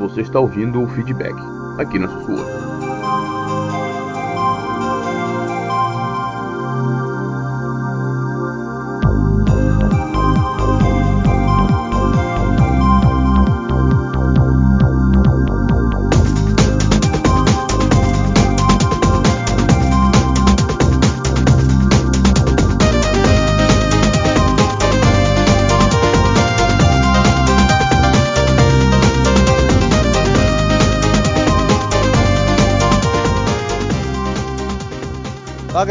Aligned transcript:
Você 0.00 0.22
está 0.22 0.40
ouvindo 0.40 0.82
o 0.82 0.88
feedback 0.88 1.34
aqui 1.78 1.98
na 1.98 2.08
Sussurra. 2.08 2.59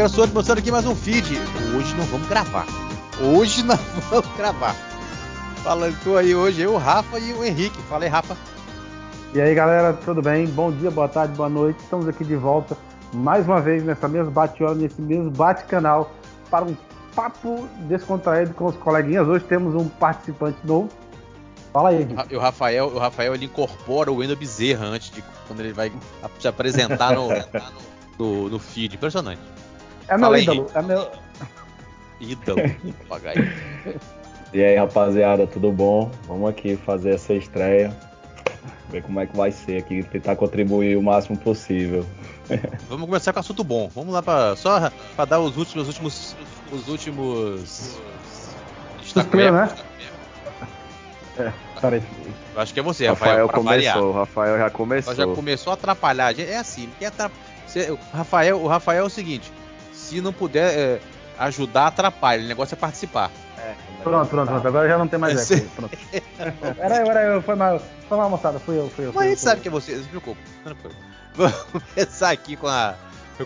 Graçoso, 0.00 0.32
mostrando 0.32 0.60
aqui 0.60 0.70
mais 0.70 0.86
um 0.86 0.96
feed. 0.96 1.36
Hoje 1.76 1.94
não 1.94 2.06
vamos 2.06 2.26
gravar. 2.26 2.64
Hoje 3.20 3.60
não 3.68 3.76
vamos 4.08 4.34
gravar. 4.34 4.74
Falando 5.62 5.94
tu 6.02 6.16
aí 6.16 6.34
hoje, 6.34 6.62
eu, 6.62 6.72
o 6.72 6.78
Rafa 6.78 7.18
e 7.18 7.34
o 7.34 7.44
Henrique. 7.44 7.76
Fala 7.82 8.04
aí, 8.04 8.08
Rafa. 8.08 8.34
E 9.34 9.40
aí, 9.42 9.54
galera, 9.54 9.92
tudo 9.92 10.22
bem? 10.22 10.46
Bom 10.46 10.72
dia, 10.72 10.90
boa 10.90 11.06
tarde, 11.06 11.34
boa 11.34 11.50
noite. 11.50 11.80
Estamos 11.80 12.08
aqui 12.08 12.24
de 12.24 12.34
volta 12.34 12.78
mais 13.12 13.44
uma 13.44 13.60
vez 13.60 13.84
nessa 13.84 14.08
mesma 14.08 14.30
bate-hora, 14.30 14.74
nesse 14.74 15.02
mesmo 15.02 15.30
bate-canal 15.30 16.10
para 16.50 16.64
um 16.64 16.74
papo 17.14 17.68
descontraído 17.80 18.54
com 18.54 18.64
os 18.64 18.76
coleguinhas. 18.78 19.28
Hoje 19.28 19.44
temos 19.44 19.74
um 19.74 19.86
participante 19.86 20.56
novo. 20.64 20.88
Fala 21.74 21.90
aí, 21.90 22.00
Henrique. 22.00 22.24
E 22.30 22.36
o 22.36 22.40
Rafael, 22.40 22.86
o 22.86 22.98
Rafael 22.98 23.34
ele 23.34 23.44
incorpora 23.44 24.10
o 24.10 24.16
Wendel 24.16 24.34
Bezerra 24.38 24.86
antes 24.86 25.10
de 25.10 25.22
quando 25.46 25.60
ele 25.60 25.74
vai 25.74 25.92
se 26.38 26.48
apresentar 26.48 27.14
no, 27.14 27.28
no, 28.18 28.48
no 28.48 28.58
feed. 28.58 28.94
Impressionante. 28.94 29.59
É 30.10 30.18
Fala 30.18 30.18
meu 30.18 30.32
aí, 30.32 30.42
ídolo. 30.42 30.60
Henrique. 30.62 30.78
É 30.78 30.82
meu... 30.82 31.10
Ídolo. 32.20 32.60
E 34.52 34.60
aí, 34.64 34.74
rapaziada, 34.76 35.46
tudo 35.46 35.70
bom? 35.70 36.10
Vamos 36.26 36.50
aqui 36.50 36.74
fazer 36.74 37.14
essa 37.14 37.32
estreia. 37.32 37.96
Ver 38.88 39.00
como 39.04 39.20
é 39.20 39.26
que 39.26 39.36
vai 39.36 39.52
ser 39.52 39.76
aqui, 39.78 40.02
tentar 40.02 40.34
contribuir 40.34 40.96
o 40.96 41.02
máximo 41.02 41.38
possível. 41.38 42.04
Vamos 42.90 43.06
começar 43.06 43.32
com 43.32 43.38
assunto 43.38 43.62
bom. 43.62 43.88
Vamos 43.94 44.12
lá 44.12 44.20
para 44.20 44.56
só 44.56 44.90
para 45.14 45.24
dar 45.24 45.38
os 45.38 45.56
últimos, 45.56 45.86
os 45.86 45.94
últimos, 45.94 46.36
os 46.72 46.88
últimos. 46.88 47.96
Suspiro, 49.04 49.52
né? 49.52 49.72
É, 51.38 51.52
peraí. 51.80 52.02
Eu 52.52 52.60
acho 52.60 52.74
que 52.74 52.80
é 52.80 52.82
você, 52.82 53.06
Rafael. 53.06 53.46
Rafael 53.46 53.64
começou, 53.64 54.10
o 54.10 54.12
Rafael 54.12 54.58
já 54.58 54.70
começou. 54.70 55.12
Ela 55.14 55.26
já 55.28 55.32
começou 55.32 55.70
a 55.70 55.74
atrapalhar. 55.74 56.36
É 56.40 56.56
assim, 56.56 56.90
quer 56.98 57.06
atra- 57.06 57.30
Cê- 57.68 57.92
o 57.92 57.98
Rafael, 58.12 58.60
o 58.60 58.66
Rafael 58.66 59.04
é 59.04 59.06
o 59.06 59.10
seguinte: 59.10 59.52
se 60.10 60.20
não 60.20 60.32
puder 60.32 60.76
é, 60.78 61.00
ajudar, 61.38 61.86
atrapalha. 61.86 62.44
O 62.44 62.48
negócio 62.48 62.74
é 62.74 62.76
participar. 62.76 63.30
Pronto, 64.02 64.28
pronto, 64.28 64.48
pronto. 64.48 64.66
Agora 64.68 64.88
já 64.88 64.98
não 64.98 65.06
tem 65.06 65.18
mais 65.18 65.50
eco. 65.50 65.68
Pronto. 65.76 65.96
Peraí, 66.76 67.04
peraí, 67.04 67.42
foi 67.42 67.54
mal. 67.54 67.82
Foi 68.08 68.18
mal, 68.18 68.30
moçada. 68.30 68.58
Fui 68.58 68.78
eu, 68.78 68.88
fui 68.90 69.06
eu. 69.06 69.12
Mas 69.12 69.22
a 69.22 69.26
eu, 69.26 69.30
gente 69.30 69.40
sabe 69.40 69.56
eu. 69.58 69.62
que 69.62 69.68
é 69.68 69.70
você, 69.70 69.94
não 69.96 70.20
se. 70.20 70.36
Tranquilo. 70.64 70.96
Vamos 71.34 71.56
começar 71.64 72.30
aqui 72.30 72.56
com 72.56 72.66
a, 72.66 72.94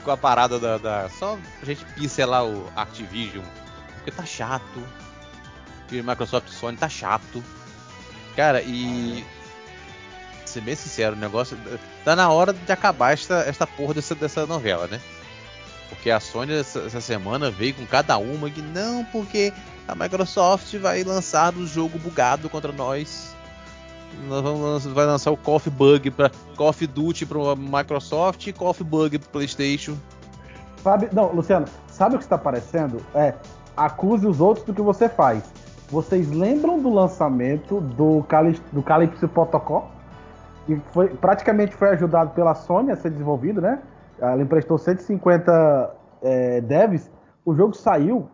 com 0.02 0.10
a 0.10 0.16
parada 0.16 0.58
da, 0.58 0.78
da- 0.78 1.08
Só 1.10 1.36
pra 1.58 1.66
gente 1.66 1.84
pincelar 1.94 2.44
o 2.44 2.70
Activision. 2.76 3.44
Porque 3.96 4.10
tá 4.10 4.24
chato. 4.24 4.82
Que 5.88 6.02
Microsoft 6.02 6.48
e 6.48 6.52
Sony 6.52 6.76
tá 6.76 6.88
chato. 6.88 7.42
Cara, 8.36 8.62
e. 8.62 9.24
Ser 10.46 10.60
bem 10.60 10.76
sincero, 10.76 11.16
o 11.16 11.18
negócio. 11.18 11.58
Tá 12.04 12.14
na 12.14 12.30
hora 12.30 12.52
de 12.52 12.72
acabar 12.72 13.12
esta, 13.12 13.40
esta 13.40 13.66
porra 13.66 13.94
dessa, 13.94 14.14
dessa 14.14 14.46
novela, 14.46 14.86
né? 14.86 15.00
Porque 15.88 16.10
a 16.10 16.20
Sony 16.20 16.54
essa, 16.54 17.00
semana 17.00 17.50
veio 17.50 17.74
com 17.74 17.86
cada 17.86 18.16
uma 18.18 18.50
que 18.50 18.62
não, 18.62 19.04
porque 19.06 19.52
a 19.86 19.94
Microsoft 19.94 20.74
vai 20.78 21.04
lançar 21.04 21.54
o 21.54 21.66
jogo 21.66 21.98
bugado 21.98 22.48
contra 22.48 22.72
nós. 22.72 23.34
Nós 24.28 24.42
vamos 24.42 24.86
vai 24.86 25.06
lançar 25.06 25.32
o 25.32 25.38
of 25.44 25.70
Bug 25.70 26.10
para 26.10 26.30
of 26.58 26.86
Duty 26.86 27.26
para 27.26 27.38
Microsoft 27.56 28.46
e 28.46 28.54
of 28.58 28.84
Bug 28.84 29.18
para 29.18 29.28
PlayStation. 29.30 29.96
Sabe, 30.82 31.08
não, 31.12 31.32
Luciano, 31.32 31.66
sabe 31.88 32.14
o 32.14 32.18
que 32.18 32.24
está 32.24 32.38
parecendo? 32.38 33.00
É, 33.14 33.34
acuse 33.76 34.26
os 34.26 34.40
outros 34.40 34.66
do 34.66 34.74
que 34.74 34.82
você 34.82 35.08
faz. 35.08 35.42
Vocês 35.88 36.30
lembram 36.30 36.80
do 36.80 36.92
lançamento 36.92 37.80
do, 37.80 38.22
Cali, 38.24 38.60
do 38.72 38.82
Calypso 38.82 39.28
Protocol? 39.28 39.90
Que 40.66 40.80
foi, 40.92 41.08
praticamente 41.08 41.74
foi 41.74 41.90
ajudado 41.90 42.30
pela 42.30 42.54
Sony 42.54 42.90
a 42.90 42.96
ser 42.96 43.10
desenvolvido, 43.10 43.60
né? 43.60 43.80
Ela 44.18 44.42
emprestou 44.42 44.78
150 44.78 45.96
é, 46.22 46.60
devs. 46.60 47.10
O 47.44 47.54
jogo 47.54 47.74
saiu 47.74 48.28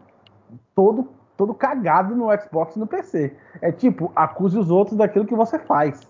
todo, 0.74 1.08
todo 1.36 1.54
cagado 1.54 2.14
no 2.14 2.26
Xbox 2.41 2.76
e 2.76 2.78
no 2.78 2.86
PC. 2.86 3.36
É 3.60 3.72
tipo, 3.72 4.12
acuse 4.14 4.58
os 4.58 4.70
outros 4.70 4.96
daquilo 4.96 5.26
que 5.26 5.34
você 5.34 5.58
faz. 5.58 6.00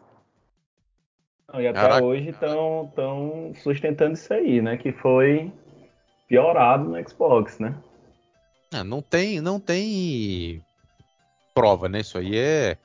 E 1.55 1.67
até 1.67 1.81
Caraca. 1.81 2.05
hoje 2.05 2.29
estão 2.31 2.93
tão 2.95 3.53
sustentando 3.57 4.13
isso 4.13 4.33
aí, 4.33 4.63
né? 4.63 4.77
Que 4.77 4.93
foi 4.93 5.53
piorado 6.29 6.85
no 6.85 7.09
Xbox, 7.09 7.59
né? 7.59 7.75
Ah, 8.73 8.85
não 8.85 9.03
tem, 9.03 9.41
não 9.41 9.59
tem 9.59 10.65
prova, 11.53 11.89
né? 11.89 12.01
Isso 12.01 12.17
aí 12.19 12.37
é 12.39 12.77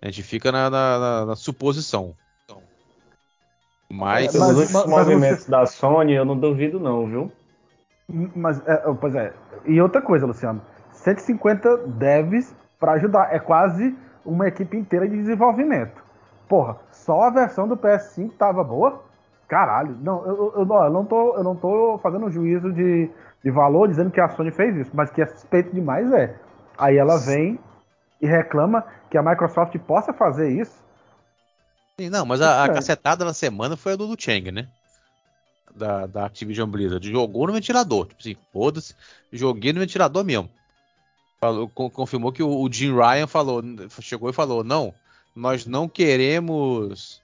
a 0.00 0.06
gente 0.06 0.22
fica 0.22 0.50
na, 0.50 0.70
na- 0.70 0.98
na- 0.98 1.26
na 1.26 1.36
suposição. 1.36 2.14
Mas, 3.90 4.34
mas- 4.34 4.52
Pelos 4.54 4.72
mas 4.72 4.86
movimentos 4.86 5.46
da 5.46 5.66
Sony, 5.66 6.14
eu 6.14 6.24
não 6.24 6.38
duvido 6.38 6.78
não, 6.78 7.06
viu? 7.06 7.32
Mas, 8.34 8.60
é, 8.66 8.76
pois 9.00 9.14
é. 9.14 9.32
E 9.66 9.80
outra 9.80 10.00
coisa, 10.02 10.26
Luciano. 10.26 10.60
150 10.92 11.76
devs 11.86 12.54
pra 12.78 12.92
ajudar. 12.92 13.34
É 13.34 13.38
quase 13.38 13.96
uma 14.24 14.46
equipe 14.48 14.76
inteira 14.76 15.08
de 15.08 15.16
desenvolvimento. 15.16 16.02
Porra, 16.48 16.76
só 16.90 17.22
a 17.22 17.30
versão 17.30 17.68
do 17.68 17.76
PS5 17.76 18.32
tava 18.36 18.62
boa? 18.64 19.02
Caralho. 19.48 19.96
Não, 20.00 20.24
eu, 20.26 20.36
eu, 20.36 20.52
eu- 20.64 20.82
eu 20.84 20.90
não, 20.90 21.04
tô, 21.04 21.36
eu 21.36 21.44
não 21.44 21.56
tô 21.56 21.98
fazendo 22.02 22.26
um 22.26 22.30
juízo 22.30 22.72
de, 22.72 23.10
de 23.42 23.50
valor 23.50 23.88
dizendo 23.88 24.10
que 24.10 24.20
a 24.20 24.28
Sony 24.28 24.50
fez 24.50 24.76
isso, 24.76 24.90
mas 24.94 25.10
que 25.10 25.22
é 25.22 25.26
suspeito 25.26 25.72
demais 25.74 26.12
é. 26.12 26.34
Aí 26.78 26.96
ela 26.96 27.18
vem 27.18 27.58
e 28.20 28.26
reclama 28.26 28.84
que 29.08 29.18
a 29.18 29.22
Microsoft 29.22 29.76
possa 29.80 30.12
fazer 30.12 30.48
isso. 30.50 30.79
Sim, 32.00 32.08
não, 32.08 32.24
mas 32.24 32.40
a, 32.40 32.64
a 32.64 32.66
É. 32.66 32.72
cacetada 32.72 33.26
da 33.26 33.34
semana 33.34 33.76
foi 33.76 33.92
a 33.92 33.96
do 33.96 34.06
Lu 34.06 34.16
Chang, 34.18 34.50
né? 34.50 34.68
Da, 35.74 36.06
da 36.06 36.24
Activision 36.24 36.66
Blizzard. 36.68 37.06
Jogou 37.10 37.46
no 37.46 37.52
ventilador. 37.52 38.06
Tipo 38.06 38.20
assim, 38.20 38.36
foda-se. 38.50 38.94
Joguei 39.30 39.70
no 39.74 39.80
ventilador 39.80 40.24
mesmo. 40.24 40.50
Falou, 41.38 41.68
con- 41.68 41.90
confirmou 41.90 42.32
que 42.32 42.42
o, 42.42 42.48
o 42.62 42.72
Jim 42.72 42.94
Ryan 42.94 43.26
falou, 43.26 43.62
chegou 44.00 44.30
e 44.30 44.32
falou: 44.32 44.64
não, 44.64 44.94
nós 45.36 45.66
não 45.66 45.86
queremos. 45.88 47.20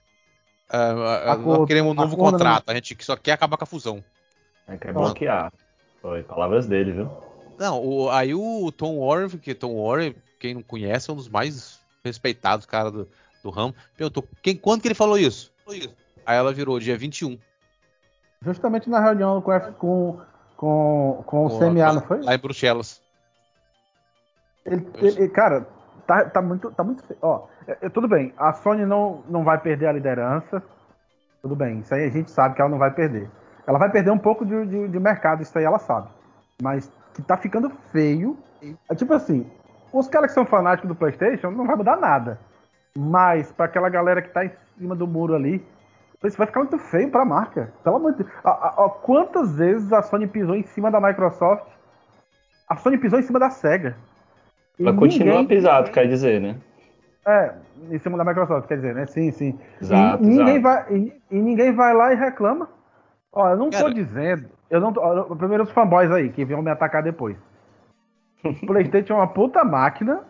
ah, 0.69 1.35
não 1.37 1.65
queremos 1.65 1.91
um 1.91 1.95
novo 1.95 2.13
acordo, 2.13 2.33
né? 2.33 2.37
contrato. 2.37 2.69
A 2.69 2.73
gente 2.75 2.95
só 3.03 3.15
quer 3.15 3.31
acabar 3.31 3.57
com 3.57 3.63
a 3.63 3.67
fusão. 3.67 4.03
É 4.67 4.77
que 4.77 4.87
é 4.87 4.91
Pronto. 4.91 5.05
bloquear. 5.05 5.51
Foi 6.03 6.21
palavras 6.21 6.67
dele, 6.67 6.91
viu? 6.91 7.09
Não, 7.57 7.83
o- 7.83 8.09
aí 8.11 8.35
o 8.35 8.71
Tom 8.71 8.99
Warren, 8.99 9.29
que 9.39 9.55
Tom 9.55 9.83
Warren, 9.83 10.13
quem 10.39 10.53
não 10.53 10.61
conhece, 10.61 11.09
é 11.09 11.13
um 11.13 11.15
dos 11.17 11.27
mais 11.27 11.79
respeitados 12.03 12.65
cara 12.67 12.91
do, 12.91 13.07
do 13.49 13.55
ramo. 13.55 13.73
Perguntou, 13.95 14.23
quem, 14.41 14.55
quando 14.55 14.81
que 14.81 14.87
ele 14.87 14.95
falou 14.95 15.17
isso? 15.17 15.51
Aí 16.25 16.37
ela 16.37 16.53
virou 16.53 16.79
dia 16.79 16.97
21. 16.97 17.37
Justamente 18.41 18.89
na 18.89 18.99
reunião 18.99 19.41
com, 19.41 19.59
com, 19.79 20.19
com, 20.55 21.23
com 21.25 21.45
o 21.45 21.49
CMA, 21.59 21.93
não 21.93 22.01
foi? 22.01 22.21
Lá 22.21 22.35
em 22.35 22.39
Bruxelas. 22.39 23.01
Ele, 24.65 24.85
ele- 24.95 25.29
cara, 25.29 25.65
tá, 26.05 26.25
tá 26.25 26.41
muito, 26.41 26.69
tá 26.71 26.83
muito. 26.83 27.03
Ó, 27.21 27.47
é- 27.67 27.77
é, 27.83 27.89
tudo 27.89 28.07
bem, 28.07 28.33
a 28.37 28.53
Sony 28.53 28.85
não, 28.85 29.23
não 29.29 29.43
vai 29.43 29.57
perder 29.59 29.87
a 29.87 29.91
liderança. 29.93 30.61
Tudo 31.41 31.55
bem, 31.55 31.79
isso 31.79 31.93
aí 31.93 32.05
a 32.05 32.09
gente 32.09 32.29
sabe 32.29 32.55
que 32.55 32.61
ela 32.61 32.69
não 32.69 32.77
vai 32.77 32.91
perder. 32.91 33.29
Ela 33.65 33.79
vai 33.79 33.89
perder 33.91 34.11
um 34.11 34.17
pouco 34.17 34.45
de, 34.45 34.65
de, 34.65 34.87
de 34.89 34.99
mercado, 34.99 35.41
isso 35.41 35.57
aí 35.57 35.63
ela 35.63 35.79
sabe. 35.79 36.09
Mas 36.61 36.91
que 37.13 37.21
tá 37.21 37.37
ficando 37.37 37.71
feio. 37.91 38.37
É 38.89 38.95
tipo 38.95 39.13
assim, 39.13 39.49
os 39.93 40.07
caras 40.07 40.29
que 40.29 40.33
são 40.33 40.45
fanáticos 40.45 40.87
do 40.89 40.95
PlayStation 40.95 41.51
não 41.51 41.65
vai 41.65 41.75
mudar 41.75 41.95
nada. 41.97 42.39
Mas 42.99 43.51
pra 43.51 43.65
aquela 43.65 43.89
galera 43.89 44.21
que 44.23 44.29
tá 44.29 44.43
em 44.43 44.51
cima 44.77 44.95
do 44.95 45.05
muro 45.05 45.35
ali, 45.35 45.63
isso 46.23 46.35
vai 46.37 46.47
ficar 46.47 46.61
muito 46.61 46.79
feio 46.79 47.11
pra 47.11 47.23
marca. 47.23 47.71
Pelo 47.83 47.97
amor 47.97 48.13
de 48.13 48.23
Deus. 48.23 48.29
Quantas 49.03 49.55
vezes 49.55 49.93
a 49.93 50.01
Sony 50.01 50.25
pisou 50.25 50.55
em 50.55 50.63
cima 50.63 50.89
da 50.89 50.99
Microsoft? 50.99 51.63
A 52.67 52.75
Sony 52.75 52.97
pisou 52.97 53.19
em 53.19 53.21
cima 53.21 53.37
da 53.37 53.51
SEGA. 53.51 53.95
E 54.79 54.83
Ela 54.87 54.95
continua 54.97 55.41
ninguém- 55.41 55.47
pisado, 55.57 55.91
quer 55.91 56.07
dizer, 56.07 56.41
né? 56.41 56.55
É, 57.25 57.53
em 57.91 57.99
cima 57.99 58.17
da 58.17 58.23
Microsoft, 58.25 58.67
quer 58.67 58.77
dizer, 58.77 58.95
né? 58.95 59.05
Sim, 59.05 59.31
sim. 59.31 59.59
Exato, 59.81 60.23
e, 60.23 60.25
ninguém 60.27 60.55
exato. 60.57 60.61
vai, 60.89 60.97
e, 60.97 61.21
e 61.29 61.35
ninguém 61.39 61.71
vai 61.73 61.93
lá 61.93 62.13
e 62.13 62.15
reclama. 62.15 62.67
Ó, 63.31 63.49
eu 63.49 63.57
não 63.57 63.69
tô 63.69 63.77
Cara. 63.77 63.93
dizendo. 63.93 64.49
Eu 64.71 64.81
não 64.81 64.91
tô, 64.91 65.01
ó, 65.01 65.35
primeiro 65.35 65.63
os 65.63 65.71
fanboys 65.71 66.09
aí, 66.11 66.29
que 66.29 66.43
vão 66.45 66.61
me 66.63 66.71
atacar 66.71 67.03
depois. 67.03 67.37
O 68.43 68.53
PlayStation 68.65 69.13
é 69.13 69.17
uma 69.17 69.27
puta 69.27 69.63
máquina, 69.63 70.21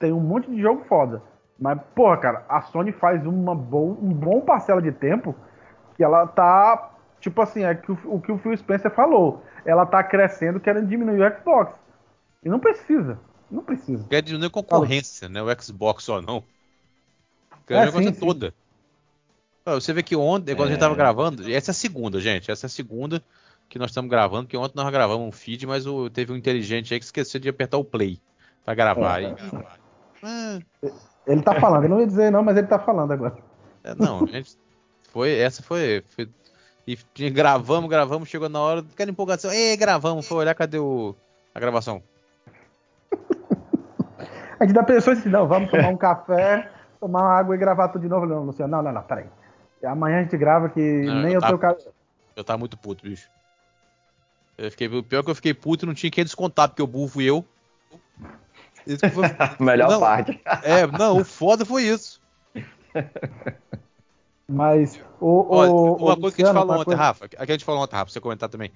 tem 0.00 0.12
um 0.12 0.20
monte 0.20 0.50
de 0.50 0.60
jogo 0.60 0.84
foda. 0.88 1.22
Mas, 1.58 1.78
porra, 1.94 2.16
cara, 2.18 2.46
a 2.48 2.62
Sony 2.62 2.92
faz 2.92 3.26
uma 3.26 3.54
bo 3.54 3.98
um 4.00 4.12
bom 4.12 4.40
parcela 4.40 4.80
de 4.80 4.92
tempo 4.92 5.34
que 5.96 6.04
ela 6.04 6.26
tá. 6.26 6.94
Tipo 7.20 7.42
assim, 7.42 7.64
é 7.64 7.74
que 7.74 7.90
o, 7.90 7.98
o 8.04 8.20
que 8.20 8.30
o 8.30 8.38
Phil 8.38 8.56
Spencer 8.56 8.90
falou. 8.92 9.42
Ela 9.64 9.84
tá 9.84 10.02
crescendo 10.04 10.60
querendo 10.60 10.86
diminuir 10.86 11.20
o 11.20 11.36
Xbox. 11.36 11.74
E 12.44 12.48
não 12.48 12.60
precisa. 12.60 13.18
Não 13.50 13.62
precisa. 13.62 14.06
Quer 14.08 14.22
diminuir 14.22 14.50
concorrência, 14.50 15.28
né? 15.28 15.42
O 15.42 15.62
Xbox 15.62 16.04
só 16.04 16.22
não. 16.22 16.44
Quer 17.66 17.74
é, 17.74 17.88
a 17.88 17.92
coisa 17.92 18.12
toda. 18.12 18.54
Você 19.64 19.92
vê 19.92 20.02
que 20.02 20.16
ontem, 20.16 20.54
quando 20.54 20.68
é. 20.68 20.70
a 20.70 20.72
gente 20.74 20.80
tava 20.80 20.94
é. 20.94 20.96
gravando, 20.96 21.42
essa 21.50 21.70
é 21.70 21.72
a 21.72 21.74
segunda, 21.74 22.20
gente. 22.20 22.50
Essa 22.50 22.66
é 22.66 22.68
a 22.68 22.70
segunda 22.70 23.22
que 23.68 23.78
nós 23.78 23.90
estamos 23.90 24.08
gravando, 24.08 24.48
que 24.48 24.56
ontem 24.56 24.76
nós 24.76 24.90
gravamos 24.90 25.28
um 25.28 25.32
feed, 25.32 25.66
mas 25.66 25.86
o, 25.86 26.08
teve 26.08 26.32
um 26.32 26.36
inteligente 26.36 26.94
aí 26.94 27.00
que 27.00 27.04
esqueceu 27.04 27.38
de 27.38 27.48
apertar 27.48 27.76
o 27.76 27.84
play 27.84 28.18
pra 28.64 28.74
gravar. 28.74 29.22
É, 29.22 29.34
é. 30.22 30.92
Ele 31.28 31.42
tá 31.42 31.54
falando, 31.60 31.84
eu 31.84 31.90
não 31.90 32.00
ia 32.00 32.06
dizer 32.06 32.32
não, 32.32 32.42
mas 32.42 32.56
ele 32.56 32.66
tá 32.66 32.78
falando 32.78 33.12
agora. 33.12 33.36
É, 33.84 33.94
não, 33.94 34.26
gente, 34.26 34.56
foi, 35.12 35.38
essa 35.38 35.62
foi, 35.62 36.02
foi 36.08 36.28
e 36.86 37.28
gravamos, 37.28 37.90
gravamos, 37.90 38.28
chegou 38.30 38.48
na 38.48 38.60
hora, 38.60 38.80
aquela 38.80 39.10
empolgação, 39.10 39.52
ei, 39.52 39.76
gravamos, 39.76 40.26
foi 40.26 40.38
olhar, 40.38 40.54
cadê 40.54 40.78
o, 40.78 41.14
a 41.54 41.60
gravação? 41.60 42.02
a 44.58 44.64
gente 44.64 44.74
dá 44.74 44.82
pessoas 44.82 45.18
assim, 45.18 45.28
não, 45.28 45.46
vamos 45.46 45.70
tomar 45.70 45.88
um 45.88 45.96
café, 45.96 46.70
tomar 46.98 47.20
uma 47.20 47.32
água 47.32 47.54
e 47.54 47.58
gravar 47.58 47.88
tudo 47.88 48.02
de 48.02 48.08
novo. 48.08 48.26
Não, 48.26 48.44
Luciano, 48.44 48.70
não, 48.70 48.82
não, 48.82 48.92
não, 48.92 49.02
peraí. 49.02 49.26
Amanhã 49.84 50.20
a 50.20 50.22
gente 50.22 50.36
grava 50.36 50.68
que 50.68 50.80
não, 50.80 51.22
nem 51.22 51.34
eu, 51.34 51.40
eu 51.40 51.40
tava, 51.40 51.74
tenho 51.74 51.92
Eu 52.34 52.42
tava 52.44 52.58
muito 52.58 52.76
puto, 52.76 53.04
bicho. 53.04 53.28
Eu 54.56 54.70
fiquei, 54.70 54.88
o 54.88 55.02
pior 55.02 55.20
é 55.20 55.22
que 55.22 55.30
eu 55.30 55.34
fiquei 55.34 55.54
puto 55.54 55.84
e 55.84 55.86
não 55.86 55.94
tinha 55.94 56.10
quem 56.10 56.24
descontar, 56.24 56.68
porque 56.68 56.82
o 56.82 56.86
burro 56.86 57.08
fui 57.08 57.24
eu. 57.24 57.44
Foi... 59.12 59.64
Melhor 59.64 59.90
não, 59.90 60.00
parte. 60.00 60.40
É, 60.62 60.86
não, 60.86 61.18
o 61.20 61.24
foda 61.24 61.64
foi 61.64 61.84
isso. 61.84 62.20
Mas 64.48 64.98
o, 65.20 65.46
Olha, 65.54 65.70
o, 65.70 65.96
uma 65.96 66.14
o 66.14 66.20
coisa 66.20 66.36
que 66.36 66.42
a 66.42 66.46
gente 66.46 66.54
falou 66.54 66.74
ontem, 66.76 66.84
coisa... 66.86 67.02
Rafa, 67.02 67.28
a 67.36 67.44
gente 67.44 67.64
falou 67.64 67.82
ontem, 67.82 67.94
Rafa, 67.94 68.04
pra 68.06 68.12
você 68.12 68.20
comentar 68.20 68.48
também. 68.48 68.72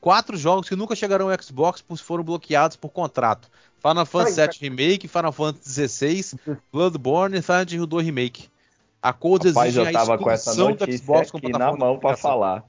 Quatro 0.00 0.36
jogos 0.36 0.68
que 0.68 0.76
nunca 0.76 0.94
chegaram 0.94 1.28
ao 1.28 1.42
Xbox 1.42 1.82
foram 2.00 2.22
bloqueados 2.22 2.76
por 2.76 2.90
contrato. 2.90 3.50
Final 3.78 4.06
Fantasy 4.06 4.40
VII 4.40 4.70
Remake, 4.70 5.08
Final 5.08 5.32
Fantasy 5.32 5.88
XVI, 5.88 6.38
Bloodborne 6.72 7.36
e 7.36 7.42
Silent 7.42 7.72
Hill 7.72 7.86
2 7.86 8.06
Remake. 8.06 8.48
A 9.02 9.12
Codes 9.12 9.56
exige 9.56 9.80
a 9.80 9.90
exclusão 9.90 10.18
com 10.18 10.30
essa 10.30 10.54
do 10.54 10.92
Xbox 10.92 11.34
aqui 11.34 11.50
na 11.50 11.72
mão 11.72 11.98
para 11.98 12.16
falar. 12.16 12.64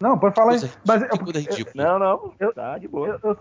Não, 0.00 0.18
pode 0.18 0.34
falar 0.34 0.54
isso. 0.54 0.70
Mas 0.86 1.02
eu, 1.02 1.08
eu, 1.08 1.72
não, 1.74 1.98
não, 1.98 2.32
eu, 2.38 2.52
tá 2.52 2.76
de 2.76 2.86
boa. 2.86 3.08
Eu, 3.08 3.30
eu, 3.30 3.38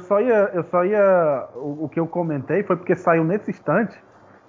só 0.00 0.20
ia, 0.20 0.50
eu 0.54 0.64
só 0.64 0.84
ia, 0.84 1.48
o, 1.54 1.84
o, 1.84 1.88
que 1.88 2.00
eu 2.00 2.06
comentei 2.06 2.62
foi 2.62 2.76
porque 2.76 2.96
saiu 2.96 3.22
nesse 3.24 3.50
instante 3.50 3.98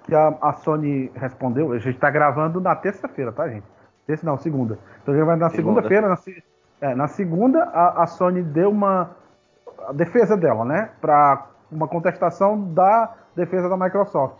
que 0.04 0.14
a, 0.14 0.34
a 0.40 0.52
Sony 0.54 1.10
respondeu. 1.14 1.72
A 1.72 1.78
gente 1.78 1.96
está 1.96 2.10
gravando 2.10 2.60
na 2.60 2.74
terça-feira, 2.74 3.32
tá, 3.32 3.48
gente? 3.48 3.66
Terça 4.06 4.24
não, 4.24 4.38
segunda. 4.38 4.78
Então 5.02 5.12
a 5.12 5.16
gente 5.16 5.26
vai 5.26 5.36
na 5.36 5.50
segunda-feira. 5.50 6.08
Na, 6.08 6.16
é, 6.80 6.94
na 6.94 7.08
segunda 7.08 7.64
a, 7.64 8.04
a 8.04 8.06
Sony 8.06 8.42
deu 8.42 8.70
uma 8.70 9.10
a 9.86 9.92
defesa 9.92 10.36
dela, 10.36 10.64
né, 10.64 10.90
para 11.00 11.46
uma 11.70 11.86
contestação 11.86 12.72
da 12.72 13.14
defesa 13.36 13.68
da 13.68 13.76
Microsoft, 13.76 14.36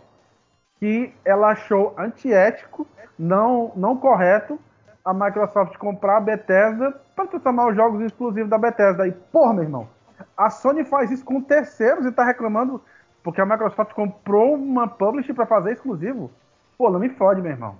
que 0.79 1.13
ela 1.23 1.51
achou 1.51 1.93
antiético, 1.97 2.87
não 3.17 3.71
não 3.75 3.95
correto 3.95 4.59
a 5.05 5.13
Microsoft 5.13 5.77
comprar 5.77 6.17
a 6.17 6.21
Bethesda 6.21 6.93
para 7.15 7.27
transformar 7.27 7.69
os 7.69 7.75
jogos 7.75 8.01
exclusivos 8.01 8.49
da 8.49 8.57
Bethesda. 8.57 9.07
E, 9.07 9.11
porra, 9.11 9.53
meu 9.53 9.63
irmão, 9.63 9.87
a 10.35 10.49
Sony 10.49 10.83
faz 10.85 11.11
isso 11.11 11.25
com 11.25 11.41
terceiros 11.41 12.05
e 12.05 12.11
tá 12.11 12.23
reclamando 12.23 12.81
porque 13.23 13.41
a 13.41 13.45
Microsoft 13.45 13.93
comprou 13.93 14.55
uma 14.55 14.87
publisher 14.87 15.33
para 15.33 15.45
fazer 15.45 15.73
exclusivo. 15.73 16.31
Pô, 16.77 16.89
não 16.89 16.99
me 16.99 17.09
fode, 17.09 17.41
meu 17.41 17.51
irmão. 17.51 17.75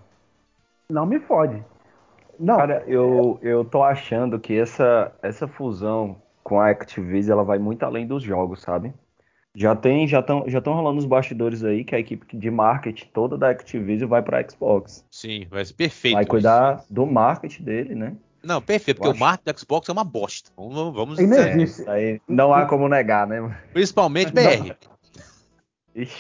Não 0.90 1.06
me 1.06 1.20
fode. 1.20 1.64
Não. 2.40 2.58
Cara, 2.58 2.84
eu, 2.88 3.40
eu 3.42 3.64
tô 3.64 3.84
achando 3.84 4.40
que 4.40 4.58
essa, 4.58 5.12
essa 5.22 5.48
fusão 5.48 6.18
com 6.44 6.60
a 6.60 6.70
Activision 6.70 7.34
ela 7.34 7.44
vai 7.44 7.60
muito 7.60 7.84
além 7.84 8.06
dos 8.06 8.24
jogos, 8.24 8.62
sabe? 8.62 8.94
Já 9.56 9.76
tem, 9.76 10.08
já 10.08 10.20
estão 10.20 10.44
já 10.48 10.60
rolando 10.60 11.00
os 11.00 11.06
bastidores 11.06 11.64
aí 11.64 11.84
que 11.84 11.96
a 11.96 12.00
equipe 12.00 12.38
de 12.38 12.52
marketing 12.52 13.08
toda 13.14 13.38
da 13.38 13.50
Activision 13.50 14.08
vai 14.08 14.22
para 14.22 14.48
Xbox. 14.48 15.04
Sim, 15.10 15.48
vai 15.50 15.66
ser 15.66 15.74
perfeito. 15.74 16.14
Vai 16.14 16.26
cuidar 16.26 16.78
isso. 16.78 16.94
do 16.94 17.06
marketing 17.06 17.64
dele, 17.64 17.96
né? 17.96 18.16
Não, 18.48 18.62
perfeito, 18.62 19.02
porque 19.02 19.16
o 19.16 19.20
marketing 19.20 19.52
do 19.52 19.60
Xbox 19.60 19.90
é 19.90 19.92
uma 19.92 20.06
bosta. 20.06 20.50
Vamos, 20.56 20.96
vamos 20.96 21.18
dizer. 21.18 21.86
É, 21.86 21.92
aí 21.92 22.22
não 22.28 22.54
há 22.54 22.66
como 22.66 22.88
negar, 22.88 23.28
né? 23.28 23.54
Principalmente 23.74 24.32
BR. 24.32 24.74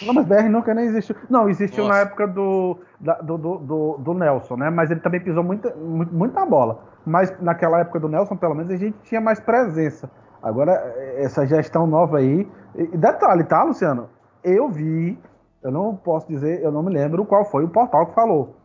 Não, 0.06 0.13
mas 0.13 0.25
BR 0.25 0.50
nunca 0.50 0.74
nem 0.74 0.85
existiu. 0.88 1.15
Não, 1.29 1.47
existiu 1.47 1.85
Nossa. 1.85 1.95
na 1.95 2.01
época 2.01 2.27
do, 2.27 2.79
do, 3.00 3.38
do, 3.38 3.57
do, 3.59 3.97
do, 4.00 4.13
Nelson, 4.13 4.57
né? 4.57 4.69
Mas 4.69 4.91
ele 4.91 5.00
também 5.00 5.21
pisou 5.21 5.44
muita, 5.44 5.74
muita 5.75 6.45
bola. 6.45 6.83
Mas 7.06 7.33
naquela 7.39 7.79
época 7.79 8.00
do 8.00 8.09
Nelson, 8.09 8.35
pelo 8.35 8.56
menos, 8.56 8.71
a 8.71 8.77
gente 8.77 8.97
tinha 9.03 9.21
mais 9.21 9.39
presença. 9.39 10.09
Agora, 10.41 10.71
essa 11.18 11.45
gestão 11.45 11.88
nova 11.88 12.18
aí, 12.18 12.47
e 12.75 12.97
detalhe, 12.97 13.44
tá, 13.45 13.63
Luciano? 13.63 14.09
Eu 14.44 14.68
vi, 14.69 15.18
eu 15.63 15.71
não 15.71 15.95
posso 15.95 16.27
dizer, 16.27 16.62
eu 16.62 16.71
não 16.71 16.83
me 16.83 16.91
lembro 16.91 17.23
qual 17.25 17.45
foi 17.45 17.63
o 17.63 17.69
portal 17.69 18.07
que 18.07 18.15
falou. 18.15 18.56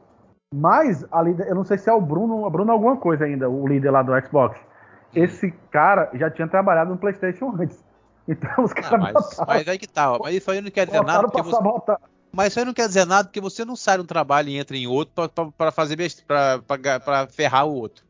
Mas 0.52 1.04
a 1.10 1.22
líder, 1.22 1.48
eu 1.48 1.54
não 1.54 1.64
sei 1.64 1.78
se 1.78 1.88
é 1.88 1.92
o 1.92 2.00
Bruno, 2.00 2.44
o 2.44 2.50
Bruno 2.50 2.70
alguma 2.72 2.96
coisa 2.96 3.24
ainda, 3.24 3.48
o 3.48 3.66
líder 3.66 3.90
lá 3.90 4.02
do 4.02 4.12
Xbox. 4.26 4.58
Esse 5.14 5.50
cara 5.70 6.10
já 6.14 6.30
tinha 6.30 6.46
trabalhado 6.46 6.90
no 6.90 6.98
PlayStation 6.98 7.54
antes. 7.58 7.82
Então 8.28 8.64
os 8.64 8.72
caras. 8.72 9.12
Mas, 9.12 9.36
mas 9.48 9.66
aí 9.66 9.76
que 9.76 9.88
tá, 9.88 10.16
mas 10.16 10.36
isso 10.36 10.48
aí 10.48 10.60
não 10.60 10.70
quer 10.70 10.86
dizer 10.86 11.02
nada. 11.02 11.24
Porque 11.24 11.42
você... 11.42 11.58
Mas 12.30 12.52
isso 12.52 12.60
aí 12.60 12.64
não 12.64 12.72
quer 12.72 12.86
dizer 12.86 13.04
nada 13.04 13.24
porque 13.24 13.40
você 13.40 13.64
não 13.64 13.74
sai 13.74 13.96
de 13.96 14.04
um 14.04 14.06
trabalho 14.06 14.48
e 14.48 14.56
entra 14.56 14.76
em 14.76 14.86
outro 14.86 15.28
para 15.58 15.72
fazer 15.72 15.96
para 16.24 17.26
ferrar 17.26 17.66
o 17.66 17.74
outro. 17.74 18.04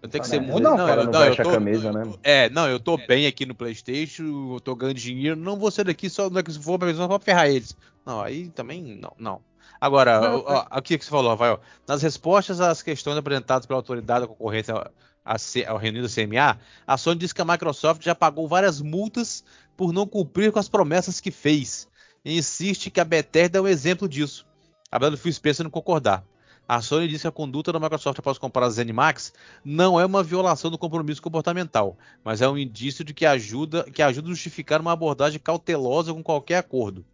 Eu 0.00 0.08
tenho 0.08 0.22
que 0.22 0.28
ser 0.28 0.38
muito. 0.38 0.62
Não, 0.62 0.76
não, 0.76 0.88
eu, 0.88 1.10
não, 1.10 1.24
eu 1.24 1.34
tô, 1.34 1.50
camisa, 1.50 1.90
né? 1.90 2.12
É, 2.22 2.48
não, 2.50 2.68
eu 2.68 2.78
tô 2.78 2.96
bem 2.96 3.26
aqui 3.26 3.44
no 3.44 3.54
PlayStation, 3.54 4.52
eu 4.54 4.60
tô 4.60 4.76
ganhando 4.76 4.98
dinheiro, 4.98 5.34
não 5.34 5.58
vou 5.58 5.70
ser 5.70 5.84
daqui 5.84 6.08
só 6.08 6.28
se 6.28 6.62
for 6.62 6.78
para 6.78 6.94
só 6.94 7.08
pra 7.08 7.18
ferrar 7.18 7.48
eles. 7.48 7.76
Não, 8.06 8.20
aí 8.20 8.50
também 8.50 8.98
não, 9.00 9.12
não. 9.18 9.40
Agora, 9.84 10.18
não, 10.18 10.36
o, 10.36 10.38
o, 10.38 10.78
o, 10.78 10.82
que 10.82 10.96
você 10.96 11.10
falou, 11.10 11.32
Rafael? 11.32 11.60
Nas 11.86 12.00
respostas 12.00 12.58
às 12.58 12.80
questões 12.80 13.18
apresentadas 13.18 13.66
pela 13.66 13.78
autoridade 13.78 14.22
da 14.22 14.26
concorrência 14.26 14.72
ao 15.66 15.76
reunião 15.76 16.02
da 16.02 16.08
CMA, 16.08 16.58
a 16.86 16.96
Sony 16.96 17.18
disse 17.18 17.34
que 17.34 17.42
a 17.42 17.44
Microsoft 17.44 18.02
já 18.02 18.14
pagou 18.14 18.48
várias 18.48 18.80
multas 18.80 19.44
por 19.76 19.92
não 19.92 20.06
cumprir 20.06 20.50
com 20.50 20.58
as 20.58 20.70
promessas 20.70 21.20
que 21.20 21.30
fez. 21.30 21.86
E 22.24 22.38
insiste 22.38 22.90
que 22.90 22.98
a 22.98 23.04
Bethesda 23.04 23.58
é 23.58 23.60
um 23.60 23.68
exemplo 23.68 24.08
disso. 24.08 24.46
A 24.90 24.98
do 24.98 25.18
Phil 25.18 25.34
Spencer 25.34 25.64
não 25.64 25.70
concordar. 25.70 26.24
A 26.66 26.80
Sony 26.80 27.06
disse 27.06 27.24
que 27.24 27.28
a 27.28 27.32
conduta 27.32 27.70
da 27.70 27.78
Microsoft 27.78 28.18
após 28.18 28.38
comprar 28.38 28.64
a 28.64 28.70
ZeniMax 28.70 29.34
não 29.62 30.00
é 30.00 30.06
uma 30.06 30.22
violação 30.22 30.70
do 30.70 30.78
compromisso 30.78 31.20
comportamental, 31.20 31.94
mas 32.24 32.40
é 32.40 32.48
um 32.48 32.56
indício 32.56 33.04
de 33.04 33.12
que 33.12 33.26
ajuda, 33.26 33.84
que 33.84 34.00
ajuda 34.00 34.28
a 34.28 34.30
justificar 34.30 34.80
uma 34.80 34.92
abordagem 34.92 35.38
cautelosa 35.38 36.14
com 36.14 36.22
qualquer 36.22 36.56
acordo. 36.56 37.04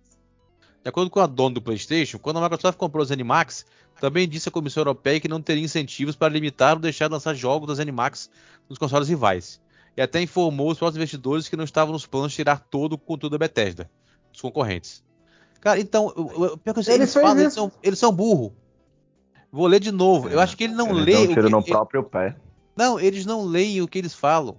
De 0.82 0.88
acordo 0.88 1.10
com 1.10 1.20
a 1.20 1.26
dona 1.26 1.54
do 1.54 1.62
PlayStation, 1.62 2.18
quando 2.18 2.38
a 2.38 2.42
Microsoft 2.42 2.78
comprou 2.78 3.02
a 3.02 3.06
ZeniMax, 3.06 3.66
também 4.00 4.26
disse 4.26 4.48
à 4.48 4.52
Comissão 4.52 4.80
Europeia 4.80 5.20
que 5.20 5.28
não 5.28 5.42
teria 5.42 5.62
incentivos 5.62 6.16
para 6.16 6.32
limitar 6.32 6.74
ou 6.74 6.80
deixar 6.80 7.06
de 7.06 7.12
lançar 7.12 7.34
jogos 7.34 7.68
da 7.68 7.74
ZeniMax 7.74 8.30
nos 8.68 8.78
consoles 8.78 9.08
rivais. 9.08 9.60
E 9.96 10.00
até 10.00 10.22
informou 10.22 10.70
os 10.70 10.78
próprios 10.78 10.96
investidores 10.96 11.48
que 11.48 11.56
não 11.56 11.64
estavam 11.64 11.92
nos 11.92 12.06
planos 12.06 12.32
de 12.32 12.36
tirar 12.36 12.60
todo 12.60 12.94
o 12.94 12.98
conteúdo 12.98 13.32
da 13.32 13.38
Bethesda, 13.38 13.90
dos 14.32 14.40
concorrentes. 14.40 15.04
Cara, 15.60 15.78
então, 15.78 16.06
o, 16.16 16.54
o, 16.54 16.60
eles, 16.64 16.88
eles, 16.88 17.12
falam, 17.12 17.38
eles, 17.38 17.52
são, 17.52 17.70
eles 17.82 17.98
são 17.98 18.10
burros. 18.10 18.52
Vou 19.52 19.66
ler 19.66 19.80
de 19.80 19.92
novo. 19.92 20.28
Eu 20.28 20.40
acho 20.40 20.56
que 20.56 20.64
ele 20.64 20.74
não 20.74 20.92
lê. 20.92 21.26
Tiro 21.26 21.44
que, 21.44 21.50
no 21.50 21.62
próprio 21.62 22.02
pé. 22.04 22.36
Não, 22.74 22.98
eles 22.98 23.26
não 23.26 23.44
leem 23.44 23.82
o 23.82 23.88
que 23.88 23.98
eles 23.98 24.14
falam. 24.14 24.56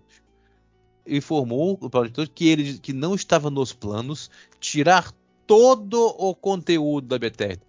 Informou 1.08 1.80
o 1.82 1.90
produtor 1.90 2.28
que 2.28 2.48
ele 2.48 2.78
que 2.78 2.94
não 2.94 3.16
estava 3.16 3.50
nos 3.50 3.74
planos 3.74 4.30
tirar 4.60 5.12
todo 5.52 6.16
o 6.18 6.34
conteúdo 6.34 7.10
da 7.10 7.20
Bethesda. 7.20 7.62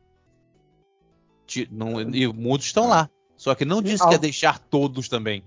Não, 1.69 2.01
e 2.01 2.29
muitos 2.29 2.69
estão 2.69 2.89
lá. 2.89 3.11
Só 3.37 3.57
que 3.57 3.65
não 3.65 3.83
disse 3.83 4.07
que 4.07 4.13
ia 4.13 4.19
deixar 4.21 4.61
todos 4.61 5.09
também. 5.09 5.43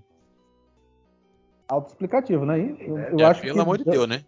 Autoexplicativo, 1.66 2.44
né? 2.44 2.76
Eu, 2.78 2.98
eu 2.98 3.20
é, 3.20 3.24
acho 3.24 3.40
pelo 3.40 3.54
que... 3.54 3.60
amor 3.60 3.78
de 3.78 3.84
Deus, 3.84 4.06
né? 4.06 4.22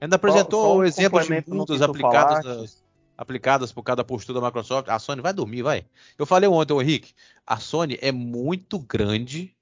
Ainda 0.00 0.14
apresentou 0.14 0.84
exemplos 0.84 1.26
de 1.26 1.42
multas 1.48 1.82
aplicadas 1.82 2.84
aplicadas 3.18 3.72
por 3.72 3.82
cada 3.82 4.04
postura 4.04 4.38
da 4.40 4.46
Microsoft. 4.46 4.88
A 4.88 5.00
Sony 5.00 5.20
vai 5.20 5.32
dormir, 5.32 5.62
vai. 5.62 5.86
Eu 6.16 6.24
falei 6.24 6.48
ontem, 6.48 6.72
o 6.72 6.80
Henrique, 6.80 7.14
a 7.44 7.58
Sony 7.58 7.98
é 8.00 8.12
muito 8.12 8.78
grande, 8.78 9.52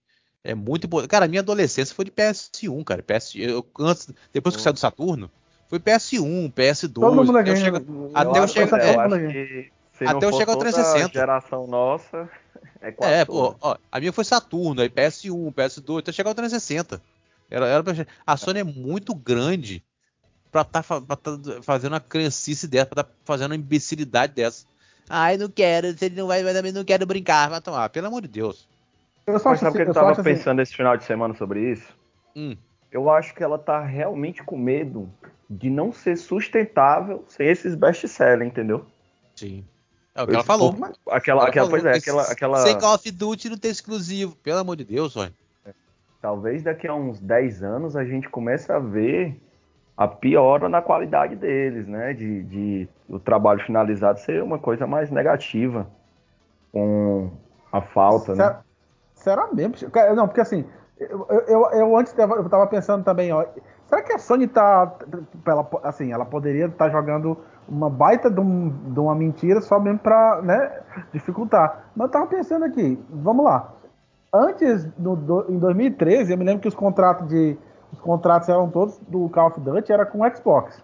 é 0.42 0.54
muito 0.54 0.86
importante. 0.86 1.10
Cara, 1.10 1.24
a 1.24 1.28
minha 1.28 1.40
adolescência 1.40 1.94
foi 1.94 2.04
de 2.04 2.10
PS1, 2.10 2.84
cara. 2.84 3.02
PS, 3.02 3.34
eu, 3.36 3.66
antes, 3.80 4.10
depois 4.30 4.54
que 4.54 4.60
eu 4.60 4.64
saí 4.64 4.72
do 4.74 4.78
Saturno, 4.78 5.30
foi 5.68 5.78
PS1, 5.78 6.52
PS2. 6.52 6.92
Todo 6.92 7.14
mundo 7.24 7.38
até 7.38 7.50
eu 7.50 7.56
chego, 7.56 7.76
até 8.14 8.38
eu 8.38 8.48
chego, 8.48 8.76
é, 8.76 10.08
até 10.08 10.26
eu 10.26 10.32
chegar 10.32 10.52
ao 10.52 10.58
360. 10.58 11.12
geração 11.12 11.66
nossa 11.66 12.28
é 12.80 12.92
quase 12.92 13.12
É, 13.12 13.24
pô, 13.24 13.56
ó, 13.60 13.76
a 13.90 14.00
minha 14.00 14.12
foi 14.12 14.24
Saturno, 14.24 14.80
aí 14.82 14.88
PS1, 14.88 15.52
PS2, 15.52 15.98
até 15.98 16.12
chegar 16.12 16.30
ao 16.30 16.34
360. 16.34 17.00
Era, 17.50 17.66
era, 17.66 18.06
a 18.26 18.36
Sony 18.36 18.60
é 18.60 18.64
muito 18.64 19.14
grande 19.14 19.82
pra 20.50 20.62
estar 20.62 20.82
tá, 20.82 21.00
tá 21.00 21.38
fazendo 21.62 21.92
uma 21.92 22.00
criancice 22.00 22.68
dessa, 22.68 22.86
pra 22.86 23.02
estar 23.02 23.12
tá 23.12 23.18
fazendo 23.24 23.50
uma 23.52 23.56
imbecilidade 23.56 24.34
dessa. 24.34 24.66
Ai, 25.08 25.36
não 25.36 25.48
quero, 25.48 25.96
se 25.96 26.06
ele 26.06 26.16
não 26.16 26.26
vai, 26.26 26.42
mas 26.42 26.54
também 26.54 26.72
não 26.72 26.84
quero 26.84 27.06
brincar. 27.06 27.50
Vai 27.50 27.60
tomar, 27.60 27.88
pelo 27.90 28.06
amor 28.06 28.22
de 28.22 28.28
Deus. 28.28 28.68
Eu 29.26 29.38
só 29.38 29.50
acho 29.50 29.66
assim, 29.66 29.76
que 29.76 29.82
eu, 29.82 29.86
eu 29.86 29.94
tava 29.94 30.12
assim- 30.12 30.22
pensando 30.22 30.60
assim... 30.60 30.70
esse 30.70 30.76
final 30.76 30.96
de 30.96 31.04
semana 31.04 31.34
sobre 31.34 31.72
isso? 31.72 31.86
Hum. 32.36 32.56
Eu 32.94 33.10
acho 33.10 33.34
que 33.34 33.42
ela 33.42 33.58
tá 33.58 33.82
realmente 33.84 34.40
com 34.44 34.56
medo 34.56 35.10
de 35.50 35.68
não 35.68 35.90
ser 35.90 36.16
sustentável 36.16 37.24
sem 37.26 37.48
esses 37.48 37.74
best-sellers, 37.74 38.46
entendeu? 38.46 38.86
Sim. 39.34 39.64
É 40.14 40.22
o 40.22 40.26
que 40.28 40.34
ela 40.34 40.44
falou. 40.44 40.72
Aquela, 41.10 41.40
ela 41.40 41.48
aquela, 41.48 41.66
falou, 41.66 41.70
pois 41.70 41.84
é, 41.84 41.98
aquela, 41.98 42.22
aquela. 42.22 42.58
Sem 42.58 42.78
Call 42.78 42.94
of 42.94 43.10
Duty 43.10 43.50
não 43.50 43.58
tem 43.58 43.72
exclusivo, 43.72 44.36
pelo 44.36 44.60
amor 44.60 44.76
de 44.76 44.84
Deus, 44.84 45.16
olha. 45.16 45.32
Talvez 46.22 46.62
daqui 46.62 46.86
a 46.86 46.94
uns 46.94 47.18
10 47.18 47.64
anos 47.64 47.96
a 47.96 48.04
gente 48.04 48.28
comece 48.28 48.70
a 48.70 48.78
ver 48.78 49.36
a 49.96 50.06
piora 50.06 50.68
na 50.68 50.80
qualidade 50.80 51.34
deles, 51.34 51.88
né? 51.88 52.14
De, 52.14 52.44
de 52.44 52.88
o 53.08 53.18
trabalho 53.18 53.58
finalizado 53.66 54.20
ser 54.20 54.40
uma 54.40 54.58
coisa 54.58 54.86
mais 54.86 55.10
negativa 55.10 55.90
com 56.70 57.32
a 57.72 57.82
falta, 57.82 58.36
será, 58.36 58.50
né? 58.50 58.60
Será 59.14 59.52
mesmo? 59.52 59.74
Não, 60.14 60.28
porque 60.28 60.40
assim, 60.40 60.64
eu, 60.98 61.26
eu, 61.48 61.70
eu 61.72 61.96
antes 61.96 62.16
eu 62.16 62.48
tava 62.48 62.66
pensando 62.66 63.04
também, 63.04 63.32
ó, 63.32 63.44
será 63.86 64.02
que 64.02 64.12
a 64.12 64.18
Sony 64.18 64.46
tá, 64.46 64.92
ela, 65.46 65.68
assim, 65.82 66.12
ela 66.12 66.24
poderia 66.24 66.66
estar 66.66 66.86
tá 66.86 66.90
jogando 66.90 67.36
uma 67.68 67.88
baita 67.88 68.30
de, 68.30 68.40
um, 68.40 68.68
de, 68.68 69.00
uma 69.00 69.14
mentira 69.14 69.60
só 69.60 69.80
mesmo 69.80 69.98
pra, 69.98 70.40
né, 70.42 70.80
dificultar. 71.12 71.86
Mas 71.96 72.06
eu 72.06 72.12
tava 72.12 72.26
pensando 72.26 72.64
aqui, 72.64 73.02
vamos 73.10 73.44
lá. 73.44 73.72
Antes, 74.32 74.86
no, 74.98 75.16
do, 75.16 75.46
em 75.48 75.58
2013, 75.58 76.32
eu 76.32 76.38
me 76.38 76.44
lembro 76.44 76.60
que 76.60 76.68
os 76.68 76.74
contratos 76.74 77.28
de 77.28 77.56
os 77.92 78.00
contratos 78.00 78.48
eram 78.48 78.68
todos 78.68 78.98
do 79.06 79.28
Call 79.28 79.46
of 79.46 79.60
Duty, 79.60 79.92
era 79.92 80.04
com 80.04 80.20
o 80.20 80.36
Xbox. 80.36 80.82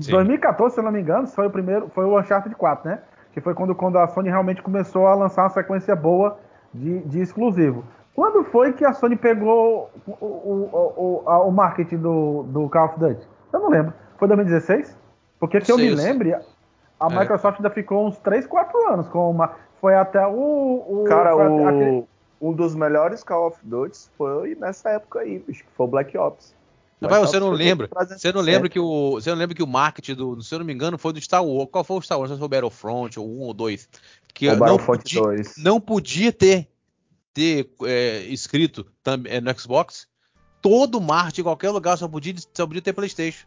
Em 0.00 0.08
2014, 0.12 0.74
se 0.74 0.80
eu 0.80 0.84
não 0.84 0.92
me 0.92 1.00
engano, 1.00 1.26
foi 1.26 1.48
o 1.48 1.50
primeiro, 1.50 1.88
foi 1.88 2.04
o 2.04 2.16
Uncharted 2.16 2.54
4, 2.54 2.88
né? 2.88 3.00
Que 3.32 3.40
foi 3.40 3.52
quando, 3.54 3.74
quando 3.74 3.98
a 3.98 4.06
Sony 4.06 4.28
realmente 4.28 4.62
começou 4.62 5.08
a 5.08 5.14
lançar 5.16 5.42
uma 5.42 5.50
sequência 5.50 5.96
boa 5.96 6.38
de, 6.72 7.00
de 7.00 7.20
exclusivo. 7.20 7.84
Quando 8.18 8.42
foi 8.42 8.72
que 8.72 8.84
a 8.84 8.92
Sony 8.92 9.14
pegou 9.14 9.92
o, 10.04 10.12
o, 10.24 11.22
o, 11.24 11.46
o 11.46 11.52
marketing 11.52 11.98
do, 11.98 12.42
do 12.48 12.68
Call 12.68 12.86
of 12.86 12.98
Duty? 12.98 13.24
Eu 13.52 13.60
não 13.60 13.70
lembro. 13.70 13.94
Foi 14.18 14.26
2016? 14.26 14.92
Porque 15.38 15.60
que 15.60 15.70
eu 15.70 15.78
me 15.78 15.88
lembre, 15.90 16.34
a 16.34 17.06
é. 17.08 17.16
Microsoft 17.16 17.58
ainda 17.58 17.70
ficou 17.70 18.08
uns 18.08 18.18
3, 18.18 18.44
4 18.44 18.92
anos 18.92 19.06
com 19.06 19.30
uma. 19.30 19.54
Foi 19.80 19.94
até 19.94 20.26
o. 20.26 20.32
o 20.32 21.04
Cara, 21.06 21.36
o, 21.36 21.68
aquele... 21.68 22.04
um 22.42 22.52
dos 22.52 22.74
melhores 22.74 23.22
Call 23.22 23.46
of 23.46 23.60
Duty 23.62 23.96
foi 24.18 24.56
nessa 24.56 24.90
época 24.90 25.20
aí, 25.20 25.38
bicho, 25.38 25.62
que 25.62 25.70
foi 25.76 25.86
o 25.86 25.88
Black 25.88 26.18
Ops. 26.18 26.56
Rapaz, 27.00 27.20
você 27.20 27.38
não 27.38 27.50
lembra? 27.50 27.88
Você 28.08 28.32
não 28.32 28.40
lembra 28.40 28.68
que 28.68 28.80
o. 28.80 29.12
Você 29.12 29.30
não 29.30 29.38
lembra 29.38 29.54
que 29.54 29.62
o 29.62 29.66
marketing 29.68 30.16
do. 30.16 30.42
Se 30.42 30.52
eu 30.52 30.58
não 30.58 30.66
me 30.66 30.72
engano, 30.72 30.98
foi 30.98 31.12
do 31.12 31.20
Star 31.20 31.44
Wars. 31.44 31.68
Qual 31.70 31.84
foi 31.84 31.96
o 31.98 32.02
Star 32.02 32.18
Wars? 32.18 32.30
Não 32.30 32.36
sei 32.36 32.44
se 32.44 32.48
foi 32.48 32.58
o 32.58 32.62
Battlefront, 32.62 33.20
ou 33.20 33.28
um 33.28 33.42
ou 33.42 33.54
dois. 33.54 33.88
Que 34.34 34.48
o 34.48 34.56
não 34.56 34.76
podia, 34.76 35.22
2. 35.22 35.54
não 35.58 35.80
podia 35.80 36.32
ter, 36.32 36.68
ter 37.38 37.70
é, 37.84 38.22
escrito 38.24 38.84
é, 39.26 39.40
no 39.40 39.58
Xbox. 39.58 40.08
Todo 40.60 41.00
marketing 41.00 41.42
em 41.42 41.44
qualquer 41.44 41.70
lugar 41.70 41.96
só 41.96 42.08
podia, 42.08 42.34
só 42.52 42.66
podia 42.66 42.82
ter 42.82 42.92
Playstation. 42.92 43.46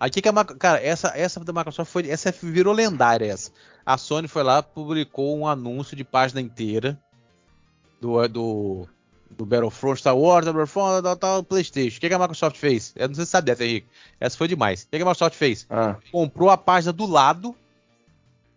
Aí 0.00 0.10
que, 0.10 0.20
que 0.20 0.28
a 0.28 0.44
cara, 0.44 0.84
essa 0.84 1.12
essa 1.14 1.38
da 1.38 1.52
Microsoft 1.52 1.92
foi 1.92 2.10
essa 2.10 2.32
virou 2.32 2.74
lendária 2.74 3.26
essa. 3.26 3.52
A 3.86 3.96
Sony 3.96 4.26
foi 4.26 4.42
lá 4.42 4.60
publicou 4.60 5.38
um 5.38 5.46
anúncio 5.46 5.96
de 5.96 6.02
página 6.02 6.40
inteira 6.40 7.00
do 8.00 8.26
do 8.26 8.88
do 9.30 9.46
Battlefront 9.46 10.00
Star 10.00 10.16
Wars, 10.16 10.44
Battlefront, 10.44 11.02
tal, 11.04 11.16
tal, 11.16 11.44
PlayStation. 11.44 11.96
O 11.96 12.00
que, 12.00 12.08
que 12.08 12.14
a 12.14 12.18
Microsoft 12.18 12.56
fez? 12.56 12.92
Eu 12.96 13.08
não 13.08 13.14
sei 13.14 13.24
se 13.24 13.30
sabe 13.30 13.46
dessa, 13.46 13.64
Henrique. 13.64 13.86
Essa 14.20 14.36
foi 14.36 14.48
demais. 14.48 14.82
O 14.82 14.84
que, 14.86 14.96
que 14.96 15.02
a 15.02 15.06
Microsoft 15.06 15.36
fez? 15.36 15.66
Ah. 15.70 15.96
Comprou 16.10 16.50
a 16.50 16.58
página 16.58 16.92
do 16.92 17.06
lado. 17.06 17.54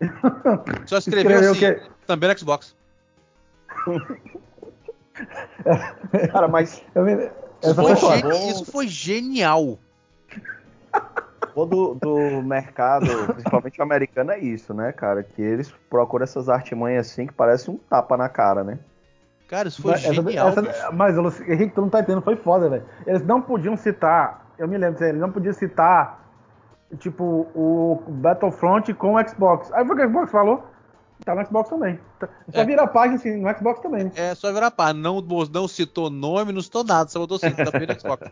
só 0.86 0.98
escreveu, 0.98 1.52
escreveu 1.52 1.78
assim, 1.78 1.90
também 2.06 2.30
no 2.30 2.38
Xbox. 2.38 2.76
Cara, 6.32 6.48
mas 6.48 6.84
isso 7.64 7.76
foi, 7.76 7.94
isso 8.50 8.66
foi 8.66 8.88
genial. 8.88 9.80
O 11.56 11.66
do, 11.66 11.96
do 11.96 12.44
mercado, 12.44 13.08
principalmente 13.34 13.80
o 13.80 13.84
americano, 13.84 14.32
é 14.32 14.40
isso, 14.40 14.74
né, 14.74 14.92
cara? 14.92 15.24
Que 15.24 15.42
eles 15.42 15.74
procuram 15.90 16.26
essas 16.26 16.50
artimanhas 16.50 17.08
assim 17.08 17.26
que 17.26 17.34
parece 17.34 17.72
um 17.72 17.78
tapa 17.78 18.18
na 18.18 18.28
cara, 18.28 18.64
né? 18.64 18.78
Cara, 19.48 19.70
isso 19.70 19.82
foi 19.82 19.92
mas, 19.92 20.02
genial. 20.02 20.50
Essa, 20.50 20.68
essa, 20.68 20.92
mas, 20.92 21.18
Henrique, 21.48 21.74
tu 21.74 21.82
não 21.82 21.90
tá 21.90 22.02
entendendo, 22.02 22.24
foi 22.24 22.36
foda, 22.36 22.70
velho. 22.70 22.84
Eles 23.08 23.26
não 23.26 23.42
podiam 23.42 23.78
citar, 23.78 24.46
eu 24.58 24.68
me 24.68 24.78
lembro, 24.78 25.02
eles 25.04 25.22
não 25.22 25.32
podiam 25.32 25.54
citar, 25.54 26.28
tipo, 26.98 27.48
o 27.56 28.04
Battlefront 28.06 28.94
com 28.96 29.16
o 29.16 29.28
Xbox. 29.28 29.72
Aí 29.72 29.86
foi 29.86 29.96
o 29.96 29.98
que 29.98 30.06
o 30.06 30.10
Xbox 30.10 30.32
falou. 30.32 30.75
Tá 31.24 31.34
no 31.34 31.46
Xbox 31.46 31.70
também. 31.70 32.00
Só 32.54 32.62
é. 32.62 32.66
vira 32.66 32.84
a 32.84 32.88
página 32.88 33.16
assim, 33.16 33.38
no 33.38 33.58
Xbox 33.58 33.82
também. 33.82 34.12
É, 34.16 34.36
só 34.36 34.52
virar 34.52 34.68
a 34.68 34.72
página. 34.72 35.00
Não, 35.00 35.22
não 35.22 35.68
citou 35.68 36.10
nome, 36.10 36.52
não 36.52 36.62
citou 36.62 36.84
nada, 36.84 37.10
só 37.10 37.20
botou 37.20 37.38
assim, 37.38 37.52
tá 37.52 37.64
no 37.64 38.00
Xbox. 38.00 38.32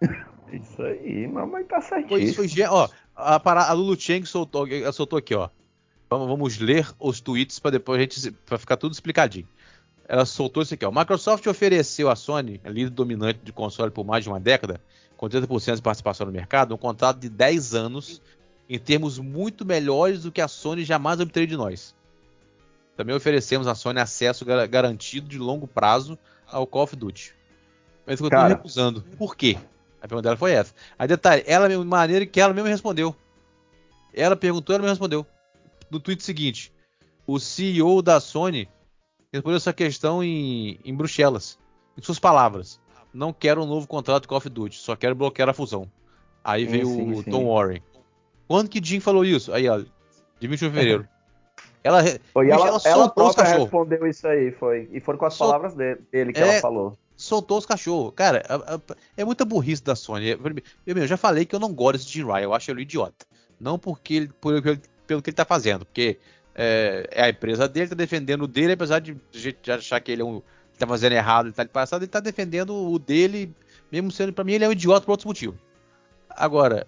Isso 0.52 0.82
aí, 0.82 1.26
mamãe 1.26 1.64
tá 1.64 1.80
certinho. 1.80 2.08
Foi, 2.08 2.22
isso 2.22 2.36
foi, 2.36 2.62
ó, 2.68 2.88
a, 3.16 3.68
a 3.68 3.72
Lulu 3.72 3.98
Cheng 3.98 4.24
soltou, 4.24 4.66
soltou 4.92 5.18
aqui, 5.18 5.34
ó. 5.34 5.48
Vamos, 6.08 6.28
vamos 6.28 6.58
ler 6.58 6.88
os 7.00 7.20
tweets 7.20 7.58
para 7.58 7.72
depois 7.72 7.98
a 7.98 8.02
gente 8.02 8.30
para 8.30 8.56
ficar 8.56 8.76
tudo 8.76 8.92
explicadinho. 8.92 9.48
Ela 10.06 10.24
soltou 10.24 10.62
isso 10.62 10.74
aqui, 10.74 10.84
ó. 10.84 10.92
Microsoft 10.92 11.44
ofereceu 11.46 12.08
à 12.08 12.14
Sony, 12.14 12.60
líder 12.64 12.90
dominante 12.90 13.40
de 13.42 13.52
console 13.52 13.90
por 13.90 14.04
mais 14.04 14.22
de 14.22 14.30
uma 14.30 14.38
década, 14.38 14.80
com 15.16 15.28
30% 15.28 15.76
de 15.76 15.82
participação 15.82 16.26
no 16.26 16.32
mercado, 16.32 16.74
um 16.74 16.78
contrato 16.78 17.18
de 17.18 17.28
10 17.28 17.74
anos 17.74 18.22
em 18.68 18.78
termos 18.78 19.18
muito 19.18 19.64
melhores 19.64 20.22
do 20.22 20.32
que 20.32 20.40
a 20.40 20.48
Sony 20.48 20.84
jamais 20.84 21.20
obteria 21.20 21.46
de 21.46 21.56
nós. 21.56 21.94
Também 22.96 23.14
oferecemos 23.14 23.66
à 23.66 23.74
Sony 23.74 24.00
acesso 24.00 24.44
garantido 24.44 25.28
de 25.28 25.38
longo 25.38 25.66
prazo 25.66 26.18
ao 26.46 26.66
Call 26.66 26.84
of 26.84 26.96
Duty. 26.96 27.34
Mas 28.06 28.20
eu 28.20 28.26
estou 28.26 28.46
recusando. 28.46 29.02
Por 29.18 29.36
quê? 29.36 29.58
A 30.00 30.06
pergunta 30.06 30.22
dela 30.22 30.36
foi 30.36 30.52
essa. 30.52 30.74
A 30.98 31.06
detalhe, 31.06 31.42
ela 31.46 31.68
mesmo, 31.68 31.84
maneira 31.84 32.26
que 32.26 32.40
ela 32.40 32.52
mesmo 32.52 32.68
respondeu. 32.68 33.14
Ela 34.12 34.36
perguntou, 34.36 34.74
ela 34.74 34.82
mesmo 34.82 34.92
respondeu. 34.92 35.26
No 35.90 35.98
tweet 35.98 36.22
seguinte, 36.22 36.72
o 37.26 37.40
CEO 37.40 38.00
da 38.02 38.20
Sony 38.20 38.68
respondeu 39.32 39.56
essa 39.56 39.72
questão 39.72 40.22
em, 40.22 40.78
em 40.84 40.94
Bruxelas. 40.94 41.58
Em 41.96 42.02
suas 42.02 42.18
palavras, 42.18 42.80
não 43.12 43.32
quero 43.32 43.62
um 43.62 43.66
novo 43.66 43.86
contrato 43.86 44.24
com 44.24 44.30
Call 44.30 44.38
of 44.38 44.48
Duty, 44.48 44.76
só 44.76 44.94
quero 44.94 45.14
bloquear 45.14 45.48
a 45.48 45.54
fusão. 45.54 45.90
Aí 46.42 46.66
sim, 46.66 46.70
veio 46.70 46.86
sim, 46.86 47.12
o 47.12 47.22
sim. 47.22 47.30
Tom 47.30 47.46
Warren. 47.46 47.82
Quando 48.46 48.68
que 48.68 48.84
Jim 48.84 49.00
falou 49.00 49.24
isso? 49.24 49.52
Aí, 49.52 49.68
ó, 49.68 49.78
de 49.78 50.48
21 50.48 50.56
de 50.56 50.58
fevereiro. 50.58 51.08
Ela, 51.82 52.02
foi, 52.32 52.48
ela, 52.48 52.68
ela, 52.68 52.80
ela 52.84 53.08
própria 53.10 53.44
respondeu 53.44 54.06
isso 54.06 54.26
aí, 54.26 54.50
foi. 54.52 54.88
E 54.90 55.00
foram 55.00 55.18
com 55.18 55.26
as 55.26 55.34
Sol... 55.34 55.48
palavras 55.48 55.74
dele, 55.74 56.00
dele 56.10 56.32
que 56.32 56.40
é, 56.40 56.42
ela 56.42 56.60
falou 56.60 56.96
soltou 57.16 57.58
os 57.58 57.66
cachorros. 57.66 58.12
Cara, 58.14 58.42
é 59.16 59.24
muita 59.24 59.44
burrice 59.44 59.82
da 59.82 59.94
Sony. 59.94 60.30
Eu, 60.30 60.40
eu, 60.86 61.06
já 61.06 61.16
falei 61.16 61.44
que 61.44 61.54
eu 61.54 61.60
não 61.60 61.72
gosto 61.72 62.04
de 62.04 62.12
Jim 62.12 62.24
Ryan, 62.24 62.40
eu 62.40 62.54
acho 62.54 62.70
ele 62.70 62.80
um 62.80 62.82
idiota. 62.82 63.26
Não 63.60 63.78
porque 63.78 64.14
ele, 64.14 64.30
por, 64.40 64.60
pelo 65.06 65.22
que 65.22 65.30
ele 65.30 65.36
tá 65.36 65.44
fazendo, 65.44 65.84
porque 65.84 66.18
é, 66.54 67.08
é, 67.10 67.24
a 67.24 67.28
empresa 67.28 67.68
dele, 67.68 67.88
tá 67.88 67.94
defendendo 67.94 68.42
o 68.42 68.48
dele, 68.48 68.72
apesar 68.72 68.98
de, 68.98 69.16
de 69.30 69.56
achar 69.70 70.00
que 70.00 70.12
ele 70.12 70.22
é 70.22 70.24
um, 70.24 70.42
tá 70.78 70.86
fazendo 70.86 71.12
errado, 71.12 71.46
ele 71.46 71.54
tá 71.54 71.64
de 71.64 71.70
passado, 71.70 72.02
ele 72.02 72.10
tá 72.10 72.20
defendendo 72.20 72.74
o 72.74 72.98
dele, 72.98 73.54
mesmo 73.90 74.10
sendo, 74.10 74.32
pra 74.32 74.44
mim, 74.44 74.54
ele 74.54 74.64
é 74.64 74.68
um 74.68 74.72
idiota 74.72 75.06
por 75.06 75.12
outros 75.12 75.26
motivos. 75.26 75.58
Agora, 76.28 76.86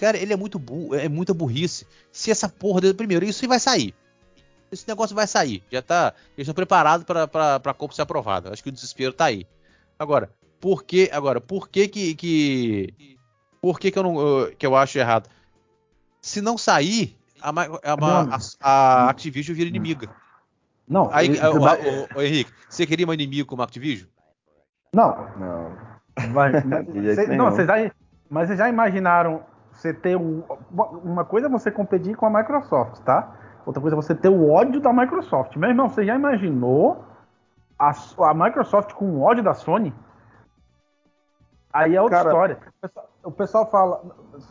cara, 0.00 0.16
ele 0.16 0.32
é 0.32 0.36
muito 0.36 0.58
burro, 0.58 0.94
é 0.94 1.08
muita 1.08 1.32
burrice. 1.32 1.86
Se 2.10 2.30
essa 2.30 2.48
porra 2.48 2.80
dele, 2.80 2.94
primeiro, 2.94 3.24
isso 3.24 3.46
vai 3.46 3.60
sair 3.60 3.94
esse 4.72 4.86
negócio 4.86 5.14
vai 5.14 5.26
sair. 5.26 5.62
Já 5.70 5.82
tá. 5.82 6.14
Eles 6.36 6.46
estão 6.46 6.54
preparados 6.54 7.04
para 7.04 7.56
a 7.56 7.74
Copa 7.74 7.94
ser 7.94 8.02
aprovada. 8.02 8.52
Acho 8.52 8.62
que 8.62 8.68
o 8.68 8.72
desespero 8.72 9.12
tá 9.12 9.26
aí. 9.26 9.46
Agora, 9.98 10.30
por 10.60 10.84
que. 10.84 11.10
Agora, 11.12 11.40
por 11.40 11.68
que 11.68 11.88
que. 11.88 12.14
que 12.14 13.18
por 13.60 13.78
que, 13.78 13.90
que 13.90 13.98
eu 13.98 14.02
não. 14.02 14.16
que 14.56 14.66
eu 14.66 14.76
acho 14.76 14.98
errado? 14.98 15.28
Se 16.22 16.40
não 16.40 16.56
sair, 16.56 17.16
a, 17.40 17.50
a, 17.50 17.94
a, 17.94 18.38
a 18.60 19.10
Activision 19.10 19.56
vira 19.56 19.68
inimiga. 19.68 20.08
Não, 20.88 21.08
aí, 21.12 21.30
o, 21.30 22.16
o, 22.16 22.18
o, 22.18 22.22
Henrique, 22.22 22.52
você 22.68 22.84
queria 22.84 23.06
um 23.06 23.14
inimigo 23.14 23.48
como 23.48 23.62
a 23.62 23.64
Activision? 23.64 24.08
Não, 24.92 25.14
não. 25.38 26.32
Vai, 26.32 26.52
cê, 27.14 27.36
não, 27.36 27.50
vocês 27.50 27.66
já, 27.66 27.92
mas 28.28 28.48
vocês 28.48 28.58
já 28.58 28.68
imaginaram 28.68 29.44
você 29.80 29.94
ter 29.94 30.16
um, 30.16 30.42
uma 31.02 31.24
coisa 31.24 31.46
é 31.46 31.50
você 31.50 31.70
competir 31.70 32.14
com 32.14 32.26
a 32.26 32.30
Microsoft, 32.30 33.02
tá? 33.02 33.32
Outra 33.64 33.80
coisa 33.80 33.96
é 33.96 34.00
você 34.00 34.14
ter 34.14 34.28
o 34.28 34.50
ódio 34.50 34.80
da 34.80 34.92
Microsoft. 34.92 35.56
Meu 35.56 35.70
irmão, 35.70 35.88
você 35.88 36.04
já 36.04 36.14
imaginou 36.14 37.04
a, 37.78 37.92
a 38.28 38.34
Microsoft 38.34 38.92
com 38.92 39.22
ódio 39.22 39.42
da 39.42 39.54
Sony? 39.54 39.94
Aí 41.72 41.96
é 41.96 42.02
outra 42.02 42.18
Cara, 42.18 42.28
história. 42.28 42.58
O 42.58 42.80
pessoal, 42.80 43.08
o 43.24 43.32
pessoal 43.32 43.70
fala. 43.70 44.02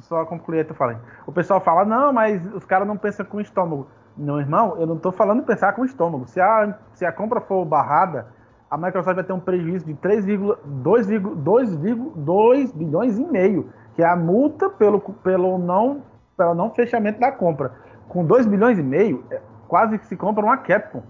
Só 0.02 0.26
concluir 0.26 0.62
aí, 0.62 0.68
eu 0.68 0.76
falei. 0.76 0.98
O 1.28 1.32
pessoal 1.32 1.60
fala, 1.60 1.86
não, 1.86 2.12
mas 2.12 2.44
os 2.54 2.66
caras 2.66 2.88
não 2.88 2.98
pensam 2.98 3.26
com 3.26 3.38
o 3.38 3.42
estômago. 3.42 3.88
Não, 4.18 4.40
irmão, 4.40 4.78
eu 4.80 4.88
não 4.88 4.98
tô 4.98 5.12
falando 5.12 5.44
pensar 5.44 5.74
com 5.74 5.84
o 5.84 5.86
estômago. 5.86 6.28
Se 6.28 6.42
a, 6.42 6.76
se 6.94 7.06
a 7.06 7.12
compra 7.12 7.40
for 7.42 7.64
barrada, 7.66 8.28
a 8.70 8.78
Microsoft 8.78 9.16
vai 9.16 9.24
ter 9.24 9.34
um 9.34 9.40
prejuízo 9.40 9.86
de 9.86 9.96
3,2 9.96 12.74
bilhões 12.74 13.18
e 13.18 13.26
meio, 13.26 13.72
que 14.00 14.04
é 14.04 14.08
a 14.08 14.16
multa 14.16 14.70
pelo, 14.70 15.02
pelo, 15.02 15.58
não, 15.58 16.06
pelo 16.38 16.56
não 16.56 16.74
fechamento 16.74 17.20
da 17.20 17.34
compra. 17.34 17.74
Com 18.08 18.24
2 18.24 18.46
bilhões 18.46 18.80
e 18.80 18.82
meio, 18.82 19.26
é, 19.30 19.42
quase 19.68 20.00
que 20.00 20.08
se 20.08 20.16
compra 20.16 20.42
uma 20.42 20.56
Capcom. 20.56 21.04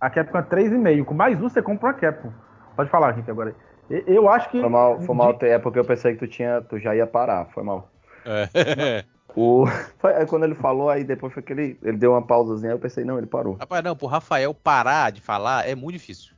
A 0.00 0.08
Capcom 0.08 0.38
é 0.38 0.42
3,5. 0.42 1.04
Com 1.06 1.14
mais 1.14 1.42
um, 1.42 1.48
você 1.48 1.60
compra 1.60 1.88
uma 1.88 1.94
Capcom. 1.94 2.30
Pode 2.76 2.88
falar, 2.88 3.10
Rick, 3.10 3.28
agora. 3.28 3.52
Eu 3.90 4.28
acho 4.28 4.48
que. 4.48 4.60
Foi 4.60 4.70
mal, 4.70 5.00
foi 5.00 5.12
mal 5.12 5.36
é 5.40 5.58
porque 5.58 5.80
eu 5.80 5.84
pensei 5.84 6.12
que 6.12 6.20
tu, 6.20 6.28
tinha, 6.28 6.62
tu 6.62 6.78
já 6.78 6.94
ia 6.94 7.04
parar. 7.04 7.46
Foi 7.46 7.64
mal. 7.64 7.90
É. 8.24 9.04
O, 9.36 9.66
foi, 9.98 10.12
quando 10.26 10.44
ele 10.44 10.54
falou, 10.54 10.88
aí 10.88 11.02
depois 11.02 11.32
foi 11.32 11.42
que 11.42 11.52
ele, 11.52 11.76
ele 11.82 11.96
deu 11.96 12.12
uma 12.12 12.22
pausazinha, 12.24 12.70
eu 12.70 12.78
pensei, 12.78 13.04
não, 13.04 13.18
ele 13.18 13.26
parou. 13.26 13.54
Rapaz, 13.54 13.82
não, 13.82 13.96
pro 13.96 14.06
Rafael 14.06 14.54
parar 14.54 15.10
de 15.10 15.20
falar 15.20 15.68
é 15.68 15.74
muito 15.74 15.94
difícil. 15.94 16.34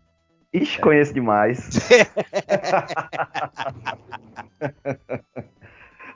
Ixi, 0.57 0.81
conheço 0.81 1.13
demais. 1.13 1.69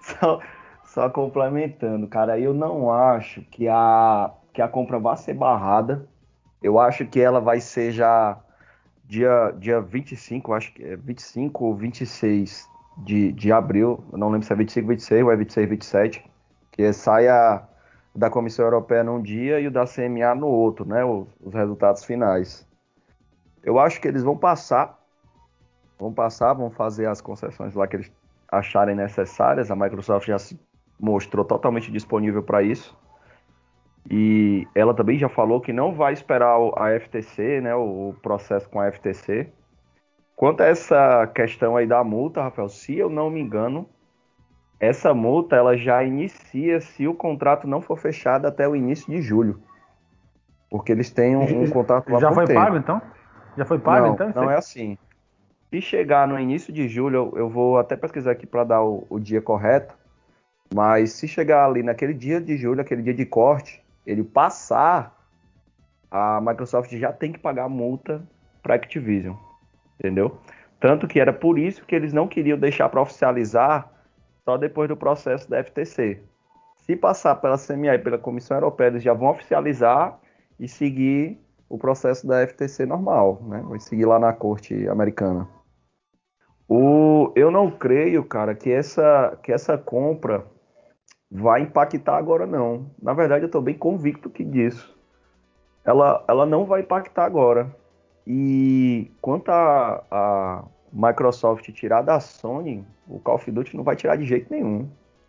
só, 0.00 0.40
só 1.00 1.08
complementando, 1.08 2.06
cara, 2.06 2.38
eu 2.38 2.52
não 2.52 2.92
acho 2.92 3.40
que 3.50 3.66
a, 3.66 4.30
que 4.52 4.60
a 4.60 4.68
compra 4.68 4.98
vai 4.98 5.16
ser 5.16 5.32
barrada. 5.32 6.06
Eu 6.62 6.78
acho 6.78 7.06
que 7.06 7.18
ela 7.18 7.40
vai 7.40 7.58
ser 7.58 7.90
já 7.90 8.38
dia, 9.06 9.50
dia 9.58 9.80
25, 9.80 10.52
acho 10.52 10.74
que 10.74 10.84
é 10.84 10.96
25 10.96 11.64
ou 11.64 11.74
26 11.74 12.68
de, 12.98 13.32
de 13.32 13.50
abril. 13.50 14.04
Eu 14.12 14.18
não 14.18 14.28
lembro 14.28 14.46
se 14.46 14.52
é 14.52 14.56
25, 14.56 14.88
26 14.88 15.24
ou 15.24 15.32
é 15.32 15.36
26, 15.36 15.70
27. 15.70 16.30
Que 16.70 16.92
sai 16.92 17.28
a, 17.28 17.66
da 18.14 18.28
Comissão 18.28 18.66
Europeia 18.66 19.02
num 19.02 19.22
dia 19.22 19.58
e 19.58 19.68
o 19.68 19.70
da 19.70 19.86
CMA 19.86 20.34
no 20.34 20.48
outro, 20.48 20.86
né? 20.86 21.02
Os, 21.02 21.26
os 21.40 21.54
resultados 21.54 22.04
finais. 22.04 22.68
Eu 23.62 23.78
acho 23.78 23.98
que 24.02 24.06
eles 24.06 24.22
vão 24.22 24.36
passar, 24.36 24.98
vão 25.98 26.12
passar, 26.12 26.52
vão 26.52 26.70
fazer 26.70 27.06
as 27.06 27.22
concessões 27.22 27.74
lá 27.74 27.86
que 27.86 27.96
eles 27.96 28.12
acharem 28.52 28.94
necessárias. 28.94 29.70
A 29.70 29.74
Microsoft 29.76 30.26
já 30.26 30.38
se 30.38 30.60
mostrou 31.00 31.44
totalmente 31.44 31.90
disponível 31.90 32.42
para 32.42 32.62
isso. 32.62 32.96
E 34.10 34.66
ela 34.74 34.94
também 34.94 35.18
já 35.18 35.28
falou 35.28 35.60
que 35.60 35.72
não 35.72 35.92
vai 35.92 36.12
esperar 36.12 36.56
a 36.76 36.98
FTC, 36.98 37.60
né, 37.60 37.74
o 37.74 38.14
processo 38.22 38.68
com 38.68 38.80
a 38.80 38.90
FTC. 38.90 39.52
Quanto 40.34 40.62
a 40.62 40.66
essa 40.66 41.26
questão 41.26 41.76
aí 41.76 41.86
da 41.86 42.02
multa, 42.02 42.42
Rafael, 42.42 42.68
se 42.68 42.96
eu 42.96 43.10
não 43.10 43.28
me 43.28 43.40
engano, 43.40 43.88
essa 44.80 45.12
multa 45.12 45.56
ela 45.56 45.76
já 45.76 46.02
inicia 46.02 46.80
se 46.80 47.06
o 47.06 47.14
contrato 47.14 47.68
não 47.68 47.82
for 47.82 47.98
fechado 47.98 48.46
até 48.46 48.66
o 48.66 48.74
início 48.74 49.12
de 49.12 49.20
julho. 49.20 49.60
Porque 50.70 50.90
eles 50.92 51.10
têm 51.10 51.36
um, 51.36 51.64
um 51.64 51.68
contrato 51.68 52.10
lá 52.10 52.18
Já 52.18 52.32
foi 52.32 52.46
tempo. 52.46 52.60
pago 52.60 52.76
então? 52.76 53.02
Já 53.58 53.64
foi 53.66 53.78
pago 53.78 54.06
não, 54.06 54.14
então? 54.14 54.32
Não 54.34 54.50
é 54.50 54.56
assim. 54.56 54.96
Se 55.68 55.80
chegar 55.82 56.26
no 56.26 56.38
início 56.38 56.72
de 56.72 56.88
julho, 56.88 57.16
eu, 57.16 57.38
eu 57.40 57.50
vou 57.50 57.78
até 57.78 57.94
pesquisar 57.96 58.30
aqui 58.30 58.46
para 58.46 58.64
dar 58.64 58.82
o, 58.82 59.06
o, 59.10 59.20
dia 59.20 59.42
correto. 59.42 59.94
Mas 60.74 61.12
se 61.12 61.26
chegar 61.26 61.66
ali 61.66 61.82
naquele 61.82 62.14
dia 62.14 62.40
de 62.40 62.56
julho, 62.56 62.80
aquele 62.80 63.02
dia 63.02 63.14
de 63.14 63.26
corte, 63.26 63.82
ele 64.06 64.22
passar, 64.22 65.16
a 66.10 66.40
Microsoft 66.40 66.92
já 66.96 67.12
tem 67.12 67.32
que 67.32 67.38
pagar 67.38 67.68
multa 67.68 68.22
para 68.62 68.74
Activision. 68.74 69.34
Entendeu? 69.98 70.38
Tanto 70.78 71.06
que 71.06 71.20
era 71.20 71.32
por 71.32 71.58
isso 71.58 71.84
que 71.84 71.94
eles 71.94 72.12
não 72.12 72.26
queriam 72.26 72.58
deixar 72.58 72.88
para 72.88 73.02
oficializar 73.02 73.90
só 74.44 74.56
depois 74.56 74.88
do 74.88 74.96
processo 74.96 75.48
da 75.50 75.62
FTC. 75.62 76.22
Se 76.78 76.96
passar 76.96 77.36
pela 77.36 77.58
CMA 77.58 77.94
e 77.94 77.98
pela 77.98 78.16
Comissão 78.16 78.56
Europeia, 78.56 78.88
eles 78.88 79.02
já 79.02 79.12
vão 79.12 79.30
oficializar 79.30 80.18
e 80.58 80.66
seguir 80.66 81.38
o 81.68 81.78
processo 81.78 82.26
da 82.26 82.46
FTC 82.46 82.86
normal, 82.86 83.40
né? 83.42 83.62
Vai 83.68 83.78
seguir 83.78 84.06
lá 84.06 84.18
na 84.18 84.32
corte 84.32 84.88
americana. 84.88 85.46
O, 86.68 87.32
eu 87.36 87.50
não 87.50 87.70
creio, 87.70 88.24
cara, 88.24 88.54
que 88.54 88.70
essa, 88.72 89.38
que 89.42 89.52
essa 89.52 89.76
compra 89.76 90.44
vai 91.30 91.62
impactar 91.62 92.16
agora, 92.16 92.46
não. 92.46 92.90
Na 93.00 93.12
verdade, 93.12 93.44
eu 93.44 93.46
estou 93.46 93.62
bem 93.62 93.74
convicto 93.74 94.28
que 94.28 94.44
disso. 94.44 94.96
Ela, 95.84 96.24
ela 96.28 96.44
não 96.44 96.64
vai 96.64 96.80
impactar 96.80 97.24
agora. 97.24 97.74
E 98.26 99.10
quanto 99.20 99.50
a, 99.50 100.04
a 100.10 100.64
Microsoft 100.92 101.70
tirar 101.72 102.02
da 102.02 102.20
Sony, 102.20 102.84
o 103.08 103.18
Call 103.18 103.36
of 103.36 103.50
Duty 103.50 103.76
não 103.76 103.84
vai 103.84 103.96
tirar 103.96 104.16
de 104.16 104.24
jeito 104.24 104.52
nenhum. 104.52 104.88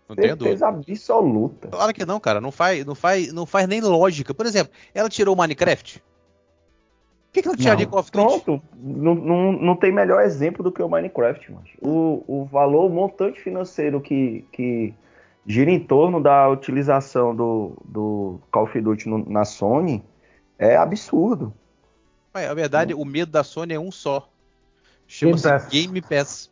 Não 0.10 0.16
tem 0.16 0.36
dúvida. 0.36 0.68
absoluta. 0.68 1.70
Claro 1.70 1.94
que 1.94 2.06
não, 2.06 2.20
cara. 2.20 2.42
Não 2.42 2.52
faz, 2.52 2.84
não, 2.86 2.96
faz, 2.96 3.32
não 3.32 3.46
faz 3.46 3.68
nem 3.68 3.80
lógica. 3.80 4.34
Por 4.34 4.46
exemplo, 4.46 4.74
ela 4.94 5.08
tirou 5.08 5.34
o 5.34 5.38
Minecraft. 5.38 6.00
Por 6.00 7.34
que, 7.34 7.42
que 7.44 7.48
ela 7.48 7.58
tiraria 7.58 7.88
Call 7.88 8.00
of 8.00 8.12
Duty? 8.12 8.42
Pronto. 8.44 8.62
Não, 8.76 9.16
não, 9.16 9.52
não 9.54 9.76
tem 9.78 9.90
melhor 9.90 10.22
exemplo 10.22 10.62
do 10.62 10.72
que 10.72 10.84
o 10.84 10.90
Minecraft. 10.90 11.50
Mano. 11.50 11.64
O, 11.82 12.24
o 12.28 12.46
valor, 12.46 12.88
o 12.88 12.90
montante 12.90 13.40
financeiro 13.40 14.02
que, 14.02 14.46
que 14.52 14.94
gira 15.46 15.72
em 15.72 15.80
torno 15.80 16.22
da 16.22 16.48
utilização 16.50 17.36
do, 17.36 17.74
do 17.86 18.40
Call 18.52 18.64
of 18.64 18.82
Duty 18.82 19.10
no, 19.10 19.30
na 19.30 19.46
Sony 19.46 20.04
é 20.58 20.76
absurdo. 20.76 21.54
É, 22.34 22.48
a 22.48 22.54
verdade, 22.54 22.94
o 22.94 23.04
medo 23.04 23.32
da 23.32 23.44
Sony 23.44 23.74
é 23.74 23.80
um 23.80 23.92
só. 23.92 24.30
Chama-se 25.08 25.48
Game, 25.70 26.00
Game 26.00 26.02
Pass. 26.02 26.50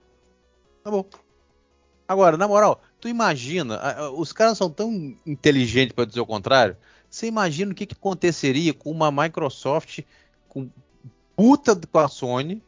Tá 0.84 0.91
bom. 0.91 1.06
Agora, 2.08 2.36
na 2.36 2.47
moral, 2.47 2.82
tu 2.99 3.08
imagina, 3.08 3.80
os 4.12 4.34
caras 4.34 4.58
são 4.58 4.69
tão 4.69 5.15
inteligentes 5.25 5.93
para 5.93 6.06
dizer 6.06 6.19
o 6.19 6.25
contrário. 6.25 6.75
Você 7.10 7.28
imagina 7.28 7.71
o 7.71 7.75
que, 7.75 7.86
que 7.86 7.93
aconteceria 7.93 8.73
com 8.73 8.91
uma 8.91 9.12
Microsoft 9.12 10.02
com 10.47 10.69
puta 11.36 11.75
com 11.75 11.99
a 11.99 12.08
Sony 12.08 12.63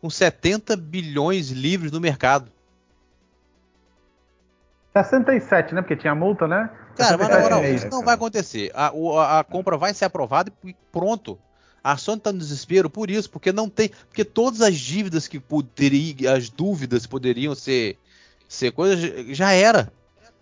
com 0.00 0.10
70 0.10 0.76
bilhões 0.76 1.50
livres 1.50 1.90
no 1.90 2.00
mercado? 2.00 2.52
67, 4.96 5.74
né? 5.74 5.82
Porque 5.82 5.96
tinha 5.96 6.14
multa, 6.14 6.46
né? 6.46 6.70
Cara, 6.96 7.18
mas 7.18 7.28
na 7.28 7.40
moral, 7.40 7.64
isso 7.64 7.88
não 7.90 8.04
vai 8.04 8.14
acontecer. 8.14 8.70
A, 8.74 8.92
a, 8.92 9.40
a, 9.40 9.44
compra 9.44 9.76
vai 9.76 9.92
ser 9.92 10.04
aprovada 10.04 10.52
e 10.64 10.74
pronto. 10.92 11.38
A 11.82 11.96
Sony 11.96 12.18
está 12.18 12.32
no 12.32 12.38
desespero 12.38 12.88
por 12.88 13.10
isso, 13.10 13.28
porque 13.28 13.52
não 13.52 13.68
tem. 13.68 13.90
Porque 14.08 14.24
todas 14.24 14.60
as 14.60 14.76
dívidas 14.76 15.26
que 15.26 15.40
poderiam. 15.40 16.32
As 16.32 16.48
dúvidas 16.48 17.06
poderiam 17.06 17.54
ser, 17.54 17.98
ser 18.48 18.70
coisas. 18.70 19.36
Já 19.36 19.52
era. 19.52 19.92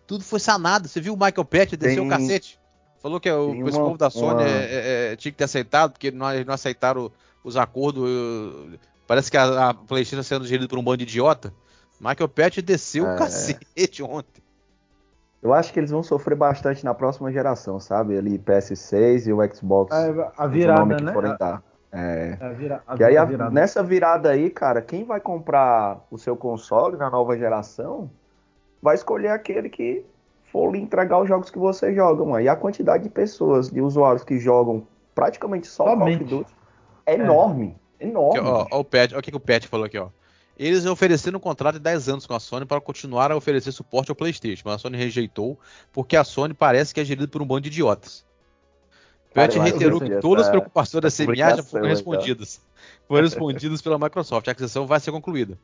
Tudo 0.07 0.23
foi 0.23 0.39
sanado. 0.39 0.87
Você 0.87 1.01
viu 1.01 1.15
o 1.15 1.17
Michael 1.17 1.45
Pett 1.47 1.77
desceu 1.77 2.05
o 2.05 2.09
cacete? 2.09 2.61
Falou 3.01 3.19
que 3.19 3.31
o, 3.31 3.51
uma, 3.51 3.71
povo 3.71 3.99
da 3.99 4.11
Sony 4.11 4.43
uma... 4.43 4.43
é, 4.43 4.51
é, 4.51 5.13
é, 5.13 5.17
tinha 5.17 5.33
que 5.33 5.39
ter 5.39 5.45
aceitado, 5.45 5.93
porque 5.93 6.11
não, 6.11 6.27
não 6.45 6.55
aceitaram 6.55 7.11
os 7.43 7.57
acordos. 7.57 8.09
Parece 9.07 9.31
que 9.31 9.37
a, 9.37 9.71
a 9.71 9.75
PlayStation 9.75 10.21
está 10.21 10.37
sendo 10.37 10.47
gerida 10.47 10.69
por 10.69 10.79
um 10.79 10.85
bando 10.85 10.99
de 10.99 11.05
idiota. 11.05 11.53
Michael 12.03 12.29
Pett 12.29 12.61
desceu 12.61 13.07
é... 13.07 13.15
o 13.15 13.19
cacete 13.19 14.03
ontem. 14.03 14.43
Eu 15.41 15.53
acho 15.53 15.73
que 15.73 15.79
eles 15.79 15.91
vão 15.91 16.03
sofrer 16.03 16.37
bastante 16.37 16.85
na 16.85 16.95
próxima 16.95 17.31
geração, 17.33 17.79
sabe? 17.79 18.17
Ali 18.17 18.39
PS6 18.39 19.27
e 19.27 19.33
o 19.33 19.55
Xbox. 19.55 19.95
É, 19.95 20.31
a 20.37 20.47
virada, 20.47 20.97
né? 21.01 21.13
É. 21.95 22.39
A 22.41 22.49
vira, 22.51 22.83
a, 22.87 22.95
aí, 23.05 23.17
a, 23.17 23.25
virada. 23.25 23.51
nessa 23.51 23.83
virada 23.83 24.31
aí, 24.31 24.49
cara, 24.51 24.81
quem 24.81 25.05
vai 25.05 25.21
comprar 25.21 26.01
o 26.11 26.17
seu 26.17 26.37
console 26.37 26.97
na 26.97 27.11
nova 27.11 27.37
geração 27.37 28.11
vai 28.81 28.95
escolher 28.95 29.29
aquele 29.29 29.69
que 29.69 30.05
for 30.51 30.73
lhe 30.73 30.81
entregar 30.81 31.21
os 31.21 31.29
jogos 31.29 31.51
que 31.51 31.59
você 31.59 31.95
joga, 31.95 32.25
mano. 32.25 32.41
E 32.41 32.49
a 32.49 32.57
quantidade 32.57 33.03
de 33.03 33.11
pessoas, 33.11 33.69
de 33.69 33.81
usuários 33.81 34.25
que 34.25 34.39
jogam 34.39 34.87
praticamente 35.15 35.67
só 35.67 35.91
Somente. 35.91 36.25
Call 36.25 36.27
of 36.27 36.37
Duty 36.37 36.55
é, 37.05 37.13
é. 37.13 37.15
enorme. 37.17 37.77
Enorme. 38.01 38.39
Aqui, 38.39 38.49
ó, 38.49 38.67
ó, 38.71 38.81
o 38.81 38.85
Pet, 38.85 39.13
olha 39.13 39.21
o 39.21 39.23
que, 39.23 39.31
que 39.31 39.37
o 39.37 39.41
Pet 39.41 39.69
falou 39.69 39.87
aqui, 39.87 39.99
ó. 39.99 40.09
Eles 40.59 40.85
ofereceram 40.85 41.39
um 41.39 41.41
contrato 41.41 41.75
de 41.75 41.81
10 41.81 42.09
anos 42.09 42.27
com 42.27 42.35
a 42.35 42.41
Sony 42.41 42.67
para 42.67 42.81
continuar 42.81 43.33
a 43.33 43.37
oferecer 43.37 43.73
suporte 43.73 44.11
ao 44.11 44.17
PlayStation, 44.17 44.63
mas 44.67 44.75
a 44.75 44.79
Sony 44.79 44.97
rejeitou 44.97 45.59
porque 45.93 46.17
a 46.17 46.25
Sony 46.25 46.55
parece 46.55 46.93
que 46.93 47.01
é 47.01 47.05
gerida 47.05 47.27
por 47.27 47.41
um 47.43 47.47
bando 47.47 47.63
de 47.63 47.69
idiotas. 47.69 48.25
Pet 49.33 49.59
reiterou 49.59 49.99
que 49.99 50.21
todas 50.21 50.45
as 50.45 50.51
preocupações 50.51 51.03
da 51.03 51.11
CMA 51.11 51.57
já 51.57 51.63
foram 51.63 51.89
respondidas. 51.89 52.61
Foram 53.09 53.23
respondidas 53.23 53.81
pela 53.81 53.99
Microsoft. 53.99 54.47
A 54.47 54.51
aquisição 54.51 54.87
vai 54.87 55.01
ser 55.01 55.11
concluída. 55.11 55.59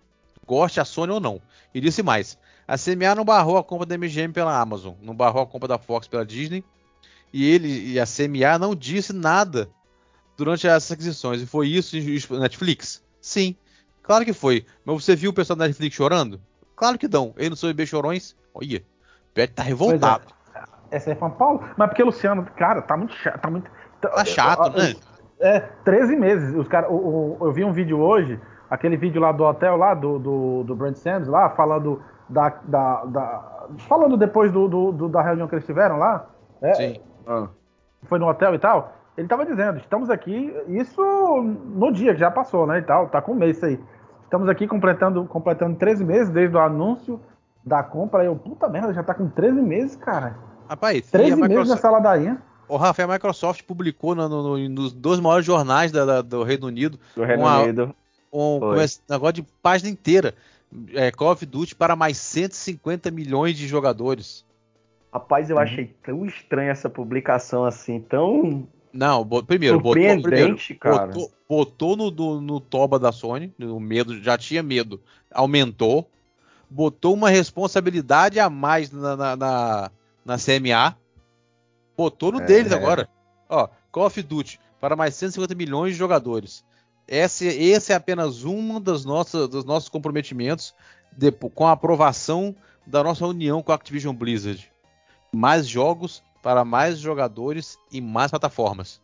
Goste 0.46 0.80
a 0.80 0.84
Sony 0.84 1.12
ou 1.12 1.20
não. 1.20 1.40
E 1.74 1.80
disse 1.80 2.02
mais: 2.02 2.38
a 2.66 2.78
CMA 2.78 3.14
não 3.14 3.24
barrou 3.24 3.58
a 3.58 3.64
compra 3.64 3.84
da 3.84 3.98
MGM 3.98 4.32
pela 4.32 4.58
Amazon, 4.58 4.94
não 5.02 5.14
barrou 5.14 5.42
a 5.42 5.46
compra 5.46 5.68
da 5.68 5.78
Fox 5.78 6.08
pela 6.08 6.24
Disney, 6.24 6.64
e 7.32 7.44
ele 7.44 7.92
e 7.92 8.00
a 8.00 8.06
CMA 8.06 8.58
não 8.58 8.74
disse 8.74 9.12
nada 9.12 9.68
durante 10.36 10.66
essas 10.66 10.90
aquisições. 10.92 11.42
E 11.42 11.46
foi 11.46 11.68
isso 11.68 11.96
Netflix? 12.38 13.02
Sim. 13.20 13.54
Claro 14.08 14.24
que 14.24 14.32
foi. 14.32 14.64
Mas 14.86 15.04
você 15.04 15.14
viu 15.14 15.30
o 15.30 15.34
pessoal 15.34 15.54
da 15.58 15.66
Netflix 15.66 15.94
chorando? 15.94 16.40
Claro 16.74 16.96
que 16.96 17.06
não. 17.06 17.34
Ele 17.36 17.50
não 17.50 17.56
sou 17.56 17.68
bebê 17.68 17.84
chorões. 17.84 18.34
Olha, 18.54 18.78
o 18.78 19.34
Pet 19.34 19.52
tá 19.52 19.62
revoltado. 19.62 20.24
É. 20.54 20.96
Essa 20.96 21.10
é 21.10 21.14
São 21.14 21.30
Paulo. 21.30 21.62
Mas 21.76 21.88
porque 21.88 22.02
o 22.02 22.06
Luciano, 22.06 22.42
cara, 22.56 22.80
tá 22.80 22.96
muito 22.96 23.12
chato. 23.12 23.38
Tá, 23.38 23.50
muito, 23.50 23.70
tá 24.00 24.24
chato, 24.24 24.74
né? 24.78 24.94
É, 25.38 25.60
13 25.84 26.16
meses. 26.16 26.54
Os 26.54 26.66
cara, 26.66 26.90
o, 26.90 27.36
eu 27.38 27.52
vi 27.52 27.62
um 27.62 27.72
vídeo 27.72 28.00
hoje, 28.00 28.40
aquele 28.70 28.96
vídeo 28.96 29.20
lá 29.20 29.30
do 29.30 29.44
hotel, 29.44 29.76
lá, 29.76 29.92
do, 29.92 30.18
do, 30.18 30.64
do 30.64 30.74
Brand 30.74 30.96
Sanders, 30.96 31.28
lá, 31.28 31.50
falando 31.50 32.02
da. 32.30 32.48
da, 32.64 33.04
da 33.04 33.68
falando 33.86 34.16
depois 34.16 34.50
do, 34.50 34.66
do, 34.68 34.90
do, 34.90 35.08
da 35.10 35.20
reunião 35.20 35.46
que 35.46 35.54
eles 35.54 35.66
tiveram 35.66 35.98
lá. 35.98 36.30
É, 36.62 36.72
Sim. 36.72 37.00
Foi 38.04 38.18
no 38.18 38.26
hotel 38.26 38.54
e 38.54 38.58
tal. 38.58 38.94
ele 39.18 39.26
estava 39.26 39.44
dizendo, 39.44 39.76
estamos 39.76 40.08
aqui, 40.08 40.50
isso 40.66 41.02
no 41.42 41.92
dia 41.92 42.14
que 42.14 42.20
já 42.20 42.30
passou, 42.30 42.66
né, 42.66 42.78
e 42.78 42.82
tal, 42.82 43.08
tá 43.08 43.20
com 43.20 43.32
um 43.32 43.34
mês 43.34 43.62
aí. 43.62 43.78
Estamos 44.28 44.46
aqui 44.46 44.68
completando, 44.68 45.24
completando 45.24 45.78
13 45.78 46.04
meses 46.04 46.28
desde 46.28 46.54
o 46.54 46.60
anúncio 46.60 47.18
da 47.64 47.82
compra. 47.82 48.22
Eu, 48.22 48.36
puta 48.36 48.68
merda, 48.68 48.92
já 48.92 49.02
tá 49.02 49.14
com 49.14 49.26
13 49.26 49.62
meses, 49.62 49.96
cara. 49.96 50.36
Rapaz, 50.68 51.10
13 51.10 51.30
meses 51.30 51.48
Microsoft... 51.48 51.70
nessa 51.70 51.90
ladainha. 51.90 52.42
O 52.68 52.76
Rafa, 52.76 53.02
a 53.04 53.06
Microsoft 53.06 53.62
publicou 53.62 54.14
no, 54.14 54.28
no, 54.28 54.68
nos 54.68 54.92
dois 54.92 55.18
maiores 55.18 55.46
jornais 55.46 55.90
da, 55.90 56.04
da, 56.04 56.20
do 56.20 56.42
Reino 56.42 56.66
Unido. 56.66 57.00
Do 57.16 57.24
Reino 57.24 57.42
uma, 57.42 57.60
Unido. 57.60 57.94
Um, 58.30 58.60
com 58.60 58.74
esse 58.74 59.00
negócio 59.08 59.32
de 59.32 59.42
página 59.62 59.88
inteira. 59.88 60.34
É, 60.92 61.10
Call 61.10 61.32
of 61.32 61.46
Duty 61.46 61.74
para 61.74 61.96
mais 61.96 62.18
150 62.18 63.10
milhões 63.10 63.56
de 63.56 63.66
jogadores. 63.66 64.44
Rapaz, 65.10 65.48
eu 65.48 65.56
uhum. 65.56 65.62
achei 65.62 65.86
tão 66.02 66.26
estranha 66.26 66.70
essa 66.70 66.90
publicação 66.90 67.64
assim, 67.64 67.98
tão. 67.98 68.68
Não, 68.92 69.26
primeiro, 69.42 69.80
botou, 69.80 70.22
primeiro, 70.22 70.58
cara. 70.78 71.06
Botou, 71.06 71.32
botou 71.48 71.96
no, 71.96 72.10
no, 72.10 72.40
no, 72.40 72.60
toba 72.60 72.98
da 72.98 73.12
Sony, 73.12 73.52
o 73.60 73.78
medo, 73.78 74.22
já 74.22 74.36
tinha 74.38 74.62
medo, 74.62 75.00
aumentou, 75.30 76.10
botou 76.70 77.14
uma 77.14 77.30
responsabilidade 77.30 78.40
a 78.40 78.48
mais 78.48 78.90
na, 78.90 79.16
na, 79.16 79.36
na, 79.36 79.90
na 80.24 80.36
CMA, 80.36 80.96
botou 81.96 82.32
no 82.32 82.40
é, 82.40 82.44
deles 82.44 82.72
agora. 82.72 83.08
Ó, 83.48 83.68
Call 83.92 84.06
of 84.06 84.22
Duty, 84.22 84.60
para 84.80 84.96
mais 84.96 85.14
150 85.14 85.54
milhões 85.54 85.92
de 85.92 85.98
jogadores. 85.98 86.64
Esse, 87.06 87.46
esse 87.46 87.92
é 87.92 87.96
apenas 87.96 88.44
um 88.44 88.80
das 88.80 89.04
nossas, 89.04 89.48
dos 89.48 89.64
nossos 89.64 89.88
comprometimentos 89.88 90.74
de, 91.16 91.30
com 91.32 91.66
a 91.66 91.72
aprovação 91.72 92.54
da 92.86 93.02
nossa 93.02 93.26
união 93.26 93.62
com 93.62 93.72
a 93.72 93.74
Activision 93.74 94.14
Blizzard 94.14 94.70
mais 95.32 95.66
jogos 95.66 96.22
para 96.42 96.64
mais 96.64 96.98
jogadores 96.98 97.78
e 97.92 98.00
mais 98.00 98.30
plataformas. 98.30 99.00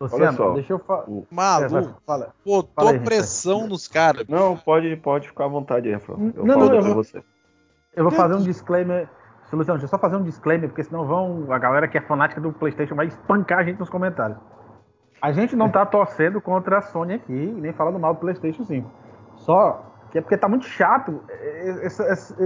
Luciano, 0.00 0.54
deixa 0.54 0.72
eu 0.72 0.78
falar. 0.78 1.04
Maluco, 1.30 2.00
fala. 2.06 2.34
botou 2.44 2.70
fala 2.74 2.90
aí, 2.92 3.00
pressão 3.00 3.66
nos 3.68 3.86
caras. 3.86 4.26
Não, 4.26 4.56
pode, 4.56 4.96
pode 4.96 5.28
ficar 5.28 5.44
à 5.44 5.48
vontade, 5.48 5.92
Rafael. 5.92 6.18
Eu 6.34 6.44
não, 6.46 6.54
falo 6.54 6.68
não, 6.68 6.74
eu 6.76 6.82
vou, 6.82 6.94
você. 6.94 7.22
Eu 7.94 8.04
vou 8.04 8.12
fazer 8.12 8.34
um 8.34 8.42
disclaimer. 8.42 9.08
Luciano, 9.52 9.78
deixa 9.78 9.84
eu 9.84 9.88
só 9.88 9.98
fazer 9.98 10.16
um 10.16 10.22
disclaimer, 10.22 10.68
porque 10.68 10.84
senão 10.84 11.04
vão. 11.04 11.52
A 11.52 11.58
galera 11.58 11.86
que 11.86 11.98
é 11.98 12.00
fanática 12.00 12.40
do 12.40 12.52
PlayStation 12.52 12.94
vai 12.94 13.06
espancar 13.06 13.58
a 13.58 13.64
gente 13.64 13.78
nos 13.78 13.90
comentários. 13.90 14.38
A 15.20 15.32
gente 15.32 15.54
não 15.54 15.68
tá 15.68 15.84
torcendo 15.84 16.40
contra 16.40 16.78
a 16.78 16.82
Sony 16.82 17.14
aqui, 17.14 17.32
nem 17.32 17.72
falando 17.72 17.98
mal 17.98 18.14
do 18.14 18.20
PlayStation 18.20 18.64
5. 18.64 18.90
Só 19.36 19.84
que 20.10 20.18
é 20.18 20.20
porque 20.20 20.36
tá 20.36 20.48
muito 20.48 20.64
chato 20.64 21.22
essa, 21.82 22.04
essa, 22.04 22.36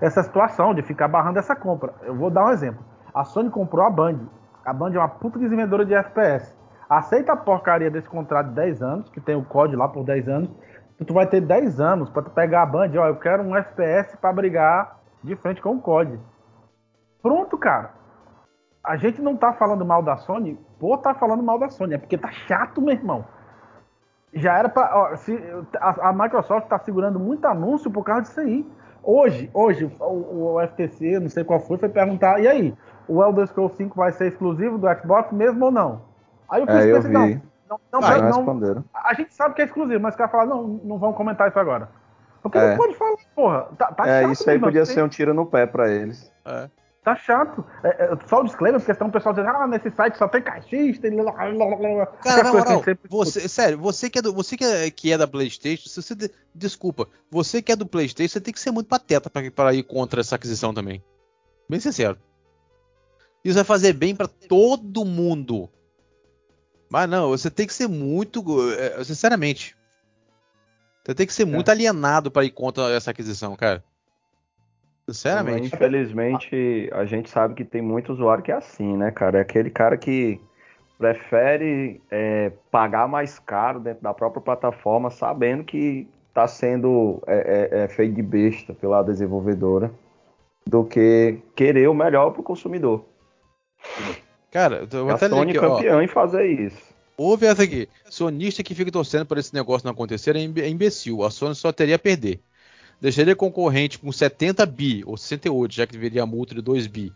essa, 0.00 0.22
situação 0.22 0.74
de 0.74 0.82
ficar 0.82 1.06
barrando 1.06 1.38
essa 1.38 1.54
compra. 1.54 1.94
Eu 2.02 2.14
vou 2.14 2.30
dar 2.30 2.46
um 2.46 2.50
exemplo. 2.50 2.84
A 3.14 3.24
Sony 3.24 3.50
comprou 3.50 3.86
a 3.86 3.90
Band. 3.90 4.20
A 4.64 4.72
Band 4.72 4.94
é 4.94 4.98
uma 4.98 5.08
puta 5.08 5.38
desenvolvedora 5.38 5.84
de 5.84 5.94
FPS. 5.94 6.54
Aceita 6.88 7.32
a 7.32 7.36
porcaria 7.36 7.90
desse 7.90 8.08
contrato 8.08 8.48
de 8.48 8.54
10 8.54 8.82
anos, 8.82 9.08
que 9.10 9.20
tem 9.20 9.36
o 9.36 9.44
código 9.44 9.78
lá 9.78 9.88
por 9.88 10.04
10 10.04 10.28
anos. 10.28 10.50
Tu 11.06 11.12
vai 11.12 11.26
ter 11.26 11.40
10 11.40 11.80
anos 11.80 12.10
para 12.10 12.22
pegar 12.22 12.62
a 12.62 12.66
Band, 12.66 12.90
ó, 12.96 13.06
eu 13.06 13.16
quero 13.16 13.42
um 13.42 13.56
FPS 13.56 14.16
para 14.16 14.32
brigar 14.32 15.00
de 15.22 15.36
frente 15.36 15.60
com 15.60 15.76
o 15.76 15.80
COD. 15.80 16.18
Pronto, 17.22 17.56
cara. 17.58 17.92
A 18.82 18.96
gente 18.96 19.22
não 19.22 19.36
tá 19.36 19.52
falando 19.54 19.84
mal 19.84 20.02
da 20.02 20.16
Sony, 20.16 20.58
pô, 20.78 20.96
tá 20.98 21.14
falando 21.14 21.42
mal 21.42 21.58
da 21.58 21.70
Sony, 21.70 21.94
é 21.94 21.98
porque 21.98 22.18
tá 22.18 22.30
chato, 22.30 22.82
meu 22.82 22.94
irmão 22.94 23.24
já 24.34 24.58
era 24.58 24.68
para. 24.68 25.16
A, 25.80 26.08
a, 26.08 26.12
Microsoft 26.12 26.64
está 26.64 26.78
segurando 26.78 27.18
muito 27.18 27.46
anúncio 27.46 27.90
por 27.90 28.04
causa 28.04 28.22
disso 28.22 28.40
aí. 28.40 28.66
Hoje, 29.02 29.50
hoje 29.52 29.84
o, 30.00 30.54
o, 30.54 30.66
FTC, 30.68 31.20
não 31.20 31.28
sei 31.28 31.44
qual 31.44 31.60
foi, 31.60 31.78
foi 31.78 31.88
perguntar: 31.88 32.40
e 32.40 32.48
aí, 32.48 32.74
o 33.08 33.22
Elder 33.22 33.46
Scrolls 33.46 33.76
5 33.76 33.96
vai 33.96 34.12
ser 34.12 34.28
exclusivo 34.28 34.78
do 34.78 34.86
Xbox 35.00 35.32
mesmo 35.32 35.66
ou 35.66 35.70
não? 35.70 36.02
Aí 36.48 36.62
o 36.62 36.66
Chris 36.66 36.84
é, 36.84 36.92
pensei, 36.92 37.12
não, 37.12 37.28
não, 37.68 38.00
não, 38.00 38.08
ah, 38.08 38.18
não, 38.18 38.54
não 38.54 38.84
A 38.94 39.14
gente 39.14 39.34
sabe 39.34 39.54
que 39.54 39.62
é 39.62 39.64
exclusivo, 39.64 40.00
mas 40.00 40.14
os 40.14 40.18
caras 40.18 40.32
falaram: 40.32 40.50
não, 40.50 40.68
não 40.84 40.98
vão 40.98 41.12
comentar 41.12 41.48
isso 41.48 41.58
agora. 41.58 41.88
Porque 42.42 42.58
é. 42.58 42.70
não 42.70 42.76
pode 42.76 42.94
falar, 42.94 43.16
porra. 43.34 43.68
Tá, 43.78 43.86
tá 43.92 44.06
é, 44.06 44.22
chato, 44.22 44.32
isso 44.32 44.50
aí 44.50 44.58
podia 44.58 44.84
ser 44.84 45.02
um 45.02 45.08
tiro 45.08 45.32
no 45.32 45.46
pé 45.46 45.66
para 45.66 45.90
eles. 45.90 46.30
É. 46.44 46.68
Tá 47.02 47.14
chato. 47.16 47.64
É, 47.82 48.04
é, 48.04 48.18
só 48.26 48.40
o 48.40 48.44
disclaimer, 48.44 48.80
porque 48.80 48.94
senão 48.94 49.08
o 49.08 49.12
pessoal 49.12 49.34
diz, 49.34 49.44
ah, 49.46 49.66
nesse 49.66 49.90
site 49.90 50.16
só 50.16 50.28
tem 50.28 50.42
caixista. 50.42 51.06
Cara, 52.22 52.42
na 52.42 52.52
moral, 52.52 52.82
você, 53.08 53.46
sério, 53.46 53.78
você 53.78 54.08
que 54.08 54.18
é, 54.18 54.22
do, 54.22 54.32
você 54.32 54.56
que 54.56 54.64
é, 54.64 54.90
que 54.90 55.12
é 55.12 55.18
da 55.18 55.26
Playstation, 55.26 55.88
se 55.88 56.02
você, 56.02 56.14
desculpa, 56.54 57.06
você 57.30 57.60
que 57.60 57.72
é 57.72 57.76
do 57.76 57.86
Playstation, 57.86 58.32
você 58.32 58.40
tem 58.40 58.54
que 58.54 58.60
ser 58.60 58.70
muito 58.70 58.88
pateta 58.88 59.30
para 59.30 59.74
ir 59.74 59.82
contra 59.82 60.20
essa 60.20 60.36
aquisição 60.36 60.72
também. 60.72 61.02
Bem 61.68 61.80
sincero. 61.80 62.18
Isso 63.44 63.54
vai 63.54 63.64
fazer 63.64 63.92
bem 63.92 64.14
para 64.16 64.26
todo 64.26 65.04
mundo. 65.04 65.68
Mas 66.88 67.08
não, 67.08 67.28
você 67.28 67.50
tem 67.50 67.66
que 67.66 67.74
ser 67.74 67.88
muito, 67.88 68.42
é, 68.72 69.02
sinceramente, 69.04 69.76
você 71.04 71.14
tem 71.14 71.26
que 71.26 71.32
ser 71.32 71.42
é. 71.42 71.46
muito 71.46 71.70
alienado 71.70 72.30
para 72.30 72.44
ir 72.44 72.50
contra 72.50 72.90
essa 72.90 73.10
aquisição, 73.10 73.54
cara. 73.54 73.84
Sinceramente. 75.06 75.66
Infelizmente, 75.66 76.88
a 76.92 77.04
gente 77.04 77.28
sabe 77.28 77.54
que 77.54 77.64
tem 77.64 77.82
muito 77.82 78.12
usuário 78.12 78.42
que 78.42 78.50
é 78.50 78.54
assim, 78.54 78.96
né, 78.96 79.10
cara? 79.10 79.38
É 79.38 79.42
aquele 79.42 79.68
cara 79.68 79.98
que 79.98 80.40
prefere 80.96 82.00
é, 82.10 82.50
pagar 82.70 83.06
mais 83.06 83.38
caro 83.38 83.80
dentro 83.80 84.02
da 84.02 84.14
própria 84.14 84.40
plataforma, 84.40 85.10
sabendo 85.10 85.62
que 85.62 86.08
está 86.28 86.48
sendo 86.48 87.22
é, 87.26 87.70
é, 87.72 87.84
é, 87.84 87.88
feito 87.88 88.14
de 88.14 88.22
besta 88.22 88.72
pela 88.72 89.02
desenvolvedora, 89.02 89.92
do 90.66 90.84
que 90.84 91.38
querer 91.54 91.88
o 91.88 91.94
melhor 91.94 92.30
para 92.30 92.40
o 92.40 92.44
consumidor. 92.44 93.04
Cara, 94.50 94.86
eu 94.90 95.04
vou 95.04 95.10
a 95.10 95.14
até 95.14 95.28
Sony 95.28 95.50
aqui, 95.50 95.60
campeão 95.60 95.98
ó. 95.98 96.02
em 96.02 96.08
fazer 96.08 96.46
isso. 96.46 96.94
Ouve 97.16 97.46
essa 97.46 97.62
aqui. 97.62 97.88
Sonista 98.08 98.62
que 98.62 98.74
fica 98.74 98.90
torcendo 98.90 99.26
para 99.26 99.40
esse 99.40 99.54
negócio 99.54 99.84
não 99.84 99.92
acontecer 99.92 100.36
é, 100.36 100.40
é 100.40 100.68
imbecil. 100.68 101.24
A 101.24 101.30
Sony 101.30 101.54
só 101.54 101.72
teria 101.72 101.96
a 101.96 101.98
perder 101.98 102.40
deixaria 103.00 103.36
concorrente 103.36 103.98
com 103.98 104.10
70 104.10 104.64
bi 104.66 105.02
ou 105.06 105.16
68, 105.16 105.74
já 105.74 105.86
que 105.86 105.92
deveria 105.92 106.22
a 106.22 106.26
multa 106.26 106.54
de 106.54 106.62
2 106.62 106.86
bi 106.86 107.12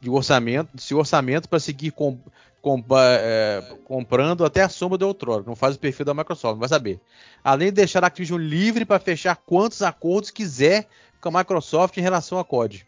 de 0.00 0.10
orçamento, 0.10 0.80
se 0.80 0.94
orçamento 0.94 1.48
para 1.48 1.58
seguir 1.58 1.90
com, 1.90 2.18
com, 2.60 2.82
é, 2.96 3.62
comprando 3.84 4.44
até 4.44 4.62
a 4.62 4.68
soma 4.68 4.96
do 4.96 5.06
outrora. 5.06 5.42
Não 5.46 5.56
faz 5.56 5.74
o 5.74 5.78
perfil 5.78 6.06
da 6.06 6.14
Microsoft, 6.14 6.54
não 6.54 6.60
vai 6.60 6.68
saber. 6.68 7.00
Além 7.42 7.68
de 7.68 7.74
deixar 7.74 8.04
a 8.04 8.06
Activision 8.06 8.38
livre 8.38 8.84
para 8.84 8.98
fechar 8.98 9.36
quantos 9.36 9.82
acordos 9.82 10.30
quiser 10.30 10.86
com 11.20 11.28
a 11.28 11.38
Microsoft 11.40 11.96
em 11.96 12.00
relação 12.00 12.38
a 12.38 12.44
COD. 12.44 12.86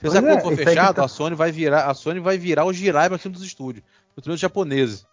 Se 0.00 0.08
esse 0.08 0.18
acordo 0.18 0.38
é, 0.38 0.40
for 0.40 0.56
fechado, 0.56 0.96
tá... 0.96 1.04
a 1.04 1.08
Sony 1.08 1.34
vai 1.34 1.50
virar, 1.50 1.86
a 1.86 1.94
Sony 1.94 2.20
vai 2.20 2.36
virar 2.36 2.64
o 2.64 2.72
girai 2.72 3.08
para 3.08 3.18
cima 3.18 3.34
dos 3.34 3.42
estúdios, 3.42 3.84
principalmente 4.14 4.40
japoneses. 4.40 5.06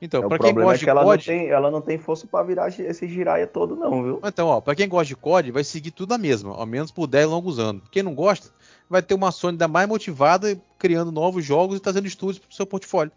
Então, 0.00 0.24
é, 0.24 0.28
para 0.28 0.38
quem 0.38 0.54
gosta 0.54 0.74
é 0.74 0.78
que 0.78 0.84
de 0.84 0.90
ela 0.90 1.02
COD, 1.02 1.30
não 1.30 1.38
tem, 1.38 1.48
ela 1.48 1.70
não 1.70 1.80
tem 1.80 1.98
força 1.98 2.26
para 2.26 2.44
virar 2.44 2.68
esse 2.68 3.08
giraia 3.08 3.46
todo 3.46 3.74
não, 3.74 4.02
viu? 4.02 4.20
Então, 4.22 4.48
ó, 4.48 4.60
para 4.60 4.74
quem 4.74 4.88
gosta 4.88 5.06
de 5.06 5.16
COD, 5.16 5.50
vai 5.50 5.64
seguir 5.64 5.92
tudo 5.92 6.12
a 6.12 6.18
mesma, 6.18 6.54
ao 6.54 6.66
menos 6.66 6.90
por 6.90 7.06
10 7.06 7.26
longos 7.28 7.58
anos. 7.58 7.82
Quem 7.90 8.02
não 8.02 8.14
gosta, 8.14 8.50
vai 8.88 9.00
ter 9.00 9.14
uma 9.14 9.32
Sony 9.32 9.52
ainda 9.52 9.66
mais 9.66 9.88
motivada, 9.88 10.58
criando 10.78 11.10
novos 11.10 11.44
jogos 11.44 11.78
e 11.78 11.80
trazendo 11.80 12.06
estúdios 12.06 12.38
para 12.38 12.50
o 12.50 12.54
seu 12.54 12.66
portfólio. 12.66 13.12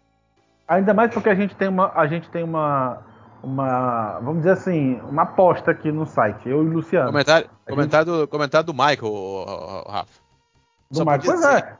Ainda 0.66 0.94
mais 0.94 1.12
porque 1.12 1.28
a 1.28 1.34
gente 1.34 1.54
tem 1.56 1.68
uma, 1.68 1.92
a 1.94 2.06
gente 2.06 2.28
tem 2.30 2.42
uma, 2.42 3.02
uma, 3.42 4.18
vamos 4.20 4.38
dizer 4.38 4.52
assim, 4.52 5.00
uma 5.02 5.22
aposta 5.22 5.70
aqui 5.70 5.90
no 5.92 6.06
site, 6.06 6.48
eu 6.48 6.62
e 6.62 6.66
o 6.66 6.72
Luciano. 6.72 7.06
Comentário, 7.06 7.50
comentário, 7.68 8.12
gente... 8.12 8.20
do, 8.20 8.28
comentário 8.28 8.66
do 8.66 8.72
Michael, 8.72 9.84
Rafa. 9.88 10.27
Do 10.90 11.00
Michael, 11.00 11.22
pois 11.24 11.44
é. 11.44 11.76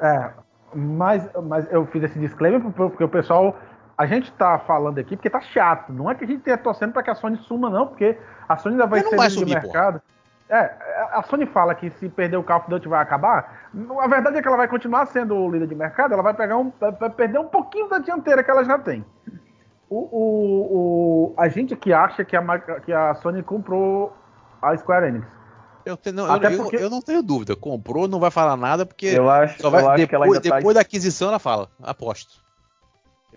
é. 0.00 0.30
Mas, 0.74 1.28
mas 1.44 1.70
eu 1.72 1.86
fiz 1.86 2.02
esse 2.02 2.18
disclaimer 2.18 2.60
porque 2.72 3.02
o 3.02 3.08
pessoal 3.08 3.56
a 3.96 4.06
gente 4.06 4.30
tá 4.32 4.58
falando 4.60 4.98
aqui 4.98 5.16
porque 5.16 5.28
tá 5.28 5.40
chato. 5.40 5.92
Não 5.92 6.10
é 6.10 6.14
que 6.14 6.24
a 6.24 6.26
gente 6.26 6.42
tenha 6.42 6.56
torcendo 6.56 6.92
para 6.92 7.02
que 7.02 7.10
a 7.10 7.14
Sony 7.14 7.36
suma, 7.38 7.68
não, 7.68 7.88
porque 7.88 8.16
a 8.48 8.56
Sony 8.56 8.74
ainda 8.74 8.86
vai 8.86 9.00
ser 9.00 9.16
vai 9.16 9.28
sumir, 9.28 9.46
de 9.46 9.54
mercado. 9.54 10.00
Pô. 10.00 10.54
É, 10.54 10.74
a 11.12 11.22
Sony 11.24 11.44
fala 11.46 11.74
que 11.74 11.90
se 11.90 12.08
perder 12.08 12.38
o 12.38 12.42
Call 12.42 12.58
of 12.58 12.70
Duty 12.70 12.88
vai 12.88 13.02
acabar. 13.02 13.68
A 14.00 14.08
verdade 14.08 14.38
é 14.38 14.42
que 14.42 14.48
ela 14.48 14.56
vai 14.56 14.68
continuar 14.68 15.06
sendo 15.06 15.34
o 15.34 15.50
líder 15.50 15.66
de 15.66 15.74
mercado, 15.74 16.14
ela 16.14 16.22
vai 16.22 16.32
pegar 16.32 16.56
um, 16.56 16.72
vai 16.78 17.10
perder 17.10 17.38
um 17.38 17.48
pouquinho 17.48 17.88
da 17.88 17.98
dianteira 17.98 18.42
que 18.42 18.50
ela 18.50 18.64
já 18.64 18.78
tem. 18.78 19.04
O, 19.90 19.98
o, 19.98 21.32
o 21.32 21.34
a 21.36 21.48
gente 21.48 21.76
que 21.76 21.92
acha 21.92 22.24
que 22.24 22.36
a, 22.36 22.58
que 22.80 22.92
a 22.92 23.14
Sony 23.16 23.42
comprou 23.42 24.16
a 24.62 24.76
Square 24.76 25.08
Enix. 25.08 25.26
Eu, 25.84 25.98
não, 26.12 26.36
eu, 26.36 26.56
porque... 26.62 26.76
eu, 26.76 26.80
eu, 26.80 26.90
não 26.90 27.00
tenho 27.00 27.22
dúvida. 27.22 27.56
Comprou, 27.56 28.06
não 28.06 28.20
vai 28.20 28.30
falar 28.30 28.56
nada, 28.56 28.84
porque 28.84 29.06
eu 29.06 29.30
acho, 29.30 29.70
vai, 29.70 29.82
eu 29.82 29.90
acho 29.90 30.06
depois, 30.06 30.32
tá 30.34 30.40
depois 30.40 30.74
tá... 30.74 30.80
da 30.80 30.80
aquisição 30.80 31.28
ela 31.28 31.38
fala. 31.38 31.70
Aposto. 31.82 32.42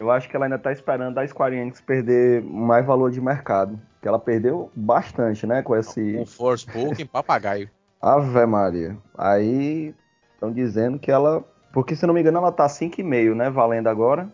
Eu 0.02 0.10
acho 0.10 0.28
que 0.28 0.36
ela 0.36 0.46
ainda 0.46 0.56
está 0.56 0.72
esperando 0.72 1.18
a 1.18 1.28
Square 1.28 1.56
Enix 1.56 1.80
perder 1.80 2.42
mais 2.42 2.86
valor 2.86 3.12
de 3.12 3.22
mercado. 3.22 3.80
Que 4.02 4.08
ela 4.08 4.18
perdeu 4.18 4.72
bastante, 4.76 5.46
né? 5.46 5.62
Com 5.62 5.76
esse. 5.76 6.14
Com 6.18 6.26
Force 6.26 6.64
Spoken, 6.64 7.06
papagaio. 7.06 7.70
Ave 8.02 8.46
Maria. 8.48 8.98
Aí 9.16 9.94
estão 10.34 10.52
dizendo 10.52 10.98
que 10.98 11.12
ela. 11.12 11.44
Porque 11.72 11.96
se 11.96 12.06
não 12.08 12.14
me 12.14 12.20
engano, 12.20 12.40
ela 12.40 12.52
tá 12.52 12.66
5,5, 12.66 13.36
né? 13.36 13.50
Valendo 13.52 13.88
agora. 13.88 14.28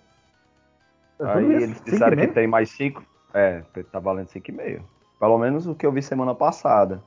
Aí 1.20 1.64
eles 1.64 1.82
disseram 1.82 2.16
que 2.16 2.28
tem 2.28 2.48
mais 2.48 2.70
5. 2.72 3.04
É, 3.34 3.62
tá 3.92 4.00
valendo 4.00 4.28
5,5. 4.28 4.82
Pelo 5.20 5.38
menos 5.38 5.68
o 5.68 5.76
que 5.76 5.86
eu 5.86 5.92
vi 5.92 6.02
semana 6.02 6.34
passada. 6.34 7.04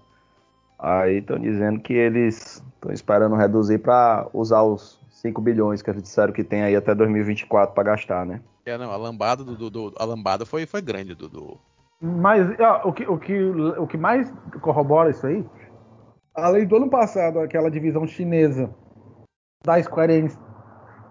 Aí 0.82 1.18
estão 1.18 1.38
dizendo 1.38 1.78
que 1.80 1.92
eles 1.92 2.64
estão 2.74 2.90
esperando 2.90 3.36
reduzir 3.36 3.78
para 3.78 4.26
usar 4.32 4.62
os 4.62 4.98
5 5.10 5.40
bilhões 5.42 5.82
que 5.82 5.90
eles 5.90 6.02
disseram 6.02 6.32
que 6.32 6.42
tem 6.42 6.62
aí 6.62 6.74
até 6.74 6.94
2024 6.94 7.74
para 7.74 7.82
gastar, 7.82 8.24
né? 8.24 8.40
É, 8.64 8.78
não, 8.78 8.90
a 8.90 8.96
lambada 8.96 9.44
do, 9.44 9.54
do, 9.56 9.70
do 9.70 9.94
a 9.98 10.04
lambada 10.04 10.46
foi, 10.46 10.64
foi 10.64 10.80
grande 10.80 11.14
do, 11.14 11.28
do... 11.28 11.58
Mas 12.00 12.48
ó, 12.58 12.88
o, 12.88 12.92
que, 12.92 13.04
o, 13.06 13.18
que, 13.18 13.38
o 13.42 13.86
que 13.86 13.98
mais 13.98 14.32
corrobora 14.62 15.10
isso 15.10 15.26
aí, 15.26 15.44
além 16.34 16.66
do 16.66 16.76
ano 16.76 16.88
passado, 16.88 17.40
aquela 17.40 17.70
divisão 17.70 18.06
chinesa 18.06 18.70
da 19.62 19.82
Square 19.82 20.12
Enix 20.12 20.38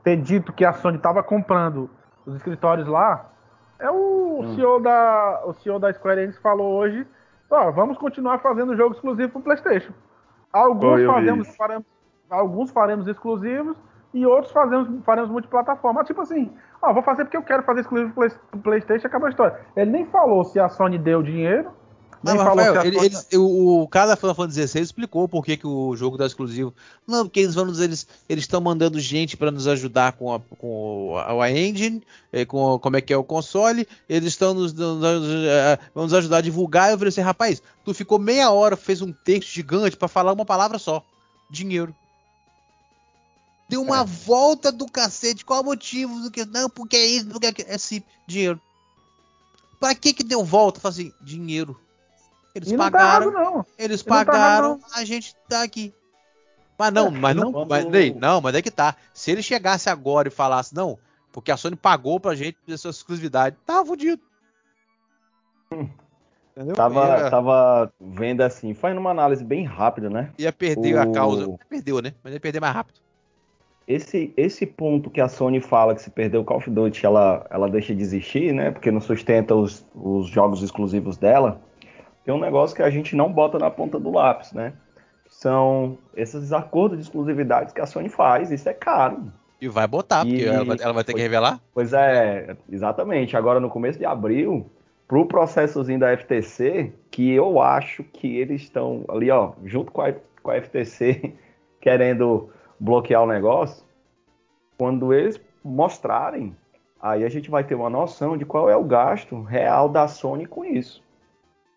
ter 0.03 0.17
dito 0.17 0.51
que 0.51 0.65
a 0.65 0.73
Sony 0.73 0.97
estava 0.97 1.21
comprando 1.21 1.89
os 2.25 2.35
escritórios 2.35 2.87
lá, 2.87 3.31
é 3.77 3.91
o 3.91 4.39
hum. 4.41 4.55
CEO 4.55 4.79
da 4.81 5.43
o 5.45 5.53
CEO 5.53 5.79
da 5.79 5.93
Square 5.93 6.21
Enix 6.21 6.37
falou 6.39 6.77
hoje, 6.77 7.05
ó, 7.49 7.71
vamos 7.71 7.97
continuar 7.97 8.39
fazendo 8.39 8.75
jogo 8.75 8.93
exclusivo 8.93 9.31
para 9.33 9.41
PlayStation. 9.41 9.93
Alguns 10.51 11.05
faremos, 11.05 11.55
faremos, 11.55 11.85
alguns 12.29 12.71
faremos 12.71 13.07
exclusivos 13.07 13.77
e 14.13 14.25
outros 14.25 14.51
fazemos, 14.51 15.03
faremos 15.03 15.29
multiplataforma. 15.29 16.03
Tipo 16.03 16.21
assim, 16.21 16.51
ó, 16.81 16.93
vou 16.93 17.03
fazer 17.03 17.25
porque 17.25 17.37
eu 17.37 17.43
quero 17.43 17.63
fazer 17.63 17.81
exclusivo 17.81 18.13
pro 18.13 18.59
PlayStation, 18.59 19.07
acabou 19.07 19.27
a 19.27 19.29
história. 19.29 19.59
Ele 19.75 19.91
nem 19.91 20.05
falou 20.05 20.43
se 20.43 20.59
a 20.59 20.69
Sony 20.69 20.97
deu 20.97 21.21
dinheiro 21.21 21.71
mas, 22.21 22.35
Rafael, 22.35 22.85
ele, 22.85 22.97
eles, 22.97 23.27
o, 23.33 23.83
o 23.83 23.87
cara 23.87 24.07
da 24.07 24.15
Final 24.15 24.35
Fantasy 24.35 24.67
XVI 24.67 24.81
explicou 24.81 25.27
por 25.27 25.43
que, 25.43 25.55
que 25.55 25.65
o 25.67 25.95
jogo 25.95 26.17
tá 26.17 26.25
exclusivo. 26.25 26.73
Não, 27.07 27.25
porque 27.25 27.39
eles 27.39 27.55
vão 27.55 27.67
eles 27.67 28.05
eles 28.27 28.43
estão 28.43 28.59
mandando 28.59 28.99
gente 28.99 29.37
para 29.37 29.51
nos 29.51 29.67
ajudar 29.67 30.13
com 30.13 30.33
a, 30.33 30.39
com 30.39 31.15
a, 31.17 31.51
engine, 31.51 32.03
eh, 32.33 32.43
com 32.43 32.77
como 32.79 32.97
é 32.97 33.01
que 33.01 33.13
é 33.13 33.17
o 33.17 33.23
console. 33.23 33.87
Eles 34.07 34.29
estão 34.29 34.53
nos, 34.53 34.73
nos, 34.73 34.99
vão 35.93 36.03
nos 36.03 36.13
ajudar 36.13 36.37
a 36.37 36.41
divulgar. 36.41 36.91
Eu 36.91 36.97
falei 36.97 37.09
assim, 37.09 37.21
rapaz, 37.21 37.61
tu 37.85 37.93
ficou 37.93 38.19
meia 38.19 38.51
hora, 38.51 38.75
fez 38.75 39.01
um 39.01 39.13
texto 39.13 39.49
gigante 39.49 39.95
para 39.95 40.07
falar 40.07 40.33
uma 40.33 40.45
palavra 40.45 40.77
só: 40.77 41.03
dinheiro. 41.49 41.95
Deu 43.69 43.81
uma 43.81 44.01
é. 44.01 44.05
volta 44.05 44.71
do 44.71 44.87
cacete. 44.87 45.45
Qual 45.45 45.61
o 45.61 45.65
motivo 45.65 46.19
do 46.21 46.31
que 46.31 46.43
não? 46.43 46.69
Porque 46.69 46.97
é 46.97 47.05
isso, 47.05 47.27
porque 47.27 47.47
é, 47.47 47.53
é 47.75 47.77
sim, 47.77 48.03
dinheiro. 48.27 48.59
Pra 49.79 49.95
que 49.95 50.11
que 50.11 50.23
deu 50.23 50.43
volta? 50.43 50.79
Falei 50.79 51.07
assim, 51.07 51.13
dinheiro. 51.21 51.79
Eles 52.53 52.73
pagaram. 52.73 53.31
Tá 53.31 53.41
errado, 53.41 53.65
eles 53.77 54.03
tá 54.03 54.09
pagaram, 54.09 54.79
tá 54.79 54.99
a 54.99 55.05
gente 55.05 55.35
tá 55.47 55.63
aqui. 55.63 55.93
Mas 56.77 56.93
não, 56.93 57.11
mas 57.11 57.35
não, 57.35 57.51
não 57.51 57.65
mas, 57.65 57.85
não, 58.15 58.39
mas 58.41 58.55
é 58.55 58.61
que 58.61 58.71
tá. 58.71 58.95
Se 59.13 59.31
ele 59.31 59.43
chegasse 59.43 59.89
agora 59.89 60.29
e 60.29 60.31
falasse, 60.31 60.73
não, 60.73 60.97
porque 61.31 61.51
a 61.51 61.57
Sony 61.57 61.75
pagou 61.75 62.19
pra 62.19 62.35
gente 62.35 62.57
essa 62.69 62.89
exclusividade, 62.89 63.57
tava 63.65 63.85
fudido. 63.85 64.21
Entendeu? 66.55 66.75
Tava, 66.75 67.05
ia... 67.05 67.29
tava 67.29 67.93
vendo 67.99 68.41
assim, 68.41 68.73
fazendo 68.73 68.99
uma 68.99 69.11
análise 69.11 69.43
bem 69.43 69.65
rápida, 69.65 70.09
né? 70.09 70.31
Ia 70.37 70.53
perder 70.53 70.95
o... 70.95 71.01
a 71.01 71.11
causa. 71.11 71.57
Perdeu, 71.69 72.01
né? 72.01 72.13
Mas 72.23 72.33
ia 72.33 72.39
perder 72.39 72.59
mais 72.59 72.73
rápido. 72.73 72.99
Esse, 73.87 74.33
esse 74.37 74.65
ponto 74.65 75.09
que 75.09 75.19
a 75.19 75.27
Sony 75.27 75.59
fala 75.59 75.95
que 75.95 76.01
se 76.01 76.11
perder 76.11 76.37
o 76.37 76.43
Call 76.43 76.57
of 76.57 76.69
Duty 76.69 77.05
ela, 77.05 77.45
ela 77.49 77.69
deixa 77.69 77.93
de 77.93 78.01
existir, 78.01 78.53
né? 78.53 78.71
Porque 78.71 78.91
não 78.91 79.01
sustenta 79.01 79.55
os, 79.55 79.85
os 79.95 80.27
jogos 80.27 80.61
exclusivos 80.61 81.17
dela 81.17 81.59
tem 82.29 82.35
um 82.35 82.39
negócio 82.39 82.75
que 82.75 82.83
a 82.83 82.91
gente 82.91 83.15
não 83.15 83.33
bota 83.33 83.57
na 83.57 83.71
ponta 83.71 83.99
do 83.99 84.11
lápis, 84.11 84.53
né? 84.53 84.73
São 85.27 85.97
esses 86.15 86.53
acordos 86.53 86.99
de 86.99 87.03
exclusividades 87.03 87.73
que 87.73 87.81
a 87.81 87.87
Sony 87.87 88.07
faz, 88.07 88.51
isso 88.51 88.69
é 88.69 88.73
caro. 88.73 89.33
E 89.59 89.67
vai 89.67 89.87
botar, 89.87 90.23
e, 90.27 90.29
porque 90.29 90.45
ela 90.45 90.63
vai, 90.63 90.77
ela 90.79 90.93
vai 90.93 91.03
ter 91.03 91.13
pois, 91.13 91.23
que 91.23 91.27
revelar? 91.27 91.59
Pois 91.73 91.91
é, 91.91 92.55
exatamente. 92.69 93.35
Agora, 93.35 93.59
no 93.59 93.67
começo 93.67 93.97
de 93.97 94.05
abril, 94.05 94.69
pro 95.07 95.25
processozinho 95.25 95.99
da 95.99 96.15
FTC, 96.15 96.93
que 97.09 97.31
eu 97.31 97.59
acho 97.59 98.03
que 98.03 98.37
eles 98.37 98.61
estão 98.61 99.03
ali, 99.09 99.31
ó, 99.31 99.53
junto 99.65 99.91
com 99.91 100.03
a, 100.03 100.13
com 100.43 100.51
a 100.51 100.61
FTC, 100.61 101.33
querendo 101.81 102.51
bloquear 102.79 103.23
o 103.23 103.27
negócio, 103.27 103.83
quando 104.77 105.11
eles 105.15 105.41
mostrarem, 105.63 106.55
aí 107.01 107.23
a 107.23 107.29
gente 107.29 107.49
vai 107.49 107.63
ter 107.63 107.73
uma 107.73 107.89
noção 107.89 108.37
de 108.37 108.45
qual 108.45 108.69
é 108.69 108.75
o 108.75 108.83
gasto 108.83 109.41
real 109.41 109.89
da 109.89 110.07
Sony 110.07 110.45
com 110.45 110.63
isso. 110.63 111.08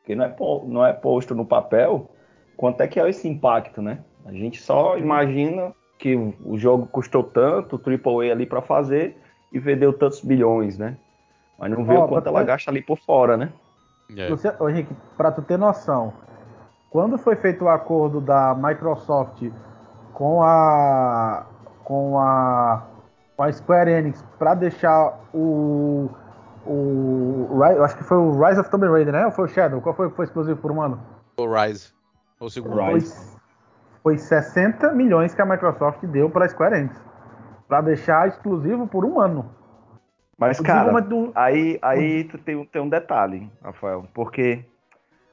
Porque 0.03 0.17
não 0.17 0.25
é, 0.25 0.37
não 0.67 0.85
é 0.85 0.93
posto 0.93 1.35
no 1.35 1.47
papel 1.47 2.11
quanto 2.57 2.81
é 2.83 2.89
que 2.89 3.01
é 3.01 3.09
esse 3.09 3.29
impacto, 3.29 3.81
né? 3.81 4.01
A 4.27 4.33
gente 4.33 4.61
só 4.61 4.99
imagina 4.99 5.73
que 5.99 6.17
o 6.17 6.59
jogo 6.59 6.87
custou 6.87 7.23
tanto, 7.23 7.77
o 7.77 8.21
AAA 8.21 8.33
ali 8.33 8.45
para 8.45 8.61
fazer 8.61 9.17
e 9.53 9.59
vendeu 9.59 9.93
tantos 9.93 10.21
bilhões, 10.21 10.77
né? 10.77 10.97
Mas 11.59 11.71
não 11.71 11.85
vê 11.85 11.97
oh, 11.97 12.05
o 12.05 12.09
quanto 12.09 12.29
ela 12.29 12.41
ter... 12.41 12.47
gasta 12.47 12.71
ali 12.71 12.83
por 12.83 12.99
fora, 12.99 13.37
né? 13.37 13.53
É. 14.17 14.29
Você, 14.29 14.53
ô, 14.59 14.69
Henrique, 14.69 14.93
para 15.17 15.31
tu 15.31 15.43
ter 15.43 15.57
noção, 15.57 16.13
quando 16.91 17.17
foi 17.17 17.37
feito 17.37 17.65
o 17.65 17.69
acordo 17.69 18.21
da 18.21 18.55
Microsoft 18.55 19.49
com 20.13 20.43
a 20.43 21.47
com 21.85 22.19
a, 22.19 22.85
com 23.37 23.43
a 23.43 23.53
Square 23.53 23.91
Enix 23.91 24.25
para 24.39 24.55
deixar 24.55 25.21
o 25.35 26.09
o. 26.67 27.49
Eu 27.63 27.85
acho 27.85 27.97
que 27.97 28.05
foi 28.05 28.17
o 28.17 28.33
Rise 28.33 28.61
of 28.61 28.71
Tomb 28.71 28.87
Raider, 28.87 29.13
né? 29.13 29.27
Ou 29.27 29.33
foi 29.33 29.45
o 29.47 29.49
Shadow? 29.49 29.81
Qual 29.81 29.95
foi 29.95 30.11
que 30.11 30.17
foi 30.17 30.25
exclusivo 30.25 30.61
por 30.61 30.71
um 30.71 30.81
ano? 30.81 31.01
O 31.37 31.47
Rise. 31.47 31.93
O 32.41 32.49
segundo. 32.49 32.81
Rise. 32.81 33.15
Foi, 34.03 34.17
foi 34.17 34.19
60 34.19 34.93
milhões 34.93 35.35
que 35.35 35.43
a 35.43 35.47
Microsoft 35.47 36.05
deu 36.07 36.31
para 36.31 36.45
a 36.45 36.49
Square 36.49 36.77
Enix. 36.77 37.01
Para 37.69 37.81
deixar 37.81 38.29
exclusivo 38.29 38.87
por 38.87 39.05
um 39.05 39.21
ano. 39.21 39.51
Mas, 40.39 40.59
cara, 40.61 41.01
do... 41.01 41.31
aí, 41.35 41.79
aí 41.81 42.25
tu 42.25 42.37
tem, 42.39 42.65
tem 42.67 42.83
um 42.83 42.89
detalhe, 42.89 43.51
Rafael. 43.63 44.07
Porque 44.13 44.65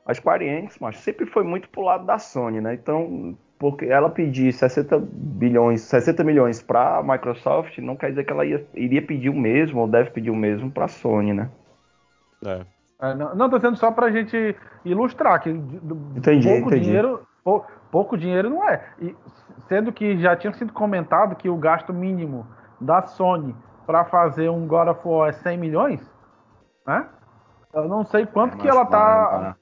a 0.06 0.14
Square 0.14 0.46
Enix, 0.46 0.78
mas 0.80 0.98
sempre 0.98 1.26
foi 1.26 1.44
muito 1.44 1.68
pro 1.70 1.82
lado 1.82 2.06
da 2.06 2.20
Sony, 2.20 2.62
né? 2.62 2.76
Então, 2.76 3.38
porque 3.60 3.86
ela 3.86 4.10
pedir 4.10 4.54
60 4.54 4.98
bilhões, 5.12 5.82
60 5.82 6.24
milhões 6.24 6.64
para 6.64 6.98
a 6.98 7.04
Microsoft, 7.04 7.78
não 7.80 7.98
quer 7.98 8.10
dizer 8.10 8.24
que 8.24 8.32
ela 8.32 8.46
ia, 8.46 8.66
iria 8.74 9.06
pedir 9.06 9.30
o 9.30 9.36
mesmo 9.36 9.82
ou 9.82 9.88
deve 9.88 10.12
pedir 10.12 10.32
o 10.32 10.36
mesmo 10.36 10.72
para 10.72 10.86
a 10.86 10.88
Sony, 10.88 11.34
né? 11.34 11.50
É. 12.46 12.66
É, 13.02 13.14
não, 13.14 13.36
não, 13.36 13.50
tô 13.50 13.58
dizendo 13.58 13.78
só 13.78 13.92
para 13.92 14.08
a 14.08 14.12
gente 14.12 14.56
ilustrar 14.84 15.42
que 15.42 15.50
entendi, 15.50 16.48
pouco 16.48 16.68
entendi. 16.68 16.86
dinheiro, 16.86 17.26
pou, 17.44 17.66
pouco 17.92 18.18
dinheiro 18.18 18.50
não 18.50 18.68
é. 18.68 18.82
E, 19.02 19.16
sendo 19.68 19.92
que 19.92 20.18
já 20.18 20.36
tinha 20.36 20.54
sido 20.54 20.74
comentado 20.74 21.36
que 21.36 21.50
o 21.50 21.58
gasto 21.58 21.94
mínimo 21.94 22.48
da 22.80 23.02
Sony 23.04 23.56
para 23.86 24.06
fazer 24.06 24.50
um 24.50 24.68
God 24.68 24.90
of 24.90 25.02
War 25.06 25.30
é 25.30 25.34
100 25.34 25.58
milhões, 25.58 26.12
né? 26.86 27.08
Eu 27.74 27.88
não 27.88 28.04
sei 28.06 28.26
quanto 28.26 28.58
é, 28.58 28.62
que 28.62 28.68
ela 28.68 28.86
tá. 28.86 29.56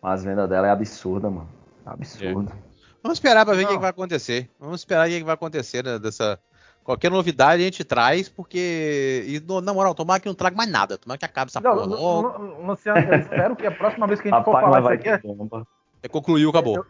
Mas 0.00 0.24
a 0.24 0.28
venda 0.28 0.46
dela 0.46 0.66
é 0.66 0.70
absurda, 0.70 1.30
mano. 1.30 1.48
Absurda. 1.84 2.52
É. 2.68 2.71
Vamos 3.02 3.18
esperar 3.18 3.44
para 3.44 3.54
ver 3.54 3.64
o 3.64 3.68
que, 3.68 3.74
que, 3.74 3.80
vai 3.80 3.90
acontecer. 3.90 4.48
Vamos 4.60 4.80
esperar 4.80 5.06
o 5.06 5.10
que, 5.10 5.18
que 5.18 5.24
vai 5.24 5.34
acontecer 5.34 5.84
né, 5.84 5.98
dessa. 5.98 6.38
Qualquer 6.84 7.10
novidade 7.10 7.62
a 7.62 7.64
gente 7.64 7.84
traz, 7.84 8.28
porque. 8.28 9.24
E 9.26 9.62
na 9.62 9.72
moral, 9.72 9.94
tomara 9.94 10.20
que 10.20 10.28
não 10.28 10.34
traga 10.34 10.56
mais 10.56 10.70
nada. 10.70 10.98
Tomara 10.98 11.18
que 11.18 11.24
acabe 11.24 11.50
essa 11.50 11.60
não, 11.60 11.72
porra 11.72 11.86
logo. 11.86 12.62
Luciano, 12.64 13.00
eu 13.00 13.18
espero 13.18 13.56
que 13.56 13.66
a 13.66 13.70
próxima 13.70 14.06
vez 14.06 14.20
que 14.20 14.28
a 14.28 14.36
gente 14.36 14.44
for 14.44 14.52
falar 14.52 14.80
isso 14.80 14.88
aqui. 14.88 15.08
É... 15.08 15.20
é 16.02 16.08
concluiu, 16.08 16.50
acabou. 16.50 16.76
Eu, 16.76 16.86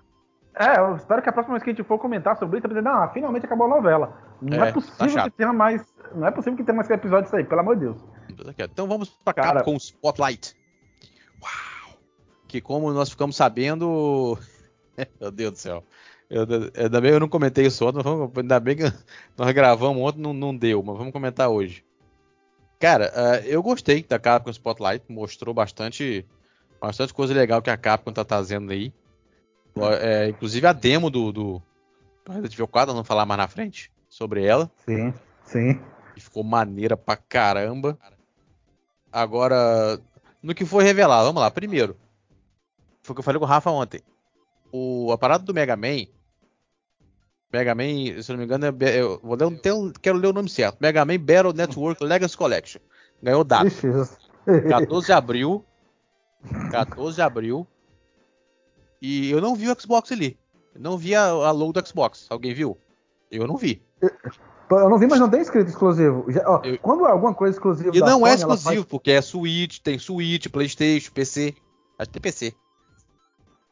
é, 0.54 0.78
eu 0.78 0.96
espero 0.96 1.22
que 1.22 1.28
a 1.28 1.32
próxima 1.32 1.54
vez 1.54 1.62
que 1.62 1.70
a 1.70 1.72
gente 1.72 1.86
for 1.86 1.98
comentar 1.98 2.36
sobre 2.36 2.58
isso, 2.58 2.68
dizer, 2.68 2.82
não, 2.82 3.08
finalmente 3.10 3.46
acabou 3.46 3.66
a 3.66 3.70
novela. 3.70 4.18
Não 4.40 4.64
é, 4.64 4.68
é 4.68 4.72
possível 4.72 5.14
tá 5.14 5.24
que 5.24 5.30
tenha 5.30 5.52
mais. 5.52 5.82
Não 6.14 6.26
é 6.26 6.30
possível 6.30 6.56
que 6.58 6.64
tenha 6.64 6.76
mais 6.76 6.90
episódio 6.90 7.24
disso 7.24 7.36
aí, 7.36 7.44
pelo 7.44 7.60
amor 7.60 7.76
de 7.76 7.86
Deus. 7.86 7.96
Então 8.58 8.86
vamos 8.86 9.08
pra 9.24 9.32
cá 9.32 9.62
com 9.62 9.74
o 9.74 9.78
Spotlight. 9.78 10.54
Uau! 11.42 11.96
Que 12.48 12.60
como 12.60 12.92
nós 12.92 13.08
ficamos 13.08 13.36
sabendo. 13.36 14.38
Meu 15.20 15.30
Deus 15.30 15.52
do 15.52 15.58
céu. 15.58 15.84
Eu, 16.28 16.46
ainda 16.76 17.00
bem 17.00 17.10
que 17.10 17.16
eu 17.16 17.20
não 17.20 17.28
comentei 17.28 17.66
isso 17.66 17.86
ontem, 17.86 18.02
vamos, 18.02 18.30
ainda 18.36 18.58
bem 18.58 18.76
que 18.76 18.84
nós 19.36 19.52
gravamos 19.52 20.02
ontem, 20.02 20.20
não, 20.20 20.32
não 20.32 20.56
deu, 20.56 20.82
mas 20.82 20.96
vamos 20.96 21.12
comentar 21.12 21.48
hoje. 21.48 21.84
Cara, 22.80 23.12
uh, 23.14 23.46
eu 23.46 23.62
gostei 23.62 24.02
da 24.02 24.18
Capcom 24.18 24.50
Spotlight, 24.50 25.04
mostrou 25.08 25.54
bastante, 25.54 26.26
bastante 26.80 27.14
coisa 27.14 27.34
legal 27.34 27.60
que 27.62 27.70
a 27.70 27.76
Capcom 27.76 28.12
tá 28.12 28.24
trazendo 28.24 28.72
aí. 28.72 28.92
É, 30.00 30.28
inclusive 30.28 30.66
a 30.66 30.72
demo 30.72 31.08
do, 31.08 31.32
do 31.32 31.62
Resident 32.26 32.52
Evil 32.52 32.68
4, 32.68 32.94
não 32.94 33.04
falar 33.04 33.24
mais 33.24 33.38
na 33.38 33.48
frente 33.48 33.90
sobre 34.08 34.44
ela. 34.44 34.70
Sim, 34.84 35.14
sim. 35.44 35.80
Que 36.14 36.20
ficou 36.20 36.42
maneira 36.42 36.96
pra 36.96 37.16
caramba. 37.16 37.98
Agora, 39.10 39.98
no 40.42 40.54
que 40.54 40.64
foi 40.64 40.84
revelado, 40.84 41.26
vamos 41.26 41.40
lá. 41.40 41.50
Primeiro, 41.50 41.96
foi 43.02 43.12
o 43.12 43.14
que 43.14 43.20
eu 43.20 43.24
falei 43.24 43.38
com 43.38 43.44
o 43.44 43.48
Rafa 43.48 43.70
ontem. 43.70 44.00
O, 44.72 45.12
a 45.12 45.18
parada 45.18 45.44
do 45.44 45.52
Mega 45.54 45.76
Man 45.76 46.06
Mega 47.52 47.74
Man, 47.74 48.22
se 48.22 48.30
não 48.30 48.38
me 48.38 48.44
engano, 48.44 48.64
é, 48.64 49.00
eu 49.00 49.20
vou 49.22 49.36
ler, 49.36 49.44
um, 49.44 49.92
quero 50.00 50.16
ler 50.16 50.28
o 50.28 50.32
nome 50.32 50.48
certo. 50.48 50.78
Mega 50.80 51.04
Man 51.04 51.18
Battle 51.18 51.52
Network 51.52 52.02
Legacy 52.02 52.36
Collection. 52.36 52.80
Ganhou 53.22 53.44
data. 53.44 53.70
14 54.68 55.06
de 55.06 55.12
abril. 55.12 55.64
14 56.70 57.16
de 57.16 57.22
abril. 57.22 57.66
E 59.02 59.30
eu 59.30 59.40
não 59.40 59.54
vi 59.54 59.70
o 59.70 59.76
Xbox 59.78 60.10
ali. 60.10 60.38
Eu 60.74 60.80
não 60.80 60.96
vi 60.96 61.14
a, 61.14 61.24
a 61.26 61.50
logo 61.50 61.74
do 61.74 61.86
Xbox. 61.86 62.26
Alguém 62.30 62.54
viu? 62.54 62.78
Eu 63.30 63.46
não 63.46 63.56
vi. 63.56 63.82
Eu 64.00 64.88
não 64.88 64.98
vi, 64.98 65.06
mas 65.06 65.20
não 65.20 65.28
tem 65.28 65.42
escrito 65.42 65.68
exclusivo. 65.68 66.24
Já, 66.28 66.42
ó, 66.48 66.62
eu... 66.64 66.78
Quando 66.78 67.06
é 67.06 67.10
alguma 67.10 67.34
coisa 67.34 67.54
exclusiva. 67.54 67.94
E 67.94 68.00
não 68.00 68.26
é 68.26 68.30
Sony, 68.30 68.30
é 68.30 68.34
exclusivo, 68.34 68.74
faz... 68.74 68.84
porque 68.86 69.10
é 69.10 69.20
Switch, 69.20 69.78
tem 69.80 69.98
Switch, 69.98 70.46
PlayStation, 70.48 71.12
PC. 71.12 71.54
Acho 71.98 72.08
que 72.08 72.12
tem 72.14 72.22
PC. 72.22 72.54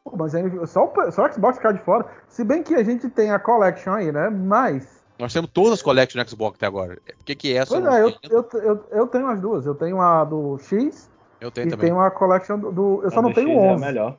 Pô, 0.03 0.15
mas 0.17 0.33
aí, 0.33 0.43
só, 0.67 0.85
o, 0.91 1.11
só 1.11 1.25
o 1.27 1.33
Xbox 1.33 1.59
cai 1.59 1.73
de 1.73 1.79
fora. 1.83 2.05
Se 2.27 2.43
bem 2.43 2.63
que 2.63 2.73
a 2.75 2.83
gente 2.83 3.09
tem 3.09 3.31
a 3.31 3.39
Collection 3.39 3.93
aí, 3.93 4.11
né? 4.11 4.29
Mas. 4.29 5.01
Nós 5.19 5.31
temos 5.31 5.51
todas 5.51 5.73
as 5.73 5.81
collections 5.81 6.23
no 6.23 6.29
Xbox 6.29 6.55
até 6.57 6.65
agora. 6.65 6.97
O 7.19 7.23
que, 7.23 7.35
que 7.35 7.53
é 7.53 7.57
essa? 7.57 7.79
Pois 7.79 7.93
é, 7.93 8.01
eu, 8.01 8.13
eu, 8.29 8.49
eu, 8.61 8.85
eu 8.91 9.07
tenho 9.07 9.27
as 9.27 9.39
duas. 9.39 9.65
Eu 9.67 9.75
tenho 9.75 10.01
a 10.01 10.23
do 10.25 10.57
X 10.57 11.09
eu 11.39 11.51
tenho 11.51 11.67
e 11.67 11.69
também. 11.69 11.89
tenho 11.89 11.99
a 12.01 12.09
collection 12.09 12.57
do. 12.57 12.71
do- 12.71 13.01
eu 13.03 13.11
só 13.11 13.19
A 13.19 13.21
não 13.21 13.29
do 13.29 13.35
tenho 13.35 13.49
X 13.49 13.57
o 13.57 13.61
é 13.61 13.69
a 13.69 13.73
11. 13.73 13.85
melhor. 13.85 14.17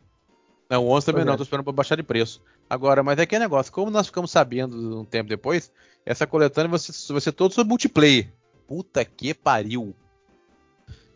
Não, 0.70 0.84
o 0.86 0.90
11 0.90 1.06
também 1.06 1.18
Pois 1.20 1.26
não, 1.26 1.34
é. 1.34 1.36
tô 1.36 1.42
esperando 1.42 1.64
pra 1.64 1.72
baixar 1.72 1.96
de 1.96 2.02
preço. 2.04 2.40
Agora, 2.70 3.02
mas 3.02 3.18
é 3.18 3.26
que 3.26 3.34
é 3.34 3.38
negócio, 3.40 3.72
como 3.72 3.90
nós 3.90 4.06
ficamos 4.06 4.30
sabendo 4.30 5.00
um 5.00 5.04
tempo 5.04 5.28
depois, 5.28 5.72
essa 6.06 6.26
coletânea 6.26 6.70
vai 6.70 6.78
ser, 6.78 6.92
vai 7.12 7.20
ser 7.20 7.32
todo 7.32 7.52
sobre 7.52 7.68
multiplayer. 7.68 8.32
Puta 8.68 9.04
que 9.04 9.34
pariu. 9.34 9.92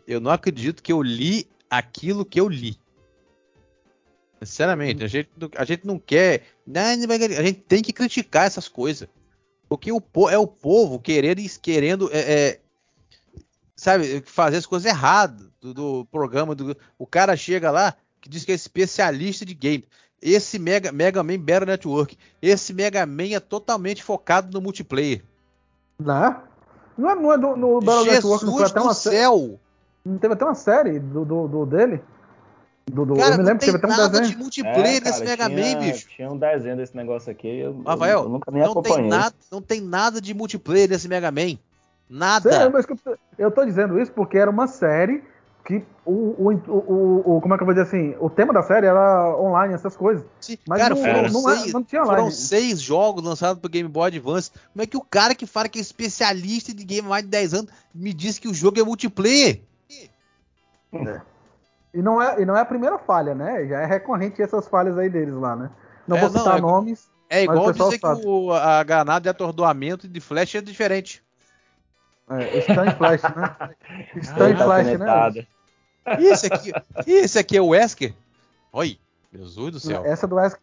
Eu 0.05 0.19
não 0.19 0.29
acredito 0.31 0.83
que 0.83 0.91
eu 0.91 1.01
li 1.01 1.47
aquilo 1.69 2.23
que 2.25 2.39
eu 2.39 2.47
li. 2.49 2.77
Sinceramente, 4.41 5.03
a 5.03 5.07
gente, 5.07 5.29
não- 5.37 5.49
a 5.55 5.65
gente 5.65 5.85
não 5.85 5.97
quer. 5.99 6.43
não, 6.65 6.81
não 6.97 7.15
A 7.15 7.43
gente 7.43 7.61
tem 7.61 7.81
que 7.81 7.93
criticar 7.93 8.45
essas 8.45 8.67
coisas. 8.67 9.07
Porque 9.67 9.91
o, 9.91 10.01
é 10.29 10.37
o 10.37 10.47
povo 10.47 10.99
querendo, 10.99 11.41
querendo 11.61 12.09
é, 12.13 12.19
é, 12.19 12.59
sabe, 13.75 14.23
fazer 14.25 14.57
as 14.57 14.65
coisas 14.65 14.85
erradas 14.89 15.47
do, 15.59 15.73
do 15.73 16.05
programa. 16.11 16.55
Do, 16.55 16.77
o 16.97 17.05
cara 17.05 17.35
chega 17.35 17.71
lá 17.71 17.95
que 18.21 18.29
diz 18.29 18.45
que 18.45 18.51
é 18.51 18.55
especialista 18.55 19.45
de 19.45 19.53
game. 19.53 19.85
Esse 20.21 20.57
Mega, 20.57 20.91
Mega 20.91 21.21
Man 21.23 21.39
Battle 21.39 21.67
Network. 21.67 22.17
Esse 22.41 22.73
Mega 22.73 23.05
Man 23.05 23.35
é 23.35 23.39
totalmente 23.39 24.03
focado 24.03 24.51
no 24.51 24.61
multiplayer. 24.61 25.23
Né? 25.99 26.41
Não 26.97 27.09
é, 27.09 27.15
não 27.15 27.33
é 27.33 27.37
do, 27.37 27.55
no 27.55 27.79
Battle 27.81 28.05
Network, 28.05 28.45
não, 28.45 28.51
foi 28.53 28.61
Jesus 28.61 28.71
até 28.71 28.81
uma 28.81 28.93
céu! 28.93 29.59
não 30.07 30.17
teve 30.17 30.33
até 30.33 30.45
uma 30.45 30.55
série 30.55 30.99
do, 30.99 31.25
do, 31.25 31.47
do 31.47 31.65
dele? 31.65 32.01
Do, 32.89 33.05
do- 33.05 33.15
Cara, 33.15 33.27
eu 33.27 33.31
me 33.31 33.37
não 33.39 33.45
lembro 33.45 33.59
que 33.59 33.65
tem 33.65 33.73
teve 33.73 33.77
até 33.77 33.87
um 33.87 33.89
nada 33.97 34.09
desenho. 34.09 34.29
de 34.31 34.37
multiplayer 34.37 35.03
nesse 35.03 35.21
É, 35.23 35.25
cara, 35.25 35.49
Mega 35.49 35.49
tinha, 35.49 35.75
Man, 35.77 35.79
bicho. 35.91 36.07
Tinha 36.15 36.31
um 36.31 36.37
desenho 36.37 36.77
desse 36.77 36.95
negócio 36.95 37.31
aqui. 37.31 37.47
Eu, 37.47 37.71
eu- 37.71 37.83
Rafael, 37.85 38.23
eu 38.23 38.29
nunca 38.29 38.49
nem 38.51 38.63
não 38.63 38.73
tem, 38.81 38.91
acompanhei. 38.91 39.09
nada, 39.09 39.35
não 39.51 39.61
tem 39.61 39.81
nada 39.81 40.21
de 40.21 40.33
multiplayer 40.33 40.89
nesse 40.89 41.07
Mega 41.07 41.29
Man. 41.29 41.57
Nada. 42.09 42.49
Sério, 42.49 42.71
mas 42.71 42.85
eu 43.37 43.51
tô- 43.51 43.61
eu 43.61 43.65
dizendo 43.65 43.99
isso 43.99 44.11
porque 44.13 44.37
era 44.37 44.49
uma 44.49 44.67
série 44.67 45.21
que 45.65 45.83
o, 46.05 46.11
o, 46.13 46.53
o, 46.69 47.35
o- 47.35 47.41
como 47.41 47.53
é 47.53 47.57
que 47.57 47.63
eu 47.63 47.65
vou 47.65 47.75
dizer 47.75 47.85
assim, 47.87 48.15
o 48.21 48.29
tema 48.29 48.53
da 48.53 48.63
série 48.63 48.85
era 48.87 49.35
online, 49.37 49.73
essas 49.73 49.97
coisas. 49.97 50.23
Sim, 50.39 50.57
Mas 50.65 50.79
cara, 50.81 50.95
não, 50.95 51.01
foram, 51.01 51.29
não, 51.29 51.49
é- 51.49 51.57
seis, 51.57 51.73
não 51.73 51.83
tinha 51.83 52.05
foram 52.05 52.19
online. 52.23 52.31
seis 52.35 52.79
jogos 52.81 53.21
lançados 53.21 53.59
pro 53.59 53.69
Game 53.69 53.89
Boy 53.89 54.07
Advance. 54.07 54.49
Como 54.71 54.81
é 54.81 54.85
que 54.87 54.95
o 54.95 55.01
cara 55.01 55.35
que 55.35 55.45
fala 55.45 55.67
que 55.67 55.77
é 55.77 55.81
especialista 55.81 56.73
de 56.73 56.85
game 56.85 57.05
há 57.05 57.09
mais 57.09 57.23
de 57.25 57.29
10 57.29 57.53
anos 57.53 57.69
me 57.93 58.13
diz 58.13 58.39
que 58.39 58.47
o 58.47 58.53
jogo 58.53 58.79
é 58.79 58.83
multiplayer? 58.83 59.59
E 61.97 62.01
não, 62.03 62.21
é, 62.21 62.39
e 62.39 62.45
não 62.45 62.55
é 62.55 62.61
a 62.61 62.65
primeira 62.65 62.99
falha, 62.99 63.33
né? 63.33 63.65
Já 63.65 63.79
é 63.81 63.85
recorrente 63.87 64.39
essas 64.39 64.67
falhas 64.67 64.95
aí 64.99 65.09
deles 65.09 65.33
lá, 65.33 65.55
né? 65.55 65.71
Não 66.07 66.15
É, 66.15 66.19
vou 66.19 66.29
não, 66.29 66.37
citar 66.41 66.57
é- 66.59 66.61
nomes. 66.61 67.09
É 67.27 67.45
Mas 67.47 67.57
o 67.57 67.59
igual 67.59 67.71
dizer 67.73 67.99
sabe. 67.99 68.21
que 68.21 68.27
o- 68.27 68.53
a 68.53 68.83
granada 68.83 69.21
de 69.21 69.29
atordoamento 69.29 70.07
de 70.07 70.21
flash 70.21 70.53
é 70.53 70.61
diferente. 70.61 71.23
É, 72.29 72.61
Stun 72.61 72.91
Flash, 72.97 73.23
né? 73.23 73.55
Stun 74.21 74.53
Ah, 74.53 74.63
Flash, 74.63 74.85
né? 74.85 74.91
Alfinetada. 74.91 75.47
E 76.19 76.25
esse 76.27 76.45
aqui, 76.45 76.71
esse 77.07 77.39
aqui 77.39 77.57
é 77.57 77.61
o 77.61 77.69
Wesker? 77.69 78.13
Oi, 78.71 78.99
Jesus 79.33 79.71
do 79.71 79.79
céu. 79.79 80.03
Essa 80.05 80.27
do 80.27 80.35
Wesker, 80.35 80.61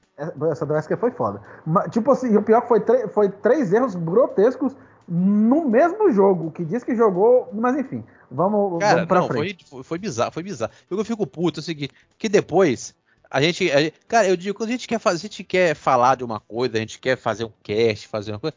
essa 0.52 0.64
do 0.64 0.72
Wesker 0.72 0.96
foi 0.98 1.10
foda. 1.10 1.42
Mas, 1.66 1.90
tipo 1.90 2.12
assim, 2.12 2.32
e 2.32 2.36
o 2.36 2.42
pior 2.42 2.60
que 2.62 2.68
foi, 2.68 2.80
foi 3.08 3.28
três 3.28 3.72
erros 3.72 3.96
grotescos 3.96 4.76
no 5.08 5.68
mesmo 5.68 6.10
jogo, 6.12 6.50
que 6.50 6.64
diz 6.64 6.82
que 6.84 6.94
jogou, 6.96 7.48
mas 7.52 7.76
enfim, 7.76 8.02
vamos, 8.30 8.78
Cara, 8.80 8.94
vamos 8.94 9.08
pra 9.08 9.20
não, 9.20 9.28
frente. 9.28 9.64
foi, 9.68 9.82
foi, 9.82 9.98
bizarro, 9.98 10.32
foi 10.32 10.42
bizarro. 10.42 10.72
Que 10.88 10.94
eu 10.94 11.04
fico 11.04 11.26
puto 11.26 11.60
é 11.60 11.62
o 11.62 11.64
seguinte, 11.64 11.92
que 12.18 12.28
depois 12.28 12.94
a 13.30 13.40
gente, 13.42 13.70
a 13.70 13.80
gente- 13.80 13.94
cara, 14.08 14.28
eu 14.28 14.36
digo, 14.36 14.56
quando 14.56 14.68
a 14.70 14.72
gente 14.72 14.86
quer 14.88 14.98
fazer, 14.98 15.16
a 15.16 15.20
gente 15.28 15.44
quer 15.44 15.74
falar 15.74 16.16
de 16.16 16.24
uma 16.24 16.40
coisa, 16.40 16.76
a 16.76 16.80
gente 16.80 16.98
quer 16.98 17.16
fazer 17.16 17.44
um 17.44 17.52
cast, 17.62 18.08
fazer 18.08 18.32
uma 18.32 18.38
coisa. 18.38 18.56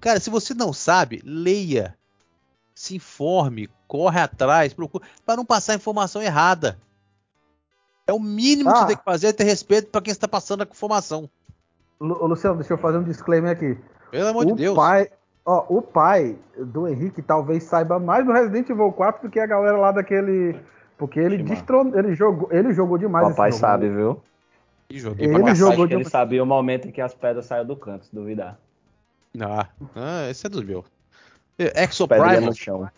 Cara, 0.00 0.20
se 0.20 0.30
você 0.30 0.54
não 0.54 0.72
sabe, 0.72 1.20
leia, 1.24 1.96
se 2.74 2.94
informe, 2.94 3.68
corre 3.88 4.20
atrás, 4.20 4.72
procura, 4.72 5.04
para 5.26 5.36
não 5.36 5.44
passar 5.44 5.74
informação 5.74 6.22
errada. 6.22 6.78
É 8.06 8.12
o 8.12 8.20
mínimo 8.20 8.70
que 8.70 8.76
Ah. 8.76 8.80
você 8.82 8.86
tem 8.88 8.96
que 8.96 9.04
fazer 9.04 9.26
é 9.28 9.32
ter 9.32 9.44
respeito 9.44 9.88
para 9.90 10.00
quem 10.00 10.12
está 10.12 10.28
passando 10.28 10.62
a 10.62 10.64
informação. 10.70 11.28
Lu- 12.00 12.26
Luciano, 12.26 12.56
deixa 12.56 12.74
eu 12.74 12.78
fazer 12.78 12.98
um 12.98 13.02
disclaimer 13.04 13.50
aqui. 13.50 13.76
Pelo 14.10 14.28
amor 14.28 14.44
o 14.44 14.46
de 14.46 14.54
Deus. 14.54 14.76
pai, 14.76 15.10
ó, 15.48 15.64
o 15.68 15.80
pai 15.82 16.36
do 16.56 16.86
Henrique 16.86 17.22
talvez 17.22 17.62
saiba 17.64 17.98
mais 17.98 18.24
do 18.26 18.32
Resident 18.32 18.68
Evil 18.68 18.92
4 18.92 19.22
do 19.26 19.30
que 19.32 19.40
a 19.40 19.46
galera 19.46 19.78
lá 19.78 19.90
daquele, 19.92 20.58
porque 20.98 21.18
ele 21.18 21.38
destronou, 21.42 21.98
ele 21.98 22.14
jogou, 22.14 22.48
ele 22.52 22.72
jogou 22.74 22.98
demais 22.98 23.28
Papai 23.30 23.48
esse 23.48 23.58
jogo. 23.58 23.70
sabe, 23.70 23.88
viu? 23.88 24.20
Ele 24.90 25.32
Papai 25.38 25.54
jogou 25.54 25.72
acho 25.72 25.82
que 25.82 25.88
de- 25.88 25.94
ele 25.94 26.04
sabia 26.10 26.42
o 26.42 26.46
momento 26.46 26.88
em 26.88 26.90
que 26.92 27.00
as 27.00 27.14
pedras 27.14 27.46
saíram 27.46 27.66
do 27.66 27.76
canto, 27.76 28.04
se 28.06 28.14
duvidar. 28.14 28.58
Ah, 29.40 29.66
ah, 29.94 30.30
esse 30.30 30.46
é 30.46 30.50
dos 30.50 30.62
meus. 30.64 30.84
Exo 31.58 32.06
Pedrinha 32.06 32.32
Primal, 32.36 32.50
no 32.50 32.56
chão. 32.56 32.88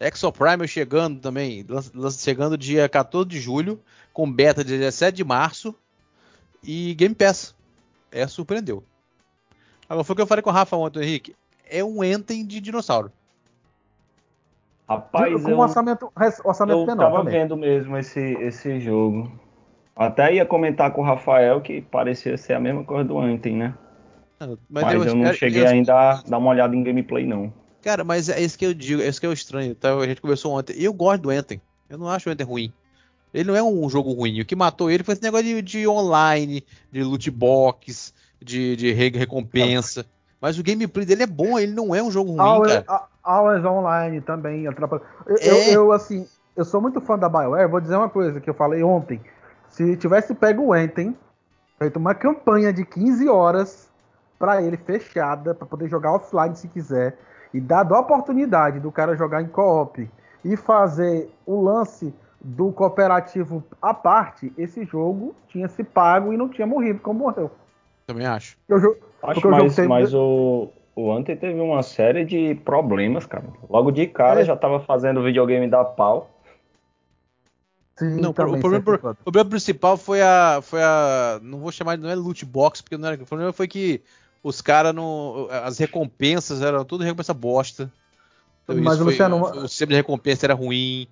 Exo 0.00 0.30
Primal 0.32 0.66
chegando 0.66 1.20
também, 1.20 1.64
chegando 2.18 2.56
dia 2.58 2.88
14 2.88 3.28
de 3.28 3.40
julho, 3.40 3.80
com 4.12 4.30
beta 4.30 4.62
de 4.64 4.76
17 4.78 5.16
de 5.16 5.24
março 5.24 5.74
e 6.62 6.94
Game 6.94 7.14
Pass. 7.14 7.54
É, 8.12 8.26
surpreendeu. 8.26 8.84
Agora 9.88 10.04
foi 10.04 10.12
o 10.14 10.16
que 10.16 10.22
eu 10.22 10.26
falei 10.26 10.42
com 10.42 10.50
o 10.50 10.52
Rafa 10.52 10.76
ontem, 10.76 11.02
Henrique. 11.02 11.34
É 11.68 11.82
um 11.84 12.02
Enten 12.04 12.46
de 12.46 12.60
dinossauro. 12.60 13.10
Rapaz, 14.88 15.42
com 15.42 15.48
eu, 15.48 15.58
orçamento, 15.58 16.12
orçamento 16.44 16.78
eu 16.80 16.86
menor 16.86 17.04
tava 17.04 17.18
também. 17.18 17.32
vendo 17.40 17.56
mesmo 17.56 17.96
esse, 17.96 18.20
esse 18.20 18.78
jogo. 18.80 19.32
Até 19.96 20.34
ia 20.34 20.44
comentar 20.44 20.90
com 20.92 21.00
o 21.00 21.04
Rafael 21.04 21.60
que 21.60 21.80
parecia 21.80 22.36
ser 22.36 22.52
a 22.54 22.60
mesma 22.60 22.84
coisa 22.84 23.04
do 23.04 23.18
Anthem, 23.18 23.56
né? 23.56 23.74
Mas, 24.68 24.92
eu, 24.92 25.04
não 25.04 25.22
espero- 25.22 25.36
cheguei 25.36 25.62
eu- 25.62 25.68
ainda 25.68 25.94
a 25.94 26.22
dar 26.22 26.36
uma 26.38 26.50
olhada 26.50 26.76
em 26.76 26.82
gameplay, 26.82 27.24
não. 27.24 27.50
Cara, 27.80 28.04
mas 28.04 28.28
é 28.28 28.40
isso 28.40 28.58
que 28.58 28.66
eu 28.66 28.74
digo, 28.74 29.00
é 29.00 29.08
isso 29.08 29.20
que 29.20 29.26
é 29.26 29.28
o 29.28 29.32
estranho. 29.32 29.74
Tá? 29.74 29.94
A 29.94 30.06
gente 30.06 30.20
conversou 30.20 30.52
ontem. 30.52 30.74
Eu 30.78 30.92
gosto 30.92 31.22
do 31.22 31.32
Enten. 31.32 31.60
Eu 31.88 31.96
não 31.96 32.08
acho 32.08 32.28
o 32.28 32.32
Enten 32.32 32.46
ruim. 32.46 32.72
Ele 33.32 33.44
não 33.48 33.56
é 33.56 33.62
um 33.62 33.88
jogo 33.88 34.12
ruim. 34.12 34.40
O 34.40 34.44
que 34.44 34.54
matou 34.56 34.90
ele 34.90 35.02
foi 35.02 35.14
esse 35.14 35.22
negócio 35.22 35.46
de, 35.46 35.62
de 35.62 35.88
online, 35.88 36.62
de 36.92 37.02
loot 37.02 37.30
box, 37.30 38.12
de, 38.42 38.76
de 38.76 38.92
re- 38.92 39.10
recompensa. 39.16 40.04
Mas 40.44 40.58
o 40.58 40.62
gameplay 40.62 41.06
dele 41.06 41.22
é 41.22 41.26
bom, 41.26 41.58
ele 41.58 41.72
não 41.72 41.94
é 41.94 42.02
um 42.02 42.10
jogo 42.10 42.32
ruim, 42.32 42.38
Always, 42.38 42.84
cara. 42.84 43.70
Online 43.72 44.20
também 44.20 44.66
atrapalha. 44.66 45.00
Eu, 45.26 45.36
É. 45.36 45.48
eu, 45.48 45.72
eu, 45.72 45.92
assim, 45.92 46.28
eu 46.54 46.66
sou 46.66 46.82
muito 46.82 47.00
fã 47.00 47.18
da 47.18 47.30
BioWare, 47.30 47.66
vou 47.66 47.80
dizer 47.80 47.96
uma 47.96 48.10
coisa 48.10 48.38
que 48.38 48.50
eu 48.50 48.52
falei 48.52 48.82
ontem. 48.82 49.22
Se 49.70 49.96
tivesse 49.96 50.34
pego 50.34 50.64
o 50.64 50.74
Anthem, 50.74 51.16
feito 51.78 51.98
uma 51.98 52.14
campanha 52.14 52.74
de 52.74 52.84
15 52.84 53.26
horas 53.26 53.90
pra 54.38 54.60
ele 54.60 54.76
fechada, 54.76 55.54
pra 55.54 55.66
poder 55.66 55.88
jogar 55.88 56.12
offline 56.12 56.54
se 56.54 56.68
quiser, 56.68 57.16
e 57.54 57.58
dado 57.58 57.94
a 57.94 58.00
oportunidade 58.00 58.80
do 58.80 58.92
cara 58.92 59.16
jogar 59.16 59.40
em 59.40 59.48
co-op 59.48 60.10
e 60.44 60.56
fazer 60.58 61.34
o 61.46 61.58
lance 61.58 62.12
do 62.38 62.70
cooperativo 62.70 63.64
à 63.80 63.94
parte, 63.94 64.52
esse 64.58 64.84
jogo 64.84 65.34
tinha 65.48 65.68
se 65.68 65.82
pago 65.82 66.34
e 66.34 66.36
não 66.36 66.50
tinha 66.50 66.66
morrido 66.66 67.00
como 67.00 67.20
morreu. 67.20 67.50
Também 68.06 68.26
acho. 68.26 68.56
Acho 69.22 69.48
o 69.48 69.50
mais, 69.50 69.74
tem- 69.74 69.88
mas 69.88 70.12
o, 70.14 70.68
o 70.94 71.10
Anthem 71.12 71.36
teve 71.36 71.58
uma 71.60 71.82
série 71.82 72.24
de 72.24 72.54
problemas, 72.56 73.24
cara. 73.26 73.44
Logo 73.68 73.90
de 73.90 74.06
cara 74.06 74.42
É. 74.42 74.44
já 74.44 74.56
tava 74.56 74.80
fazendo 74.80 75.22
videogame 75.22 75.68
da 75.68 75.84
pau. 75.84 76.30
Sim, 77.96 78.20
Não, 78.20 78.32
também, 78.32 78.56
o, 78.56 78.60
problema, 78.60 78.84
o 79.12 79.24
problema 79.24 79.50
principal 79.50 79.96
foi 79.96 80.20
a, 80.20 80.60
foi 80.62 80.82
a. 80.82 81.38
Não 81.42 81.60
vou 81.60 81.70
chamar 81.70 81.96
de 81.96 82.02
não 82.02 82.10
é 82.10 82.14
loot 82.14 82.44
box, 82.44 82.82
porque 82.82 82.96
não 82.96 83.06
era. 83.08 83.22
O 83.22 83.26
problema 83.26 83.52
foi 83.52 83.68
que 83.68 84.02
os 84.42 84.60
caras 84.60 84.92
não. 84.92 85.46
As 85.50 85.78
recompensas 85.78 86.60
eram 86.60 86.84
tudo 86.84 87.04
recompensa 87.04 87.32
bosta. 87.32 87.90
Então, 88.64 88.76
Mas, 88.76 88.94
isso 88.94 89.04
foi- 89.04 89.12
Luciano, 89.12 89.40
o 89.42 89.68
sistema 89.68 89.90
de 89.90 89.96
recompensa 89.96 90.44
era 90.44 90.54
ruim. 90.54 91.06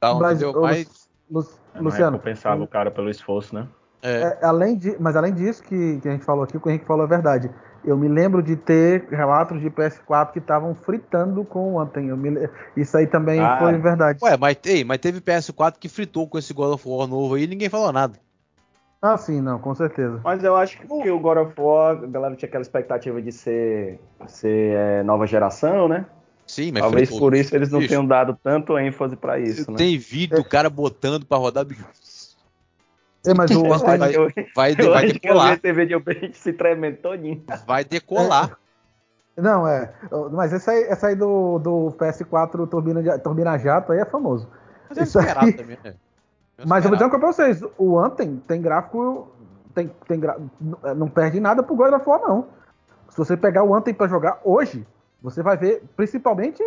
Tal, 0.00 0.18
Mas, 0.18 0.42
entendeu? 0.42 0.60
Mas, 0.60 1.08
Lu- 1.30 1.48
Não 1.74 1.82
Luciano, 1.84 2.16
recompensava 2.16 2.62
o 2.62 2.66
cara 2.66 2.90
pelo 2.90 3.08
esforço, 3.08 3.54
né? 3.54 3.68
É, 4.04 4.38
É, 4.40 4.44
além 4.46 4.76
de, 4.76 4.96
mas 5.00 5.16
além 5.16 5.32
disso 5.32 5.62
que, 5.62 5.98
que 6.00 6.08
a 6.08 6.12
gente 6.12 6.24
falou 6.24 6.44
aqui, 6.44 6.56
o 6.56 6.60
que 6.60 6.68
o 6.68 6.70
Henrique 6.70 6.86
falou 6.86 7.04
é 7.04 7.08
verdade. 7.08 7.50
Eu 7.84 7.96
me 7.98 8.08
lembro 8.08 8.42
de 8.42 8.56
ter 8.56 9.06
relatos 9.10 9.60
de 9.60 9.68
PS4 9.70 10.32
que 10.32 10.38
estavam 10.38 10.74
fritando 10.74 11.44
com 11.44 11.74
o 11.74 11.80
Anthem. 11.80 12.08
Eu 12.08 12.16
me 12.16 12.48
isso 12.76 12.96
aí 12.96 13.06
também 13.06 13.40
Ah. 13.40 13.58
foi 13.58 13.76
verdade. 13.78 14.18
Ué, 14.22 14.36
mas, 14.38 14.56
ei, 14.64 14.84
mas 14.84 14.98
teve 14.98 15.20
PS4 15.20 15.74
que 15.78 15.88
fritou 15.88 16.28
com 16.28 16.38
esse 16.38 16.54
God 16.54 16.72
of 16.74 16.88
War 16.88 17.06
novo 17.06 17.34
aí 17.34 17.44
e 17.44 17.46
ninguém 17.46 17.68
falou 17.68 17.92
nada. 17.92 18.18
Ah, 19.02 19.18
sim, 19.18 19.42
não, 19.42 19.58
com 19.58 19.74
certeza. 19.74 20.18
Mas 20.24 20.42
eu 20.42 20.56
acho 20.56 20.78
que 20.78 20.86
porque 20.86 21.10
o 21.10 21.18
God 21.20 21.36
of 21.36 21.52
War, 21.60 21.90
a 22.02 22.06
galera 22.06 22.34
tinha 22.36 22.48
aquela 22.48 22.62
expectativa 22.62 23.20
de 23.20 23.32
ser, 23.32 24.00
ser 24.26 24.76
é, 24.76 25.02
nova 25.02 25.26
geração, 25.26 25.86
né? 25.86 26.06
Sim, 26.46 26.72
mas 26.72 26.82
Talvez 26.82 27.08
fritou. 27.08 27.28
por 27.28 27.34
isso 27.34 27.54
eles 27.54 27.70
não 27.70 27.80
Bicho, 27.80 27.90
tenham 27.90 28.06
dado 28.06 28.38
tanto 28.42 28.78
ênfase 28.78 29.14
pra 29.14 29.38
isso, 29.38 29.70
né? 29.70 29.76
Tem 29.76 29.98
vídeo 29.98 30.36
do 30.38 30.44
cara 30.44 30.70
botando 30.70 31.26
pra 31.26 31.36
rodar. 31.36 31.66
É, 33.26 33.34
mas 33.34 33.50
o 33.50 33.64
Eu 33.64 34.24
eu- 34.24 34.32
Vai, 34.54 34.72
Eu 34.78 34.90
vai 34.92 35.04
eu 35.04 35.06
vi 35.08 35.12
decolar. 35.20 35.52
esse 35.54 35.72
vídeo 35.72 36.00
bem 36.00 36.32
se 36.32 36.52
tremendo 36.52 36.98
todinho. 36.98 37.42
Vai 37.66 37.84
decolar. 37.84 38.58
Não, 39.36 39.66
é. 39.66 39.92
Mas 40.32 40.52
esse 40.52 40.70
aí, 40.70 40.82
esse 40.84 41.04
aí 41.06 41.16
do, 41.16 41.58
do 41.58 41.92
PS4 41.98 42.68
turbina, 42.68 43.02
de- 43.02 43.18
turbina 43.18 43.58
jato 43.58 43.92
aí 43.92 43.98
é 43.98 44.04
famoso. 44.04 44.48
Mas 44.88 44.98
é 44.98 45.02
Isso 45.02 45.18
aí- 45.18 45.24
esperado 45.26 45.52
também, 45.56 45.78
né? 45.82 45.94
É 46.58 46.64
Mas 46.66 46.84
eu 46.84 46.90
vou 46.90 46.96
dizer 46.96 47.04
uma 47.04 47.10
coisa 47.18 47.18
pra 47.18 47.32
vocês: 47.32 47.62
o 47.78 47.98
Anthem 47.98 48.36
tem 48.46 48.60
gráfico. 48.62 49.28
Tem, 49.74 49.90
tem 50.06 50.20
gra- 50.20 50.38
não 50.96 51.08
perde 51.08 51.40
nada 51.40 51.64
pro 51.64 51.74
God 51.74 51.92
of 51.94 52.08
War, 52.08 52.20
não. 52.20 52.46
Se 53.08 53.18
você 53.18 53.36
pegar 53.36 53.64
o 53.64 53.74
Anthem 53.74 53.92
pra 53.94 54.06
jogar 54.06 54.40
hoje, 54.44 54.86
Você 55.20 55.42
vai 55.42 55.56
ver, 55.56 55.82
principalmente 55.96 56.58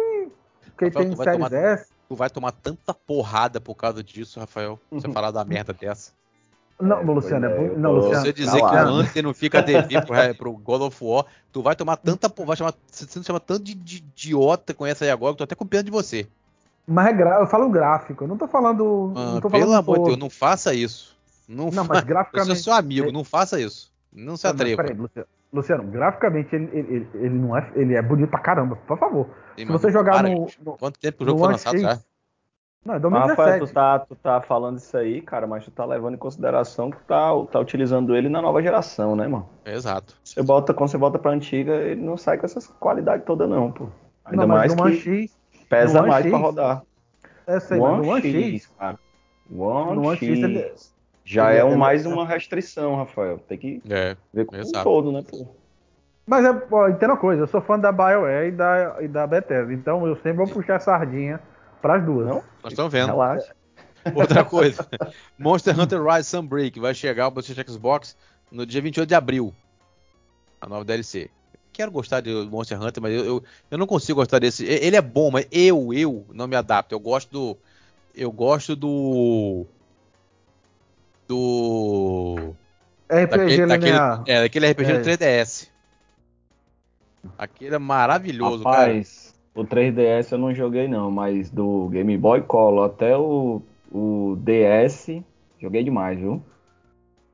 quem 0.77 0.87
Rafael, 0.89 1.05
tem 1.05 1.15
séries 1.15 1.33
tomar- 1.33 1.53
S. 1.53 1.87
Tu 2.09 2.15
vai 2.15 2.29
tomar 2.29 2.51
tanta 2.51 2.91
porrada 2.93 3.61
por 3.61 3.75
causa 3.75 4.03
disso, 4.03 4.39
Rafael. 4.39 4.79
Você 4.91 5.07
falar 5.11 5.29
da 5.31 5.45
merda 5.45 5.71
dessa. 5.73 6.11
Não, 6.79 6.99
É, 6.99 7.03
Luciano, 7.03 7.45
é 7.47 7.65
é, 7.65 7.75
Não, 7.75 7.91
Luciano. 7.93 8.21
Você 8.21 8.33
dizer 8.33 8.51
que 8.55 8.59
calado. 8.61 8.91
o 8.91 8.99
Hunter 8.99 9.23
não 9.23 9.33
fica 9.33 9.61
dever 9.63 10.05
pro, 10.05 10.13
re- 10.15 10.33
pro 10.35 10.51
God 10.53 10.81
of 10.83 11.03
War, 11.03 11.25
tu 11.51 11.61
vai 11.63 11.75
tomar 11.75 11.97
tanta 11.97 12.29
porra, 12.29 12.47
vai 12.49 12.57
chamar, 12.57 12.73
você 12.91 13.23
chama 13.23 13.39
tanto 13.39 13.63
de, 13.63 13.73
de 13.73 13.97
idiota 13.97 14.73
com 14.75 14.85
essa 14.85 15.03
aí 15.03 15.09
agora, 15.09 15.31
que 15.31 15.35
eu 15.35 15.37
tô 15.39 15.43
até 15.45 15.55
com 15.55 15.65
pena 15.65 15.83
de 15.83 15.89
você. 15.91 16.27
Mas 16.87 17.07
é 17.07 17.13
gra... 17.13 17.39
eu 17.41 17.47
falo 17.47 17.69
gráfico, 17.69 18.23
eu 18.23 18.27
não 18.27 18.37
tô 18.37 18.47
falando. 18.47 19.11
Ah, 19.15 19.33
não 19.33 19.41
tô 19.41 19.49
pelo 19.49 19.63
falando 19.63 19.77
amor 19.79 19.97
de. 19.99 20.05
Deus, 20.05 20.17
não 20.17 20.29
faça 20.29 20.73
isso. 20.73 21.17
Não, 21.49 21.71
Não, 21.71 21.83
fa- 21.83 21.95
mas 21.95 21.97
Eu 21.97 21.99
sou 22.01 22.07
graficamente. 22.07 22.61
seu 22.63 22.73
amigo, 22.73 23.11
não 23.11 23.23
faça 23.23 23.59
isso. 23.59 23.91
Não 24.13 24.37
se 24.37 24.45
Não, 24.45 24.53
mas 24.53 24.61
atreva. 24.61 24.83
peraí, 24.83 24.97
Luciano, 24.97 25.27
Luciano, 25.51 25.83
graficamente 25.85 26.55
ele, 26.55 26.69
ele, 26.73 26.95
ele- 26.95 27.09
ele 27.15 27.29
não 27.35 27.57
é. 27.57 27.71
Ele 27.75 27.95
é 27.95 28.01
bonito 28.01 28.29
pra 28.29 28.39
caramba, 28.39 28.75
por 28.75 28.97
favor. 28.99 29.27
Sim, 29.57 29.65
Se 29.65 29.71
você 29.71 29.91
jogar 29.91 30.13
para, 30.13 30.29
no, 30.29 30.47
no, 30.63 30.77
Quanto 30.77 30.99
tempo 30.99 31.17
que 31.17 31.23
o 31.23 31.27
jogo 31.27 31.39
foi 31.39 31.51
lançado 31.53 31.77
já? 31.79 31.99
Não, 32.85 32.95
é 32.95 32.99
Mas, 32.99 33.29
Rafael, 33.29 33.59
2017. 33.59 33.65
tu 33.67 33.73
tá, 33.73 33.99
tu 33.99 34.15
tá 34.15 34.41
falando 34.41 34.77
isso 34.77 34.95
aí, 34.97 35.21
cara, 35.21 35.45
mas 35.45 35.65
tu 35.65 35.71
tá 35.71 35.83
levando 35.83 36.13
em 36.13 36.17
consideração 36.17 36.89
que 36.89 36.97
tá, 37.03 37.31
tá 37.51 37.59
utilizando 37.59 38.15
ele 38.15 38.29
na 38.29 38.41
nova 38.41 38.61
geração, 38.61 39.15
né, 39.15 39.27
mano? 39.27 39.47
Exato. 39.65 40.15
Você 40.23 40.41
bota, 40.41 40.73
quando 40.73 40.89
você 40.89 40.97
volta 40.97 41.19
pra 41.19 41.31
antiga, 41.31 41.73
ele 41.75 42.01
não 42.01 42.15
sai 42.15 42.37
com 42.37 42.45
essas 42.45 42.67
qualidades 42.67 43.25
todas, 43.25 43.49
não, 43.49 43.71
pô. 43.71 43.89
Ainda 44.23 44.45
não, 44.47 44.55
mais 44.55 44.71
One 44.71 44.91
que 44.97 45.25
X. 45.27 45.37
pesa 45.69 45.99
One 45.99 46.09
mais 46.09 46.23
X, 46.25 46.31
pra 46.31 46.39
rodar. 46.39 46.81
É, 47.45 47.59
sei, 47.59 47.79
mas 47.79 47.97
no 47.97 48.09
One 48.11 48.21
X. 48.21 48.67
cara. 48.79 48.99
One, 49.51 49.95
No 49.95 50.07
One 50.07 50.17
X. 50.17 50.27
X 50.29 50.43
ele- 50.43 50.73
Já 51.25 51.51
ele- 51.51 51.59
é 51.59 51.65
um, 51.65 51.69
ele- 51.69 51.77
mais 51.77 52.05
uma 52.05 52.25
restrição, 52.25 52.95
Rafael. 52.95 53.37
Tem 53.39 53.57
que 53.57 53.81
É. 53.89 54.15
ver 54.33 54.45
com 54.45 54.55
o 54.55 54.83
todo, 54.83 55.11
né, 55.11 55.23
pô? 55.29 55.45
Mas 56.25 56.45
é, 56.45 56.63
ó, 56.71 56.87
entenda 56.89 57.13
uma 57.13 57.19
coisa, 57.19 57.43
eu 57.43 57.47
sou 57.47 57.59
fã 57.61 57.77
da 57.79 57.91
BioWare 57.91 58.47
e 58.47 58.51
da, 58.51 58.95
e 59.01 59.07
da 59.07 59.25
Bethesda, 59.27 59.73
então 59.73 60.05
eu 60.07 60.15
sempre 60.17 60.33
vou 60.37 60.47
puxar 60.47 60.75
a 60.75 60.79
sardinha 60.79 61.39
pras 61.81 62.03
duas. 62.05 62.27
Não? 62.27 62.43
Nós 62.63 62.73
estamos 62.73 62.91
vendo. 62.91 63.07
Relaxa. 63.07 63.55
Outra 64.15 64.45
coisa. 64.45 64.87
Monster 65.37 65.77
Hunter 65.79 66.03
Rise 66.03 66.29
Sunbreak 66.29 66.79
vai 66.79 66.93
chegar 66.93 67.25
ao 67.25 67.31
PlayStation 67.31 67.71
Xbox 67.71 68.15
no 68.51 68.65
dia 68.65 68.81
28 68.81 69.07
de 69.07 69.15
abril. 69.15 69.53
A 70.61 70.67
nova 70.67 70.85
DLC. 70.85 71.29
Quero 71.73 71.91
gostar 71.91 72.21
de 72.21 72.31
Monster 72.31 72.81
Hunter, 72.81 73.03
mas 73.03 73.13
eu, 73.13 73.25
eu, 73.25 73.43
eu 73.69 73.77
não 73.77 73.85
consigo 73.85 74.19
gostar 74.19 74.39
desse. 74.39 74.65
Ele 74.65 74.95
é 74.95 75.01
bom, 75.01 75.29
mas 75.29 75.45
eu, 75.51 75.93
eu 75.93 76.25
não 76.33 76.47
me 76.47 76.55
adapto. 76.55 76.95
Eu 76.95 76.99
gosto 76.99 77.31
do. 77.31 77.57
Eu 78.15 78.31
gosto 78.31 78.75
do. 78.75 79.65
Do. 81.27 82.55
RPG 83.09 83.65
Daquele, 83.67 83.67
daquele, 83.67 84.31
é, 84.31 84.41
daquele 84.41 84.71
RPG 84.71 84.91
É. 84.91 84.97
no 84.97 85.05
3DS. 85.05 85.69
Aquele 87.37 87.75
é 87.75 87.79
maravilhoso, 87.79 88.63
cara. 88.63 88.93
O 89.57 89.65
3DS 89.65 90.31
eu 90.31 90.37
não 90.37 90.53
joguei 90.53 90.87
não, 90.87 91.09
mas 91.09 91.49
do 91.49 91.89
Game 91.89 92.17
Boy 92.17 92.41
Color 92.43 92.85
até 92.85 93.17
o, 93.17 93.61
o 93.91 94.37
DS, 94.39 95.23
joguei 95.59 95.83
demais, 95.83 96.19
viu? 96.19 96.41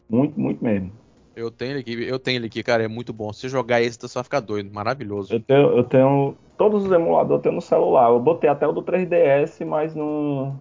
Muito, 0.09 0.39
muito 0.39 0.63
mesmo. 0.63 0.91
Eu 1.35 1.49
tenho 1.49 1.71
ele 1.71 1.79
aqui, 1.79 2.03
eu 2.03 2.19
tenho 2.19 2.37
ele 2.37 2.45
aqui, 2.47 2.61
cara, 2.61 2.83
é 2.83 2.87
muito 2.87 3.11
bom. 3.11 3.33
Se 3.33 3.41
você 3.41 3.49
jogar 3.49 3.81
esse, 3.81 3.97
você 3.99 4.13
vai 4.13 4.23
ficar 4.23 4.39
doido, 4.39 4.71
maravilhoso. 4.71 5.33
Eu 5.33 5.39
tenho, 5.41 5.77
eu 5.77 5.83
tenho 5.83 6.35
todos 6.57 6.85
os 6.85 6.91
emuladores 6.91 7.37
eu 7.37 7.41
tenho 7.41 7.55
no 7.55 7.61
celular. 7.61 8.09
Eu 8.09 8.19
botei 8.19 8.49
até 8.49 8.67
o 8.67 8.71
do 8.71 8.83
3DS, 8.83 9.65
mas 9.65 9.95
não 9.95 10.59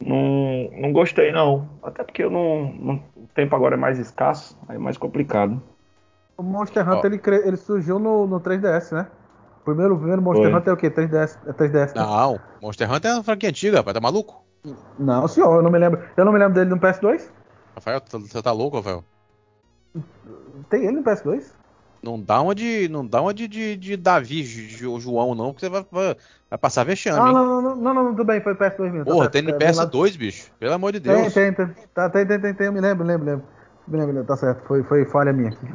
não, 0.00 0.70
não 0.72 0.92
gostei 0.92 1.32
não. 1.32 1.68
Até 1.82 2.04
porque 2.04 2.22
eu 2.24 2.30
não, 2.30 2.72
não- 2.74 3.02
o 3.16 3.26
tempo 3.34 3.54
agora 3.54 3.74
é 3.74 3.78
mais 3.78 3.98
escasso, 3.98 4.58
aí 4.68 4.76
é 4.76 4.78
mais 4.78 4.96
complicado. 4.98 5.62
O 6.36 6.42
Monster 6.42 6.88
Hunter 6.88 7.12
ele, 7.12 7.48
ele 7.48 7.56
surgiu 7.56 7.98
no, 7.98 8.26
no 8.26 8.40
3DS, 8.40 8.94
né? 8.94 9.10
Primeiro, 9.66 9.94
o 9.94 9.98
primeiro 9.98 10.22
Monster 10.22 10.50
Foi. 10.50 10.54
Hunter 10.58 10.70
é 10.70 10.74
o 10.74 10.76
quê? 10.78 10.88
3DS, 10.90 11.36
é 11.46 11.52
3DS. 11.52 11.92
né? 11.94 12.00
Não, 12.00 12.40
Monster 12.62 12.90
Hunter 12.90 13.10
é 13.10 13.14
uma 13.14 13.22
franquia 13.24 13.50
antiga, 13.50 13.78
rapaz, 13.78 13.92
tá 13.94 14.00
maluco? 14.00 14.42
Não, 14.98 15.26
senhor, 15.28 15.56
eu 15.56 15.62
não 15.62 15.70
me 15.70 15.78
lembro. 15.78 16.00
Eu 16.16 16.24
não 16.24 16.32
me 16.32 16.38
lembro 16.38 16.54
dele 16.54 16.70
no 16.70 16.78
PS2. 16.78 17.28
Rafael, 17.74 18.00
você 18.08 18.40
tá 18.42 18.52
louco, 18.52 18.78
Rafael? 18.78 19.04
Tem 20.70 20.84
ele 20.84 20.92
no 20.98 21.02
PS2? 21.02 21.52
Não 22.02 22.20
dá 22.20 22.40
uma 22.40 22.54
de, 22.54 22.88
não 22.88 23.04
dá 23.06 23.20
uma 23.20 23.34
de, 23.34 23.48
de, 23.48 23.76
de 23.76 23.96
Davi, 23.96 24.44
Ju- 24.44 25.00
João, 25.00 25.34
não, 25.34 25.46
porque 25.52 25.60
você 25.66 25.68
vai, 25.68 25.84
vai, 25.90 26.16
vai 26.48 26.58
passar 26.58 26.84
vexame, 26.84 27.18
Ah, 27.18 27.32
não, 27.32 27.44
não, 27.44 27.62
não, 27.62 27.76
não, 27.76 27.94
não, 27.94 28.06
tudo 28.12 28.24
bem, 28.24 28.40
foi 28.40 28.54
PS2 28.54 28.92
mesmo. 28.92 29.04
tá 29.04 29.10
Porra, 29.12 29.28
tem 29.28 29.42
no 29.42 29.50
É, 29.50 29.58
vem 29.58 29.72
lá- 29.74 29.86
PS2, 29.86 30.16
bicho. 30.16 30.50
Pelo 30.60 30.74
amor 30.74 30.92
de 30.92 31.00
Deus. 31.00 31.34
tem, 31.34 31.52
tem, 31.52 31.68
tá, 31.92 32.08
tem, 32.08 32.24
tem, 32.26 32.40
tem, 32.40 32.54
tem, 32.54 32.66
eu 32.66 32.72
me 32.72 32.80
lembro, 32.80 33.04
lembro, 33.04 33.26
lembro. 33.26 33.46
Me 33.88 33.98
lembro, 33.98 34.14
lembro, 34.14 34.28
tá 34.28 34.36
certo, 34.36 34.64
foi, 34.68 34.82
foi 34.84 35.04
falha 35.06 35.32
minha 35.32 35.48
aqui. 35.48 35.66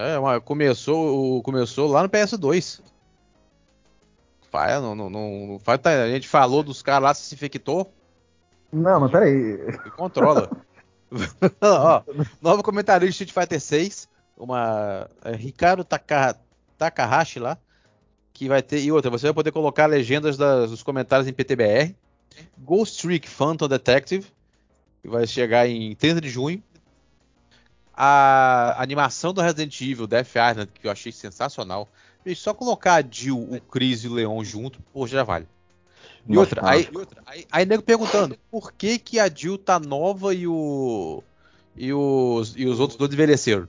É, 0.00 0.18
mas 0.18 0.40
começou, 0.44 1.42
começou 1.42 1.88
lá 1.90 2.02
no 2.02 2.08
PS2. 2.08 2.80
Vai, 4.50 4.80
não, 4.80 4.94
não, 4.94 5.10
não, 5.10 5.46
não 5.46 5.58
faz, 5.58 5.80
tá, 5.80 5.90
a 5.90 6.08
gente 6.08 6.26
falou 6.28 6.62
dos 6.62 6.80
caras 6.82 7.02
lá, 7.02 7.14
se 7.14 7.34
infectou, 7.34 7.92
Não, 8.72 9.00
mas 9.00 9.10
peraí. 9.10 9.58
e 9.86 9.90
controla. 9.90 10.48
Ó, 11.60 12.02
novo 12.40 12.62
comentarista 12.62 13.24
de 13.24 13.30
Street 13.30 13.32
Fighter 13.32 13.60
6, 13.60 14.08
uma 14.38 15.08
é, 15.24 15.32
Ricardo 15.32 15.84
Taka, 15.84 16.38
Takahashi 16.78 17.38
lá, 17.40 17.58
que 18.32 18.48
vai 18.48 18.62
ter 18.62 18.80
e 18.80 18.90
outra, 18.92 19.10
você 19.10 19.26
vai 19.26 19.34
poder 19.34 19.52
colocar 19.52 19.86
legendas 19.86 20.36
das- 20.36 20.70
dos 20.70 20.82
comentários 20.82 21.26
em 21.28 21.32
PTBR. 21.32 21.94
Ghost 22.56 23.02
Trick 23.02 23.28
Phantom 23.28 23.66
Detective, 23.68 24.26
que 25.02 25.08
vai 25.08 25.26
chegar 25.26 25.68
em 25.68 25.94
30 25.96 26.20
de 26.20 26.30
junho. 26.30 26.62
A 28.00 28.80
animação 28.80 29.34
do 29.34 29.40
Resident 29.40 29.80
Evil 29.80 30.06
Death 30.06 30.28
Island, 30.28 30.70
que 30.72 30.86
eu 30.86 30.90
achei 30.90 31.10
sensacional. 31.10 31.88
E 32.24 32.32
só 32.34 32.54
colocar 32.54 32.94
a 32.94 33.04
Jill, 33.08 33.38
o 33.38 33.60
Chris 33.60 34.04
e 34.04 34.08
o 34.08 34.14
Leon 34.14 34.44
junto, 34.44 34.80
pô, 34.92 35.04
já 35.04 35.24
vale. 35.24 35.48
E 36.28 36.36
outra, 36.36 36.60
aí, 36.64 36.88
outra, 36.94 37.22
aí, 37.26 37.44
aí 37.50 37.66
nego 37.66 37.82
perguntando, 37.82 38.38
por 38.50 38.72
que 38.72 38.98
que 38.98 39.18
a 39.18 39.28
Jill 39.28 39.58
tá 39.58 39.80
nova 39.80 40.32
e 40.32 40.46
o 40.46 41.24
e 41.74 41.92
os, 41.92 42.54
e 42.56 42.66
os 42.66 42.78
outros 42.78 42.98
dois 42.98 43.12
envelheceram? 43.12 43.68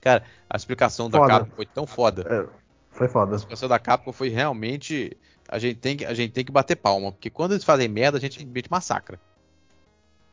Cara, 0.00 0.24
a 0.48 0.56
explicação 0.56 1.10
da 1.10 1.18
Foda. 1.18 1.32
Capcom 1.32 1.56
foi 1.56 1.66
tão 1.66 1.86
foda. 1.86 2.22
É, 2.28 2.48
foi 2.90 3.08
foda. 3.08 3.34
A 3.34 3.36
explicação 3.36 3.68
da 3.68 3.78
Capcom 3.78 4.12
foi 4.12 4.28
realmente 4.28 5.16
a 5.48 5.58
gente 5.58 5.76
tem 5.80 5.96
que 5.96 6.04
a 6.04 6.14
gente 6.14 6.32
tem 6.32 6.44
que 6.44 6.52
bater 6.52 6.76
palma, 6.76 7.10
porque 7.10 7.28
quando 7.28 7.52
eles 7.52 7.64
fazem 7.64 7.88
merda, 7.88 8.18
a 8.18 8.20
gente 8.20 8.38
simplesmente 8.38 8.70
massacra. 8.70 9.20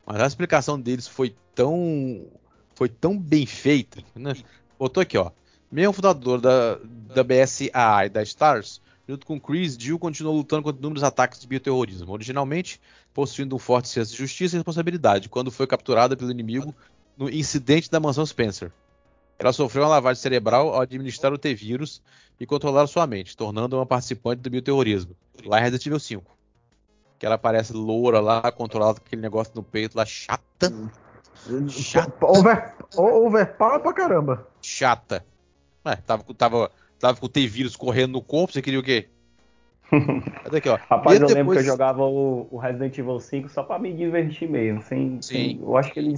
Mas 0.06 0.22
a 0.22 0.28
explicação 0.28 0.80
deles 0.80 1.08
foi 1.08 1.36
tão 1.54 2.28
foi 2.76 2.90
tão 2.90 3.18
bem 3.18 3.46
feita, 3.46 4.04
né? 4.14 4.36
Botou 4.78 5.02
aqui, 5.02 5.18
ó. 5.18 5.32
Mesmo 5.72 5.94
fundador 5.94 6.40
da, 6.40 6.78
da 7.14 7.24
BSAA 7.24 8.06
e 8.06 8.10
da 8.10 8.24
STARS, 8.24 8.82
junto 9.08 9.26
com 9.26 9.40
Chris, 9.40 9.76
Jill 9.80 9.98
continuou 9.98 10.36
lutando 10.36 10.64
contra 10.64 10.80
inúmeros 10.80 11.04
ataques 11.04 11.40
de 11.40 11.48
bioterrorismo, 11.48 12.12
originalmente 12.12 12.80
possuindo 13.14 13.56
um 13.56 13.60
forte 13.60 13.88
senso 13.88 14.12
de 14.12 14.18
justiça 14.18 14.56
e 14.56 14.60
responsabilidade, 14.60 15.30
quando 15.30 15.52
foi 15.52 15.66
capturada 15.66 16.16
pelo 16.16 16.32
inimigo 16.32 16.76
no 17.18 17.30
incidente 17.30 17.90
da 17.90 18.00
mansão 18.00 18.26
Spencer. 18.26 18.72
Ela 19.40 19.54
sofreu 19.54 19.84
uma 19.84 19.90
lavagem 19.90 20.22
cerebral 20.22 20.74
ao 20.74 20.82
administrar 20.82 21.34
o 21.34 21.38
T-vírus 21.38 22.02
e 22.40 22.46
controlar 22.46 22.88
sua 22.88 23.08
mente, 23.08 23.36
tornando 23.36 23.76
uma 23.78 23.86
participante 23.86 24.42
do 24.42 24.50
bioterrorismo, 24.50 25.16
lá 25.46 25.60
em 25.60 25.64
Resident 25.64 25.86
Evil 25.86 26.00
5. 26.00 26.35
Que 27.18 27.26
ela 27.26 27.38
parece 27.38 27.72
loura 27.74 28.20
lá, 28.20 28.52
controlada 28.52 29.00
com 29.00 29.06
aquele 29.06 29.22
negócio 29.22 29.54
no 29.56 29.64
peito 29.64 29.98
lá, 29.98 30.06
chata, 30.06 30.74
Chato. 31.70 32.24
Over, 32.24 32.74
overpower 32.98 33.80
pra 33.80 33.94
caramba. 33.94 34.48
chata. 34.62 35.24
Ué, 35.86 35.96
tava, 35.98 36.24
com- 36.24 36.34
tava, 36.34 36.72
tava 37.00 37.20
com 37.20 37.26
o 37.28 37.30
T-vírus 37.30 37.76
correndo 37.76 38.14
no 38.14 38.22
corpo, 38.22 38.52
você 38.54 38.62
queria 38.62 38.80
o 38.80 38.84
quê? 38.84 39.08
Aqui, 40.52 40.68
ó. 40.70 40.78
Rapaz, 40.90 41.20
E 41.20 41.22
eu 41.22 41.28
lembro 41.28 41.36
depois- 41.54 41.58
que 41.60 41.64
eu 41.64 41.72
jogava 41.72 42.04
o, 42.04 42.48
o 42.50 42.58
Resident 42.58 42.98
Evil 42.98 43.20
5 43.20 43.50
só 43.50 43.62
pra 43.64 43.78
me 43.78 43.94
divertir 43.94 44.50
mesmo. 44.50 44.82
Sem, 44.82 45.22
sem- 45.22 45.60
eu 45.62 45.78
acho 45.78 45.94
que 45.94 46.00
ele 46.00 46.16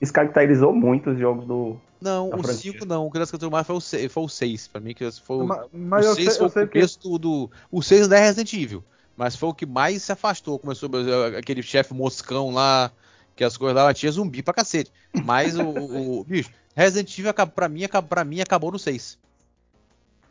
descaracterizou 0.00 0.72
muito 0.74 1.10
os 1.10 1.18
jogos 1.18 1.46
do. 1.46 1.76
Não, 2.00 2.28
o 2.28 2.30
franquia. 2.42 2.72
5 2.72 2.84
não. 2.84 3.06
O 3.06 3.10
que 3.10 3.16
elas 3.18 3.30
cantou 3.30 3.50
mais 3.50 3.66
foi 3.66 3.76
o 3.76 3.80
6. 3.80 4.12
Foi 4.12 4.22
o 4.24 4.28
6 4.28 4.68
pra 4.68 4.80
mim, 4.80 4.92
que 4.94 5.10
foi 5.12 5.36
o, 5.38 5.46
Mas, 5.46 5.66
mas 5.72 6.06
o 6.06 6.08
eu 6.10 6.14
6 6.14 6.32
sei, 6.34 6.48
foi 6.50 6.62
eu 6.62 6.66
o 6.66 6.68
que. 6.68 6.72
começo 6.74 7.00
do, 7.00 7.18
do. 7.18 7.50
O 7.70 7.82
6 7.82 8.08
não 8.08 8.16
é 8.16 8.20
Resident 8.20 8.52
Evil. 8.52 8.84
Mas 9.20 9.36
foi 9.36 9.50
o 9.50 9.54
que 9.54 9.66
mais 9.66 10.02
se 10.02 10.10
afastou. 10.12 10.58
Começou 10.58 10.88
aquele 11.36 11.62
chefe 11.62 11.92
moscão 11.92 12.50
lá, 12.50 12.90
que 13.36 13.44
as 13.44 13.54
coisas 13.54 13.76
lá 13.76 13.92
tinha 13.92 14.10
zumbi 14.10 14.42
pra 14.42 14.54
cacete. 14.54 14.90
Mas 15.26 15.58
o, 15.58 15.62
o- 15.62 16.20
o- 16.20 16.24
Bicho, 16.24 16.48
Resident 16.74 17.18
Evil 17.18 17.34
pra 17.54 17.68
mim, 17.68 17.84
acabou- 17.84 18.08
pra 18.08 18.24
mim 18.24 18.40
acabou 18.40 18.72
no 18.72 18.78
6. 18.78 19.18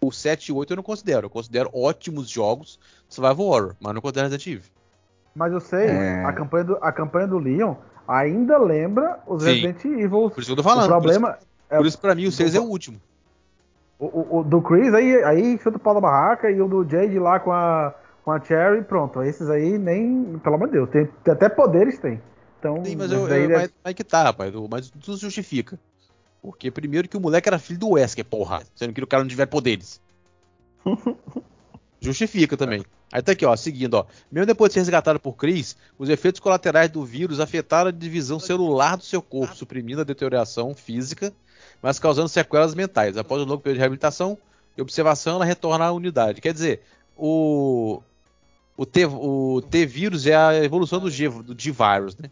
O 0.01 0.11
7 0.11 0.47
e 0.47 0.51
o 0.51 0.55
8 0.55 0.73
eu 0.73 0.77
não 0.77 0.83
considero. 0.83 1.27
Eu 1.27 1.29
considero 1.29 1.69
ótimos 1.71 2.27
jogos 2.27 2.79
Survival 3.07 3.45
Horror, 3.45 3.75
mas 3.79 3.93
não 3.93 4.01
considero 4.01 4.25
Resident 4.25 4.47
Evil. 4.47 4.71
Mas 5.35 5.53
eu 5.53 5.59
sei, 5.59 5.85
É. 5.85 6.25
a, 6.25 6.33
campanha 6.33 6.63
do, 6.63 6.77
a 6.81 6.91
campanha 6.91 7.27
do 7.27 7.37
Leon 7.37 7.75
ainda 8.07 8.57
lembra 8.57 9.19
os 9.27 9.43
Sim. 9.43 9.49
Resident 9.61 9.85
Evil. 9.85 10.31
Por 10.31 10.39
isso 10.41 10.45
que 10.47 10.51
eu 10.53 10.55
tô 10.55 10.63
falando. 10.63 10.85
o 10.85 10.87
problema 10.87 11.33
Por 11.33 11.37
isso, 11.37 11.77
por 11.77 11.85
isso 11.85 11.99
pra 11.99 12.15
mim 12.15 12.25
o 12.25 12.31
6 12.31 12.55
é 12.55 12.59
o 12.59 12.63
último. 12.63 12.99
o, 13.99 14.05
o- 14.05 14.39
o 14.39 14.43
do 14.43 14.59
Chris, 14.63 14.91
aí, 14.95 15.23
aí 15.25 15.59
chuta 15.61 15.77
o 15.77 15.79
pau 15.79 15.93
da 15.93 16.01
barraca, 16.01 16.49
e 16.49 16.59
o 16.59 16.67
do 16.67 16.83
Jade 16.89 17.19
lá 17.19 17.39
com 17.39 17.51
a, 17.51 17.93
com 18.23 18.31
a 18.31 18.39
Cherry, 18.41 18.83
pronto. 18.83 19.21
Esses 19.23 19.49
aí 19.49 19.77
nem, 19.77 20.37
pelo 20.39 20.55
amor 20.55 20.67
de 20.67 20.73
Deus, 20.73 20.89
tem, 20.89 21.09
até 21.27 21.49
poderes 21.49 21.97
tem. 21.99 22.21
Então, 22.59 22.83
Sim, 22.83 22.95
mas 22.95 23.11
eu, 23.11 23.19
eu, 23.21 23.27
deve- 23.27 23.53
mas, 23.53 23.73
mas 23.83 23.93
que 23.93 24.03
tá, 24.03 24.23
rapaz. 24.23 24.53
Mas 24.69 24.89
tudo 24.89 25.17
justifica. 25.17 25.79
Porque 26.41 26.69
primeiro 26.71 27.07
que 27.07 27.17
o 27.17 27.19
moleque 27.19 27.47
era 27.49 27.59
filho 27.59 27.79
do 27.79 27.89
Wesker, 27.91 28.25
porra. 28.25 28.61
Sendo 28.75 28.93
que 28.93 29.03
o 29.03 29.07
cara 29.07 29.23
não 29.23 29.29
tiver 29.29 29.45
poderes. 29.45 30.01
Justifica 32.01 32.55
também. 32.55 32.83
Aí 33.11 33.21
tá 33.21 33.31
aqui, 33.33 33.45
ó, 33.45 33.55
seguindo, 33.55 33.95
ó. 33.95 34.05
Mesmo 34.31 34.45
depois 34.45 34.69
de 34.69 34.75
ser 34.75 34.79
resgatado 34.81 35.19
por 35.19 35.35
Chris, 35.35 35.75
os 35.97 36.09
efeitos 36.09 36.39
colaterais 36.39 36.89
do 36.89 37.03
vírus 37.03 37.39
afetaram 37.39 37.89
a 37.89 37.91
divisão 37.91 38.39
celular 38.39 38.95
do 38.95 39.03
seu 39.03 39.21
corpo, 39.21 39.55
suprimindo 39.55 40.01
a 40.01 40.05
deterioração 40.05 40.73
física, 40.73 41.33
mas 41.81 41.99
causando 41.99 42.29
sequelas 42.29 42.73
mentais. 42.73 43.17
Após 43.17 43.41
um 43.41 43.45
longo 43.45 43.61
período 43.61 43.77
de 43.77 43.79
reabilitação 43.79 44.37
e 44.77 44.81
observação, 44.81 45.35
ela 45.35 45.45
retorna 45.45 45.85
à 45.85 45.91
unidade. 45.91 46.39
Quer 46.39 46.53
dizer, 46.53 46.81
o 47.17 48.01
o 48.79 48.85
T, 48.85 49.05
o 49.05 49.61
T 49.61 49.85
vírus 49.85 50.25
é 50.25 50.33
a 50.37 50.63
evolução 50.63 51.01
do 51.01 51.11
G, 51.11 51.27
do 51.27 51.53
G 51.53 51.69
vírus, 51.69 52.15
né? 52.17 52.31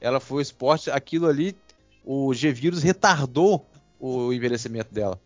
Ela 0.00 0.20
foi 0.20 0.40
exposta, 0.40 0.94
aquilo 0.94 1.26
ali, 1.26 1.56
o 2.04 2.32
G 2.32 2.52
vírus 2.52 2.84
retardou 2.84 3.66
o 3.98 4.32
envelhecimento 4.32 4.94
dela. 4.94 5.18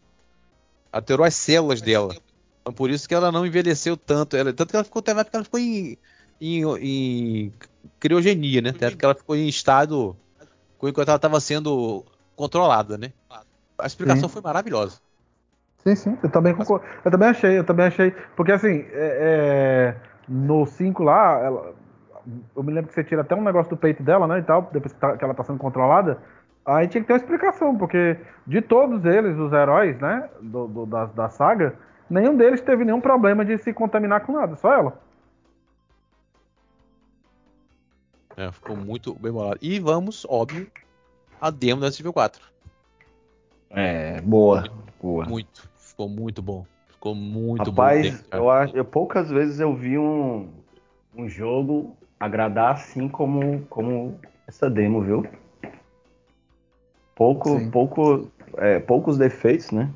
Alterou 0.90 1.26
as 1.26 1.34
células 1.34 1.82
dela. 1.82 2.16
Então, 2.62 2.72
por 2.72 2.88
isso 2.88 3.06
que 3.06 3.14
ela 3.14 3.30
não 3.30 3.44
envelheceu 3.44 3.98
tanto. 3.98 4.34
Ela, 4.34 4.50
tanto 4.54 4.70
que 4.70 4.76
ela 4.76 4.84
ficou, 4.84 5.00
até 5.00 5.10
época 5.10 5.36
ela 5.36 5.44
ficou 5.44 5.60
em, 5.60 5.98
em, 6.40 6.64
em 6.80 7.52
criogenia, 8.00 8.62
né? 8.62 8.70
Até 8.70 8.86
época 8.86 9.04
ela 9.04 9.14
ficou 9.14 9.36
em 9.36 9.48
estado 9.48 10.16
enquanto 10.82 11.08
ela 11.08 11.16
estava 11.16 11.38
sendo 11.38 12.02
controlada, 12.34 12.96
né? 12.96 13.12
A 13.76 13.86
explicação 13.86 14.26
sim. 14.26 14.32
foi 14.32 14.40
maravilhosa. 14.40 15.00
Sim, 15.84 15.94
sim, 15.96 16.18
eu 16.22 16.30
também 16.30 16.54
concordo. 16.54 16.86
Eu 17.04 17.10
também 17.10 17.28
achei, 17.28 17.58
eu 17.58 17.64
também 17.64 17.86
achei. 17.86 18.10
Porque 18.34 18.52
assim, 18.52 18.86
é, 18.92 19.96
é, 20.00 20.11
no 20.28 20.66
5 20.66 21.02
lá, 21.02 21.38
ela, 21.38 21.74
eu 22.54 22.62
me 22.62 22.72
lembro 22.72 22.88
que 22.88 22.94
você 22.94 23.04
tira 23.04 23.22
até 23.22 23.34
um 23.34 23.42
negócio 23.42 23.70
do 23.70 23.76
peito 23.76 24.02
dela, 24.02 24.26
né? 24.26 24.38
E 24.38 24.42
tal, 24.42 24.68
depois 24.72 24.92
que, 24.92 25.00
tá, 25.00 25.16
que 25.16 25.24
ela 25.24 25.34
tá 25.34 25.44
sendo 25.44 25.58
controlada. 25.58 26.18
Aí 26.64 26.86
tinha 26.86 27.00
que 27.00 27.06
ter 27.08 27.14
uma 27.14 27.18
explicação, 27.18 27.76
porque 27.76 28.16
de 28.46 28.62
todos 28.62 29.04
eles, 29.04 29.36
os 29.36 29.52
heróis, 29.52 29.98
né? 30.00 30.28
Do, 30.40 30.68
do 30.68 30.86
da, 30.86 31.06
da 31.06 31.28
saga, 31.28 31.74
nenhum 32.08 32.36
deles 32.36 32.60
teve 32.60 32.84
nenhum 32.84 33.00
problema 33.00 33.44
de 33.44 33.58
se 33.58 33.72
contaminar 33.72 34.24
com 34.24 34.32
nada, 34.32 34.56
só 34.56 34.72
ela. 34.72 35.00
É, 38.36 38.50
ficou 38.50 38.76
muito 38.76 39.14
bem 39.14 39.32
bolado. 39.32 39.58
E 39.60 39.78
vamos, 39.78 40.24
óbvio, 40.28 40.70
a 41.40 41.50
demo 41.50 41.80
da 41.80 41.90
Civil 41.90 42.12
4. 42.12 42.40
É, 43.70 44.20
boa, 44.20 44.64
boa. 45.00 45.24
Muito, 45.24 45.68
ficou 45.76 46.08
muito 46.08 46.40
bom. 46.40 46.64
Ficou 47.02 47.16
muito 47.16 47.68
Rapaz, 47.68 48.20
bom. 48.30 48.36
eu, 48.36 48.48
acho, 48.48 48.76
eu 48.76 48.84
poucas 48.84 49.28
vezes 49.28 49.58
eu 49.58 49.74
vi 49.74 49.98
um, 49.98 50.48
um 51.12 51.28
jogo 51.28 51.96
agradar 52.20 52.74
assim 52.74 53.08
como, 53.08 53.66
como 53.68 54.20
essa 54.46 54.70
demo, 54.70 55.02
viu? 55.02 55.26
Pouco, 57.12 57.68
pouco, 57.72 58.30
é, 58.56 58.78
poucos 58.78 59.18
defeitos, 59.18 59.72
né? 59.72 59.90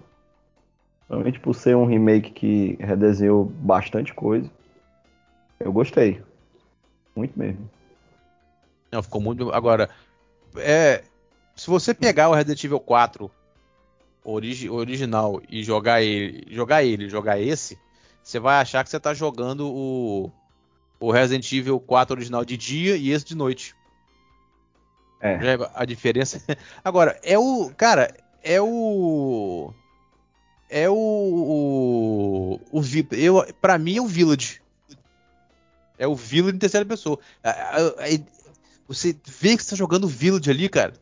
Realmente 1.09 1.39
por 1.39 1.55
ser 1.55 1.77
um 1.77 1.87
remake 1.87 2.33
que 2.33 2.77
redesenhou 2.81 3.45
bastante 3.45 4.13
coisa. 4.13 4.51
Eu 5.61 5.73
gostei. 5.73 6.21
Muito 7.15 7.39
mesmo. 7.39 7.71
Não, 8.91 9.01
ficou 9.01 9.21
muito. 9.21 9.53
Agora, 9.53 9.91
é, 10.57 11.05
se 11.55 11.71
você 11.71 11.95
pegar 11.95 12.29
o 12.29 12.35
Resident 12.35 12.65
Evil 12.65 12.81
4 12.81 13.31
origi 14.27 14.69
original 14.69 15.41
e 15.49 15.63
jogar 15.63 16.03
ele, 16.03 16.45
jogar 16.51 16.83
ele, 16.83 17.09
jogar 17.09 17.41
esse, 17.41 17.79
você 18.23 18.41
vai 18.41 18.61
achar 18.61 18.83
que 18.83 18.91
você 18.91 18.99
tá 18.99 19.15
jogando 19.15 19.69
o, 19.69 20.33
o 20.99 21.13
Resident 21.13 21.51
Evil 21.53 21.79
4 21.79 22.17
original 22.17 22.45
de 22.45 22.57
dia 22.57 22.97
e 22.97 23.11
esse 23.11 23.25
de 23.25 23.37
noite. 23.37 23.75
É. 25.21 25.39
A 25.75 25.85
diferença. 25.85 26.43
Agora, 26.85 27.19
é 27.23 27.39
o. 27.39 27.71
Cara, 27.77 28.15
é 28.43 28.61
o. 28.61 29.73
É 30.69 30.91
o. 30.91 30.95
O. 32.73 32.81
o 32.81 32.83
eu, 33.13 33.47
pra 33.61 33.79
mim 33.79 33.97
é 33.97 34.01
o 34.01 34.07
Village. 34.07 34.61
É 35.99 36.07
o 36.07 36.15
Village 36.15 36.57
em 36.57 36.59
terceira 36.59 36.85
pessoa. 36.85 37.19
Você 38.87 39.17
vê 39.25 39.57
que 39.57 39.63
você 39.63 39.71
tá 39.71 39.77
jogando 39.77 40.09
Village 40.09 40.51
ali, 40.51 40.69
cara. 40.69 40.95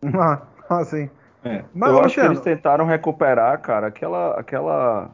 Ah, 0.70 0.84
sim. 0.84 1.08
É. 1.44 1.64
Mas, 1.74 1.90
eu 1.90 2.00
acho 2.00 2.14
que 2.14 2.20
eles 2.20 2.40
tentaram 2.40 2.84
recuperar, 2.84 3.60
cara, 3.60 3.88
aquela, 3.88 4.38
aquela 4.38 5.10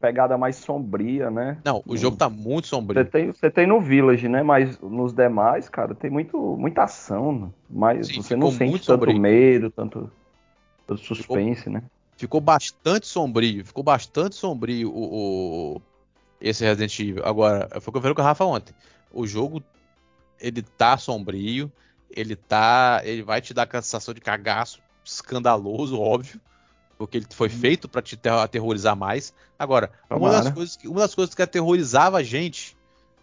pegada 0.00 0.38
mais 0.38 0.56
sombria, 0.56 1.30
né? 1.30 1.58
Não, 1.64 1.82
o 1.86 1.96
jogo 1.96 2.16
tá 2.16 2.28
muito 2.28 2.68
sombrio. 2.68 3.02
Você 3.02 3.10
tem, 3.10 3.32
você 3.32 3.50
tem 3.50 3.66
no 3.66 3.80
Village, 3.80 4.28
né? 4.28 4.42
Mas 4.42 4.78
nos 4.80 5.12
demais, 5.12 5.68
cara, 5.68 5.94
tem 5.94 6.10
muito, 6.10 6.38
muita 6.56 6.84
ação. 6.84 7.52
Mas 7.68 8.06
Sim, 8.08 8.22
você 8.22 8.36
não 8.36 8.50
sente 8.50 8.86
tanto 8.86 9.00
sombrio. 9.00 9.18
medo, 9.18 9.70
tanto, 9.70 10.10
tanto 10.86 11.00
suspense, 11.00 11.62
ficou, 11.62 11.72
né? 11.72 11.82
Ficou 12.16 12.40
bastante 12.40 13.06
sombrio. 13.06 13.64
Ficou 13.64 13.82
bastante 13.82 14.36
sombrio 14.36 14.90
o, 14.90 15.74
o, 15.76 15.82
esse 16.40 16.64
Resident 16.64 16.98
Evil. 17.00 17.24
Agora, 17.24 17.68
foi 17.80 17.90
o 17.90 17.92
que 17.92 17.98
eu 17.98 18.02
falei 18.02 18.14
com 18.14 18.22
a 18.22 18.24
Rafa 18.24 18.44
ontem. 18.44 18.74
O 19.12 19.26
jogo, 19.26 19.62
ele 20.40 20.62
tá 20.62 20.96
sombrio. 20.96 21.70
Ele 22.14 22.36
tá. 22.36 23.00
Ele 23.04 23.22
vai 23.22 23.40
te 23.40 23.52
dar 23.52 23.68
a 23.70 23.82
sensação 23.82 24.14
de 24.14 24.20
cagaço 24.20 24.85
escandaloso, 25.06 26.00
óbvio, 26.00 26.40
porque 26.98 27.18
ele 27.18 27.26
foi 27.30 27.48
feito 27.48 27.88
para 27.88 28.02
te 28.02 28.18
aterrorizar 28.28 28.96
mais. 28.96 29.32
Agora, 29.58 29.90
uma 30.10 30.30
das, 30.30 30.50
coisas 30.50 30.76
que, 30.76 30.88
uma 30.88 31.00
das 31.00 31.14
coisas 31.14 31.34
que 31.34 31.42
aterrorizava 31.42 32.18
a 32.18 32.22
gente, 32.22 32.76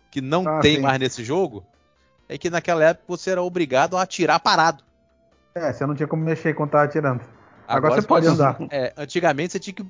que 0.09 0.21
não 0.21 0.47
ah, 0.47 0.59
tem 0.59 0.77
sim. 0.77 0.81
mais 0.81 0.99
nesse 0.99 1.23
jogo, 1.23 1.65
é 2.29 2.37
que 2.37 2.49
naquela 2.49 2.83
época 2.83 3.05
você 3.07 3.31
era 3.31 3.41
obrigado 3.41 3.97
a 3.97 4.01
atirar 4.01 4.39
parado. 4.39 4.83
É, 5.55 5.71
você 5.71 5.85
não 5.85 5.95
tinha 5.95 6.07
como 6.07 6.23
mexer 6.23 6.53
quando 6.53 6.71
tava 6.71 6.85
atirando. 6.85 7.21
Agora, 7.67 7.95
Agora 7.95 8.01
você 8.01 8.07
pode 8.07 8.27
andar. 8.27 8.57
É, 8.71 8.93
antigamente 8.97 9.53
você 9.53 9.59
tinha 9.59 9.73
que 9.73 9.85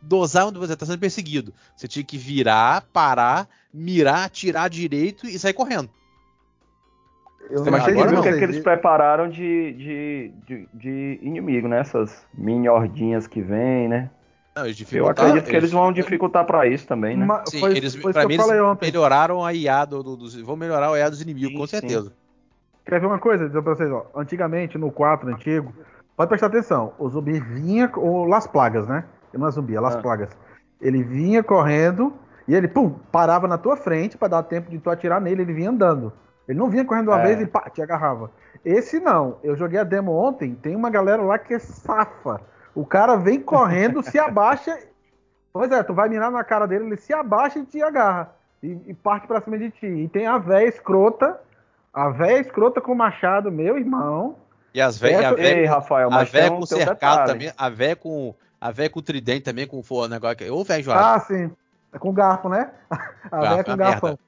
dosar 0.00 0.46
onde 0.46 0.58
você 0.58 0.74
está 0.74 0.86
sendo 0.86 0.98
perseguido. 0.98 1.52
Você 1.76 1.88
tinha 1.88 2.04
que 2.04 2.16
virar, 2.16 2.82
parar, 2.92 3.48
mirar, 3.72 4.24
atirar 4.24 4.70
direito 4.70 5.26
e 5.26 5.38
sair 5.38 5.52
correndo. 5.52 5.90
Eu 7.50 7.64
não 7.64 7.74
achei 7.74 7.94
o 7.94 8.22
que, 8.22 8.28
é 8.28 8.38
que 8.38 8.44
eles 8.44 8.58
prepararam 8.60 9.28
de, 9.28 9.72
de, 9.72 10.32
de, 10.46 10.68
de, 10.74 11.18
inimigo, 11.22 11.66
né? 11.68 11.80
Essas 11.80 12.26
mini 12.34 12.68
hordinhas 12.68 13.26
que 13.26 13.40
vêm, 13.40 13.88
né? 13.88 14.10
Não, 14.54 14.64
eu 14.92 15.08
acredito 15.08 15.48
que 15.48 15.56
eles, 15.56 15.70
vão 15.70 15.92
dificultar 15.92 16.44
para 16.44 16.66
isso 16.66 16.86
também, 16.86 17.16
né? 17.16 17.24
Uma, 17.24 17.44
sim, 17.46 17.60
foi, 17.60 17.76
eles, 17.76 17.94
foi 17.94 18.12
pra 18.12 18.26
mim, 18.26 18.34
eles 18.34 18.46
melhoraram 18.82 19.44
a 19.44 19.54
IA 19.54 19.84
do, 19.84 20.02
do, 20.02 20.16
dos. 20.16 20.34
Vão 20.34 20.56
melhorar 20.56 20.90
a 20.90 20.98
IA 20.98 21.08
dos 21.08 21.22
inimigos, 21.22 21.52
sim, 21.52 21.58
com 21.58 21.66
certeza. 21.66 22.08
Sim. 22.08 22.14
Quer 22.84 23.00
ver 23.00 23.06
uma 23.06 23.18
coisa? 23.18 23.46
Dizer 23.46 23.62
pra 23.62 23.74
vocês, 23.74 23.90
ó. 23.90 24.06
Antigamente, 24.16 24.76
no 24.76 24.90
4 24.90 25.28
antigo, 25.28 25.72
pode 26.16 26.28
prestar 26.28 26.46
atenção, 26.48 26.92
o 26.98 27.08
zumbi 27.08 27.38
vinha, 27.38 27.90
ou 27.94 28.24
Las 28.24 28.46
Plagas, 28.46 28.88
né? 28.88 29.04
Não 29.32 29.46
é 29.46 29.50
zumbi, 29.50 29.76
é 29.76 29.80
Las 29.80 29.94
ah. 29.94 30.02
Plagas. 30.02 30.30
Ele 30.80 31.02
vinha 31.04 31.42
correndo 31.42 32.12
e 32.48 32.54
ele, 32.54 32.66
pum, 32.66 32.90
parava 33.12 33.46
na 33.46 33.58
tua 33.58 33.76
frente 33.76 34.16
para 34.16 34.28
dar 34.28 34.42
tempo 34.42 34.70
de 34.70 34.78
tu 34.78 34.90
atirar 34.90 35.20
nele, 35.20 35.42
ele 35.42 35.52
vinha 35.52 35.70
andando. 35.70 36.12
Ele 36.48 36.58
não 36.58 36.70
vinha 36.70 36.84
correndo 36.84 37.08
uma 37.08 37.20
é. 37.20 37.26
vez 37.26 37.40
e 37.42 37.46
pá, 37.46 37.68
te 37.68 37.82
agarrava. 37.82 38.30
Esse 38.64 38.98
não. 38.98 39.38
Eu 39.42 39.54
joguei 39.54 39.78
a 39.78 39.84
demo 39.84 40.12
ontem, 40.12 40.54
tem 40.54 40.74
uma 40.74 40.88
galera 40.88 41.22
lá 41.22 41.38
que 41.38 41.54
é 41.54 41.58
safa. 41.58 42.40
O 42.74 42.86
cara 42.86 43.16
vem 43.16 43.40
correndo, 43.40 44.02
se 44.02 44.18
abaixa. 44.18 44.76
Pois 45.50 45.72
é, 45.72 45.82
tu 45.82 45.94
vai 45.94 46.08
mirar 46.08 46.30
na 46.30 46.44
cara 46.44 46.66
dele, 46.66 46.84
ele 46.84 46.96
se 46.98 47.12
abaixa 47.12 47.58
e 47.58 47.64
te 47.64 47.82
agarra. 47.82 48.30
E, 48.62 48.78
e 48.86 48.94
parte 48.94 49.26
pra 49.26 49.40
cima 49.40 49.58
de 49.58 49.70
ti. 49.70 49.86
E 49.86 50.06
tem 50.06 50.24
a 50.26 50.38
véia 50.38 50.68
escrota. 50.68 51.40
A 51.92 52.10
véia 52.10 52.38
escrota 52.38 52.80
com 52.80 52.92
o 52.92 52.94
machado, 52.94 53.50
meu 53.50 53.76
irmão. 53.76 54.36
E 54.74 54.80
as 54.80 54.98
véias. 54.98 55.24
A 55.24 55.32
véia, 55.32 55.58
Ei, 55.58 55.64
Rafael, 55.64 56.12
a 56.12 56.22
véia 56.22 56.50
com 56.50 56.66
cercado 56.66 57.26
também. 57.26 57.50
A 57.56 57.68
véia 57.68 57.96
com. 57.96 58.34
A 58.60 58.70
véia 58.70 58.90
com 58.90 59.00
tridente 59.00 59.42
também, 59.42 59.66
com 59.66 59.82
o 59.88 60.06
negócio. 60.06 60.54
Ô, 60.54 60.62
velho, 60.62 60.84
João. 60.84 60.98
Ah, 60.98 61.18
sim. 61.18 61.50
É 61.92 61.98
com 61.98 62.12
garfo, 62.12 62.48
né? 62.48 62.70
A 63.32 63.40
véia 63.40 63.64
com 63.64 63.76
garfo. 63.76 64.18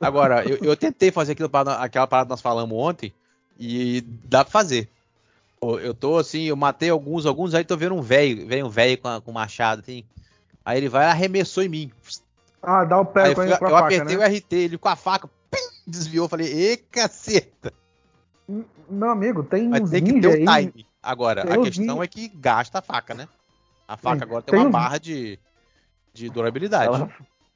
Agora, 0.00 0.44
eu, 0.48 0.58
eu, 0.58 0.76
tentei 0.76 1.10
fazer 1.10 1.32
aquilo, 1.32 1.50
aquela 1.78 2.06
parada 2.06 2.26
que 2.26 2.30
nós 2.30 2.40
falamos 2.40 2.76
ontem 2.78 3.12
e 3.58 4.00
dá 4.24 4.44
pra 4.44 4.52
fazer. 4.52 4.88
Eu 5.60 5.92
tô 5.92 6.18
assim, 6.18 6.44
eu 6.44 6.56
matei 6.56 6.88
alguns, 6.88 7.26
alguns 7.26 7.52
aí 7.52 7.64
tô 7.64 7.76
vendo 7.76 7.96
um 7.96 8.00
velho, 8.00 8.46
vem 8.46 8.62
um 8.62 8.68
velho 8.68 8.96
com, 8.98 9.20
com 9.20 9.32
machado, 9.32 9.80
assim. 9.80 10.04
Aí 10.64 10.78
ele 10.78 10.88
vai 10.88 11.06
arremessou 11.06 11.64
em 11.64 11.68
mim. 11.68 11.92
Ah, 12.62 12.84
dá 12.84 13.00
o 13.00 13.04
pé 13.04 13.24
aí 13.24 13.34
com 13.34 13.42
ele 13.42 13.56
com 13.56 13.64
a 13.64 13.68
Eu 13.68 13.74
faca, 13.74 13.86
apertei 13.86 14.16
né? 14.16 14.24
o 14.24 14.36
RT, 14.36 14.52
ele 14.52 14.78
com 14.78 14.88
a 14.88 14.96
faca, 14.96 15.28
pim, 15.50 15.58
desviou, 15.86 16.28
falei, 16.28 16.46
e 16.46 16.76
caceta. 16.76 17.72
Meu 18.88 19.10
amigo, 19.10 19.42
tem 19.42 19.68
Mas 19.68 19.90
tem 19.90 20.04
que 20.04 20.20
ter 20.20 20.28
o 20.28 20.46
time. 20.46 20.86
Agora, 21.02 21.42
a 21.42 21.58
questão 21.62 22.02
é 22.02 22.06
que 22.06 22.28
gasta 22.28 22.78
a 22.78 22.82
faca, 22.82 23.14
né? 23.14 23.28
A 23.86 23.96
faca 23.96 24.24
agora 24.24 24.42
tem, 24.42 24.54
tem 24.54 24.60
uma 24.60 24.70
barra 24.70 24.98
de, 24.98 25.38
de 26.12 26.28
durabilidade. 26.28 26.86
Ela, 26.86 27.10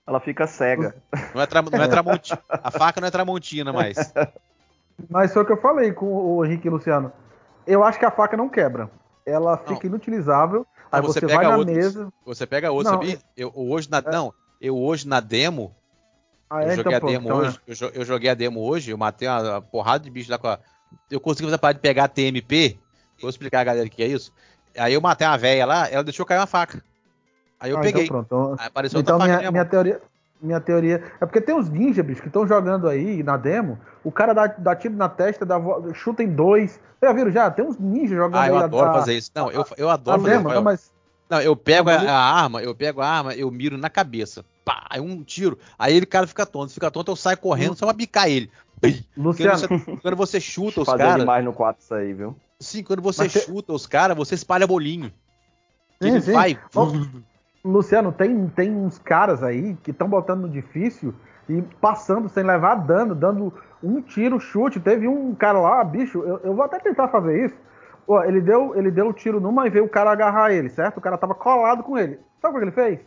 ela 0.06 0.20
fica 0.20 0.46
cega. 0.46 0.94
Não 1.34 1.42
é, 1.42 1.46
tra, 1.46 1.62
não 1.62 1.82
é 1.82 1.88
tramontina. 1.88 2.42
A 2.48 2.70
faca 2.70 3.00
não 3.00 3.08
é 3.08 3.10
tramontina 3.10 3.72
mais. 3.72 3.96
Mas 5.08 5.32
foi 5.32 5.42
o 5.42 5.46
que 5.46 5.52
eu 5.52 5.60
falei 5.60 5.92
com 5.92 6.06
o 6.06 6.44
Henrique 6.44 6.66
e 6.66 6.70
o 6.70 6.74
Luciano. 6.74 7.12
Eu 7.66 7.84
acho 7.84 7.98
que 7.98 8.04
a 8.04 8.10
faca 8.10 8.36
não 8.36 8.48
quebra. 8.48 8.90
Ela 9.24 9.56
fica 9.56 9.80
não. 9.84 9.94
inutilizável. 9.94 10.66
Aí 10.90 11.00
você, 11.00 11.20
você 11.20 11.34
vai 11.34 11.46
na 11.46 11.56
outros, 11.56 11.76
mesa. 11.76 12.12
Você 12.26 12.46
pega 12.46 12.70
outro, 12.70 12.92
sabia? 12.92 13.18
Eu, 13.36 13.52
hoje 13.54 13.90
na, 13.90 13.98
é. 13.98 14.10
Não, 14.10 14.34
eu 14.60 14.76
hoje 14.76 15.06
na 15.06 15.20
demo. 15.20 15.74
Ah, 16.50 16.64
é, 16.64 16.72
eu 16.72 16.76
joguei 16.76 16.96
então, 16.96 17.08
a 17.08 17.12
demo 17.12 17.28
então, 17.28 17.38
hoje. 17.38 17.60
É. 17.66 17.72
Eu, 17.72 17.90
eu, 18.00 18.04
joguei 18.04 18.30
a 18.30 18.34
demo 18.34 18.60
hoje, 18.60 18.90
eu 18.90 18.98
matei 18.98 19.28
uma, 19.28 19.40
uma 19.40 19.62
porrada 19.62 20.04
de 20.04 20.10
bicho 20.10 20.30
lá 20.30 20.38
com 20.38 20.48
a. 20.48 20.58
Eu 21.10 21.20
consegui 21.20 21.46
fazer 21.46 21.54
a 21.54 21.58
parada 21.58 21.78
de 21.78 21.82
pegar 21.82 22.04
a 22.04 22.08
TMP 22.08 22.78
vou 23.22 23.30
explicar 23.30 23.60
a 23.60 23.64
galera 23.64 23.86
o 23.86 23.90
que 23.90 24.02
é 24.02 24.08
isso. 24.08 24.32
Aí 24.76 24.94
eu 24.94 25.00
matei 25.00 25.26
uma 25.26 25.38
velha 25.38 25.64
lá, 25.64 25.88
ela 25.88 26.04
deixou 26.04 26.26
cair 26.26 26.38
uma 26.38 26.46
faca. 26.46 26.82
Aí 27.62 27.70
eu 27.70 27.78
Ah, 27.78 27.80
peguei. 27.80 28.04
Então, 28.04 28.24
pronto. 28.24 28.56
Aí 28.60 28.66
apareceu 28.66 29.00
Então 29.00 29.16
minha, 29.18 29.38
minha 29.38 29.50
minha 29.52 29.62
mão. 29.62 29.70
teoria. 29.70 30.00
Minha 30.40 30.60
teoria. 30.60 31.04
É 31.20 31.24
porque 31.24 31.40
tem 31.40 31.54
uns 31.54 31.68
ninja, 31.70 32.02
bicho, 32.02 32.20
que 32.20 32.26
estão 32.26 32.44
jogando 32.46 32.88
aí 32.88 33.22
na 33.22 33.36
demo. 33.36 33.78
O 34.02 34.10
cara 34.10 34.32
dá, 34.32 34.48
dá 34.48 34.74
tiro 34.74 34.94
na 34.96 35.08
testa, 35.08 35.46
dá, 35.46 35.60
chuta 35.94 36.24
em 36.24 36.28
dois. 36.28 36.72
Vocês 36.72 36.82
já 37.02 37.12
viram 37.12 37.30
já? 37.30 37.48
Tem 37.48 37.64
uns 37.64 37.78
ninja 37.78 38.16
jogando 38.16 38.40
Ah, 38.40 38.48
eu 38.48 38.56
aí. 38.58 38.64
adoro 38.64 38.90
a, 38.90 38.92
fazer 38.94 39.14
isso. 39.16 39.30
Não, 39.34 39.48
eu, 39.52 39.64
eu 39.76 39.88
adoro 39.88 40.20
fazer 40.20 40.34
demo, 40.36 40.48
isso. 40.48 40.54
não, 40.56 40.62
mas. 40.62 40.92
Não, 41.30 41.40
eu 41.40 41.54
pego 41.56 41.88
a, 41.88 41.98
Não, 42.02 42.08
a 42.10 42.18
arma, 42.42 42.60
eu 42.62 42.74
pego 42.74 43.00
a 43.00 43.06
arma, 43.08 43.34
eu 43.34 43.48
miro 43.52 43.78
na 43.78 43.88
cabeça. 43.88 44.44
Pá, 44.64 44.84
aí 44.90 45.00
um 45.00 45.22
tiro. 45.22 45.56
Aí 45.78 45.96
ele, 45.96 46.04
cara, 46.06 46.26
fica 46.26 46.44
tonto. 46.44 46.68
Se 46.70 46.74
fica 46.74 46.90
tonto, 46.90 47.10
eu 47.12 47.16
saio 47.16 47.38
correndo 47.38 47.76
só 47.76 47.86
pra 47.86 47.94
bicar 47.94 48.28
ele. 48.28 48.50
Luciano, 49.16 49.56
você- 49.58 49.96
quando 50.02 50.16
você 50.16 50.40
chuta 50.40 50.80
os 50.80 50.88
caras. 50.88 51.16
demais 51.20 51.44
no 51.44 51.52
4 51.52 51.80
isso 51.82 51.94
aí, 51.94 52.12
viu? 52.12 52.36
Sim, 52.58 52.82
quando 52.82 53.00
você 53.00 53.22
Mas 53.22 53.32
te- 53.32 53.40
chuta 53.40 53.72
os 53.72 53.86
caras, 53.86 54.16
você 54.16 54.34
espalha 54.34 54.66
bolinho. 54.66 55.12
Sim, 56.02 56.08
ele 56.08 56.20
sim. 56.20 56.32
vai. 56.32 56.58
Ó, 56.74 56.86
Luciano, 57.64 58.10
tem, 58.10 58.48
tem 58.48 58.74
uns 58.74 58.98
caras 58.98 59.42
aí 59.42 59.74
que 59.82 59.92
estão 59.92 60.08
botando 60.08 60.42
no 60.42 60.48
difícil 60.48 61.14
e 61.48 61.62
passando 61.80 62.28
sem 62.28 62.42
levar 62.42 62.74
dano, 62.76 63.14
dando 63.14 63.52
um 63.82 64.00
tiro, 64.00 64.40
chute. 64.40 64.80
Teve 64.80 65.06
um 65.06 65.34
cara 65.34 65.60
lá, 65.60 65.84
bicho, 65.84 66.18
eu, 66.22 66.38
eu 66.38 66.54
vou 66.54 66.64
até 66.64 66.78
tentar 66.80 67.08
fazer 67.08 67.46
isso. 67.46 67.54
Pô, 68.04 68.22
ele 68.24 68.40
deu 68.40 68.76
ele 68.76 68.90
deu 68.90 69.08
o 69.08 69.12
tiro 69.12 69.40
numa 69.40 69.66
e 69.66 69.70
veio 69.70 69.84
o 69.84 69.88
cara 69.88 70.10
agarrar 70.10 70.50
ele, 70.52 70.68
certo? 70.68 70.96
O 70.98 71.00
cara 71.00 71.16
tava 71.16 71.34
colado 71.34 71.82
com 71.84 71.96
ele. 71.96 72.18
Sabe 72.40 72.56
o 72.56 72.58
que 72.58 72.64
ele 72.64 72.72
fez? 72.72 72.98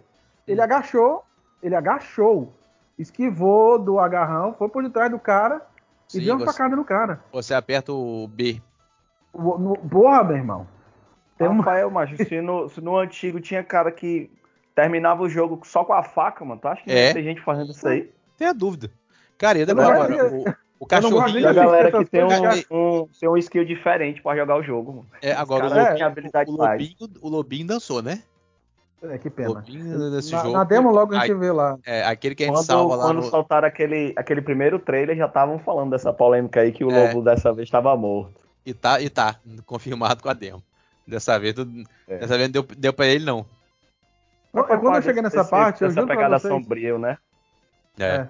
Ele 0.48 0.62
agachou, 0.62 1.24
ele 1.62 1.76
agachou, 1.76 2.54
esquivou 2.98 3.78
do 3.78 4.00
agarrão, 4.00 4.54
foi 4.58 4.70
por 4.70 4.82
detrás 4.84 5.12
do 5.12 5.20
cara 5.20 5.62
e 6.10 6.20
Sim, 6.20 6.24
deu 6.26 6.36
uma 6.36 6.46
você- 6.46 6.52
facada 6.58 6.76
no 6.78 6.86
cara. 6.86 7.20
Você 7.34 7.54
aperta 7.54 7.92
o 7.92 8.26
B. 8.28 8.62
O- 9.34 9.58
no- 9.58 9.76
Porra, 9.78 10.24
meu 10.24 10.38
irmão. 10.38 10.68
Tem 11.38 11.48
uma... 11.50 11.58
Rafael, 11.58 11.92
macho, 11.92 12.16
se 12.16 12.40
no, 12.42 12.70
se 12.70 12.80
no 12.80 12.98
antigo 12.98 13.42
tinha 13.42 13.62
cara 13.62 13.92
que 13.92 14.32
terminava 14.76 15.24
o 15.24 15.30
jogo 15.30 15.62
só 15.64 15.84
com 15.86 15.94
a 15.94 16.04
faca, 16.04 16.44
mano, 16.46 16.60
tu 16.62 16.68
acha 16.68 16.84
que 16.84 16.90
não 16.90 16.96
É. 16.98 17.14
ter 17.14 17.24
gente 17.24 17.42
fazendo 17.42 17.72
isso 17.72 17.88
aí? 17.88 18.12
Tem 18.38 18.48
a 18.48 18.54
dúvida. 18.54 18.92
Cara, 19.38 19.58
Eu 19.58 19.70
agora, 19.72 20.34
o, 20.34 20.44
o 20.80 20.86
cachorrinho. 20.86 21.48
a 21.48 21.54
galera 21.54 21.92
que 21.92 22.06
tem 22.12 22.24
um, 22.24 22.28
um, 23.02 23.08
tem 23.20 23.30
um 23.30 23.38
skill 23.38 23.66
diferente 23.66 24.22
pra 24.22 24.36
jogar 24.36 24.58
o 24.58 24.64
jogo, 24.64 24.92
mano. 24.92 25.08
É, 25.22 25.32
agora 25.32 25.68
o, 25.70 25.74
é, 25.78 25.94
têm 25.94 26.04
habilidade 26.04 26.52
o, 26.52 26.58
mais. 26.58 26.82
Lobinho, 26.82 27.20
o 27.22 27.30
Lobinho 27.30 27.68
dançou, 27.68 28.02
né? 28.02 28.22
É, 29.04 29.18
que 29.18 29.28
O 29.28 29.32
pena. 29.32 29.50
Lobinho 29.50 29.84
Na, 30.10 30.20
jogo. 30.22 30.52
na 30.52 30.64
demo 30.64 30.90
logo 30.92 31.14
a 31.16 31.20
gente 31.20 31.36
vê 31.36 31.52
lá. 31.52 31.78
é, 31.86 32.04
aquele 32.06 32.34
que 32.34 32.44
a 32.44 32.48
gente 32.48 32.56
Quando, 32.56 32.66
salva 32.66 32.96
lá 32.96 33.04
quando 33.06 33.18
no. 33.18 33.24
soltaram 33.24 33.68
aquele, 33.68 34.14
aquele 34.16 34.42
primeiro 34.42 34.80
trailer, 34.80 35.16
já 35.16 35.26
estavam 35.28 35.60
falando 35.60 35.92
dessa 35.92 36.12
polêmica 36.12 36.62
aí 36.62 36.72
que 36.72 36.84
o 36.84 36.90
É. 36.92 37.08
lobo 37.08 37.22
dessa 37.22 37.54
vez 37.54 37.68
estava 37.68 37.96
morto. 37.96 38.34
E 38.66 38.74
tá, 38.74 39.00
e 39.02 39.10
tá, 39.10 39.36
confirmado 39.66 40.24
com 40.24 40.30
a 40.30 40.34
demo. 40.34 40.64
Dessa 41.08 41.38
vez, 41.38 41.54
tu- 41.54 41.68
É. 42.08 42.18
dessa 42.18 42.36
vez 42.36 42.48
não 42.48 42.54
deu, 42.54 42.64
deu 42.78 42.94
pra 42.94 43.06
ele, 43.06 43.24
não. 43.26 43.46
Faz 44.64 44.80
quando 44.80 44.96
eu 44.96 45.02
cheguei 45.02 45.22
nessa 45.22 45.44
parte, 45.46 45.82
eu 45.84 45.88
dessa 45.90 46.02
juro 46.02 46.08
pra 46.08 46.16
pegada 46.16 46.40
vocês- 46.40 46.54
sombrio, 46.54 46.98
né? 47.00 47.18
É. 48.00 48.04
É. 48.06 48.30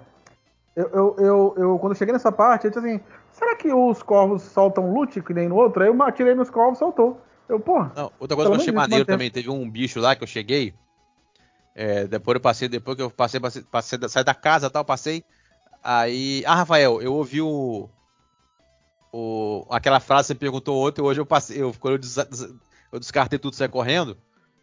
Eu, 0.75 0.89
eu, 0.89 1.15
eu, 1.19 1.55
eu- 1.57 1.79
quando 1.79 1.93
eu 1.93 1.97
cheguei 1.97 2.11
nessa 2.11 2.31
parte, 2.31 2.65
eu 2.65 2.71
disse 2.71 2.85
assim: 2.85 2.99
será 3.31 3.55
que 3.55 3.71
os 3.73 4.03
corvos 4.03 4.41
soltam 4.41 4.91
loot 4.93 5.21
que 5.21 5.33
nem 5.33 5.47
no 5.47 5.55
outro? 5.55 5.81
Aí 5.81 5.89
eu 5.89 6.03
atirei 6.03 6.35
nos 6.35 6.49
corvos 6.49 6.77
soltou. 6.79 7.21
Eu, 7.47 7.59
porra, 7.59 7.91
Não, 7.95 8.11
outra 8.19 8.35
coisa 8.35 8.49
que 8.51 8.57
eu 8.57 8.61
achei 8.61 8.73
maneiro 8.73 9.05
também, 9.05 9.29
teve 9.31 9.49
um 9.49 9.69
bicho 9.69 9.99
lá 10.01 10.15
que 10.15 10.23
eu 10.23 10.27
cheguei. 10.27 10.73
é, 11.75 12.05
depois 12.07 12.35
eu 12.35 12.41
passei, 12.41 12.67
depois 12.67 12.97
que 12.97 13.03
eu 13.03 13.09
passei, 13.11 13.39
passei, 13.39 13.61
passei 13.63 13.97
da- 13.99 14.09
saí 14.09 14.23
da 14.23 14.33
casa 14.33 14.67
e 14.67 14.69
tal, 14.69 14.83
passei. 14.83 15.23
Aí. 15.83 16.43
Ah, 16.45 16.55
Rafael, 16.55 17.01
eu 17.01 17.13
ouvi 17.13 17.41
o. 17.41 17.87
o 19.13 19.65
aquela 19.69 19.99
frase 19.99 20.27
que 20.27 20.33
você 20.33 20.35
perguntou 20.35 20.85
ontem, 20.87 21.01
hoje 21.01 21.21
eu 21.21 21.25
passei. 21.25 21.61
Eu, 21.61 21.73
quando 21.79 21.93
eu, 21.93 21.97
des- 21.99 22.17
eu 22.91 22.99
descartei 22.99 23.39
tudo 23.39 23.53
e 23.53 23.55
saí 23.55 23.69
correndo. 23.69 24.17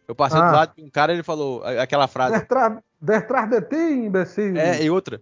Eu 0.09 0.14
passei 0.14 0.38
Ah. 0.40 0.50
do 0.50 0.57
lado 0.57 0.72
de 0.76 0.82
um 0.82 0.90
cara 0.90 1.12
ele 1.12 1.22
falou 1.22 1.62
aquela 1.64 2.07
frase. 2.09 2.46
detrás, 3.00 3.50
de 3.50 3.61
ti, 3.62 3.76
imbecil. 3.76 4.57
É, 4.57 4.82
e 4.82 4.90
outra. 4.90 5.20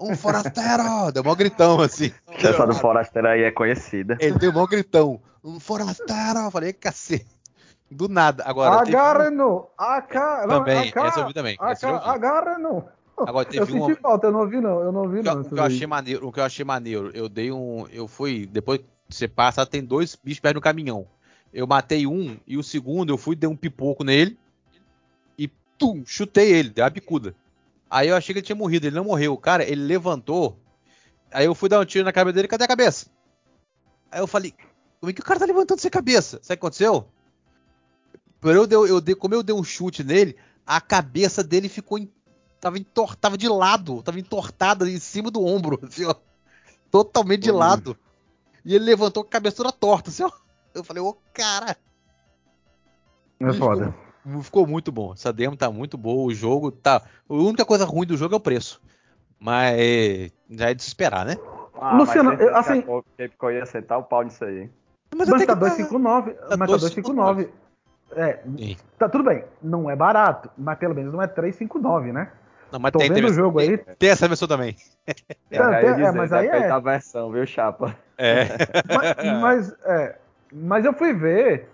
Um 0.00 0.14
forasteiro! 0.14 0.82
Deu 1.14 1.24
mó 1.24 1.34
gritão 1.34 1.80
assim. 1.80 2.12
Essa 2.28 2.66
do 2.66 2.74
Forasteiro 2.74 3.28
aí 3.28 3.42
é 3.44 3.50
conhecida. 3.50 4.16
Ele 4.20 4.38
deu 4.38 4.52
mó 4.52 4.66
gritão. 4.66 5.20
Um 5.42 5.58
forasteiro! 5.58 6.38
Eu 6.44 6.50
falei, 6.50 6.72
cacete. 6.72 7.26
Do 7.90 8.08
nada. 8.08 8.42
Agora, 8.46 8.76
um- 8.76 8.78
Agarre-no! 8.80 9.68
Aca... 9.78 10.46
não, 10.46 10.58
Também, 10.58 10.88
aca- 10.88 11.06
essa 11.06 11.20
eu 11.20 11.26
vi 11.28 11.32
também. 11.34 11.56
Vi. 11.56 11.86
Agarre-no! 12.04 12.84
Agora 13.18 13.44
teve 13.46 13.60
Eu 13.62 13.66
senti 13.66 13.78
uma- 13.78 13.96
falta, 13.96 14.26
eu 14.26 14.32
não 14.32 14.40
ouvi 14.40 14.60
não, 14.60 14.80
eu 14.82 14.92
não 14.92 15.02
ouvi 15.02 15.20
O 15.20 15.22
que, 15.22 15.28
não. 15.30 15.40
o 15.40 15.44
que 15.44 15.54
eu 15.58 15.62
achei 15.64 15.86
maneiro, 15.86 16.26
o 16.28 16.32
que 16.32 16.40
eu 16.40 16.44
achei 16.44 16.64
maneiro, 16.64 17.10
eu 17.14 17.28
dei 17.30 17.50
um, 17.50 17.86
eu 17.90 18.06
fui, 18.06 18.44
depois 18.46 18.80
que 18.80 18.84
você 19.08 19.26
passa, 19.26 19.64
tem 19.64 19.82
dois 19.82 20.14
bichos 20.22 20.40
perto 20.40 20.56
do 20.56 20.60
caminhão. 20.60 21.06
Eu 21.52 21.66
matei 21.66 22.06
um 22.06 22.36
e 22.46 22.56
o 22.56 22.62
segundo 22.62 23.12
eu 23.12 23.18
fui 23.18 23.34
dei 23.34 23.48
um 23.48 23.56
pipoco 23.56 24.04
nele 24.04 24.38
e 25.38 25.48
tum, 25.78 26.04
chutei 26.04 26.52
ele, 26.52 26.70
dei 26.70 26.84
uma 26.84 26.90
bicuda. 26.90 27.34
Aí 27.90 28.08
eu 28.08 28.16
achei 28.16 28.32
que 28.34 28.40
ele 28.40 28.46
tinha 28.46 28.56
morrido, 28.56 28.86
ele 28.86 28.96
não 28.96 29.04
morreu. 29.04 29.36
Cara, 29.36 29.64
ele 29.64 29.82
levantou. 29.82 30.58
Aí 31.30 31.46
eu 31.46 31.54
fui 31.54 31.68
dar 31.68 31.80
um 31.80 31.84
tiro 31.84 32.04
na 32.04 32.12
cabeça 32.12 32.34
dele, 32.34 32.48
cadê 32.48 32.64
a 32.64 32.68
cabeça? 32.68 33.06
Aí 34.10 34.20
eu 34.20 34.26
falei, 34.26 34.54
como 35.00 35.10
é 35.10 35.12
que 35.12 35.20
o 35.20 35.24
cara 35.24 35.40
tá 35.40 35.46
levantando 35.46 35.80
sem 35.80 35.90
cabeça? 35.90 36.38
Sabe 36.42 36.44
o 36.44 36.46
que 36.46 36.52
aconteceu? 36.54 37.08
Eu 38.42 38.66
dei, 38.66 38.78
eu 38.78 39.00
dei, 39.00 39.14
como 39.14 39.34
eu 39.34 39.42
dei 39.42 39.54
um 39.54 39.64
chute 39.64 40.04
nele, 40.04 40.36
a 40.64 40.80
cabeça 40.80 41.42
dele 41.42 41.68
ficou 41.68 41.98
em, 41.98 42.10
tava, 42.60 42.78
entor, 42.78 43.16
tava 43.16 43.36
de 43.36 43.48
lado, 43.48 44.02
tava 44.02 44.20
entortada 44.20 44.88
em 44.88 44.98
cima 45.00 45.30
do 45.30 45.44
ombro, 45.44 45.80
assim, 45.84 46.04
ó, 46.04 46.14
totalmente 46.90 47.42
de 47.42 47.50
Uhum. 47.50 47.56
lado. 47.58 47.96
E 48.64 48.74
ele 48.74 48.84
levantou 48.84 49.22
com 49.24 49.28
a 49.28 49.32
cabeça 49.32 49.56
toda 49.56 49.72
torta, 49.72 50.10
assim, 50.10 50.22
ó. 50.22 50.30
Eu 50.76 50.84
falei, 50.84 51.02
ô 51.02 51.16
cara, 51.32 51.74
É 53.40 53.52
foda. 53.54 53.94
ficou 54.42 54.66
muito 54.66 54.92
bom. 54.92 55.14
Essa 55.14 55.32
demo 55.32 55.56
tá 55.56 55.70
muito 55.70 55.96
boa, 55.96 56.26
o 56.26 56.34
jogo 56.34 56.70
tá. 56.70 57.02
A 57.28 57.34
única 57.34 57.64
coisa 57.64 57.84
ruim 57.86 58.06
do 58.06 58.16
jogo 58.16 58.34
é 58.34 58.36
o 58.36 58.40
preço. 58.40 58.80
Mas 59.38 60.32
já 60.50 60.70
é 60.70 60.74
de 60.74 60.82
se 60.82 60.88
esperar, 60.88 61.24
né? 61.24 61.36
Ah, 61.78 61.96
Luciano, 61.96 62.30
mas 62.30 62.40
eu- 62.40 62.56
assim- 62.56 62.82
Capcom 63.18 63.50
ia 63.50 63.66
sentar 63.66 63.98
o 63.98 64.02
pau 64.02 64.22
nisso 64.22 64.44
aí. 64.44 64.70
Mas, 65.14 65.28
Mas 65.28 65.46
tá 65.46 65.54
que 65.54 65.60
259, 65.60 66.32
Tá 66.32 66.56
mas 66.56 66.70
tá 66.70 66.76
259. 66.76 67.50
É, 68.12 68.42
Sim. 68.56 68.76
tá 68.98 69.08
tudo 69.08 69.24
bem, 69.24 69.44
não 69.60 69.90
é 69.90 69.96
barato, 69.96 70.50
mas 70.56 70.78
pelo 70.78 70.94
menos 70.94 71.12
não 71.12 71.20
é 71.20 71.26
359, 71.26 72.12
né? 72.12 72.30
Não, 72.70 72.78
mas 72.78 72.92
Tô 72.92 72.98
tem, 72.98 73.08
vendo 73.08 73.22
tem, 73.22 73.30
o 73.30 73.34
jogo 73.34 73.58
tem, 73.58 73.70
aí. 73.70 73.78
tem 73.78 74.10
essa 74.10 74.28
versão 74.28 74.46
também. 74.48 74.76
É, 75.50 75.58
eu 75.58 75.72
é, 75.72 75.94
dizer, 75.94 76.12
mas 76.12 76.32
aí 76.32 76.46
é. 76.46 76.68
da 76.68 76.78
versão, 76.78 77.30
viu, 77.30 77.46
chapa? 77.46 77.96
É. 78.18 78.46
Mas, 78.88 79.40
mas, 79.40 79.72
é, 79.84 80.18
mas 80.52 80.84
eu 80.84 80.92
fui 80.92 81.12
ver, 81.12 81.68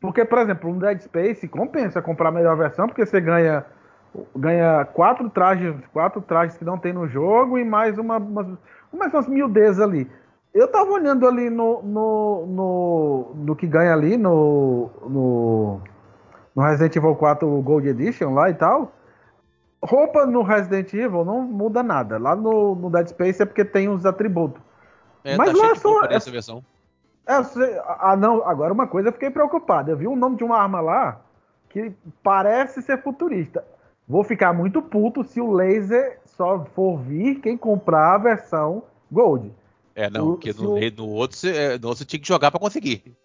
porque, 0.00 0.24
por 0.24 0.38
exemplo, 0.38 0.70
um 0.70 0.78
Dead 0.78 1.00
Space 1.00 1.46
compensa 1.48 2.02
comprar 2.02 2.28
a 2.28 2.32
melhor 2.32 2.56
versão, 2.56 2.86
porque 2.86 3.04
você 3.04 3.20
ganha, 3.20 3.64
ganha 4.36 4.84
quatro 4.84 5.28
trajes, 5.30 5.74
quatro 5.92 6.20
trajes 6.20 6.56
que 6.56 6.64
não 6.64 6.78
tem 6.78 6.92
no 6.92 7.06
jogo 7.08 7.58
e 7.58 7.64
mais 7.64 7.98
uma, 7.98 8.18
umas, 8.18 8.46
umas 8.92 9.28
miudezas 9.28 9.80
ali. 9.80 10.10
Eu 10.52 10.68
tava 10.68 10.90
olhando 10.92 11.26
ali 11.26 11.50
no, 11.50 11.82
no, 11.82 12.46
no, 12.46 13.32
no 13.34 13.56
que 13.56 13.66
ganha 13.66 13.92
ali 13.92 14.16
no, 14.16 14.88
no, 15.08 15.80
no 16.54 16.62
Resident 16.62 16.94
Evil 16.94 17.16
4 17.16 17.60
Gold 17.62 17.88
Edition 17.88 18.32
lá 18.34 18.48
e 18.50 18.54
tal. 18.54 18.92
Roupa 19.82 20.24
no 20.24 20.42
Resident 20.42 20.92
Evil 20.94 21.24
não 21.24 21.42
muda 21.42 21.82
nada. 21.82 22.18
Lá 22.18 22.34
no, 22.36 22.74
no 22.74 22.88
Dead 22.88 23.08
Space 23.08 23.42
é 23.42 23.44
porque 23.46 23.64
tem 23.64 23.88
os 23.88 24.06
atributos. 24.06 24.62
É, 25.24 25.36
Mas 25.36 25.58
tá 25.58 25.66
é 25.66 25.72
de 25.72 25.78
só- 25.80 26.04
é- 26.04 26.08
nessa 26.10 26.30
versão. 26.30 26.64
É, 27.26 27.38
você- 27.38 27.80
ah, 28.00 28.16
não, 28.16 28.46
agora 28.46 28.72
uma 28.72 28.86
coisa 28.86 29.08
eu 29.08 29.12
fiquei 29.12 29.30
preocupado. 29.30 29.90
Eu 29.90 29.96
vi 29.96 30.06
o 30.06 30.16
nome 30.16 30.36
de 30.36 30.44
uma 30.44 30.58
arma 30.58 30.80
lá 30.80 31.20
que 31.70 31.92
parece 32.22 32.82
ser 32.82 33.02
futurista. 33.02 33.64
Vou 34.06 34.22
ficar 34.22 34.52
muito 34.52 34.82
puto 34.82 35.24
se 35.24 35.40
o 35.40 35.50
laser 35.50 36.18
só 36.26 36.64
for 36.74 36.98
vir 36.98 37.40
quem 37.40 37.56
comprar 37.56 38.14
a 38.14 38.18
versão 38.18 38.82
Gold. 39.10 39.52
É, 39.94 40.10
não, 40.10 40.28
O- 40.28 40.32
porque 40.32 40.52
no, 40.52 40.74
o- 40.74 40.90
no 40.90 41.08
outro 41.08 41.36
você, 41.36 41.50
é, 41.56 41.68
no 41.78 41.88
outro 41.88 41.98
você 41.98 42.04
tinha 42.04 42.20
que 42.20 42.28
jogar 42.28 42.50
pra 42.50 42.60
conseguir. 42.60 43.16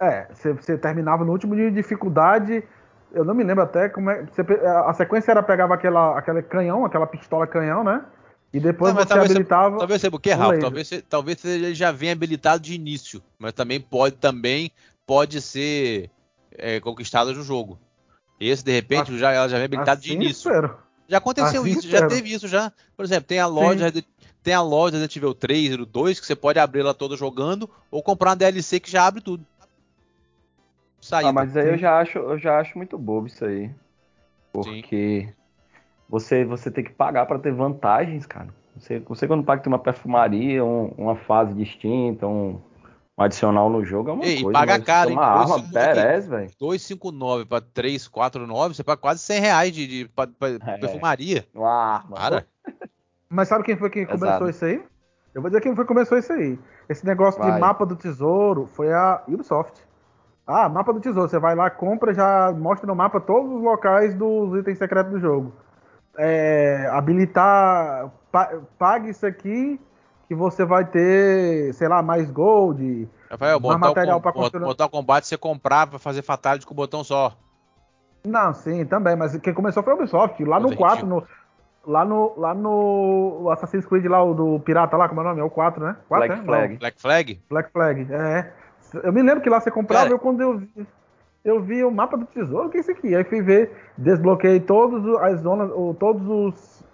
É, 0.00 0.26
você, 0.32 0.52
você 0.52 0.78
terminava 0.78 1.24
no 1.24 1.32
último 1.32 1.54
nível 1.54 1.70
de 1.70 1.76
dificuldade. 1.76 2.62
Eu 3.12 3.24
não 3.24 3.34
me 3.34 3.42
lembro 3.42 3.64
até 3.64 3.88
como 3.88 4.10
é. 4.10 4.22
você 4.24 4.42
a 4.86 4.92
sequência 4.92 5.30
era 5.32 5.42
pegava 5.42 5.74
aquela, 5.74 6.16
aquele 6.16 6.42
canhão, 6.42 6.84
aquela 6.84 7.06
pistola 7.06 7.46
canhão, 7.46 7.82
né? 7.82 8.04
E 8.52 8.58
depois 8.60 8.94
Não, 8.94 9.00
você 9.02 9.08
talvez 9.08 9.28
você- 9.28 9.34
habilitava. 9.36 9.78
Talvez 9.78 10.00
seja 10.00 10.10
porque, 10.10 10.34
laser. 10.34 10.60
talvez, 10.60 10.88
você- 10.88 11.02
talvez 11.02 11.44
ele 11.44 11.74
já 11.74 11.92
venha 11.92 12.12
habilitado 12.12 12.62
de 12.62 12.74
início, 12.74 13.22
mas 13.38 13.52
também 13.52 13.80
pode, 13.80 14.16
também 14.16 14.70
pode 15.06 15.40
ser 15.40 16.10
é, 16.60 16.80
conquistado 16.80 17.32
no 17.32 17.42
jogo. 17.44 17.78
Esse, 18.40 18.64
de 18.64 18.72
repente, 18.72 19.16
já, 19.18 19.32
ela 19.32 19.48
já 19.48 19.56
vem 19.56 19.66
habilitado 19.66 20.00
de 20.00 20.08
Assim 20.10 20.16
início. 20.20 20.50
espero. 20.50 20.76
Já 21.06 21.18
aconteceu 21.18 21.60
Assim 21.62 21.70
isso, 21.70 21.82
já 21.88 21.98
espero. 21.98 22.08
teve 22.08 22.32
isso 22.32 22.48
já. 22.48 22.72
Por 22.96 23.04
exemplo, 23.04 23.24
tem 23.28 23.38
a 23.38 23.46
loja, 23.46 23.84
Resident- 23.84 24.06
tem 24.42 24.54
a 24.54 24.60
loja 24.60 24.92
Resident 24.96 25.16
Evil 25.16 25.34
3 25.34 25.72
e 25.72 25.76
do 25.76 25.86
2 25.86 26.18
que 26.18 26.26
você 26.26 26.34
pode 26.34 26.58
abrir 26.58 26.80
ela 26.80 26.94
toda 26.94 27.16
jogando 27.16 27.68
ou 27.90 28.02
comprar 28.02 28.30
uma 28.30 28.36
DLC 28.36 28.80
que 28.80 28.90
já 28.90 29.06
abre 29.06 29.20
tudo. 29.20 29.44
Saída. 31.00 31.28
Ah, 31.28 31.32
mas 31.32 31.56
aí 31.56 31.68
eu 31.68 31.78
já 31.78 31.98
acho, 32.00 32.18
eu 32.18 32.38
já 32.38 32.58
acho 32.58 32.76
muito 32.76 32.98
bobo 32.98 33.26
isso 33.28 33.44
aí. 33.44 33.70
Porque 34.52 35.28
você, 36.08 36.44
você 36.44 36.70
tem 36.70 36.82
que 36.84 36.92
pagar 36.92 37.26
pra 37.26 37.38
ter 37.38 37.52
vantagens, 37.52 38.26
cara. 38.26 38.48
Você, 38.76 39.00
você 39.00 39.26
quando 39.26 39.42
paga 39.44 39.62
tem 39.62 39.72
uma 39.72 39.78
perfumaria, 39.78 40.64
um- 40.64 40.92
uma 40.96 41.16
fase 41.16 41.52
distinta, 41.54 42.26
um, 42.26 42.60
Um 43.18 43.22
adicional 43.24 43.68
no 43.68 43.84
jogo 43.84 44.10
é 44.10 44.12
uma 44.12 44.24
Ei, 44.24 44.36
e 44.38 44.42
coisa. 44.44 44.56
paga 44.60 44.74
mas 44.78 44.84
caro? 44.84 45.10
Uma 45.10 45.24
arma 45.24 45.58
259 45.58 45.72
Perez, 45.94 46.28
velho. 46.28 46.50
259 46.60 47.44
pra 47.46 47.60
349, 47.60 48.74
você 48.76 48.84
paga 48.84 49.00
quase 49.00 49.20
100 49.22 49.40
reais 49.40 49.72
de, 49.72 49.86
de, 49.88 50.08
pra- 50.08 50.28
pra- 50.28 50.48
É. 50.50 50.78
perfumaria. 50.78 51.44
Uma 51.52 51.68
arma. 51.96 52.16
Para. 52.16 52.46
Mas 53.28 53.48
sabe 53.48 53.64
quem 53.64 53.76
foi 53.76 53.90
que 53.90 54.06
começou 54.06 54.48
isso 54.48 54.64
aí? 54.64 54.80
Eu 55.34 55.42
vou 55.42 55.50
dizer 55.50 55.60
quem 55.60 55.74
foi 55.74 55.84
que 55.84 55.88
começou 55.88 56.16
isso 56.16 56.32
aí. 56.32 56.56
Esse 56.88 57.04
negócio 57.04 57.42
de 57.42 57.50
Vai. 57.50 57.58
mapa 57.60 57.84
do 57.84 57.96
tesouro 57.96 58.68
foi 58.72 58.92
a 58.92 59.20
Ubisoft. 59.26 59.80
Ah, 60.46 60.68
mapa 60.68 60.92
do 60.92 61.00
tesouro. 61.00 61.28
Você 61.28 61.38
vai 61.40 61.54
lá, 61.56 61.68
compra, 61.68 62.14
já 62.14 62.50
mostra 62.56 62.86
no 62.86 62.94
mapa 62.94 63.20
todos 63.20 63.52
os 63.52 63.60
locais 63.62 64.14
dos 64.14 64.58
itens 64.60 64.78
secretos 64.78 65.12
do 65.12 65.18
jogo. 65.20 65.52
É, 66.18 66.88
habilitar. 66.92 68.10
pa- 68.30 68.52
pague 68.78 69.08
isso 69.10 69.24
aqui 69.24 69.80
que 70.26 70.34
você 70.34 70.64
vai 70.64 70.84
ter, 70.84 71.72
sei 71.74 71.88
lá, 71.88 72.02
mais 72.02 72.30
gold. 72.30 73.08
Rafael, 73.30 73.58
Mais 73.60 73.78
material 73.80 74.16
Mortal, 74.16 74.32
construir. 74.32 74.64
Mortal 74.64 74.90
Kombat 74.90 75.26
você 75.26 75.36
comprava 75.38 75.92
pra 75.92 75.98
fazer 75.98 76.22
fatality 76.22 76.66
com 76.66 76.72
o 76.74 76.76
botão 76.76 77.02
só. 77.04 77.34
Não, 78.26 78.52
sim, 78.52 78.84
também, 78.84 79.16
mas 79.16 79.36
quem 79.38 79.54
começou 79.54 79.82
foi 79.82 79.92
a 79.92 79.96
Ubisoft. 79.96 80.44
Lá 80.44 80.58
no 80.60 80.66
Puta, 80.68 80.76
4, 80.78 81.06
no, 81.06 81.22
lá 81.86 82.04
no. 82.04 82.34
Lá 82.36 82.52
no 82.52 83.48
Assassin's 83.52 83.86
Creed 83.86 84.04
lá, 84.06 84.22
o 84.22 84.34
do 84.34 84.60
Pirata 84.60 84.96
lá, 84.96 85.08
como 85.08 85.20
é 85.20 85.24
o 85.24 85.26
nome? 85.28 85.40
É 85.40 85.44
o 85.44 85.50
4, 85.50 85.82
né? 85.82 85.96
4, 86.08 86.26
Black 86.26 86.40
né? 86.40 86.46
Flag. 86.46 86.76
Black 86.76 87.00
Flag? 87.00 87.42
Black 87.48 87.72
Flag, 87.72 88.06
é. 88.12 88.52
Eu 89.02 89.12
me 89.12 89.22
lembro 89.22 89.40
que 89.42 89.48
lá 89.50 89.60
você 89.60 89.70
comprava, 89.70 90.04
Cara. 90.04 90.14
eu 90.14 90.18
quando 90.18 90.40
eu 90.40 90.62
eu 91.44 91.62
vi 91.62 91.84
o 91.84 91.90
mapa 91.90 92.16
do 92.16 92.26
tesouro, 92.26 92.68
o 92.68 92.70
que 92.70 92.78
é 92.78 92.80
isso 92.80 92.90
aqui? 92.90 93.14
Aí 93.14 93.24
fui 93.24 93.42
ver, 93.42 93.70
desbloqueei 93.96 94.60
todas 94.60 95.04
as 95.22 95.40
zonas, 95.40 95.70
ou 95.70 95.94
todos 95.94 96.26
os 96.28 96.84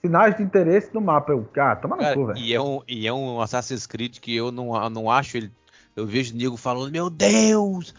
sinais 0.00 0.36
de 0.36 0.42
interesse 0.42 0.92
do 0.92 1.00
mapa. 1.00 1.32
Eu, 1.32 1.48
ah, 1.56 1.76
toma 1.76 1.96
no 1.96 2.02
Cara, 2.02 2.14
cu, 2.14 2.26
velho. 2.26 2.38
e, 2.38 2.54
é 2.54 2.60
um, 2.60 2.80
e 2.86 3.06
é 3.06 3.12
um 3.12 3.40
Assassin's 3.40 3.86
Creed 3.86 4.18
que 4.18 4.34
eu 4.34 4.50
não, 4.52 4.74
eu 4.80 4.90
não 4.90 5.10
acho 5.10 5.36
ele. 5.36 5.52
Eu 5.96 6.06
vejo 6.06 6.36
nego 6.36 6.56
falando, 6.56 6.92
meu 6.92 7.10
Deus! 7.10 7.94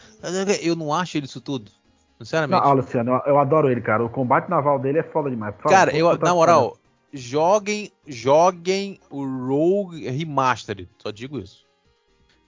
Eu 0.62 0.76
não 0.76 0.94
acho 0.94 1.18
ele 1.18 1.26
isso 1.26 1.42
tudo. 1.42 1.70
Não, 2.18 2.26
Sinceramente. 2.26 2.62
ah, 2.64 2.72
Luciano, 2.72 3.12
eu, 3.12 3.34
eu 3.34 3.40
adoro 3.40 3.70
ele, 3.70 3.82
cara. 3.82 4.04
O 4.04 4.10
combate 4.10 4.50
naval 4.50 4.80
dele 4.80 5.00
é 5.00 5.04
foda 5.04 5.30
demais. 5.30 5.56
Favor, 5.56 5.70
Cara, 5.70 5.96
eu, 5.96 6.18
na 6.18 6.34
moral, 6.34 6.78
joguem, 7.12 7.92
joguem 8.08 9.00
o 9.10 9.26
Rogue 9.26 10.10
Remastered. 10.10 10.88
Só 11.00 11.12
digo 11.12 11.38
isso. 11.40 11.66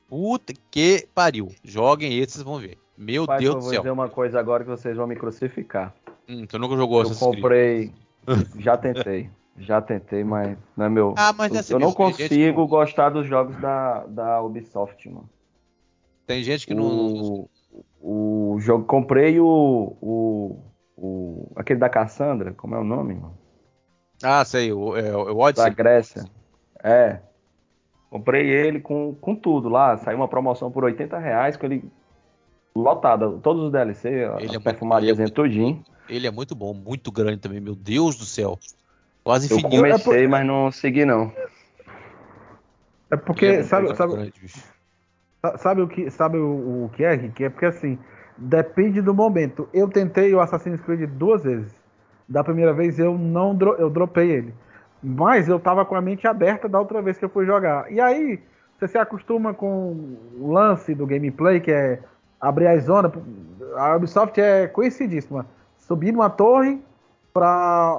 Puta 0.07 0.53
que 0.71 1.07
pariu. 1.13 1.51
Joguem 1.63 2.19
esse, 2.19 2.33
vocês 2.33 2.43
vão 2.43 2.59
ver. 2.59 2.77
Meu 2.97 3.25
Pai, 3.25 3.39
Deus 3.39 3.49
eu 3.55 3.55
do 3.55 3.61
vou 3.61 3.69
céu. 3.71 3.81
dizer 3.81 3.91
uma 3.91 4.09
coisa 4.09 4.39
agora 4.39 4.63
que 4.63 4.69
vocês 4.69 4.95
vão 4.95 5.07
me 5.07 5.15
crucificar. 5.15 5.93
Hum, 6.29 6.45
tu 6.45 6.57
nunca 6.59 6.75
jogou 6.75 6.97
Eu 6.99 7.01
Assassin's 7.03 7.41
Creed. 7.41 7.41
comprei. 7.41 7.93
Já 8.61 8.77
tentei. 8.77 9.29
Já 9.57 9.81
tentei, 9.81 10.23
mas 10.23 10.57
não 10.75 10.85
é 10.85 10.89
meu. 10.89 11.13
Ah, 11.17 11.31
mas 11.37 11.51
eu, 11.53 11.59
essa 11.59 11.73
eu 11.73 11.79
não 11.79 11.91
consigo 11.93 12.63
que- 12.63 12.69
gostar 12.69 13.09
dos 13.09 13.27
jogos 13.27 13.55
da, 13.61 14.05
da 14.07 14.41
Ubisoft, 14.41 15.07
mano. 15.09 15.29
Tem 16.25 16.41
gente 16.41 16.65
que 16.65 16.73
não. 16.73 16.85
O, 18.01 18.53
o 18.55 18.59
jogo. 18.59 18.85
Comprei 18.85 19.39
o, 19.39 19.95
o, 20.01 20.57
o. 20.97 21.51
aquele 21.55 21.79
da 21.79 21.89
Cassandra, 21.89 22.53
como 22.53 22.73
é 22.75 22.79
o 22.79 22.83
nome, 22.83 23.13
mano? 23.15 23.37
Ah, 24.23 24.43
sei, 24.45 24.71
o, 24.71 24.95
é, 24.97 25.15
o 25.15 25.25
Da 25.25 25.33
Odyssey. 25.33 25.71
Grécia. 25.75 26.23
É. 26.83 27.19
Comprei 28.09 28.49
ele 28.49 28.79
com, 28.79 29.13
com 29.19 29.35
tudo 29.35 29.69
lá. 29.69 29.97
Saiu 29.97 30.17
uma 30.17 30.27
promoção 30.27 30.71
por 30.71 30.83
80 30.83 31.17
reais 31.19 31.57
com 31.57 31.65
ele 31.65 31.83
lotado. 32.75 33.39
Todos 33.43 33.63
os 33.63 33.71
DLC, 33.71 34.09
Ele 34.09 34.23
é 34.23 34.27
muito- 34.59 34.97
ele 34.97 35.21
é 35.21 35.25
em 35.25 35.29
tudinho. 35.29 35.83
Ele 36.09 36.27
é 36.27 36.31
muito 36.31 36.53
bom, 36.55 36.73
muito 36.73 37.11
grande 37.11 37.37
também, 37.37 37.61
meu 37.61 37.75
Deus 37.75 38.15
do 38.15 38.25
céu. 38.25 38.59
Quase 39.23 39.51
Eu 39.51 39.57
infinito. 39.57 39.77
comecei, 39.77 40.27
mas 40.27 40.45
não 40.45 40.71
segui 40.71 41.05
não. 41.05 41.31
É 43.09 43.15
porque, 43.15 43.45
é 43.45 43.63
sabe, 43.63 43.95
sabe, 43.95 44.13
grande, 44.13 44.33
Sabe 45.57 45.81
o 45.81 45.87
que, 45.87 46.09
sabe 46.09 46.37
o, 46.37 46.85
o 46.85 46.91
que 46.93 47.03
é, 47.03 47.13
Rick? 47.15 47.43
É 47.43 47.49
porque 47.49 47.65
assim, 47.65 47.97
depende 48.37 49.01
do 49.01 49.13
momento. 49.13 49.67
Eu 49.73 49.89
tentei 49.89 50.33
o 50.33 50.39
Assassin's 50.39 50.79
Creed 50.81 51.09
duas 51.09 51.43
vezes. 51.43 51.73
Da 52.27 52.43
primeira 52.43 52.73
vez 52.73 52.97
eu 52.97 53.17
não 53.17 53.53
dro 53.53 53.75
eu 53.75 53.89
dropei 53.89 54.31
ele. 54.31 54.53
Mas 55.01 55.49
eu 55.49 55.59
tava 55.59 55.85
com 55.85 55.95
a 55.95 56.01
mente 56.01 56.25
aberta 56.25 56.69
da 56.69 56.79
outra 56.79 57.01
vez 57.01 57.17
que 57.17 57.25
eu 57.25 57.29
fui 57.29 57.45
jogar. 57.45 57.91
E 57.91 57.99
aí, 57.99 58.39
você 58.79 58.87
se 58.87 58.97
acostuma 58.97 59.53
com 59.53 60.15
o 60.39 60.53
lance 60.53 60.95
do 60.95 61.05
gameplay, 61.05 61.59
que 61.59 61.71
é 61.71 61.99
abrir 62.43 62.67
as 62.67 62.83
zonas. 62.83 63.11
A 63.75 63.95
Ubisoft 63.95 64.39
é 64.39 64.67
conhecidíssima. 64.67 65.45
Subir 65.77 66.11
numa 66.11 66.29
torre 66.29 66.81
para 67.33 67.47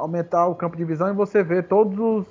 aumentar 0.01 0.47
o 0.47 0.55
campo 0.55 0.76
de 0.76 0.84
visão 0.84 1.09
e 1.09 1.12
você 1.14 1.42
vê 1.42 1.62
todas 1.62 2.26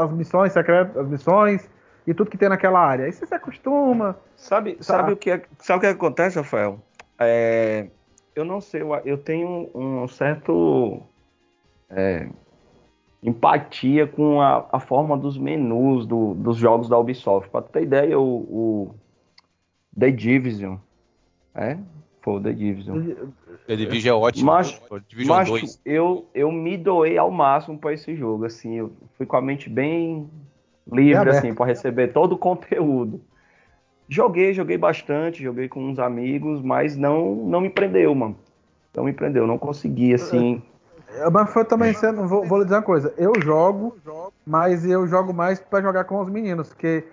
as 0.00 0.10
missões 0.10 0.52
secretas, 0.52 0.96
as 0.96 1.06
missões 1.06 1.68
e 2.06 2.14
tudo 2.14 2.30
que 2.30 2.38
tem 2.38 2.48
naquela 2.48 2.80
área. 2.80 3.04
Aí 3.04 3.12
você 3.12 3.26
se 3.26 3.34
acostuma. 3.34 4.16
Sabe, 4.34 4.76
sabe, 4.80 5.12
o, 5.12 5.16
que 5.16 5.30
é- 5.30 5.42
sabe 5.58 5.78
o 5.78 5.80
que 5.80 5.86
acontece, 5.86 6.38
Rafael? 6.38 6.80
É, 7.18 7.88
eu 8.34 8.44
não 8.44 8.60
sei, 8.60 8.80
eu, 8.82 8.94
eu 9.04 9.18
tenho 9.18 9.70
um 9.74 10.08
certo 10.08 11.02
é, 11.90 12.26
empatia 13.22 14.06
com 14.06 14.40
a, 14.40 14.66
a 14.72 14.80
forma 14.80 15.16
dos 15.16 15.36
menus 15.36 16.06
do- 16.06 16.34
dos 16.34 16.56
jogos 16.56 16.88
da 16.88 16.98
Ubisoft. 16.98 17.50
Pra 17.50 17.60
tu 17.62 17.70
ter 17.70 17.82
ideia, 17.82 18.18
o, 18.18 18.24
o 18.24 18.94
The 19.98 20.10
Division, 20.10 20.76
é? 21.54 21.76
Foi 22.22 22.34
o 22.34 22.40
The 22.40 22.52
Division. 22.52 22.98
The 23.66 23.76
Division 23.76 24.14
é 24.14 24.18
ótimo. 24.18 24.46
Mas- 24.46 24.80
Division 25.08 25.36
Mas 25.36 25.48
2. 25.48 25.80
eu, 25.84 26.26
eu 26.34 26.52
me 26.52 26.76
doei 26.76 27.16
ao 27.16 27.30
máximo 27.30 27.78
pra 27.78 27.92
esse 27.94 28.14
jogo, 28.14 28.44
assim, 28.44 28.74
eu 28.74 28.92
fui 29.16 29.24
com 29.24 29.36
a 29.36 29.40
mente 29.42 29.70
bem 29.70 30.28
livre, 30.90 31.16
aberta. 31.16 31.38
assim, 31.38 31.54
para 31.54 31.66
receber 31.66 32.08
todo 32.12 32.32
o 32.32 32.38
conteúdo. 32.38 33.20
Joguei, 34.08 34.52
joguei 34.52 34.76
bastante, 34.76 35.42
joguei 35.42 35.68
com 35.68 35.82
uns 35.84 35.98
amigos, 35.98 36.60
mas 36.60 36.96
não, 36.96 37.34
não 37.34 37.60
me 37.60 37.70
prendeu, 37.70 38.14
mano. 38.14 38.36
Não 38.94 39.04
me 39.04 39.12
prendeu, 39.12 39.46
não 39.46 39.56
consegui, 39.56 40.12
assim. 40.12 40.60
É, 41.14 41.30
Mas 41.30 41.52
foi 41.52 41.64
também 41.64 41.94
sendo. 41.94 42.26
Vou, 42.26 42.44
vou 42.44 42.58
lhe 42.58 42.64
dizer 42.64 42.76
uma 42.76 42.82
coisa. 42.82 43.14
Eu 43.16 43.32
jogo, 43.40 43.96
mas 44.44 44.84
eu 44.84 45.06
jogo 45.06 45.32
mais 45.32 45.60
pra 45.60 45.80
jogar 45.80 46.04
com 46.04 46.20
os 46.20 46.28
meninos, 46.28 46.68
porque 46.70 47.04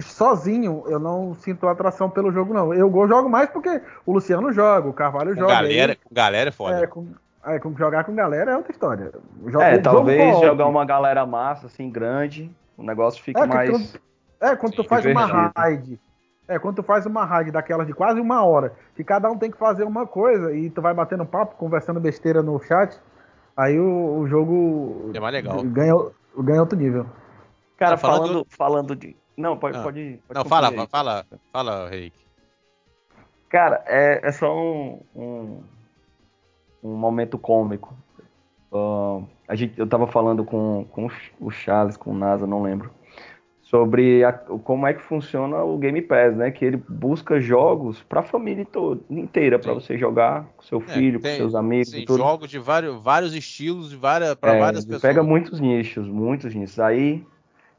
sozinho 0.00 0.84
eu 0.86 0.98
não 0.98 1.34
sinto 1.34 1.66
atração 1.68 2.08
pelo 2.08 2.32
jogo, 2.32 2.54
não. 2.54 2.72
Eu 2.72 2.88
go- 2.88 3.06
jogo 3.06 3.28
mais 3.28 3.50
porque 3.50 3.80
o 4.06 4.12
Luciano 4.12 4.52
joga, 4.52 4.88
o 4.88 4.92
Carvalho 4.92 5.34
Com 5.34 5.40
joga. 5.40 5.54
galera, 5.54 5.92
aí, 5.92 5.96
com 5.96 6.14
galera 6.14 6.48
é 6.48 6.52
foda. 6.52 6.80
é, 6.82 6.86
com, 6.86 7.06
é, 7.44 7.58
com 7.58 7.76
jogar 7.76 8.04
com 8.04 8.14
galera 8.14 8.52
é 8.52 8.56
outra 8.56 8.72
história. 8.72 9.12
Jogo- 9.46 9.62
É, 9.62 9.72
jogo 9.72 9.82
talvez 9.82 10.32
co-op. 10.32 10.46
jogar 10.46 10.66
uma 10.66 10.84
galera 10.84 11.26
massa, 11.26 11.66
assim, 11.66 11.90
grande, 11.90 12.50
o 12.76 12.82
negócio 12.82 13.22
fica 13.22 13.40
É, 13.42 13.46
mais. 13.46 13.70
quando- 13.70 14.00
É, 14.40 14.56
quando 14.56 14.74
tu 14.74 14.82
Sim, 14.82 14.88
faz 14.88 15.04
uma 15.06 15.26
divertido. 15.26 15.52
raid. 15.56 16.00
É, 16.48 16.58
quando 16.58 16.76
tu 16.76 16.82
faz 16.82 17.06
uma 17.06 17.24
raid 17.24 17.52
daquelas 17.52 17.86
de 17.86 17.92
quase 17.92 18.20
uma 18.20 18.44
hora, 18.44 18.72
que 18.96 19.04
cada 19.04 19.30
um 19.30 19.38
tem 19.38 19.50
que 19.50 19.56
fazer 19.56 19.84
uma 19.84 20.04
coisa 20.06 20.52
e 20.52 20.68
tu 20.68 20.82
vai 20.82 20.92
batendo 20.92 21.24
papo, 21.24 21.54
conversando 21.56 22.00
besteira 22.00 22.42
no 22.42 22.60
chat, 22.60 22.98
aí 23.56 23.78
o, 23.78 24.18
o 24.18 24.26
jogo 24.26 25.12
É 25.14 25.20
mais 25.20 25.32
legal. 25.32 25.62
ganha, 25.62 25.94
ganha 26.38 26.60
outro 26.60 26.76
nível. 26.76 27.06
Cara, 27.78 27.92
Tá 27.92 27.98
falando- 27.98 28.26
falando, 28.26 28.46
falando 28.48 28.96
de. 28.96 29.16
Não, 29.36 29.56
pode, 29.56 29.78
Ah. 29.78 29.82
pode, 29.82 30.18
pode 30.28 30.38
Não, 30.38 30.44
fala, 30.44 30.68
aí. 30.68 30.86
fala, 30.88 31.26
fala, 31.52 31.88
Reik. 31.88 32.14
Cara, 33.48 33.82
é, 33.86 34.20
é 34.26 34.32
só 34.32 34.54
um, 34.56 35.00
um, 35.14 35.60
um 36.82 36.94
momento 36.96 37.36
cômico. 37.38 37.94
Ahn, 38.72 39.24
a 39.46 39.54
gente, 39.54 39.78
eu 39.78 39.86
tava 39.86 40.06
falando 40.06 40.44
com, 40.44 40.86
com 40.90 41.08
o 41.40 41.50
Charles, 41.50 41.96
com 41.96 42.10
o 42.12 42.14
NASA, 42.14 42.46
não 42.46 42.62
lembro, 42.62 42.90
sobre 43.60 44.24
a- 44.24 44.32
como 44.32 44.86
é 44.86 44.94
que 44.94 45.02
funciona 45.02 45.62
o 45.62 45.76
Game 45.76 46.00
Pass, 46.00 46.34
né? 46.34 46.50
Que 46.50 46.64
ele 46.64 46.82
busca 46.88 47.38
jogos 47.40 48.02
pra 48.02 48.22
família 48.22 48.64
to- 48.64 49.02
inteira, 49.10 49.58
pra 49.58 49.74
Sim. 49.74 49.80
você 49.80 49.98
jogar 49.98 50.44
com 50.56 50.62
seu 50.62 50.78
É, 50.78 50.94
filho, 50.94 51.20
tem- 51.20 51.32
com 51.32 51.36
seus 51.36 51.54
amigos 51.54 51.90
Sim, 51.90 52.04
tudo. 52.06 52.18
jogos 52.18 52.48
de 52.50 52.58
vários, 52.58 53.02
vários 53.02 53.34
estilos, 53.34 53.92
várias, 53.92 54.34
pra 54.34 54.54
É, 54.54 54.58
várias 54.60 54.84
pessoas. 54.86 55.02
Pega 55.02 55.22
muitos 55.22 55.60
nichos, 55.60 56.06
muitos 56.08 56.54
nichos. 56.54 56.80
Aí 56.80 57.22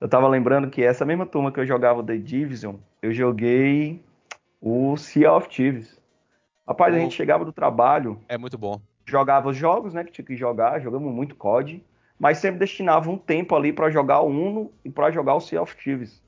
eu 0.04 0.10
tava 0.10 0.28
lembrando 0.28 0.70
que 0.70 0.84
essa 0.84 1.06
mesma 1.06 1.26
turma 1.26 1.50
que 1.50 1.62
eu 1.62 1.66
jogava 1.66 2.02
o 2.02 2.04
The 2.04 2.18
Division, 2.18 2.76
eu 3.02 3.14
joguei 3.14 4.04
o 4.60 4.98
Sea 4.98 5.32
of 5.34 5.48
Thieves. 5.48 5.98
Rapaz, 6.68 6.94
a 6.94 6.98
O- 6.98 7.00
gente 7.00 7.16
chegava 7.16 7.46
do 7.46 7.54
trabalho, 7.54 8.20
É 8.28 8.38
muito 8.38 8.58
bom. 8.58 8.82
jogava 9.08 9.48
os 9.48 9.56
jogos, 9.56 9.94
né, 9.94 10.04
que 10.04 10.12
tinha 10.12 10.26
que 10.26 10.36
jogar, 10.36 10.82
jogamos 10.82 11.10
muito 11.14 11.38
COD, 11.38 11.82
mas 12.20 12.38
sempre 12.40 12.60
destinava 12.60 13.10
um 13.10 13.18
tempo 13.18 13.56
ali 13.56 13.72
pra 13.72 13.90
jogar 13.90 14.20
o 14.20 14.28
Uno 14.28 14.74
e 14.84 14.90
pra 14.90 15.10
jogar 15.10 15.36
o 15.36 15.40
Sea 15.40 15.62
of 15.62 15.74
Thieves. 15.78 16.22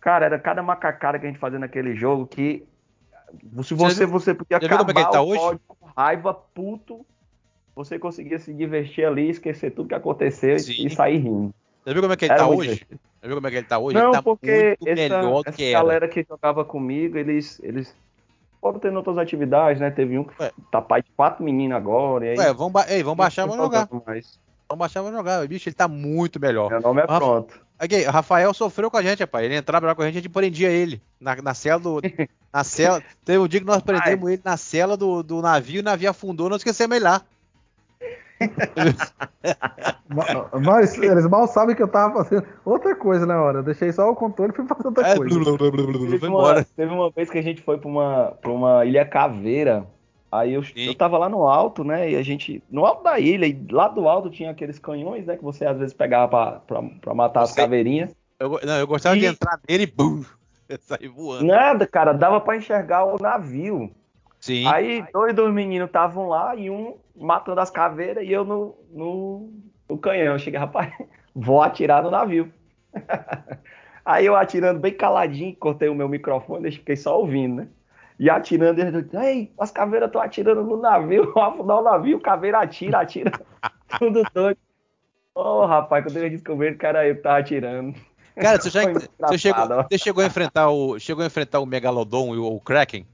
Cara, 0.00 0.24
era 0.24 0.38
cada 0.38 0.62
macacada 0.62 1.18
que 1.18 1.26
a 1.26 1.28
gente 1.28 1.38
fazia 1.38 1.58
naquele 1.58 1.94
jogo 1.94 2.26
que 2.26 2.66
se 3.62 3.74
você 3.74 4.06
você 4.06 4.32
podia 4.32 4.58
já 4.58 4.66
é 4.66 4.74
acabar 4.74 5.10
tá 5.10 5.20
o? 5.20 5.34
COD 5.36 5.60
com 5.68 5.86
raiva, 5.94 6.32
puto, 6.32 7.04
você 7.76 7.98
conseguia 7.98 8.38
se 8.38 8.54
divertir 8.54 9.04
ali, 9.04 9.28
esquecer 9.28 9.72
tudo 9.72 9.88
que 9.90 9.94
aconteceu 9.94 10.56
e- 10.56 10.60
Sim. 10.60 10.86
e 10.86 10.90
sair 10.90 11.18
rindo. 11.18 11.54
Já 11.86 11.92
viu 11.92 12.02
como 12.02 12.12
é 12.14 12.16
que 12.16 12.24
ele 12.24 12.32
Era 12.32 12.42
tá 12.42 12.48
hoje? 12.48 12.86
Já 12.90 13.26
viu 13.28 13.34
como 13.36 13.46
é 13.46 13.50
que 13.50 13.56
ele 13.56 13.66
tá 13.66 13.78
hoje? 13.78 13.94
Não, 13.96 14.04
ele 14.04 14.12
tá 14.12 14.22
porque 14.22 14.76
muito 14.80 14.88
essa, 15.00 15.16
melhor 15.18 15.42
essa 15.46 15.56
que 15.56 15.64
era. 15.64 15.78
galera 15.80 16.08
que 16.08 16.26
jogava 16.28 16.64
comigo, 16.64 17.18
eles, 17.18 17.60
eles 17.62 17.94
foram 18.60 18.78
tendo 18.78 18.96
outras 18.96 19.18
atividades, 19.18 19.80
né? 19.80 19.90
Teve 19.90 20.18
um 20.18 20.24
que 20.24 20.40
Ué. 20.40 20.52
tá 20.70 20.80
pai 20.80 21.02
de 21.02 21.10
quatro 21.16 21.44
meninos 21.44 21.76
agora. 21.76 22.26
E 22.26 22.28
aí, 22.30 22.38
Ué, 22.38 22.52
vamos, 22.52 22.72
ba 22.72 22.86
Ei, 22.88 23.02
vamos 23.02 23.16
baixar, 23.18 23.42
não 23.46 23.56
vamos 23.56 23.64
jogar. 23.64 23.88
mais. 24.06 24.38
Vamos 24.68 24.78
baixar, 24.78 25.02
vamos 25.02 25.16
jogar. 25.18 25.46
Bicho, 25.48 25.68
ele 25.68 25.74
tá 25.76 25.86
muito 25.88 26.40
melhor. 26.40 26.70
Meu 26.70 26.80
nome 26.80 27.00
é 27.00 27.04
Rafa- 27.04 27.18
pronto. 27.18 27.60
Aqui, 27.78 28.06
o 28.06 28.10
Rafael 28.12 28.54
sofreu 28.54 28.88
com 28.88 28.96
a 28.96 29.02
gente, 29.02 29.18
rapaz. 29.20 29.44
Ele 29.44 29.56
entrava 29.56 29.92
com 29.94 30.02
a 30.02 30.06
gente, 30.06 30.18
a 30.18 30.20
gente 30.20 30.28
prendia 30.30 30.70
ele. 30.70 31.02
Na, 31.20 31.34
na 31.36 31.52
cela 31.52 31.80
do. 31.80 32.00
Na 32.52 32.62
cela. 32.62 33.02
Teve 33.24 33.38
um 33.38 33.48
dia 33.48 33.58
que 33.60 33.66
nós 33.66 33.82
prendemos 33.84 34.30
ele 34.30 34.40
na 34.44 34.56
cela 34.56 34.96
do, 34.96 35.22
do 35.22 35.42
navio, 35.42 35.80
o 35.80 35.84
navio 35.84 36.08
afundou, 36.08 36.48
não 36.48 36.56
esquecemos 36.56 36.94
ele 36.96 37.04
lá. 37.04 37.22
Mas 40.64 40.96
eles 40.98 41.26
mal 41.28 41.46
sabem 41.46 41.74
que 41.74 41.82
eu 41.82 41.88
tava 41.88 42.22
fazendo 42.24 42.46
outra 42.64 42.94
coisa 42.94 43.26
na 43.26 43.40
hora. 43.40 43.58
Eu 43.58 43.62
deixei 43.62 43.92
só 43.92 44.10
o 44.10 44.14
controle 44.14 44.52
e 44.52 44.56
fui 44.56 44.66
fazer 44.66 44.86
outra 44.88 45.08
É, 45.08 45.16
coisa. 45.16 45.34
blu, 45.38 45.56
blu, 45.56 45.70
blu, 45.70 45.86
blu, 45.86 45.98
blu, 45.98 46.10
Teve 46.10 46.26
uma, 46.26 46.64
teve 46.64 46.92
uma 46.92 47.10
vez 47.10 47.30
que 47.30 47.38
a 47.38 47.42
gente 47.42 47.62
foi 47.62 47.78
pra 47.78 47.88
uma, 47.88 48.32
pra 48.40 48.50
uma 48.50 48.84
ilha 48.84 49.04
caveira. 49.04 49.86
Aí 50.30 50.54
eu, 50.54 50.62
eu 50.76 50.94
tava 50.94 51.18
lá 51.18 51.28
no 51.28 51.46
alto, 51.46 51.84
né? 51.84 52.10
E 52.10 52.16
a 52.16 52.22
gente. 52.22 52.62
No 52.70 52.86
alto 52.86 53.02
da 53.04 53.18
ilha, 53.18 53.44
e 53.46 53.66
lá 53.70 53.88
do 53.88 54.08
alto 54.08 54.30
tinha 54.30 54.50
aqueles 54.50 54.78
canhões, 54.78 55.26
né? 55.26 55.36
Que 55.36 55.44
você 55.44 55.66
às 55.66 55.76
vezes 55.78 55.92
pegava 55.92 56.28
pra, 56.28 56.52
pra, 56.60 56.82
pra 57.02 57.14
matar 57.14 57.42
as 57.42 57.52
caveirinhas. 57.52 58.14
Eu, 58.40 58.58
não, 58.64 58.78
eu 58.78 58.86
gostava 58.86 59.14
de 59.16 59.24
E- 59.24 59.28
entrar 59.28 59.60
nele 59.68 59.82
e 59.84 59.86
bum! 59.86 60.24
Sair 60.80 61.08
voando. 61.08 61.44
Nada, 61.44 61.86
cara, 61.86 62.14
dava 62.14 62.40
pra 62.40 62.56
enxergar 62.56 63.04
o 63.04 63.18
navio. 63.20 63.90
Sim. 64.42 64.66
Aí 64.66 65.04
dois 65.12 65.32
dos 65.34 65.54
meninos 65.54 65.86
estavam 65.86 66.28
lá 66.28 66.56
e 66.56 66.68
um 66.68 66.96
matando 67.14 67.60
as 67.60 67.70
caveiras 67.70 68.24
e 68.26 68.32
eu 68.32 68.44
no, 68.44 68.76
no, 68.90 69.52
no 69.88 69.96
canhão. 69.96 70.32
Eu 70.32 70.38
cheguei, 70.40 70.58
rapaz, 70.58 70.92
vou 71.32 71.62
atirar 71.62 72.02
no 72.02 72.10
navio. 72.10 72.52
Aí 74.04 74.26
eu 74.26 74.34
atirando 74.34 74.80
bem 74.80 74.92
caladinho, 74.92 75.54
cortei 75.54 75.88
o 75.88 75.94
meu 75.94 76.08
microfone, 76.08 76.62
deixei- 76.62 76.80
fiquei 76.80 76.96
só 76.96 77.20
ouvindo, 77.20 77.62
né? 77.62 77.68
E 78.18 78.28
atirando, 78.28 78.80
ele 78.80 79.08
ei, 79.24 79.52
as 79.56 79.70
caveiras 79.70 80.08
estão 80.08 80.20
atirando 80.20 80.64
no 80.64 80.76
navio, 80.76 81.30
vou 81.32 81.40
afundar 81.42 81.78
o 81.78 81.82
navio, 81.82 82.20
caveira 82.20 82.58
atira, 82.58 82.98
atira. 82.98 83.30
Tudo 83.96 84.24
doido. 84.34 84.58
Ô, 85.36 85.64
rapaz, 85.64 86.04
quando 86.04 86.16
eu 86.16 86.28
descobri 86.28 86.76
que 86.76 86.84
era 86.84 87.06
eu 87.06 87.14
que 87.14 87.22
tava 87.22 87.38
atirando. 87.38 87.94
Cara, 88.34 88.60
você, 88.60 88.70
já, 88.70 88.82
você, 88.82 89.38
chegou, 89.38 89.68
você 89.68 89.98
chegou 89.98 90.24
a 90.24 90.26
enfrentar 90.26 90.68
o. 90.68 90.98
Chegou 90.98 91.22
a 91.22 91.26
enfrentar 91.26 91.60
o 91.60 91.66
Megalodon 91.66 92.34
e 92.34 92.38
o, 92.38 92.46
o 92.56 92.60
Kraken? 92.60 93.06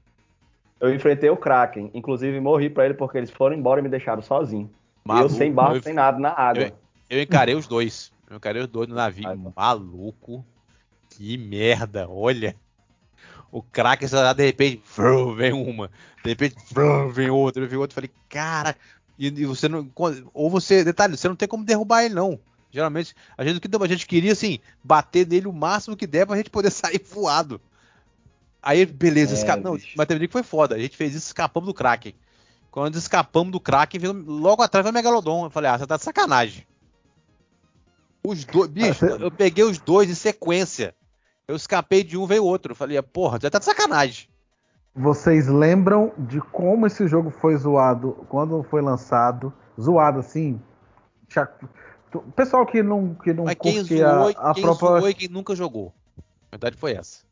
Eu 0.79 0.93
enfrentei 0.93 1.29
o 1.29 1.37
Kraken, 1.37 1.91
inclusive 1.93 2.39
morri 2.39 2.69
pra 2.69 2.85
ele 2.85 2.93
porque 2.93 3.17
eles 3.17 3.29
foram 3.29 3.55
embora 3.55 3.79
e 3.79 3.83
me 3.83 3.89
deixaram 3.89 4.21
sozinho. 4.21 4.69
eu 5.05 5.13
Maluco, 5.13 5.35
sem 5.35 5.51
barco, 5.51 5.75
eu- 5.77 5.83
sem 5.83 5.93
nada, 5.93 6.17
na 6.19 6.29
água. 6.29 6.63
Eu, 6.63 6.71
eu 7.09 7.21
encarei 7.21 7.55
os 7.55 7.67
dois. 7.67 8.11
Eu 8.29 8.37
encarei 8.37 8.61
os 8.61 8.67
dois 8.67 8.87
no 8.87 8.95
navio. 8.95 9.27
Ai. 9.27 9.37
Maluco. 9.55 10.45
Que 11.09 11.37
merda, 11.37 12.07
olha. 12.09 12.55
O 13.51 13.63
Kraken, 13.63 14.07
de 14.35 14.45
repente, 14.45 14.83
vem 15.35 15.51
uma. 15.51 15.89
De 16.23 16.29
repente, 16.29 16.55
vem 17.11 17.29
outra, 17.29 17.65
vem 17.65 17.77
outra. 17.79 17.93
Eu 17.93 17.95
falei, 17.95 18.11
cara. 18.29 18.75
E, 19.17 19.27
e 19.27 19.45
você 19.45 19.67
não. 19.67 19.89
Ou 20.33 20.49
você. 20.49 20.83
Detalhe, 20.83 21.17
você 21.17 21.27
não 21.27 21.35
tem 21.35 21.47
como 21.47 21.65
derrubar 21.65 22.03
ele, 22.03 22.13
não. 22.13 22.39
Geralmente, 22.71 23.15
a 23.35 23.43
gente, 23.43 23.59
a 23.81 23.87
gente 23.87 24.05
queria, 24.05 24.31
assim, 24.33 24.59
bater 24.83 25.25
nele 25.27 25.47
o 25.47 25.53
máximo 25.53 25.97
que 25.97 26.05
der 26.05 26.27
pra 26.27 26.37
gente 26.37 26.51
poder 26.51 26.69
sair 26.71 27.01
voado. 27.03 27.59
Aí, 28.61 28.85
beleza, 28.85 29.33
É, 29.33 29.37
esca... 29.37 29.55
não, 29.55 29.73
bicho. 29.73 29.93
mas 29.95 30.05
teve 30.07 30.17
um 30.17 30.19
dia 30.19 30.27
que 30.27 30.33
foi 30.33 30.43
foda. 30.43 30.75
A 30.75 30.79
gente 30.79 30.97
fez 30.97 31.15
isso 31.15 31.27
escapamos 31.27 31.67
do 31.67 31.73
Kraken. 31.73 32.13
Quando 32.71 32.95
escapamos 32.97 33.51
do 33.51 33.59
Kraken, 33.59 33.99
veio 33.99 34.13
logo 34.13 34.61
atrás 34.61 34.83
veio 34.83 34.91
o 34.91 34.93
Megalodon. 34.93 35.45
Eu 35.45 35.49
falei, 35.49 35.71
ah, 35.71 35.77
você 35.77 35.87
tá 35.87 35.97
de 35.97 36.03
sacanagem. 36.03 36.65
Os 38.23 38.43
dois, 38.45 38.69
bicho, 38.69 39.05
Ah, 39.05 39.09
você- 39.17 39.23
eu 39.23 39.31
peguei 39.31 39.63
os 39.63 39.77
dois 39.79 40.09
em 40.09 40.13
sequência. 40.15 40.93
Eu 41.47 41.55
escapei 41.55 42.03
de 42.03 42.17
um, 42.17 42.25
veio 42.27 42.43
outro. 42.43 42.73
Eu 42.73 42.75
falei, 42.75 42.97
ah, 42.97 43.03
porra, 43.03 43.39
você 43.39 43.49
tá 43.49 43.57
de 43.59 43.65
sacanagem. 43.65 44.27
Vocês 44.93 45.47
lembram 45.47 46.11
de 46.17 46.41
como 46.41 46.85
esse 46.85 47.07
jogo 47.07 47.31
foi 47.31 47.55
zoado 47.55 48.25
quando 48.27 48.61
foi 48.63 48.81
lançado? 48.81 49.53
Zoado 49.79 50.19
assim? 50.19 50.59
O 52.13 52.31
pessoal 52.31 52.65
que 52.65 52.83
não, 52.83 53.13
que 53.15 53.31
não 53.33 53.45
Mas 53.45 53.55
quem 53.55 53.83
zoou, 53.83 54.29
a 54.35 54.53
quem 54.53 54.63
própria. 54.63 54.87
zoou 54.99 55.09
e 55.09 55.13
quem 55.13 55.27
nunca 55.29 55.55
jogou. 55.55 55.93
A 56.51 56.55
verdade 56.57 56.75
foi 56.75 56.93
essa. 56.93 57.23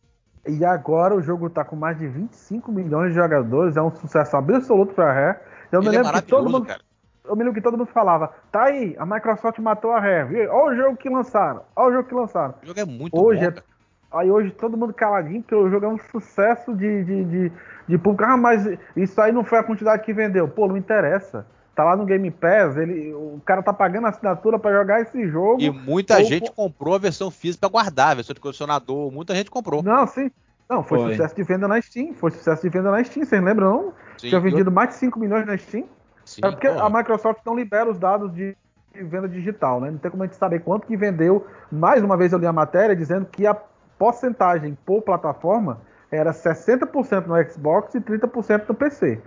E 0.48 0.64
agora 0.64 1.14
o 1.14 1.22
jogo 1.22 1.50
tá 1.50 1.64
com 1.64 1.76
mais 1.76 1.98
de 1.98 2.08
25 2.08 2.72
milhões 2.72 3.10
de 3.10 3.16
jogadores, 3.16 3.76
é 3.76 3.82
um 3.82 3.91
sucesso 3.91 4.38
absoluto 4.38 4.93
pra 4.93 5.12
Rare. 5.12 5.39
Eu 5.72 5.82
me 5.82 5.88
é 5.88 5.91
lembro 5.91 6.14
que 6.14 6.22
todo 6.22 6.50
mundo. 6.50 6.66
cara. 6.66 6.82
Eu 7.26 7.36
me 7.36 7.43
lembro 7.43 7.56
que 7.56 7.62
todo 7.62 7.78
mundo 7.78 7.88
falava, 7.88 8.34
tá 8.50 8.64
aí, 8.64 8.95
a 8.98 9.06
Microsoft 9.06 9.60
matou 9.60 9.91
a 9.91 10.00
Rare. 10.00 10.48
Olha 10.48 10.74
o 10.74 10.76
jogo 10.76 10.98
que 10.98 11.10
lançaram, 11.10 11.62
olha 11.76 11.89
o 11.89 11.93
jogo 11.98 12.08
que 12.08 12.16
lançaram. 12.16 12.54
O 12.64 12.66
jogo 12.66 12.80
é 12.80 12.86
muito 12.86 13.20
Hoje 13.20 13.41
bom, 13.41 13.58
é-. 13.58 13.78
Aí 14.10 14.32
hoje 14.32 14.52
todo 14.52 14.78
mundo 14.78 14.93
caladinho, 14.93 15.41
porque 15.41 15.54
o 15.54 15.70
jogo 15.70 15.86
é 15.86 15.89
um 15.89 15.98
sucesso 15.98 16.74
de, 16.74 17.04
de, 17.04 17.24
de, 17.26 17.52
de 17.88 17.98
público. 17.98 18.24
Ah, 18.24 18.38
mas 18.38 18.66
isso 18.95 19.20
aí 19.20 19.34
não 19.34 19.43
foi 19.43 19.60
a 19.60 19.64
quantidade 19.64 20.04
que 20.04 20.14
vendeu. 20.14 20.48
Pô, 20.48 20.68
não 20.68 20.78
interessa. 20.78 21.45
Tá 21.78 21.84
lá 21.84 21.96
no 21.96 22.06
Game 22.06 22.32
Pass, 22.32 22.76
ele, 22.76 23.14
o 23.14 23.40
cara 23.46 23.62
tá 23.62 23.72
pagando 23.72 24.08
a 24.08 24.10
assinatura 24.10 24.58
pra 24.58 24.72
jogar 24.74 25.00
esse 25.00 25.28
jogo. 25.28 25.62
E 25.62 25.70
muita 25.70 26.18
Ou- 26.18 26.24
gente 26.24 26.52
comprou 26.52 26.96
a 26.96 26.98
versão 26.98 27.30
física 27.30 27.70
pra 27.70 27.70
guardar, 27.70 28.10
a 28.10 28.16
versão 28.16 28.34
de 28.34 28.40
colecionador. 28.42 29.12
Muita 29.12 29.36
gente 29.36 29.52
comprou. 29.52 29.84
Não, 29.84 30.08
sim. 30.08 30.32
Não, 30.68 30.82
foi, 30.84 30.98
Foi. 30.98 31.12
sucesso 31.12 31.36
de 31.36 31.44
venda 31.44 31.68
na 31.68 31.80
Steam. 31.80 32.16
Foi 32.16 32.32
sucesso 32.32 32.64
de 32.64 32.70
venda 32.70 32.90
na 32.90 33.04
Steam, 33.04 33.24
vocês 33.24 33.44
lembram, 33.44 33.70
não? 33.70 33.84
Sim, 34.18 34.30
Tinha 34.30 34.42
vendido 34.42 34.72
mais 34.72 34.90
de 34.90 34.96
5 34.96 35.20
milhões 35.20 35.46
na 35.46 35.56
Steam. 35.56 35.86
sim, 36.26 36.42
é 36.44 36.50
porque 36.50 36.68
porra. 36.68 36.88
a 36.88 36.90
Microsoft 36.90 37.42
não 37.46 37.56
libera 37.56 37.88
os 37.88 38.00
dados 38.00 38.34
de, 38.34 38.58
de 38.92 39.04
venda 39.04 39.30
digital, 39.30 39.80
né? 39.80 39.92
Não 39.92 40.00
tem 40.00 40.10
como 40.10 40.24
a 40.24 40.26
gente 40.26 40.36
saber 40.36 40.62
quanto 40.64 40.88
que 40.88 40.98
vendeu. 40.98 41.46
Mais 41.72 42.02
uma 42.04 42.18
vez 42.18 42.34
eu 42.34 42.40
li 42.40 42.48
a 42.48 42.52
matéria 42.52 42.96
dizendo 42.96 43.28
que 43.28 43.46
a 43.46 43.56
porcentagem 44.00 44.76
por 44.84 45.04
plataforma 45.04 45.80
era 46.12 46.32
60% 46.34 47.28
no 47.28 47.52
Xbox 47.52 47.94
e 47.94 48.02
30% 48.02 48.64
no 48.68 48.74
PC. 48.74 49.22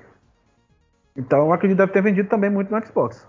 Então 1.17 1.47
eu 1.47 1.53
acredito 1.53 1.77
que 1.77 1.83
deve 1.83 1.93
ter 1.93 2.03
vendido 2.03 2.29
também 2.29 2.51
muito 2.51 2.71
no 2.73 2.87
Xbox. 2.87 3.27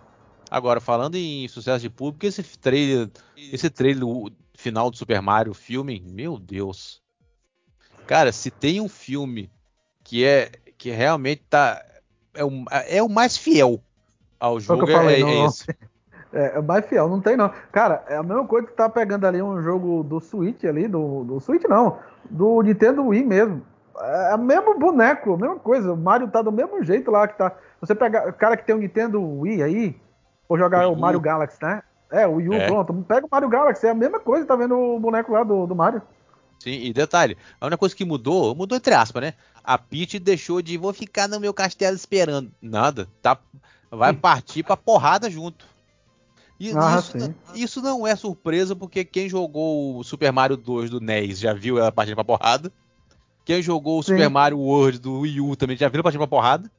Agora, 0.50 0.82
falando 0.82 1.16
em 1.16 1.48
sucesso 1.48 1.82
de 1.82 1.90
público, 1.90 2.26
esse 2.26 2.44
trailer, 2.60 3.10
esse 3.38 3.70
trailer 3.70 4.04
final 4.54 4.92
do 4.92 4.98
Super 4.98 5.22
Mario 5.22 5.54
filme, 5.54 6.04
meu 6.06 6.38
Deus. 6.38 7.02
Cara, 8.06 8.32
se 8.32 8.52
tem 8.52 8.82
um 8.82 8.90
filme 8.90 9.50
que 10.04 10.26
é 10.26 10.52
que 10.78 10.92
realmente 10.92 11.44
tá 11.50 11.82
é 12.34 12.44
o, 12.44 12.66
é 12.88 13.04
o 13.04 13.10
mais 13.10 13.38
fiel 13.38 13.82
ao 14.40 14.60
jogo 14.60 14.84
eu 14.84 14.88
falei, 14.88 15.18
é, 15.18 15.20
não, 15.20 15.30
é 15.30 15.46
esse. 15.46 15.66
É, 16.34 16.58
é 16.58 16.62
mais 16.62 16.86
fiel, 16.86 17.10
não 17.10 17.20
tem 17.20 17.36
não. 17.36 17.52
Cara, 17.74 18.06
é 18.08 18.16
a 18.16 18.24
mesma 18.24 18.48
coisa 18.48 18.66
que 18.66 18.74
tá 18.74 18.88
pegando 18.88 19.28
ali 19.28 19.42
um 19.42 19.62
jogo 19.62 20.02
do 20.02 20.22
Switch 20.22 20.64
ali, 20.64 20.88
do, 20.88 21.26
do 21.26 21.42
Switch 21.42 21.64
não, 21.66 22.00
do 22.30 22.62
Nintendo 22.62 23.06
Wii 23.06 23.26
mesmo. 23.26 23.62
É 24.00 24.36
o 24.36 24.40
mesmo 24.40 24.78
boneco, 24.78 25.34
a 25.34 25.38
mesma 25.38 25.60
coisa. 25.60 25.94
O 25.94 25.98
Mario 25.98 26.28
tá 26.30 26.42
do 26.42 26.52
mesmo 26.52 26.84
jeito 26.84 27.12
lá 27.12 27.28
que 27.28 27.38
tá. 27.38 27.56
Você 27.80 27.94
pega 27.94 28.30
o 28.30 28.34
cara 28.34 28.56
que 28.56 28.66
tem 28.66 28.76
o 28.76 28.80
Nintendo 28.80 29.22
Wii 29.22 29.64
aí, 29.64 30.02
ou 30.48 30.58
jogar 30.58 30.88
o. 30.88 30.96
Mario 30.96 31.20
Galaxy, 31.20 31.58
né? 31.62 31.84
É, 32.12 32.28
o 32.28 32.36
Wii 32.36 32.50
U, 32.50 32.54
É. 32.54 32.66
pronto. 32.66 32.94
Pega 33.08 33.26
o 33.26 33.30
Mario 33.32 33.50
Galaxy, 33.50 33.88
é 33.88 33.90
a 33.90 33.96
mesma 33.96 34.20
coisa, 34.20 34.46
tá 34.46 34.56
vendo 34.56 34.78
o 34.78 35.00
boneco 35.00 35.32
lá 35.32 35.44
do, 35.44 35.66
do 35.66 35.76
Mario. 35.76 36.02
Sim, 36.60 36.84
e 36.84 36.94
detalhe, 36.94 37.38
a 37.60 37.66
única 37.66 37.80
coisa 37.80 37.96
que 37.96 38.06
mudou, 38.06 38.54
mudou 38.54 38.78
entre 38.78 38.94
aspas, 38.94 39.24
né? 39.24 39.34
A 39.64 39.80
Peach 39.80 40.20
deixou 40.20 40.62
de 40.62 40.78
vou 40.78 40.94
ficar 40.94 41.28
no 41.28 41.40
meu 41.40 41.54
castelo 41.54 41.96
esperando. 41.96 42.52
Nada, 42.62 43.08
tá 43.22 43.38
vai 43.90 44.14
partir 44.14 44.64
pra 44.64 44.78
porrada 44.78 45.30
junto. 45.30 45.66
E 46.60 46.72
Ah, 46.78 46.98
isso, 47.00 47.20
sim. 47.20 47.36
isso 47.56 47.82
não 47.82 48.06
é 48.06 48.16
surpresa 48.16 48.76
porque 48.76 49.04
quem 49.04 49.28
jogou 49.28 49.98
o 49.98 50.04
Super 50.04 50.32
Mario 50.32 50.56
2 50.56 50.92
do 50.92 51.02
NES 51.02 51.40
já 51.40 51.54
viu 51.54 51.80
ela 51.80 51.92
partindo 51.92 52.16
pra 52.16 52.24
porrada. 52.24 52.72
Quem 53.46 53.62
jogou 53.62 54.00
o 54.00 54.04
Sim. 54.04 54.14
Super 54.14 54.30
Mario 54.30 54.60
World 54.60 55.00
do 55.00 55.20
Wii 55.22 55.42
U 55.42 55.56
também 55.56 55.76
já 55.78 55.90
viu 55.90 56.04
partindo 56.04 56.20
pra 56.20 56.28
porrada. 56.28 56.70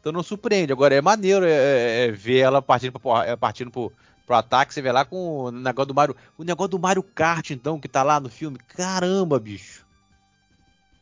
Então 0.00 0.12
não 0.12 0.22
surpreende. 0.22 0.72
Agora 0.72 0.94
é 0.94 1.00
maneiro 1.00 1.44
é, 1.44 1.50
é, 1.50 2.06
é 2.06 2.10
ver 2.10 2.38
ela 2.38 2.60
partindo, 2.62 2.92
pra 2.92 3.00
porra- 3.00 3.24
é, 3.26 3.36
partindo 3.36 3.70
pro, 3.70 3.92
pro 4.26 4.36
ataque. 4.36 4.72
Você 4.74 4.80
vê 4.82 4.90
lá 4.90 5.04
com 5.04 5.44
o 5.44 5.50
negócio 5.50 5.86
do 5.88 5.94
Mario. 5.94 6.16
O 6.38 6.42
negócio 6.44 6.70
do 6.70 6.78
Mario 6.78 7.02
Kart, 7.02 7.50
então, 7.50 7.78
que 7.78 7.86
tá 7.88 8.02
lá 8.02 8.18
no 8.18 8.28
filme. 8.30 8.58
Caramba, 8.76 9.38
bicho. 9.38 9.84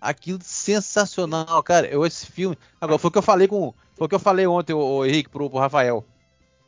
Aquilo 0.00 0.38
sensacional, 0.42 1.62
cara. 1.62 1.86
Eu, 1.86 2.04
esse 2.06 2.26
filme. 2.26 2.56
Agora, 2.80 2.98
foi 2.98 3.08
o 3.08 3.12
que 3.12 3.18
eu 3.18 3.22
falei 3.22 3.48
com. 3.48 3.72
Foi 3.96 4.06
o 4.06 4.08
que 4.08 4.14
eu 4.14 4.20
falei 4.20 4.46
ontem, 4.46 4.72
o, 4.72 4.78
o 4.78 5.04
Henrique, 5.06 5.28
pro, 5.28 5.48
pro 5.50 5.58
Rafael. 5.58 6.04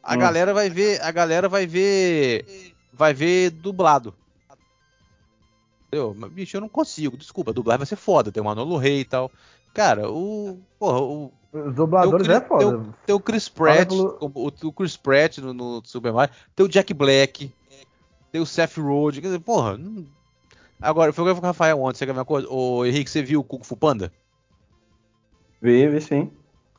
A 0.02 0.14
Hum. 0.14 0.18
galera 0.18 0.52
vai 0.54 0.68
ver. 0.70 1.00
A 1.02 1.10
galera 1.12 1.48
vai 1.48 1.66
ver. 1.66 2.74
Vai 2.92 3.14
ver 3.14 3.50
dublado. 3.50 4.14
Entendeu? 5.90 6.14
Mas, 6.16 6.30
bicho, 6.30 6.56
eu 6.56 6.60
não 6.60 6.68
consigo. 6.68 7.16
Desculpa, 7.16 7.52
dublar 7.52 7.76
vai 7.76 7.86
ser 7.86 7.96
foda. 7.96 8.30
Tem 8.30 8.40
o 8.40 8.46
Manolo 8.46 8.76
Rey 8.76 9.00
e 9.00 9.04
tal. 9.04 9.28
Cara, 9.74 10.08
o. 10.08 10.60
Porra, 10.78 11.00
o. 11.00 11.32
Os 11.52 11.74
dubladores 11.74 12.28
é 12.28 12.40
foda. 12.40 12.84
Tem 13.04 13.12
o 13.14 13.18
Chris 13.18 13.48
Pratt, 13.48 13.88
pelo- 13.88 14.16
o, 14.20 14.46
o 14.68 14.72
Chris 14.72 14.96
Pratt 14.96 15.38
no, 15.38 15.52
no 15.52 15.82
Super 15.84 16.12
Mario, 16.12 16.32
tem 16.54 16.64
o 16.64 16.68
Jack 16.68 16.94
Black, 16.94 17.52
tem 18.30 18.40
o 18.40 18.46
Seth 18.46 18.76
Rogen, 18.78 19.20
quer 19.20 19.26
dizer, 19.26 19.40
porra. 19.40 19.76
não- 19.76 20.06
Agora, 20.80 21.12
foi 21.12 21.24
o 21.24 21.26
que 21.26 21.30
eu 21.32 21.34
falei 21.34 21.40
com 21.40 21.46
o 21.46 21.50
Rafael 21.50 21.82
ontem, 21.82 21.98
você 21.98 22.06
quer 22.06 22.12
ver 22.12 22.20
uma 22.20 22.24
coisa? 22.24 22.46
Ô, 22.48 22.86
Henrique, 22.86 23.10
você 23.10 23.20
viu 23.20 23.40
o 23.40 23.44
Kung 23.44 23.64
Fu 23.64 23.76
Panda? 23.76 24.12
Vive, 25.60 26.00
sim. 26.00 26.30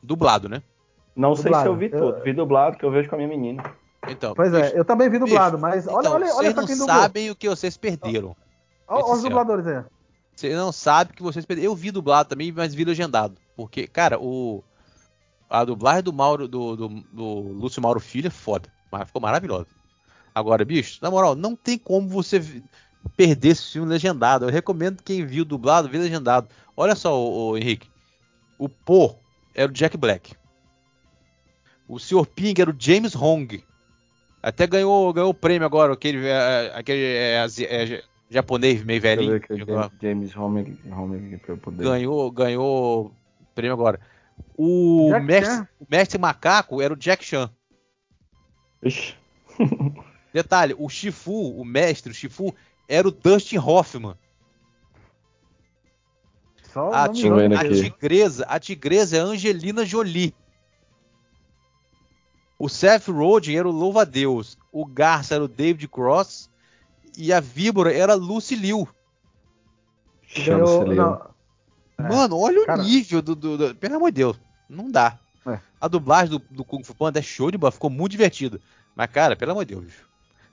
Dublado, 0.02 0.48
né? 0.48 0.62
Não 1.14 1.34
sei 1.36 1.42
se 1.42 1.48
Dublado. 1.48 1.68
eu 1.68 1.76
vi 1.76 1.90
Eu- 1.92 1.98
tudo. 2.00 2.22
Vi 2.24 2.32
dublado 2.32 2.78
que 2.78 2.84
eu 2.84 2.90
vejo 2.90 3.08
com 3.10 3.14
a 3.14 3.18
minha 3.18 3.28
menina. 3.28 3.62
Então, 4.08 4.34
Pois 4.34 4.52
é, 4.54 4.62
bicho, 4.62 4.76
eu 4.76 4.84
também 4.84 5.08
vi 5.10 5.18
dublado, 5.18 5.56
bicho, 5.58 5.60
mas 5.62 5.86
olha, 5.86 6.00
então, 6.00 6.14
olha, 6.14 6.24
olha 6.24 6.32
vocês 6.34 6.52
pra 6.54 6.62
não 6.62 6.66
quem 6.66 6.76
dublou. 6.78 6.96
sabem 6.96 7.30
o 7.30 7.36
que 7.36 7.48
vocês 7.48 7.76
perderam. 7.76 8.34
Olha 8.92 9.14
os 9.14 9.22
dubladores 9.22 9.66
aí. 9.66 9.82
Vocês 10.34 10.54
não 10.54 10.72
sabem 10.72 11.12
o 11.12 11.16
que 11.16 11.22
vocês 11.22 11.44
perderam. 11.44 11.70
Eu 11.70 11.76
vi 11.76 11.90
dublado 11.90 12.28
também, 12.28 12.52
mas 12.52 12.74
vi 12.74 12.84
legendado. 12.84 13.36
Porque, 13.56 13.86
cara, 13.86 14.18
o. 14.20 14.62
A 15.48 15.64
dublagem 15.64 16.02
do 16.02 16.12
Mauro, 16.12 16.48
do, 16.48 16.76
do, 16.76 16.88
do 16.88 17.24
Lúcio 17.24 17.82
Mauro 17.82 18.00
Filho 18.00 18.28
é 18.28 18.30
foda. 18.30 18.72
Mas 18.90 19.06
ficou 19.06 19.20
maravilhosa. 19.20 19.66
Agora, 20.34 20.64
bicho, 20.64 20.98
na 21.02 21.10
moral, 21.10 21.34
não 21.34 21.54
tem 21.54 21.76
como 21.76 22.08
você 22.08 22.62
perder 23.16 23.48
esse 23.48 23.72
filme 23.72 23.88
legendado. 23.88 24.46
Eu 24.46 24.50
recomendo 24.50 25.02
quem 25.02 25.24
viu 25.26 25.44
dublado, 25.44 25.88
ver 25.88 25.98
legendado. 25.98 26.48
Olha 26.76 26.94
só, 26.94 27.18
o, 27.18 27.50
o 27.50 27.58
Henrique. 27.58 27.90
O 28.58 28.68
Po 28.68 29.16
era 29.54 29.70
o 29.70 29.74
Jack 29.74 29.96
Black. 29.96 30.34
O 31.86 31.98
Sr. 31.98 32.26
Ping 32.26 32.54
era 32.58 32.70
o 32.70 32.76
James 32.78 33.14
Hong. 33.14 33.62
Até 34.42 34.66
ganhou, 34.66 35.12
ganhou 35.12 35.30
o 35.30 35.34
prêmio 35.34 35.66
agora, 35.66 35.92
aquele, 35.92 36.26
é, 36.26 36.72
aquele 36.74 37.04
é, 37.04 37.46
é, 37.60 38.02
japonês 38.32 38.82
meio 38.82 39.00
velhinho. 39.00 39.40
James 40.00 40.32
pra 41.38 41.54
eu 41.54 41.58
poder. 41.58 41.84
Ganhou, 41.84 42.30
ganhou 42.30 43.14
prêmio 43.54 43.74
agora. 43.74 44.00
O 44.56 45.10
mestre, 45.20 45.68
o 45.78 45.86
mestre, 45.88 46.18
macaco 46.18 46.80
era 46.80 46.92
o 46.92 46.96
Jack 46.96 47.24
Chan. 47.24 47.50
Ixi. 48.82 49.14
Detalhe, 50.32 50.74
o 50.78 50.88
Shifu, 50.88 51.60
o 51.60 51.64
mestre, 51.64 52.10
o 52.10 52.14
Shifu, 52.14 52.54
era 52.88 53.06
o 53.06 53.10
Dustin 53.10 53.58
Hoffman. 53.58 54.16
Só 56.72 56.90
a, 56.90 57.06
tig 57.08 57.28
a 57.28 57.68
tigresa, 57.68 58.44
a 58.48 58.58
tigresa 58.58 59.18
é 59.18 59.20
a 59.20 59.24
Angelina 59.24 59.84
Jolie. 59.84 60.34
O 62.58 62.68
Seth 62.68 63.08
Rogen 63.08 63.58
era 63.58 63.68
o 63.68 63.72
Louva-Deus. 63.72 64.56
O 64.70 64.86
Garça 64.86 65.34
era 65.34 65.44
o 65.44 65.48
David 65.48 65.88
Cross. 65.88 66.48
E 67.16 67.32
a 67.32 67.40
Víbora 67.40 67.92
era 67.92 68.14
Lucy 68.14 68.54
Liu. 68.54 68.88
Chama-se 70.22 70.84
Liu. 70.84 71.18
Mano, 71.98 72.38
olha 72.38 72.64
Cara... 72.66 72.80
o 72.80 72.84
nível 72.84 73.22
do, 73.22 73.34
do, 73.34 73.58
do, 73.58 73.74
Pelo 73.74 73.96
amor 73.96 74.10
de 74.10 74.16
Deus, 74.16 74.40
não 74.68 74.90
dá. 74.90 75.18
É. 75.46 75.58
A 75.80 75.88
dublagem 75.88 76.30
do, 76.30 76.44
do 76.50 76.64
Kung 76.64 76.82
Fu 76.82 76.94
Panda 76.94 77.18
é 77.18 77.22
show 77.22 77.50
de 77.50 77.58
bola, 77.58 77.72
ficou 77.72 77.90
muito 77.90 78.12
divertido. 78.12 78.60
Mas, 78.94 79.10
cara, 79.10 79.36
pelo 79.36 79.52
amor 79.52 79.64
de 79.64 79.74
Deus, 79.74 79.92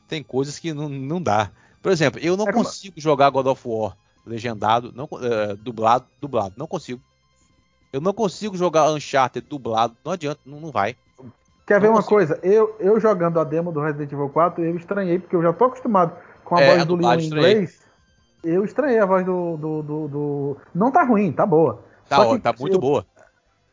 tem 0.08 0.24
coisas 0.24 0.60
que 0.60 0.74
não, 0.74 0.90
não 0.90 1.22
dá. 1.22 1.52
Por 1.82 1.92
exemplo, 1.92 2.20
eu 2.20 2.36
não 2.36 2.48
é 2.48 2.54
consigo 2.54 2.96
como... 2.96 3.02
jogar 3.02 3.30
God 3.30 3.48
of 3.48 3.62
War 3.66 3.96
legendado, 4.26 4.92
não, 4.94 5.06
uh, 5.06 5.56
dublado, 5.58 6.06
dublado, 6.22 6.54
não 6.58 6.68
consigo. 6.68 7.02
Eu 7.92 8.02
não 8.02 8.14
consigo 8.14 8.56
jogar 8.56 8.92
Uncharted 8.92 9.48
dublado, 9.48 9.96
não 10.06 10.12
adianta, 10.12 10.40
não, 10.46 10.60
não 10.60 10.72
vai. 10.72 10.96
Quer 11.66 11.76
não 11.76 11.82
ver 11.82 11.90
uma 11.90 12.04
coisa? 12.04 12.40
Eu, 12.44 12.76
eu 12.80 13.00
jogando 13.00 13.40
a 13.40 13.44
demo 13.44 13.72
do 13.72 13.82
Resident 13.82 14.12
Evil 14.12 14.30
4, 14.30 14.64
eu 14.64 14.76
estranhei, 14.76 15.20
porque 15.20 15.36
eu 15.36 15.42
já 15.42 15.54
tô 15.54 15.66
acostumado 15.66 16.14
com 16.50 16.58
a 16.58 16.62
é, 16.62 16.68
voz 16.68 16.82
a 16.82 16.86
do 16.86 16.96
Leon 16.96 17.20
em 17.20 17.26
inglês. 17.28 17.80
Eu 18.44 18.66
estranhei 18.66 19.00
a 19.00 19.06
voz 19.06 19.24
do, 19.26 19.56
do, 19.58 19.84
do, 19.84 20.08
do, 20.08 20.58
Não 20.74 20.92
tá 20.92 21.04
ruim, 21.04 21.32
tá 21.32 21.46
boa. 21.46 21.84
Tá, 22.08 22.22
ó, 22.22 22.38
tá 22.40 22.54
muito 22.60 22.76
eu... 22.76 22.80
boa. 22.80 23.06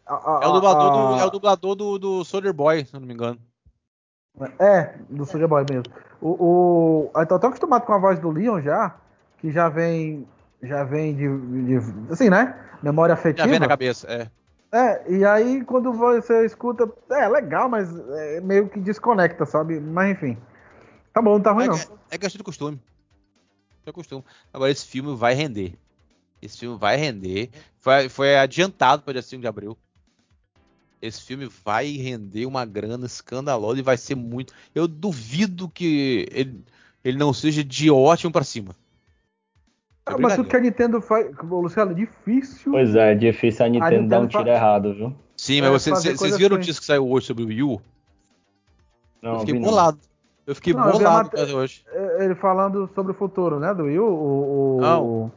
A, 0.06 0.14
a, 0.14 0.44
é 0.44 0.46
o 0.46 0.52
dublador, 0.52 0.90
do, 0.92 1.20
é 1.20 1.24
o 1.24 1.30
dublador 1.30 1.74
do, 1.74 1.98
do 1.98 2.24
Soldier 2.24 2.52
Boy, 2.52 2.84
se 2.84 2.94
não 2.94 3.00
me 3.00 3.14
engano. 3.14 3.38
É, 4.58 4.94
do 5.08 5.24
Soldier 5.24 5.48
Boy 5.48 5.64
mesmo. 5.68 5.92
O, 6.20 6.28
o, 6.28 7.10
eu 7.16 7.26
tô 7.26 7.38
tão 7.38 7.48
acostumado 7.48 7.86
com 7.86 7.92
a 7.94 7.98
voz 7.98 8.18
do 8.18 8.30
Leon 8.30 8.60
já, 8.60 8.94
que 9.38 9.50
já 9.50 9.68
vem. 9.68 10.26
Já 10.62 10.84
vem 10.84 11.14
de. 11.14 11.28
de 11.78 12.12
assim, 12.12 12.28
né? 12.28 12.54
Memória 12.82 13.14
afetiva. 13.14 13.46
Já 13.46 13.50
vem 13.50 13.60
na 13.60 13.68
cabeça, 13.68 14.06
é. 14.08 14.28
É, 14.72 15.10
e 15.10 15.24
aí 15.24 15.64
quando 15.64 15.92
você 15.92 16.44
escuta, 16.44 16.90
é 17.10 17.28
legal, 17.28 17.68
mas 17.68 17.88
é 18.10 18.40
meio 18.40 18.68
que 18.68 18.80
desconecta, 18.80 19.46
sabe? 19.46 19.80
Mas 19.80 20.10
enfim. 20.10 20.36
Tá 21.16 21.22
bom, 21.22 21.32
não 21.32 21.40
tá 21.40 21.50
ruim 21.50 21.64
é, 21.64 21.68
não. 21.68 21.78
É 22.10 22.18
questão 22.18 22.36
de 22.36 22.44
costume. 22.44 22.78
É 23.86 23.90
costume. 23.90 24.22
Agora 24.52 24.70
esse 24.70 24.84
filme 24.84 25.16
vai 25.16 25.32
render. 25.32 25.72
Esse 26.42 26.58
filme 26.58 26.76
vai 26.76 26.98
render. 26.98 27.48
Foi, 27.80 28.10
foi 28.10 28.36
adiantado 28.36 29.02
para 29.02 29.14
dia 29.14 29.22
5 29.22 29.40
de 29.40 29.48
abril. 29.48 29.78
Esse 31.00 31.22
filme 31.22 31.48
vai 31.64 31.92
render 31.92 32.44
uma 32.44 32.66
grana 32.66 33.06
escandalosa 33.06 33.78
e 33.78 33.82
vai 33.82 33.96
ser 33.96 34.14
muito. 34.14 34.52
Eu 34.74 34.86
duvido 34.86 35.70
que 35.70 36.28
ele, 36.30 36.62
ele 37.02 37.16
não 37.16 37.32
seja 37.32 37.64
de 37.64 37.90
ótimo 37.90 38.30
para 38.30 38.44
cima. 38.44 38.76
Ah, 40.04 40.18
mas 40.18 40.36
tudo 40.36 40.50
que 40.50 40.56
a 40.56 40.60
Nintendo 40.60 41.00
faz, 41.00 41.34
Luciano, 41.44 41.92
é 41.92 41.94
difícil. 41.94 42.72
Pois 42.72 42.94
é, 42.94 43.12
é 43.12 43.14
difícil 43.14 43.64
a 43.64 43.68
Nintendo, 43.70 43.86
a 43.86 43.90
Nintendo 43.90 44.10
dar 44.10 44.20
um 44.20 44.28
tiro 44.28 44.44
faz... 44.44 44.54
errado, 44.54 44.92
viu? 44.92 45.16
Sim, 45.34 45.62
mas 45.62 45.70
é, 45.70 45.72
vocês, 45.72 46.18
vocês 46.18 46.36
viram 46.36 46.56
o 46.56 46.58
notícia 46.58 46.78
que 46.78 46.86
saiu 46.86 47.10
hoje 47.10 47.26
sobre 47.26 47.42
o 47.42 47.46
Wii 47.46 47.62
U? 47.62 47.80
Não, 49.22 49.32
eu 49.32 49.40
fiquei 49.40 49.58
bolado. 49.58 49.98
Eu 50.46 50.54
fiquei 50.54 50.72
não, 50.72 50.90
bolado 50.90 51.36
eu 51.36 51.56
hoje. 51.56 51.84
Ele 52.18 52.34
falando 52.36 52.88
sobre 52.94 53.12
o 53.12 53.14
futuro, 53.14 53.58
né, 53.58 53.74
do 53.74 53.84
Wii 53.84 53.98
U? 53.98 54.04
O, 54.04 54.76
o, 54.76 54.80
não. 54.80 55.32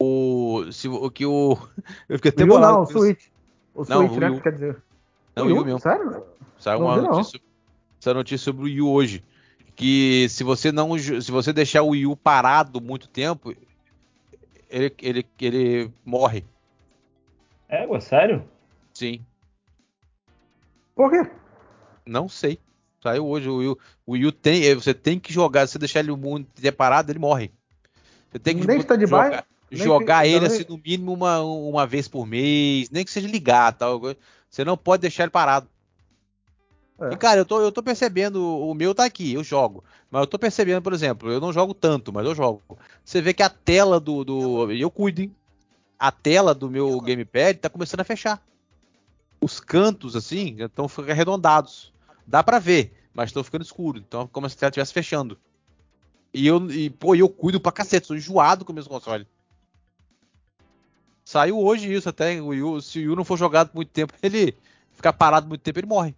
O, 0.00 0.72
se, 0.72 0.88
o 0.88 1.10
que 1.10 1.24
o. 1.24 1.56
Eu 2.08 2.18
fiquei 2.18 2.30
até 2.30 2.44
bolado. 2.44 2.74
Não, 2.74 2.82
o 2.82 2.86
Switch. 2.86 3.26
O 3.74 3.84
não, 3.88 4.06
Switch, 4.08 4.16
o 4.16 4.20
né? 4.20 4.40
Quer 4.40 4.52
dizer. 4.52 4.82
Não, 5.34 5.44
o 5.44 5.46
Wii 5.46 5.58
U 5.58 5.64
mesmo. 5.64 5.80
Sério? 5.80 6.24
Saiu 6.58 6.80
uma 6.80 6.96
notícia, 6.96 7.40
saiu 8.00 8.14
notícia 8.14 8.44
sobre 8.44 8.62
o 8.62 8.64
Wii 8.64 8.82
U 8.82 8.90
hoje 8.90 9.24
que 9.78 10.28
se 10.28 10.42
você 10.42 10.72
não 10.72 10.98
se 10.98 11.30
você 11.30 11.52
deixar 11.52 11.82
o 11.82 11.90
Wii 11.90 12.06
U 12.06 12.16
parado 12.16 12.80
muito 12.80 13.08
tempo, 13.08 13.54
ele, 14.68 14.92
ele, 15.00 15.26
ele 15.40 15.92
morre. 16.04 16.44
É, 17.68 18.00
sério? 18.00 18.44
Sim. 18.92 19.24
Por 20.96 21.12
quê? 21.12 21.30
Não 22.08 22.28
sei. 22.28 22.58
Saiu 23.02 23.26
hoje. 23.26 23.48
O 23.48 23.56
Wii, 23.56 23.68
U, 23.68 23.78
o 24.06 24.12
Wii 24.12 24.26
U 24.26 24.32
tem. 24.32 24.64
É, 24.66 24.74
você 24.74 24.94
tem 24.94 25.18
que 25.18 25.32
jogar. 25.32 25.66
Se 25.66 25.72
você 25.72 25.78
deixar 25.78 26.00
ele 26.00 26.12
muito 26.12 26.48
parado, 26.76 27.12
ele 27.12 27.18
morre. 27.18 27.52
Você 28.30 28.38
tem 28.38 28.58
que 28.58 28.66
nem 28.66 28.80
jogar, 28.80 28.98
jogar, 29.00 29.46
jogar 29.70 30.26
ele 30.26 30.46
assim, 30.46 30.64
no 30.68 30.78
mínimo 30.78 31.12
uma, 31.12 31.40
uma 31.40 31.86
vez 31.86 32.08
por 32.08 32.26
mês, 32.26 32.90
nem 32.90 33.04
que 33.04 33.10
seja 33.10 33.28
ligar 33.28 33.72
tal. 33.72 34.00
Você 34.50 34.64
não 34.64 34.76
pode 34.76 35.02
deixar 35.02 35.24
ele 35.24 35.30
parado. 35.30 35.68
É. 37.00 37.12
E, 37.12 37.16
cara, 37.16 37.40
eu 37.40 37.44
tô, 37.44 37.60
eu 37.60 37.70
tô 37.70 37.82
percebendo, 37.82 38.42
o 38.42 38.74
meu 38.74 38.94
tá 38.94 39.04
aqui, 39.04 39.32
eu 39.32 39.44
jogo. 39.44 39.84
Mas 40.10 40.20
eu 40.22 40.26
tô 40.26 40.38
percebendo, 40.38 40.82
por 40.82 40.92
exemplo, 40.92 41.30
eu 41.30 41.40
não 41.40 41.52
jogo 41.52 41.72
tanto, 41.72 42.12
mas 42.12 42.26
eu 42.26 42.34
jogo. 42.34 42.62
Você 43.04 43.22
vê 43.22 43.32
que 43.32 43.42
a 43.42 43.48
tela 43.48 44.00
do. 44.00 44.24
do 44.24 44.72
eu 44.72 44.90
cuido, 44.90 45.22
hein? 45.22 45.34
A 45.98 46.10
tela 46.10 46.54
do 46.54 46.70
meu 46.70 47.00
gamepad 47.00 47.58
tá 47.58 47.68
começando 47.68 48.00
a 48.00 48.04
fechar. 48.04 48.42
Os 49.40 49.60
cantos, 49.60 50.16
assim, 50.16 50.56
estão 50.58 50.86
arredondados. 51.08 51.92
Dá 52.28 52.44
para 52.44 52.58
ver, 52.58 52.92
mas 53.14 53.30
estão 53.30 53.42
ficando 53.42 53.64
escuros. 53.64 54.02
Então, 54.06 54.26
como 54.26 54.48
se 54.50 54.56
ela 54.60 54.68
estivesse 54.68 54.92
fechando. 54.92 55.38
E 56.32 56.46
eu, 56.46 56.70
e, 56.70 56.90
pô, 56.90 57.14
eu 57.14 57.26
cuido 57.26 57.58
pra 57.58 57.72
cacete, 57.72 58.06
sou 58.06 58.16
enjoado 58.16 58.66
com 58.66 58.72
o 58.72 58.74
meu 58.74 58.84
console. 58.84 59.26
Saiu 61.24 61.58
hoje 61.58 61.92
isso 61.92 62.06
até. 62.06 62.40
O 62.40 62.52
Yu, 62.52 62.82
se 62.82 62.98
o 62.98 63.02
Yu 63.02 63.16
não 63.16 63.24
for 63.24 63.38
jogado 63.38 63.70
muito 63.72 63.90
tempo, 63.90 64.12
ele 64.22 64.54
ficar 64.92 65.14
parado 65.14 65.48
muito 65.48 65.62
tempo, 65.62 65.78
ele 65.78 65.86
morre. 65.86 66.14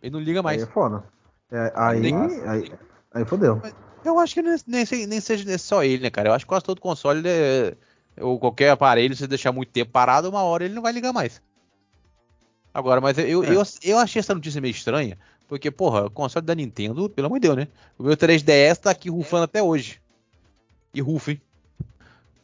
Ele 0.00 0.12
não 0.12 0.20
liga 0.20 0.40
mais. 0.40 0.62
Aí 0.62 0.68
é 0.68 0.72
foda. 0.72 1.04
É, 1.50 1.72
aí, 1.74 2.14
aí, 2.14 2.48
aí, 2.48 2.72
aí 3.12 3.24
fodeu. 3.24 3.60
Eu 4.04 4.18
acho 4.20 4.34
que 4.34 4.40
nem, 4.42 4.56
nem, 4.66 5.06
nem 5.06 5.20
seja 5.20 5.58
só 5.58 5.82
ele, 5.82 6.04
né, 6.04 6.10
cara? 6.10 6.28
Eu 6.28 6.32
acho 6.32 6.44
que 6.44 6.48
quase 6.48 6.64
todo 6.64 6.80
console, 6.80 7.22
é, 7.26 7.76
ou 8.20 8.38
qualquer 8.38 8.70
aparelho, 8.70 9.16
se 9.16 9.26
deixar 9.26 9.50
muito 9.50 9.72
tempo 9.72 9.90
parado, 9.90 10.30
uma 10.30 10.44
hora 10.44 10.64
ele 10.64 10.74
não 10.74 10.82
vai 10.82 10.92
ligar 10.92 11.12
mais. 11.12 11.42
Agora, 12.72 13.00
mas 13.00 13.18
eu, 13.18 13.42
é. 13.42 13.56
eu, 13.56 13.62
eu 13.82 13.98
achei 13.98 14.20
essa 14.20 14.34
notícia 14.34 14.60
meio 14.60 14.70
estranha, 14.70 15.18
porque, 15.50 15.68
porra, 15.68 16.06
o 16.06 16.10
console 16.10 16.46
da 16.46 16.54
Nintendo, 16.54 17.10
pelo 17.10 17.26
amor 17.26 17.40
de 17.40 17.48
Deus, 17.48 17.56
né? 17.56 17.66
O 17.98 18.04
meu 18.04 18.16
3DS 18.16 18.76
tá 18.76 18.92
aqui 18.92 19.10
rufando 19.10 19.42
até 19.42 19.60
hoje. 19.60 20.00
E 20.94 21.00
rufa, 21.00 21.32
hein? 21.32 21.40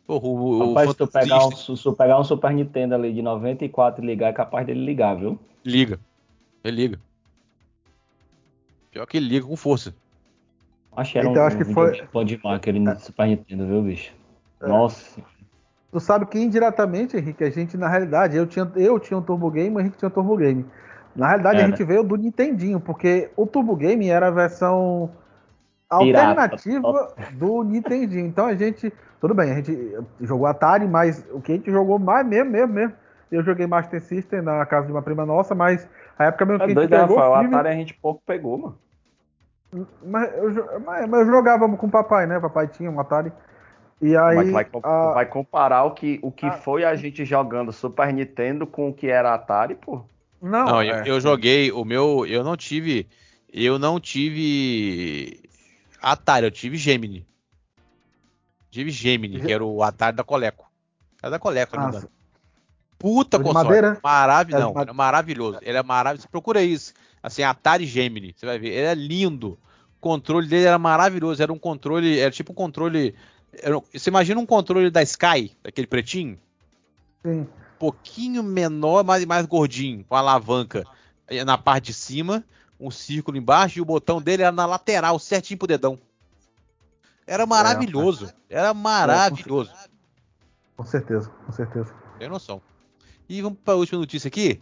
Porra, 0.09 0.27
o, 0.27 0.69
Rapaz, 0.71 0.89
o 0.89 0.93
se, 0.93 0.99
tu 0.99 1.07
pegar 1.07 1.47
um, 1.47 1.53
se 1.53 1.83
tu 1.85 1.93
pegar 1.93 2.19
um 2.19 2.25
Super 2.25 2.53
Nintendo 2.53 2.97
ali 2.97 3.15
de 3.15 3.23
94 3.23 4.03
e 4.03 4.07
ligar, 4.09 4.31
é 4.31 4.33
capaz 4.33 4.67
dele 4.67 4.85
ligar, 4.85 5.15
viu? 5.15 5.39
Liga. 5.65 6.01
Ele 6.65 6.83
liga. 6.83 7.01
Pior 8.91 9.07
que 9.07 9.19
ele 9.19 9.29
liga 9.29 9.47
com 9.47 9.57
força. 9.57 9.95
Acho 10.97 11.13
que 11.13 11.19
era 11.21 11.29
então, 11.29 11.45
um, 11.45 11.47
acho 11.47 11.59
que 11.59 11.65
foi... 11.65 12.03
bom 12.13 12.25
demais 12.25 12.57
aquele 12.57 12.89
é. 12.89 12.95
Super 12.97 13.29
Nintendo, 13.29 13.69
viu, 13.69 13.83
bicho? 13.83 14.13
É. 14.61 14.67
Nossa. 14.67 15.23
Tu 15.93 16.01
sabe 16.01 16.27
que 16.27 16.41
indiretamente, 16.41 17.17
Henrique, 17.17 17.45
a 17.45 17.51
gente, 17.51 17.77
na 17.77 17.87
realidade, 17.87 18.37
eu 18.37 18.49
tinha, 18.49 18.69
eu 18.75 18.99
tinha 18.99 19.17
um 19.17 19.23
Turbo 19.23 19.49
Game, 19.49 19.77
o 19.77 19.79
Henrique 19.79 19.97
tinha 19.97 20.09
um 20.09 20.13
Turbo 20.13 20.37
Game. 20.37 20.67
Na 21.17 21.29
realidade, 21.29 21.61
a 21.61 21.67
gente 21.67 21.83
veio 21.83 22.05
do 22.05 22.17
Nintendinho, 22.17 22.79
porque 22.79 23.31
o 23.37 23.47
Turbo 23.47 23.75
Game 23.75 24.09
era 24.09 24.29
a 24.29 24.31
versão 24.31 25.11
alternativa 25.89 27.09
Pirata. 27.15 27.33
do 27.35 27.63
Nintendinho. 27.63 28.27
Então 28.27 28.47
a 28.47 28.55
gente, 28.55 28.93
tudo 29.21 29.35
bem, 29.35 29.51
a 29.51 29.55
gente 29.55 29.97
jogou 30.21 30.47
Atari, 30.47 30.87
mas 30.87 31.25
o 31.31 31.41
que 31.41 31.53
a 31.53 31.55
gente 31.55 31.71
jogou 31.71 31.99
mais 31.99 32.27
mesmo, 32.27 32.51
mesmo, 32.51 32.75
mesmo. 32.75 32.95
Eu 33.31 33.43
joguei 33.43 33.67
Master 33.67 34.01
System 34.03 34.43
na 34.43 34.65
casa 34.67 34.87
de 34.87 34.93
uma 34.93 35.03
prima 35.03 35.27
nossa, 35.27 35.55
mas 35.55 35.89
a 36.19 36.27
época 36.27 36.45
mesmo 36.45 36.63
é 36.63 36.67
que 36.67 36.73
a 36.73 36.83
gente 36.83 36.89
doido, 36.89 36.91
pegou... 36.91 37.17
Rafael, 37.17 37.33
o 37.33 37.47
Atari 37.47 37.69
a 37.69 37.73
gente 37.73 37.95
pouco 37.95 38.23
pegou, 38.25 38.59
mano. 38.59 38.79
Mas 40.05 40.33
eu, 40.37 40.81
mas, 40.85 41.09
mas 41.09 41.21
eu 41.21 41.27
jogava 41.27 41.69
com 41.69 41.87
o 41.87 41.91
papai, 41.91 42.27
né? 42.27 42.39
O 42.39 42.43
papai 42.43 42.69
tinha 42.69 42.91
um 42.91 43.01
Atari. 43.01 43.33
E 44.01 44.17
aí. 44.17 44.37
Mas 44.37 44.51
vai, 44.51 44.67
a... 44.83 45.13
vai 45.15 45.27
comparar 45.27 45.85
o 45.85 45.93
que, 45.93 46.21
o 46.23 46.31
que 46.31 46.47
a... 46.47 46.53
foi 46.53 46.85
a 46.85 46.95
gente 46.95 47.25
jogando 47.25 47.73
Super 47.73 48.13
Nintendo 48.13 48.67
com 48.67 48.91
o 48.91 48.95
que 48.95 49.09
era 49.09 49.35
Atari, 49.35 49.75
pô? 49.75 50.05
Não, 50.41 50.67
não 50.67 50.81
é. 50.81 51.01
eu, 51.01 51.05
eu, 51.05 51.21
joguei 51.21 51.73
o 51.73 51.85
meu. 51.85 52.27
Eu 52.27 52.45
não 52.45 52.57
tive. 52.57 53.09
Eu 53.53 53.79
não 53.79 53.99
tive. 53.99 55.41
Atari, 56.01 56.47
eu 56.47 56.51
tive 56.51 56.77
Gemini. 56.77 57.27
Tive 58.71 58.91
Gemini, 58.91 59.41
que 59.41 59.53
era 59.53 59.65
o 59.65 59.83
Atari 59.83 60.17
da 60.17 60.23
Coleco. 60.23 60.71
Era 61.23 61.31
da 61.31 61.39
Coleco, 61.39 61.77
ah, 61.79 62.03
puta 62.99 63.39
De 63.39 63.45
console. 63.45 63.65
madeira? 63.65 63.99
Maravilhoso. 64.03 64.65
É 64.67 64.75
Não, 64.75 64.83
é 64.83 64.93
maravilhoso. 64.93 65.59
Ele 65.63 65.79
é 65.79 65.83
maravilhoso. 65.83 66.29
Procura 66.29 66.63
isso. 66.63 66.93
Assim, 67.23 67.43
Atari 67.43 67.87
Gemini. 67.87 68.35
Você 68.37 68.47
vai 68.47 68.59
ver. 68.59 68.69
Ele 68.69 68.87
é 68.87 68.95
lindo. 68.95 69.59
O 69.97 70.01
controle 70.01 70.47
dele 70.47 70.67
era 70.67 70.79
maravilhoso. 70.79 71.43
Era 71.43 71.53
um 71.53 71.59
controle. 71.59 72.19
Era 72.19 72.31
tipo 72.31 72.53
um 72.53 72.55
controle. 72.55 73.15
era 73.53 73.81
você 73.93 74.11
imagina 74.11 74.41
um 74.41 74.47
controle 74.47 74.91
da 74.91 75.03
Sky, 75.03 75.57
daquele 75.63 75.87
pretinho? 75.87 76.39
Sim. 77.25 77.49
Um 77.77 77.79
pouquinho 77.79 78.43
menor, 78.43 79.05
mas 79.05 79.23
mais 79.27 79.45
gordinho, 79.45 80.03
com 80.09 80.17
alavanca 80.17 80.83
eh, 81.29 81.45
na 81.45 81.59
parte 81.59 81.87
de 81.87 81.93
cima, 81.95 82.43
um 82.81 82.91
círculo 82.91 83.37
embaixo 83.37 83.79
e 83.79 83.83
o 83.83 83.85
botão 83.85 84.21
dele 84.21 84.43
era 84.43 84.51
na 84.53 84.65
lateral, 84.65 85.19
certinho 85.19 85.59
pro 85.59 85.69
dedão. 85.69 85.99
Era 87.27 87.45
maravilhoso. 87.45 88.33
Era 88.49 88.73
maravilhoso. 88.73 89.71
Com 90.75 90.87
certeza, 90.87 91.29
com 91.45 91.53
certeza. 91.53 91.93
Tem 92.19 92.29
noção. 92.31 92.63
E 93.29 93.43
vamos 93.43 93.59
para 93.63 93.75
a 93.75 93.77
última 93.77 93.99
notícia 94.01 94.29
aqui. 94.29 94.61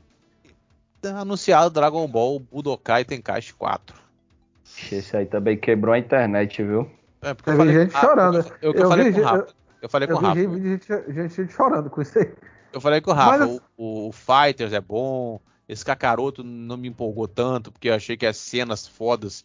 Tá 1.01 1.21
anunciado 1.21 1.71
Dragon 1.71 2.09
Ball 2.09 2.41
Budokai 2.41 3.05
Tenkaichi 3.05 3.55
4. 3.55 3.95
Esse 4.91 5.17
aí 5.17 5.27
também 5.27 5.57
quebrou 5.57 5.95
a 5.95 5.99
internet, 5.99 6.63
viu? 6.65 6.91
É, 7.23 7.33
porque 7.33 7.51
Eu 7.51 7.59
vi 7.59 7.73
gente 7.73 7.93
com- 7.93 8.01
chorando. 8.01 8.39
Eu, 8.61 8.73
eu, 8.73 8.75
Eu 8.75 8.89
falei 8.89 9.05
vi 9.05 9.13
com 9.13 9.19
o 9.19 9.23
gente- 9.23 9.31
Rafa. 9.39 9.55
Eu 9.83 9.89
falei 9.89 10.09
com 10.09 10.15
Eu 10.15 10.17
o 10.17 10.21
vi 10.21 10.27
Rafa. 10.27 10.59
gente, 10.59 11.13
gente, 11.15 11.35
gente 11.37 11.53
chorando 11.53 11.91
com 11.91 12.01
isso 12.03 12.19
aí. 12.19 12.33
Eu 12.75 12.81
falei 12.81 13.01
com 13.01 13.11
o 13.11 13.15
Rafa. 13.15 13.47
Mas- 13.47 13.61
O, 13.77 14.09
o 14.09 14.13
Fighters 14.13 14.73
é 14.73 14.81
bom. 14.81 15.41
Esse 15.67 15.83
Kakaroto 15.85 16.45
não 16.45 16.77
me 16.77 16.89
empolgou 16.89 17.27
tanto, 17.27 17.73
porque 17.73 17.89
eu 17.89 17.95
achei 17.95 18.17
que 18.19 18.27
as 18.27 18.37
cenas 18.37 18.87
fodas 18.87 19.45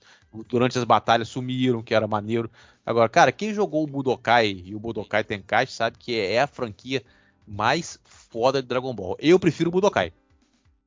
durante 0.49 0.77
as 0.77 0.83
batalhas 0.83 1.29
sumiram, 1.29 1.81
que 1.81 1.93
era 1.93 2.07
maneiro. 2.07 2.51
Agora, 2.85 3.07
cara, 3.07 3.31
quem 3.31 3.53
jogou 3.53 3.83
o 3.83 3.87
Budokai 3.87 4.61
e 4.65 4.75
o 4.75 4.79
Budokai 4.79 5.23
Tenkaichi 5.23 5.71
sabe 5.71 5.97
que 5.97 6.19
é 6.19 6.41
a 6.41 6.47
franquia 6.47 7.01
mais 7.47 7.97
foda 8.03 8.61
de 8.61 8.67
Dragon 8.67 8.93
Ball. 8.93 9.15
Eu 9.19 9.39
prefiro 9.39 9.69
o 9.69 9.71
Budokai. 9.71 10.11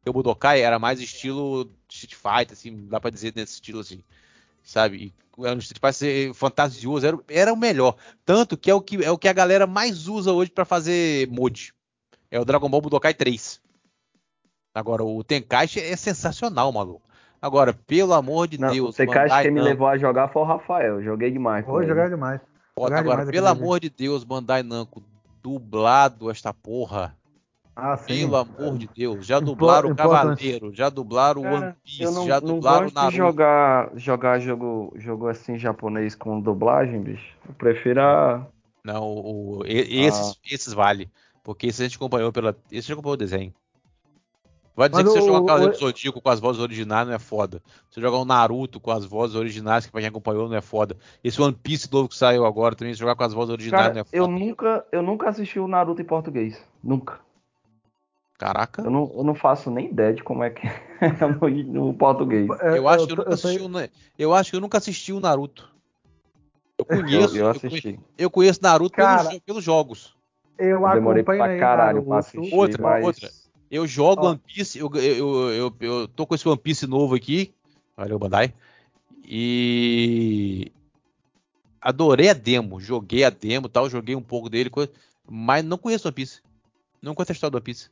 Porque 0.01 0.11
O 0.11 0.13
Budokai 0.13 0.61
era 0.61 0.79
mais 0.79 1.01
estilo 1.01 1.71
Street 1.89 2.15
Fighter, 2.15 2.53
assim, 2.53 2.87
dá 2.89 3.01
pra 3.01 3.09
dizer 3.11 3.33
nesse 3.35 3.55
estilo 3.55 3.81
assim, 3.81 4.03
sabe? 4.63 5.15
E 5.39 5.43
Era 5.47 5.55
um 5.55 5.59
Street 5.61 5.81
Fighter 5.81 6.35
fantasioso, 6.35 7.07
era, 7.07 7.19
era 7.29 7.53
o 7.53 7.57
melhor. 7.57 7.97
Tanto 8.27 8.55
que 8.57 8.71
é 8.71 8.75
o 8.75 8.83
que, 8.83 9.03
é 9.03 9.11
o 9.11 9.17
que 9.17 9.29
a 9.29 9.33
galera 9.33 9.67
mais 9.67 10.09
usa 10.09 10.31
hoje 10.33 10.51
pra 10.51 10.67
fazer 10.67 11.27
mod. 11.31 11.73
É 12.33 12.41
o 12.41 12.45
Dragon 12.45 12.69
Ball 12.69 12.81
Budokai 12.81 13.13
3. 13.15 13.61
Agora, 14.75 15.05
o 15.05 15.23
Tenkaichi 15.23 15.79
é 15.81 15.95
sensacional, 15.97 16.73
maluco. 16.73 17.03
Agora, 17.41 17.75
pelo 17.75 18.15
amor 18.15 18.49
de 18.49 18.59
Não, 18.59 18.71
Deus, 18.73 18.97
você 18.97 19.03
acha 19.03 19.13
Bandai 19.21 19.43
que 19.43 19.51
me 19.51 19.57
Namco- 19.57 19.69
levou 19.69 19.87
a 19.87 19.99
jogar 19.99 20.29
foi 20.29 20.43
o 20.43 20.45
Rafael. 20.47 21.03
Joguei 21.03 21.31
demais. 21.31 21.67
ele. 21.69 21.87
jogar 21.87 22.09
demais. 22.09 22.41
Jogar 22.79 22.99
Agora, 23.01 23.17
demais 23.19 23.31
pelo 23.31 23.47
amor 23.49 23.81
de 23.81 23.91
Deus, 23.91 24.25
Bandai 24.25 24.63
Namco, 24.63 25.03
dublado 25.43 26.31
esta 26.31 26.55
porra. 26.55 27.15
Ah, 27.77 27.97
sim. 27.97 28.07
Pelo 28.21 28.37
amor 28.37 28.79
de 28.79 28.87
Deus. 28.95 29.27
Já 29.27 29.41
dublaram 29.41 29.91
o. 29.91 29.97
Cavaleiro, 29.97 30.73
já 30.73 30.89
dublaram 30.89 31.43
o 31.43 31.45
One 31.47 31.75
Piece, 31.85 32.03
eu 32.03 32.13
não, 32.13 32.27
já 32.27 32.41
não 32.41 32.55
dublaram 32.55 32.79
o 32.81 32.83
gosto 32.85 32.95
Naruto. 32.95 33.11
de 33.13 33.17
jogar, 33.19 33.91
jogar 33.97 34.39
jogo, 34.41 34.93
jogo 34.97 35.27
assim 35.29 35.59
japonês 35.59 36.15
com 36.15 36.41
dublagem, 36.41 37.01
bicho. 37.03 37.35
Eu 37.47 37.55
prefiro 37.55 38.01
a. 38.01 38.47
Não, 38.85 39.03
o, 39.03 39.59
o- 39.61 39.67
e- 39.67 40.05
esses, 40.05 40.31
Ah. 40.33 40.35
esses 40.51 40.73
vale. 40.73 41.11
Porque 41.43 41.67
esse 41.69 41.83
a 41.83 41.87
gente 41.87 41.97
acompanhou 41.97 42.33
pela. 42.33 42.51
Esse 42.71 42.79
a 42.79 42.81
gente 42.81 42.93
acompanhou 42.93 43.15
o 43.15 43.19
desenho. 43.19 43.53
Vai 44.75 44.89
dizer 44.89 45.03
Mas 45.03 45.13
que 45.13 45.19
você 45.19 45.25
o- 45.25 45.27
jogar 45.27 45.41
um 45.41 45.45
Cavaleiro 45.47 45.75
o- 45.75 45.79
do 45.79 45.81
Zodíaco 45.81 46.21
com 46.23 46.29
as 46.31 46.41
vozes 46.41 46.63
originais 46.63 47.07
não 47.07 47.13
é 47.15 47.19
foda. 47.19 47.63
Você 47.91 48.01
jogar 48.01 48.19
um 48.19 48.25
Naruto 48.25 48.81
com 48.81 48.91
as 48.91 49.05
vozes 49.05 49.37
originais, 49.37 49.85
que 49.85 49.93
pra 49.93 50.01
quem 50.01 50.09
acompanhou 50.09 50.49
não 50.49 50.57
é 50.57 50.63
foda. 50.63 50.97
Esse 51.23 51.43
One 51.43 51.53
Piece 51.55 51.93
novo 51.93 52.09
que 52.09 52.17
saiu 52.17 52.47
agora 52.47 52.75
também, 52.75 52.95
se 52.95 53.01
jogar 53.01 53.15
com 53.15 53.23
as 53.23 53.35
vozes 53.35 53.53
originais 53.53 53.89
não 53.89 53.93
Cara, 53.93 54.01
é 54.01 54.05
foda. 54.05 54.17
eu 54.17 54.27
nunca, 54.29 54.87
eu 54.91 55.03
nunca 55.03 55.29
assisti 55.29 55.59
o 55.61 55.69
Naruto 55.69 56.01
em 56.01 56.05
português. 56.07 56.59
Nunca. 56.83 57.21
Caraca. 58.39 58.83
Eu 58.83 58.91
não, 58.91 59.13
eu 59.15 59.23
não 59.23 59.35
faço 59.35 59.71
nem 59.71 59.91
ideia 59.91 60.15
de 60.15 60.23
como 60.23 60.43
é 60.43 60.49
que 60.51 60.67
é 60.67 60.73
no, 61.75 61.85
no 61.89 61.95
português. 61.95 62.49
É, 62.61 62.79
Eu 62.79 62.89
acho 62.89 63.07
que 63.07 63.13
eu 63.13 63.17
nunca 63.17 63.29
tô- 63.29 63.35
assisti 63.35 63.63
o 63.63 63.69
Na- 63.69 63.89
Eu 64.19 64.33
acho 64.35 64.51
que 64.51 64.57
eu 64.57 64.61
nunca 64.61 64.79
assisti 64.79 65.13
o 65.13 65.21
Naruto. 65.21 65.71
Eu 66.79 66.85
conheço, 67.29 67.37
eu, 67.37 67.41
eu 67.47 67.53
eu, 67.53 67.61
conhe- 67.61 67.67
assisti. 67.69 68.01
eu 68.17 68.31
conheço 68.31 68.61
Naruto 68.63 68.97
Cara, 68.97 69.29
pelos, 69.29 69.41
pelos 69.45 69.65
jogos. 69.65 70.17
Eu 70.59 70.81
Demorei 70.89 71.23
acompanho 71.23 71.25
pra 71.25 71.45
aí 71.47 71.59
caralho 71.59 72.03
pra 72.03 72.19
assistir, 72.19 72.55
Outra, 72.55 72.83
mas... 72.83 73.05
outra. 73.05 73.31
Eu 73.71 73.87
jogo 73.87 74.27
Ó. 74.27 74.31
One 74.31 74.39
Piece, 74.39 74.79
eu, 74.79 74.91
eu, 74.97 75.51
eu, 75.51 75.75
eu 75.81 76.09
tô 76.09 76.27
com 76.27 76.35
esse 76.35 76.47
One 76.47 76.59
Piece 76.59 76.87
novo 76.87 77.15
aqui. 77.15 77.55
Valeu, 77.97 78.19
Bandai. 78.19 78.53
E 79.25 80.71
adorei 81.81 82.29
a 82.29 82.35
demo, 82.35 82.79
joguei 82.79 83.25
a 83.25 83.31
demo 83.31 83.67
e 83.67 83.71
tal, 83.71 83.89
joguei 83.89 84.15
um 84.15 84.23
pouco 84.23 84.51
dele, 84.51 84.71
mas 85.27 85.65
não 85.65 85.79
conheço 85.79 86.07
One 86.07 86.15
Piece. 86.15 86.43
Não 87.01 87.15
conheço 87.15 87.33
a 87.33 87.35
história 87.35 87.51
do 87.51 87.55
One 87.57 87.65
Piece. 87.65 87.89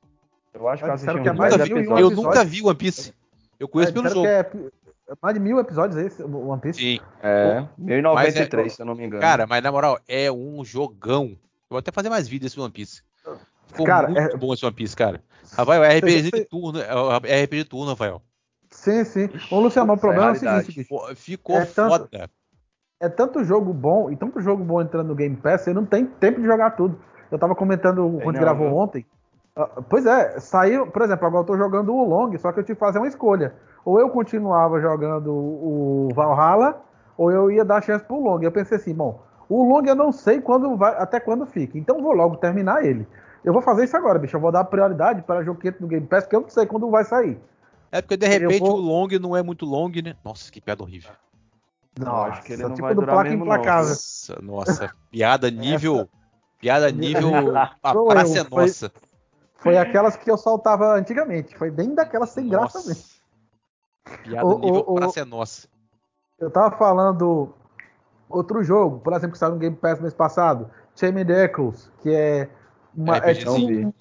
Eu 0.52 0.68
acho 0.68 0.82
que 0.82 0.88
eu 0.88 0.92
assisti 0.92 1.22
que 1.22 1.28
é 1.28 1.32
mais 1.32 1.56
nunca, 1.56 1.64
vi, 1.64 2.02
eu 2.02 2.10
nunca 2.10 2.44
vi 2.44 2.62
One 2.62 2.76
Piece. 2.76 3.14
Eu 3.58 3.68
conheço 3.68 3.90
É, 3.90 3.94
pelo 3.94 4.08
jogo. 4.08 4.26
é 4.26 4.50
mais 5.22 5.34
de 5.34 5.40
mil 5.40 5.58
episódios 5.58 5.96
esse, 5.96 6.22
o 6.22 6.48
One 6.48 6.60
Piece. 6.60 6.78
Sim. 6.78 7.00
É, 7.22 7.66
1093, 7.78 8.52
Mas 8.52 8.72
é- 8.72 8.76
se 8.76 8.82
eu 8.82 8.86
não 8.86 8.94
me 8.94 9.06
engano. 9.06 9.20
Cara, 9.22 9.46
mas 9.46 9.62
na 9.62 9.72
moral, 9.72 9.98
é 10.06 10.30
um 10.30 10.64
jogão. 10.64 11.36
Eu 11.70 11.74
vou 11.74 11.78
até 11.78 11.92
fazer 11.92 12.08
mais 12.08 12.26
vídeos 12.26 12.50
desse 12.50 12.60
One 12.60 12.72
Piece. 12.72 13.00
Ficou 13.68 13.86
Cara, 13.86 14.08
muito 14.08 14.34
é- 14.34 14.36
bom 14.36 14.52
esse 14.52 14.66
One 14.66 14.74
Piece, 14.74 14.96
cara. 14.96 15.22
Rafael, 15.52 15.84
é 15.84 15.96
RPG 15.98 16.22
de 16.32 16.44
turno, 16.46 16.80
é 16.80 17.42
RPG 17.44 17.58
de 17.58 17.64
turno, 17.64 17.90
Rafael. 17.90 18.20
Sim, 18.72 19.04
sim. 19.04 19.28
Ô, 19.52 19.60
Luciano, 19.60 19.92
o 19.92 19.96
problema 19.96 20.24
é 20.24 20.30
o 20.30 20.32
realidade. 20.32 20.66
seguinte, 20.72 20.88
bicho. 20.90 21.14
Ficou 21.14 21.56
É 21.56 21.64
tanto- 21.64 21.88
foda. 22.08 22.30
É 22.98 23.08
tanto 23.08 23.44
jogo 23.44 23.72
bom 23.72 24.10
e 24.10 24.16
tanto 24.16 24.40
jogo 24.40 24.64
bom 24.64 24.82
entrando 24.82 25.06
no 25.06 25.14
Game 25.14 25.36
Pass, 25.36 25.62
você 25.62 25.72
não 25.72 25.86
tem 25.86 26.04
tempo 26.04 26.40
de 26.40 26.46
jogar 26.46 26.72
tudo. 26.72 27.00
Eu 27.30 27.38
tava 27.38 27.54
comentando 27.54 28.18
quando 28.22 28.34
não, 28.34 28.40
gravou 28.42 28.66
viu? 28.68 28.76
ontem. 28.76 29.06
Ah, 29.54 29.66
Pois 29.88 30.04
é, 30.06 30.40
saiu, 30.40 30.88
por 30.88 31.02
exemplo, 31.02 31.24
agora 31.26 31.42
eu 31.42 31.46
tô 31.46 31.56
jogando 31.56 31.94
o 31.94 32.04
Long, 32.04 32.36
só 32.38 32.50
que 32.52 32.58
eu 32.58 32.64
tive 32.64 32.74
que 32.76 32.80
fazer 32.84 32.98
uma 32.98 33.06
escolha. 33.08 33.54
Ou 33.84 33.98
eu 34.00 34.10
continuava 34.10 34.80
jogando 34.80 35.32
o 35.32 36.08
Valhalla, 36.14 36.82
ou 37.16 37.30
eu 37.30 37.48
ia 37.50 37.64
dar 37.64 37.80
chance 37.82 38.04
pro 38.04 38.20
Long. 38.20 38.42
Eu 38.42 38.52
pensei 38.52 38.76
assim, 38.76 38.92
bom, 38.92 39.22
o 39.50 39.68
Long 39.68 39.84
eu 39.84 39.94
não 39.94 40.12
sei 40.12 40.40
quando 40.40 40.76
vai, 40.76 40.94
até 40.96 41.18
quando 41.20 41.44
fica, 41.44 41.76
então 41.76 41.96
eu 41.96 42.02
vou 42.02 42.12
logo 42.12 42.36
terminar 42.36 42.84
ele. 42.84 43.06
Eu 43.44 43.52
vou 43.52 43.60
fazer 43.62 43.84
isso 43.84 43.96
agora, 43.96 44.18
bicho. 44.18 44.36
Eu 44.36 44.40
vou 44.40 44.52
dar 44.52 44.64
prioridade 44.64 45.22
para 45.22 45.42
jogo 45.42 45.60
que 45.60 45.68
entra 45.68 45.80
no 45.80 45.88
Game 45.88 46.06
Pass, 46.06 46.24
porque 46.24 46.36
eu 46.36 46.42
não 46.42 46.48
sei 46.50 46.66
quando 46.66 46.88
vai 46.90 47.04
sair. 47.04 47.38
É 47.90 48.00
porque 48.00 48.16
de 48.16 48.26
repente 48.28 48.60
vou- 48.60 48.74
o 48.76 48.80
long 48.80 49.08
não 49.20 49.36
é 49.36 49.42
muito 49.42 49.64
long, 49.66 49.90
né? 50.04 50.14
Nossa, 50.24 50.52
que 50.52 50.60
piada 50.60 50.82
horrível. 50.82 51.10
Não, 51.98 52.14
acho 52.24 52.42
que 52.42 52.52
ele 52.52 52.62
não 52.62 52.70
tipo 52.70 52.82
vai 52.82 52.94
do 52.94 53.00
durar 53.00 53.16
placa 53.16 53.30
mesmo, 53.30 53.44
implacável. 53.44 53.88
Nossa, 53.90 54.38
nossa. 54.42 54.94
Piada 55.10 55.50
nível. 55.50 56.08
Piada 56.60 56.90
nível. 56.92 57.30
A 57.82 57.94
praça 57.94 58.38
eu, 58.38 58.42
é 58.42 58.44
foi- 58.44 58.62
nossa. 58.66 58.92
Foi 59.56 59.76
aquelas 59.76 60.16
que 60.16 60.30
eu 60.30 60.36
soltava 60.38 60.94
antigamente. 60.94 61.56
Foi 61.56 61.70
bem 61.70 61.94
daquelas 61.94 62.30
sem 62.30 62.48
graça 62.48 62.78
Nossa. 62.78 62.88
mesmo. 62.88 63.04
Piada 64.22 64.46
ô, 64.46 64.58
nível 64.58 64.84
ô. 64.86 64.94
praça 64.94 65.20
é 65.20 65.24
nossa. 65.24 65.68
Eu 66.38 66.50
tava 66.50 66.76
falando 66.76 67.52
outro 68.30 68.62
jogo, 68.62 69.00
por 69.00 69.12
exemplo, 69.12 69.32
que 69.32 69.38
saiu 69.38 69.52
no 69.52 69.58
Game 69.58 69.76
Pass 69.76 70.00
mês 70.00 70.14
passado, 70.14 70.70
Chain 70.94 71.24
the 71.24 71.44
Echoes, 71.44 71.90
que 72.02 72.10
é 72.14 72.48
uma 72.94 73.16
é 73.18 73.34
tipo 73.34 73.52
um 73.52 73.92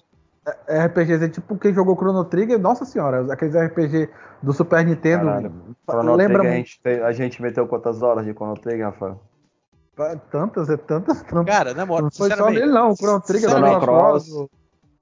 é 0.68 0.86
RPG, 0.86 1.12
é 1.24 1.28
tipo 1.28 1.58
quem 1.58 1.72
jogou 1.74 1.94
Chrono 1.96 2.24
Trigger, 2.24 2.58
nossa 2.58 2.84
senhora, 2.84 3.30
aqueles 3.32 3.54
RPG 3.54 4.08
do 4.42 4.52
Super 4.52 4.84
Nintendo. 4.84 5.26
Caralho. 5.26 5.52
Chrono 5.88 6.14
lembra 6.14 6.38
Trigger, 6.38 6.52
a 6.52 6.54
muito 6.54 6.66
gente, 6.68 6.80
te- 6.82 7.02
a 7.02 7.12
gente 7.12 7.42
meteu 7.42 7.66
quantas 7.68 8.02
horas 8.02 8.24
de 8.24 8.32
Chrono 8.32 8.54
Trigger, 8.54 8.86
Rafael? 8.86 9.20
tantas, 10.30 10.70
é 10.70 10.76
tantas, 10.78 11.22
tantas. 11.22 11.44
Cara, 11.44 11.74
na 11.74 11.84
moral, 11.84 12.04
não 12.04 12.10
foi 12.10 12.30
só 12.30 12.48
nele 12.50 12.72
não, 12.72 12.90
o 12.90 12.96
Chrono 12.96 13.20
Trigger 13.20 13.50
Chrono. 13.50 13.80
Cross, 13.80 14.46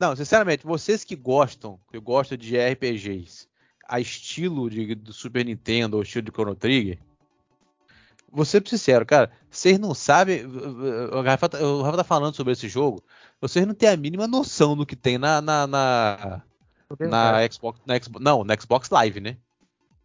Não, 0.01 0.17
sinceramente, 0.17 0.67
vocês 0.67 1.05
que 1.05 1.15
gostam, 1.15 1.79
que 1.91 2.01
gostam 2.01 2.37
de 2.37 2.57
RPGs, 2.57 3.47
a 3.89 4.01
estilo 4.01 4.69
de, 4.69 4.95
do 4.97 5.13
Super 5.13 5.45
Nintendo 5.45 5.97
ou 5.97 6.03
estilo 6.03 6.25
de 6.25 6.33
Chrono 6.33 6.55
Trigger, 6.57 6.99
vou 8.31 8.45
ser 8.45 8.67
sincero, 8.69 9.05
cara, 9.07 9.31
vocês 9.51 9.79
não 9.79 9.95
sabem. 9.95 10.45
O 10.47 11.23
Rafa, 11.23 11.49
tá- 11.49 11.59
o 11.61 11.83
Rafa 11.83 11.97
tá 11.99 12.05
falando 12.05 12.35
sobre 12.35 12.53
esse 12.53 12.69
jogo, 12.69 13.03
vocês 13.41 13.67
não 13.67 13.75
têm 13.75 13.89
a 13.89 13.97
mínima 13.97 14.27
noção 14.27 14.77
do 14.77 14.85
que 14.87 14.95
tem 14.97 15.19
na, 15.19 15.41
na, 15.41 15.67
na, 15.67 16.43
na 17.01 17.49
Xbox, 17.51 17.81
na 17.87 17.99
Xbox. 18.01 18.25
Não, 18.25 18.45
na 18.45 18.55
Xbox 18.59 18.91
Live, 18.91 19.21
né? 19.21 19.37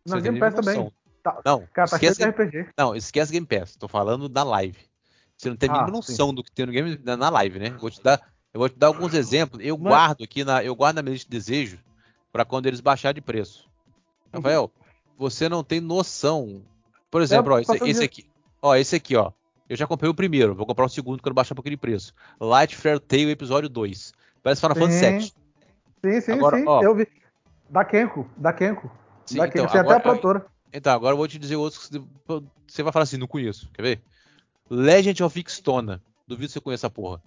Na 0.05 0.19
Game 0.19 0.39
Pass 0.39 0.53
também. 0.55 0.91
Tá- 1.23 1.39
Não, 1.45 1.65
Cara, 1.73 1.87
tá 1.89 1.95
esquece, 1.95 2.23
RPG. 2.25 2.67
não, 2.77 2.93
esquece 2.95 3.31
Game 3.31 3.45
Pass. 3.47 3.75
Tô 3.77 3.87
falando 3.87 4.27
da 4.27 4.43
live. 4.43 4.77
Você 5.37 5.49
não 5.49 5.55
tem 5.55 5.69
a 5.69 5.73
Ah, 5.73 5.75
mínima 5.85 6.01
sim. 6.01 6.11
noção 6.11 6.33
do 6.33 6.43
que 6.43 6.51
tem 6.51 6.65
no 6.65 6.71
game 6.71 6.99
na, 7.03 7.15
na 7.15 7.29
live, 7.29 7.59
né? 7.59 7.69
Vou 7.79 7.89
te 7.89 8.01
dar, 8.03 8.21
eu 8.53 8.59
vou 8.59 8.67
te 8.69 8.77
dar 8.77 8.87
alguns 8.87 9.13
exemplos. 9.13 9.61
Eu 9.63 9.77
Mas- 9.77 9.87
guardo 9.93 10.23
aqui 10.23 10.43
na, 10.43 10.63
eu 10.63 10.75
guardo 10.75 10.97
na 10.97 11.01
minha 11.01 11.13
lista 11.13 11.29
de 11.29 11.37
desejo 11.37 11.79
para 12.31 12.43
quando 12.43 12.65
eles 12.65 12.81
baixar 12.81 13.13
de 13.13 13.21
preço. 13.21 13.69
Rafael, 14.33 14.69
você 15.17 15.47
não 15.47 15.63
tem 15.63 15.79
noção. 15.79 16.61
Por 17.13 17.21
exemplo, 17.21 17.53
ó, 17.53 17.59
esse, 17.59 17.71
esse 17.89 18.03
aqui, 18.03 18.25
ó, 18.59 18.75
esse 18.75 18.95
aqui, 18.95 19.15
ó. 19.15 19.31
Eu 19.69 19.77
já 19.77 19.85
comprei 19.85 20.09
o 20.09 20.15
primeiro, 20.15 20.55
vou 20.55 20.65
comprar 20.65 20.85
o 20.85 20.89
segundo 20.89 21.21
quando 21.21 21.35
baixar 21.35 21.53
por 21.53 21.61
aquele 21.61 21.77
preço. 21.77 22.11
Light 22.39 22.75
Fair 22.75 22.99
Tale 22.99 23.29
episódio 23.29 23.69
2. 23.69 24.11
Parece 24.41 24.59
Final 24.61 24.75
Fantasy 24.75 24.99
Sim. 24.99 25.19
7. 25.21 25.33
Sim, 26.03 26.21
sim, 26.21 26.31
Agora, 26.33 26.57
sim. 26.57 26.65
ó. 26.67 26.81
Eu 26.81 26.95
vi. 26.95 27.07
Da 27.69 27.85
Kenko, 27.85 28.27
da 28.35 28.51
Kenko. 28.51 28.91
Sim, 29.27 29.37
da 29.37 29.47
Kenko. 29.47 29.59
então, 29.59 29.71
Tem 29.71 29.79
até 29.81 29.93
a 29.93 29.95
agora- 29.95 29.99
produtora. 29.99 30.45
Então, 30.73 30.91
agora 30.93 31.13
eu 31.13 31.17
vou 31.17 31.27
te 31.27 31.37
dizer 31.37 31.55
outros 31.55 31.87
que 31.87 32.01
você 32.67 32.81
vai 32.81 32.91
falar 32.91 33.03
assim, 33.03 33.17
não 33.17 33.27
conheço. 33.27 33.69
Quer 33.73 33.81
ver? 33.83 34.01
Legend 34.71 35.23
of 35.23 35.39
Ixtona. 35.39 36.01
Duvido 36.27 36.47
que 36.47 36.53
você 36.53 36.59
conheça 36.61 36.87
a 36.87 36.89
porra. 36.89 37.21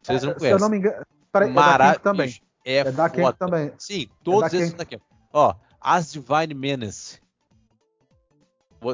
Vocês 0.00 0.22
não 0.22 0.30
É, 0.30 0.34
Se 0.34 0.36
eu 0.36 0.40
conhecem. 0.40 0.60
não 0.60 0.68
me 0.70 0.76
engano. 0.78 1.04
Peraí, 1.32 1.50
é 1.50 1.52
da 1.52 1.60
Mara... 1.60 1.88
Kenko 1.90 2.02
também. 2.04 2.40
É, 2.64 2.76
É 2.76 2.92
da 2.92 3.10
Kenko 3.10 3.32
também. 3.34 3.72
Sim, 3.78 4.08
todos 4.22 4.40
da 4.42 4.46
esses 4.56 4.70
Kenko. 4.70 4.78
daqui. 4.78 5.00
Ó, 5.32 5.54
As 5.80 6.12
Divine 6.12 6.54
Menace. 6.54 7.20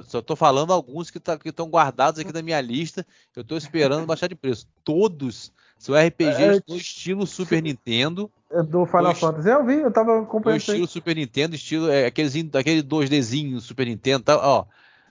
Só 0.07 0.23
tô 0.23 0.35
falando 0.35 0.73
alguns 0.73 1.11
que 1.11 1.21
tá- 1.21 1.37
que 1.39 1.49
estão 1.51 1.69
guardados 1.69 2.19
aqui 2.21 2.33
na 2.33 2.43
minha 2.43 2.61
lista. 2.61 3.07
Eu 3.37 3.45
tô 3.45 3.57
esperando 3.57 4.07
baixar 4.07 4.29
de 4.29 4.35
preço. 4.35 4.67
Todos 4.83 5.53
são 5.79 5.95
RPGs 5.95 6.43
É, 6.59 6.63
no 6.67 6.77
estilo 6.77 7.27
Super 7.27 7.63
Nintendo. 7.63 8.31
É 8.51 8.63
Do 8.63 8.87
Final 8.87 9.03
Dois- 9.05 9.19
Fantasy. 9.21 9.49
Eu 9.49 9.65
vi, 9.67 9.75
eu 9.75 9.93
tava 9.93 10.21
acompanhando 10.23 10.55
aí. 10.55 10.59
estilo 10.59 10.87
Super 10.87 11.17
Nintendo, 11.17 11.55
estilo 11.55 11.91
é, 11.91 12.07
aqueles, 12.07 12.35
aquele 12.55 12.83
2Dzinho 12.83 13.61
Super 13.61 13.87
Nintendo, 13.87 14.25
tá, 14.25 14.37
ó. 14.39 14.65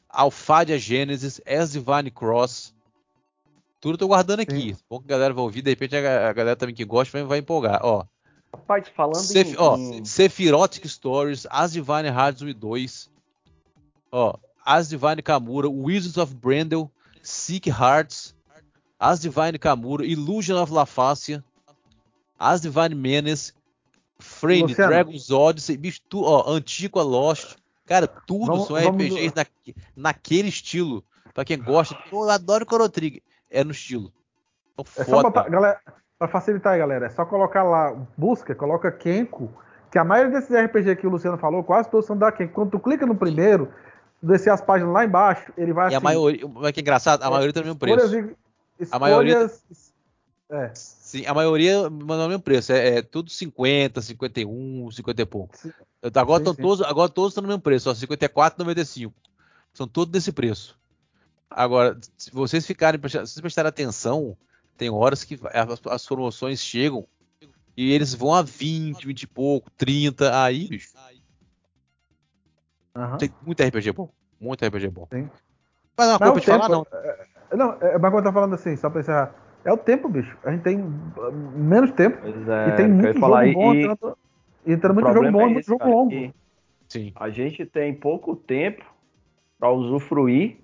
Alphadia 0.09 0.77
Genesis, 0.79 1.39
As 1.45 1.71
Divine 1.73 2.09
Cross. 2.11 2.73
Tudo 3.81 3.95
eu 3.95 3.97
tô 3.97 4.07
guardando 4.07 4.39
aqui. 4.39 4.75
Bom 4.89 4.99
que 4.99 5.05
a 5.05 5.09
galera 5.09 5.33
vai 5.33 5.43
ouvir, 5.43 5.61
de 5.61 5.69
repente 5.69 5.95
a, 5.95 6.29
a 6.29 6.33
galera 6.33 6.55
também 6.55 6.73
que 6.73 6.85
gosta 6.85 7.17
vai, 7.19 7.27
vai 7.27 7.37
empolgar. 7.39 7.79
Ó, 7.83 8.05
Rapaz, 8.53 8.87
falando 8.95 9.15
Seph- 9.17 9.53
em, 9.53 9.55
ó, 9.57 9.77
Sephirotic 10.05 10.85
Stories, 10.87 11.45
As 11.49 11.73
Divine 11.73 12.07
Hearts 12.07 12.41
2. 12.55 13.11
Ó, 14.11 14.35
As 14.65 14.88
Divine 14.90 15.22
Kamura, 15.22 15.69
Wizards 15.69 16.18
of 16.18 16.34
Brendel, 16.35 16.90
Seek 17.22 17.68
Hearts, 17.69 18.35
As 18.99 19.19
Divine 19.19 19.57
Kamura, 19.57 20.06
Illusion 20.06 20.61
of 20.61 20.72
Lafacia, 20.72 21.44
As 22.40 22.61
Divine 22.61 22.95
Menace, 22.95 23.53
Frame, 24.19 24.64
Luciano. 24.64 24.90
Dragon's 24.91 25.31
Odyssey, 25.31 25.76
bicho, 25.77 25.99
tu, 26.10 26.23
ó, 26.23 26.49
Antiqua 26.52 27.02
Lost. 27.03 27.57
Cara, 27.85 28.07
tudo 28.07 28.45
Vamos- 28.45 28.68
são 28.68 28.76
vamos- 28.77 29.03
RPGs 29.03 29.34
na- 29.35 29.73
naquele 29.95 30.48
estilo. 30.48 31.03
Pra 31.34 31.44
quem 31.44 31.61
gosta, 31.61 31.98
eu 32.11 32.30
adoro 32.30 32.65
Chrono 32.65 32.88
Trigger. 32.88 33.22
É 33.49 33.64
no 33.64 33.72
estilo. 33.72 34.11
Então, 34.73 34.85
É 34.98 35.03
só 35.03 35.22
botar, 35.22 35.49
galera, 35.49 35.80
pra 36.18 36.27
facilitar 36.27 36.73
aí, 36.73 36.80
galera, 36.80 37.07
é 37.07 37.10
só 37.10 37.26
colocar 37.26 37.64
lá, 37.64 37.94
busca, 38.18 38.56
coloca 38.56 38.91
Kenko, 38.91 39.52
que 39.91 39.98
a 39.98 40.03
maioria 40.03 40.31
desses 40.40 40.56
RPG 40.56 40.95
que 40.95 41.06
o 41.06 41.10
Luciano 41.10 41.38
falou, 41.38 41.64
quase 41.64 41.90
todos 41.90 42.06
são 42.06 42.18
da 42.18 42.31
Kenko. 42.31 42.53
Quando 42.53 42.72
tu 42.72 42.80
clica 42.80 43.06
no 43.06 43.15
primeiro, 43.15 43.72
descer 44.23 44.49
as 44.51 44.61
páginas 44.61 44.93
lá 44.93 45.05
embaixo, 45.05 45.51
ele 45.57 45.73
vai 45.73 45.91
E 45.91 45.93
a 45.93 45.97
assim, 45.97 46.03
maioria, 46.03 46.47
mas 46.47 46.71
que 46.71 46.79
é 46.79 46.81
engraçado, 46.81 47.21
a 47.23 47.29
maioria 47.29 47.53
tá 47.53 47.59
no 47.59 47.65
mesmo 47.67 47.79
preço. 47.79 48.05
escolhas 48.05 48.35
A 48.91 48.99
maioria- 48.99 49.51
É, 50.49 50.71
Sim, 50.75 51.25
a 51.25 51.33
maioria 51.33 51.89
manda 51.89 52.25
o 52.25 52.27
mesmo 52.27 52.41
preço. 52.43 52.71
É, 52.71 52.97
é 52.97 53.01
tudo 53.01 53.29
50, 53.29 54.01
51, 54.01 54.89
50 54.91 55.21
e 55.21 55.25
pouco. 55.25 55.57
Sim. 55.57 55.71
Agora, 56.13 56.43
Sim, 56.45 56.53
todos, 56.55 56.81
agora 56.85 57.09
todos 57.09 57.31
estão 57.31 57.41
no 57.41 57.47
mesmo 57.47 57.61
preço, 57.61 57.89
ó, 57.89 57.93
54,95. 57.93 59.13
São 59.73 59.87
todos 59.87 60.11
desse 60.11 60.31
preço. 60.31 60.77
Agora, 61.49 61.97
se 62.17 62.31
vocês 62.31 62.65
ficarem, 62.65 62.99
se 63.01 63.17
vocês 63.17 63.39
prestarem 63.41 63.69
atenção, 63.69 64.35
tem 64.77 64.89
horas 64.89 65.23
que 65.23 65.39
as, 65.53 65.81
as 65.87 66.05
promoções 66.05 66.59
chegam 66.59 67.05
e 67.75 67.91
eles 67.91 68.13
vão 68.13 68.33
a 68.33 68.41
20, 68.41 69.05
20 69.07 69.23
e 69.23 69.27
pouco, 69.27 69.69
30. 69.71 70.43
Aí, 70.43 70.67
bicho, 70.67 70.89
aham. 72.95 73.17
tem 73.17 73.31
muito 73.45 73.61
RPG 73.63 73.91
bom. 73.91 74.09
Muito 74.39 74.63
RPG 74.65 74.89
bom. 74.89 75.07
Sim. 75.11 75.29
Mas 75.97 76.07
não 76.07 76.13
é 76.13 76.17
uma 76.17 76.19
Mas 76.19 76.29
coisa 76.31 76.37
o 76.37 76.39
de 76.41 76.45
falar, 76.47 76.67
tempo- 76.69 76.87
não. 76.91 76.99
é- 76.99 77.55
Não, 77.55 77.73
é, 77.81 77.97
mas 77.99 78.11
quando 78.11 78.25
eu 78.25 78.31
tô 78.31 78.33
falando 78.33 78.55
assim, 78.55 78.75
só 78.75 78.89
pra 78.89 79.01
encerrar, 79.01 79.35
é 79.63 79.71
o 79.71 79.77
tempo, 79.77 80.09
bicho. 80.09 80.35
A 80.43 80.51
gente 80.51 80.63
tem 80.63 80.81
uh, 80.81 81.31
menos 81.55 81.91
tempo 81.91 82.17
é, 82.25 82.69
e 82.69 82.75
tem 82.75 82.87
muito 82.87 83.07
jogo 83.09 83.19
falar, 83.19 83.45
e- 83.47 83.53
bom 83.53 83.73
e 83.73 83.83
entrando, 83.83 84.17
entrando 84.65 84.93
muito 84.95 85.13
jogo 85.13 85.31
bom 85.31 85.41
é 85.41 85.43
e 85.43 85.47
muito 85.47 85.59
esse, 85.59 85.67
jogo 85.67 85.79
cara, 85.79 85.91
longo. 85.91 86.33
Sim. 86.89 87.11
A 87.15 87.29
gente 87.29 87.65
tem 87.65 87.93
pouco 87.93 88.35
tempo 88.35 88.83
para 89.59 89.69
usufruir 89.71 90.57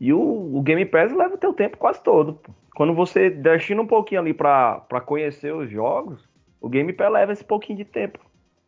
e 0.00 0.12
o, 0.12 0.20
o 0.56 0.62
Game 0.62 0.84
Pass 0.86 1.12
leva 1.12 1.34
o 1.34 1.38
teu 1.38 1.52
tempo 1.52 1.76
quase 1.78 2.02
todo. 2.02 2.34
pô. 2.34 2.52
Quando 2.76 2.94
você 2.94 3.28
destina 3.30 3.82
um 3.82 3.86
pouquinho 3.86 4.20
ali 4.20 4.32
para 4.34 4.80
conhecer 5.04 5.52
os 5.54 5.68
jogos, 5.70 6.28
o 6.60 6.68
Game 6.68 6.92
Pass 6.92 7.10
leva 7.12 7.32
esse 7.32 7.44
pouquinho 7.44 7.78
de 7.78 7.84
tempo. 7.84 8.20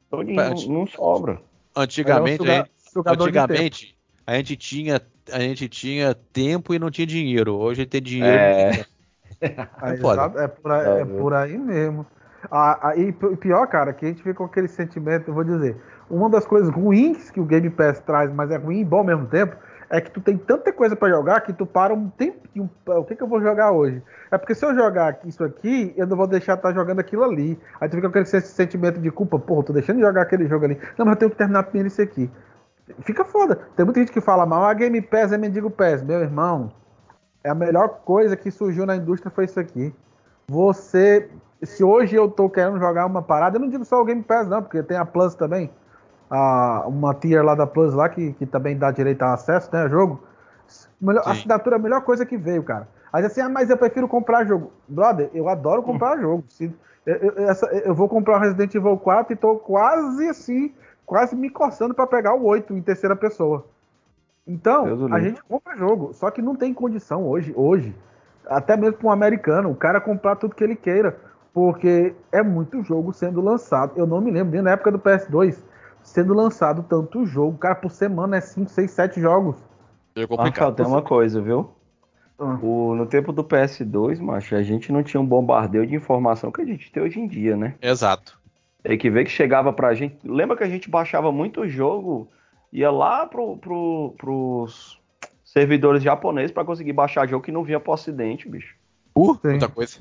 Então, 0.09 0.23
não, 0.23 0.55
não 0.81 0.87
sobra. 0.87 1.41
Antigamente, 1.77 2.49
é 2.49 2.61
um 2.61 2.63
a 2.63 2.67
Antigamente, 3.07 3.97
a 4.27 4.37
gente 4.37 4.57
tinha 4.57 5.01
a 5.31 5.41
gente 5.41 5.69
tinha 5.69 6.15
tempo 6.15 6.73
e 6.75 6.79
não 6.79 6.91
tinha 6.91 7.07
dinheiro. 7.07 7.55
Hoje 7.57 7.83
a 7.83 7.85
gente 7.85 7.91
tem 7.91 8.03
dinheiro. 8.03 8.51
É. 8.51 8.87
É 9.85 9.95
foda. 9.95 10.27
exato, 10.27 10.39
é, 10.39 10.49
por 10.49 10.71
aí, 10.73 10.87
É, 10.87 11.01
é 11.01 11.05
por 11.05 11.35
aí 11.35 11.59
mesmo. 11.59 12.07
Ah, 12.51 12.91
ah, 12.91 12.97
e 12.97 13.13
pior, 13.13 13.67
cara, 13.67 13.93
que 13.93 14.05
a 14.05 14.09
gente 14.09 14.23
fica 14.23 14.35
com 14.35 14.45
aquele 14.45 14.69
sentimento, 14.69 15.29
eu 15.29 15.35
vou 15.35 15.43
dizer, 15.45 15.77
uma 16.09 16.31
das 16.31 16.47
coisas 16.47 16.71
ruins 16.73 17.31
que 17.31 17.41
o 17.41 17.45
Game 17.45 17.69
Pass 17.71 18.01
traz, 18.01 18.33
mas 18.33 18.51
é 18.51 18.57
ruim 18.57 18.81
e 18.81 18.85
bom 18.85 18.99
ao 18.99 19.05
mesmo 19.05 19.27
tempo, 19.27 19.57
é 19.91 20.01
que 20.01 20.11
tu 20.11 20.21
tem 20.21 20.37
tanta 20.37 20.73
coisa 20.73 20.95
pra 20.95 21.09
jogar 21.09 21.41
que 21.41 21.53
tu 21.53 21.67
para 21.67 21.93
um 21.95 22.09
tempinho. 22.11 22.71
O 22.87 23.05
que, 23.05 23.17
que 23.17 23.23
eu 23.23 23.27
vou 23.27 23.41
jogar 23.41 23.73
hoje? 23.73 24.03
É 24.31 24.39
porque 24.39 24.55
se 24.55 24.65
eu 24.65 24.75
jogar 24.75 25.19
isso 25.25 25.43
aqui, 25.43 25.93
eu 25.97 26.07
não 26.07 26.17
vou 26.17 26.27
deixar 26.27 26.55
de 26.55 26.59
estar 26.61 26.73
jogando 26.75 27.01
aquilo 27.01 27.25
ali. 27.25 27.59
Aí 27.81 27.89
tu 27.89 27.97
fica 27.97 28.03
com 28.09 28.11
aquele 28.11 28.27
sen- 28.27 28.41
sentimento 28.41 29.01
de 29.01 29.11
culpa, 29.11 29.39
porra, 29.39 29.65
tô 29.65 29.73
deixando 29.73 29.97
de 29.97 30.03
jogar 30.03 30.23
aquele 30.23 30.47
jogo 30.47 30.65
ali. 30.67 30.79
Não, 30.97 31.07
mas 31.07 31.15
eu 31.15 31.19
tenho 31.19 31.31
que 31.31 31.37
terminar 31.39 31.65
primeiro 31.65 31.89
isso 31.89 32.03
aqui. 32.03 32.31
Fica 33.01 33.25
foda. 33.25 33.59
Tem 33.77 33.85
muita 33.85 34.01
gente 34.01 34.13
que 34.13 34.21
fala 34.21 34.45
mal, 34.47 34.65
a 34.65 34.75
Game 34.75 35.01
Pass 35.03 35.33
é 35.33 35.39
mendigo 35.39 35.71
Pass. 35.71 36.03
Meu 36.03 36.21
irmão, 36.21 36.71
é 37.45 37.51
a 37.51 37.55
melhor 37.55 38.01
coisa 38.05 38.37
que 38.37 38.51
surgiu 38.51 38.85
na 38.87 38.97
indústria 38.97 39.31
foi 39.31 39.45
isso 39.45 39.59
aqui. 39.61 39.95
Você, 40.49 41.29
se 41.63 41.85
hoje 41.85 42.17
eu 42.17 42.31
tô 42.31 42.49
querendo 42.49 42.79
jogar 42.79 43.07
uma 43.07 43.23
parada, 43.23 43.57
eu 43.57 43.61
não 43.61 43.69
digo 43.69 43.85
só 43.85 44.01
o 44.01 44.05
Game 44.05 44.23
Pass 44.23 44.49
não, 44.49 44.63
porque 44.63 44.83
tem 44.83 44.97
a 44.97 45.05
Plus 45.05 45.35
também, 45.35 45.71
a, 46.31 46.85
uma 46.87 47.15
tier 47.15 47.45
lá 47.45 47.55
da 47.55 47.67
Plus 47.67 47.93
lá 47.95 48.09
que, 48.09 48.33
que 48.35 48.47
também 48.47 48.77
dá 48.77 48.91
direito 48.91 49.23
a 49.23 49.35
acesso, 49.35 49.69
né, 49.73 49.89
jogo. 49.89 50.23
Melhor, 51.01 51.23
Sim. 51.25 51.31
assinatura 51.31 51.77
é 51.77 51.79
a 51.79 51.83
melhor 51.83 52.03
coisa 52.03 52.25
que 52.27 52.37
veio, 52.37 52.63
cara. 52.63 52.89
Aí 53.13 53.25
assim, 53.25 53.41
ah, 53.41 53.49
mas 53.49 53.71
eu 53.71 53.77
prefiro 53.77 54.07
comprar 54.09 54.45
jogo. 54.45 54.73
Brother, 54.87 55.31
eu 55.33 55.49
adoro 55.49 55.83
comprar 55.83 56.19
jogo. 56.19 56.45
Se, 56.49 56.75
eu, 57.07 57.15
eu- 57.17 57.49
essa- 57.49 57.67
eu 57.67 57.95
vou 57.95 58.09
comprar 58.09 58.37
o 58.37 58.41
Resident 58.41 58.75
Evil 58.75 58.97
4 58.99 59.33
e 59.33 59.37
tô 59.37 59.57
quase 59.57 60.29
assim, 60.29 60.75
quase 61.09 61.35
me 61.35 61.49
coçando 61.49 61.95
pra 61.95 62.07
pegar 62.07 62.35
o 62.35 62.45
8 62.45 62.75
em 62.75 62.83
terceira 62.83 63.17
pessoa. 63.17 63.67
Então, 64.47 65.11
a 65.11 65.19
gente 65.19 65.43
compra 65.43 65.75
jogo, 65.75 66.13
só 66.13 66.31
que 66.31 66.43
não 66.43 66.55
tem 66.55 66.73
condição 66.73 67.27
hoje, 67.27 67.53
hoje, 67.57 67.97
até 68.47 68.77
mesmo 68.77 68.99
para 68.99 69.09
um 69.09 69.11
americano, 69.11 69.71
o 69.71 69.75
cara 69.75 70.01
comprar 70.03 70.37
tudo 70.37 70.55
que 70.55 70.63
ele 70.63 70.77
queira, 70.77 71.19
porque 71.53 72.15
é 72.31 72.43
muito 72.43 72.83
jogo 72.83 73.13
sendo 73.13 73.41
lançado. 73.41 73.93
Eu 73.97 74.07
não 74.07 74.21
me 74.21 74.31
lembro, 74.31 74.53
nem 74.53 74.63
na 74.63 74.73
época 74.73 74.93
do 74.93 74.99
PS2, 74.99 75.59
sendo 76.03 76.35
lançado 76.35 76.83
tanto 76.83 77.27
jogo. 77.27 77.57
Cara, 77.57 77.75
por 77.75 77.91
semana 77.91 78.37
é 78.37 78.41
5, 78.41 78.71
6, 78.71 78.91
7 78.91 79.21
jogos. 79.21 79.57
É 80.15 80.27
complicado. 80.27 80.77
tem 80.77 80.87
uma 80.87 81.03
coisa, 81.03 81.41
viu? 81.41 81.71
Ah. 82.39 82.59
O, 82.63 82.95
no 82.95 83.07
tempo 83.07 83.33
do 83.33 83.43
PS2, 83.43 84.21
macho, 84.21 84.55
a 84.55 84.63
gente 84.63 84.93
não 84.93 85.03
tinha 85.03 85.21
um 85.21 85.27
bombardeio 85.27 85.87
de 85.87 85.95
informação 85.95 86.53
que 86.53 86.61
a 86.61 86.67
gente 86.67 86.93
tem 86.93 87.03
hoje 87.03 87.19
em 87.19 87.27
dia, 87.27 87.57
né? 87.57 87.75
Exato. 87.81 88.38
Tem 88.89 88.97
que 88.97 89.11
ver 89.11 89.27
que 89.27 89.31
chegava 89.31 89.71
pra 89.71 89.93
gente. 89.93 90.17
Lembra 90.25 90.57
que 90.57 90.65
a 90.65 90.69
gente 90.69 90.89
baixava 90.89 91.31
muito 91.31 91.69
jogo, 91.69 92.27
ia 92.73 92.91
lá 92.91 93.27
pro, 93.27 93.59
pro, 93.59 94.15
pros 94.17 94.99
servidores 95.45 96.03
japoneses 96.03 96.51
pra 96.51 96.65
conseguir 96.65 96.95
baixar 96.95 97.29
jogo 97.29 97.45
que 97.45 97.53
não 97.53 97.63
vinha 97.63 97.79
pro 97.79 97.93
ocidente, 97.93 98.49
bicho. 98.49 98.75
Uh, 99.15 99.35
Sim. 99.43 99.49
muita 99.51 99.69
coisa. 99.69 99.99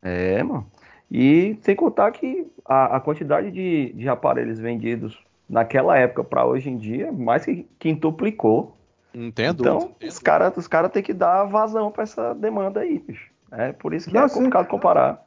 É, 0.00 0.42
mano. 0.42 0.66
E 1.10 1.58
sem 1.60 1.76
contar 1.76 2.10
que 2.12 2.50
a, 2.64 2.96
a 2.96 3.00
quantidade 3.00 3.50
de, 3.50 3.92
de 3.92 4.08
aparelhos 4.08 4.58
vendidos 4.58 5.22
naquela 5.46 5.98
época 5.98 6.24
pra 6.24 6.46
hoje 6.46 6.70
em 6.70 6.78
dia, 6.78 7.12
mais 7.12 7.44
que 7.44 7.68
quintuplicou. 7.78 8.78
Não 9.12 9.30
tem 9.30 9.52
dúvida. 9.52 9.76
Então, 9.76 9.94
os 10.08 10.18
caras 10.18 10.56
os 10.56 10.66
cara 10.66 10.88
têm 10.88 11.02
que 11.02 11.12
dar 11.12 11.44
vazão 11.44 11.90
pra 11.90 12.04
essa 12.04 12.34
demanda 12.34 12.80
aí, 12.80 12.98
bicho. 12.98 13.30
É 13.52 13.72
por 13.74 13.92
isso 13.92 14.08
que 14.08 14.14
Não, 14.14 14.24
é 14.24 14.28
sim. 14.28 14.36
complicado 14.36 14.68
comparar. 14.68 15.22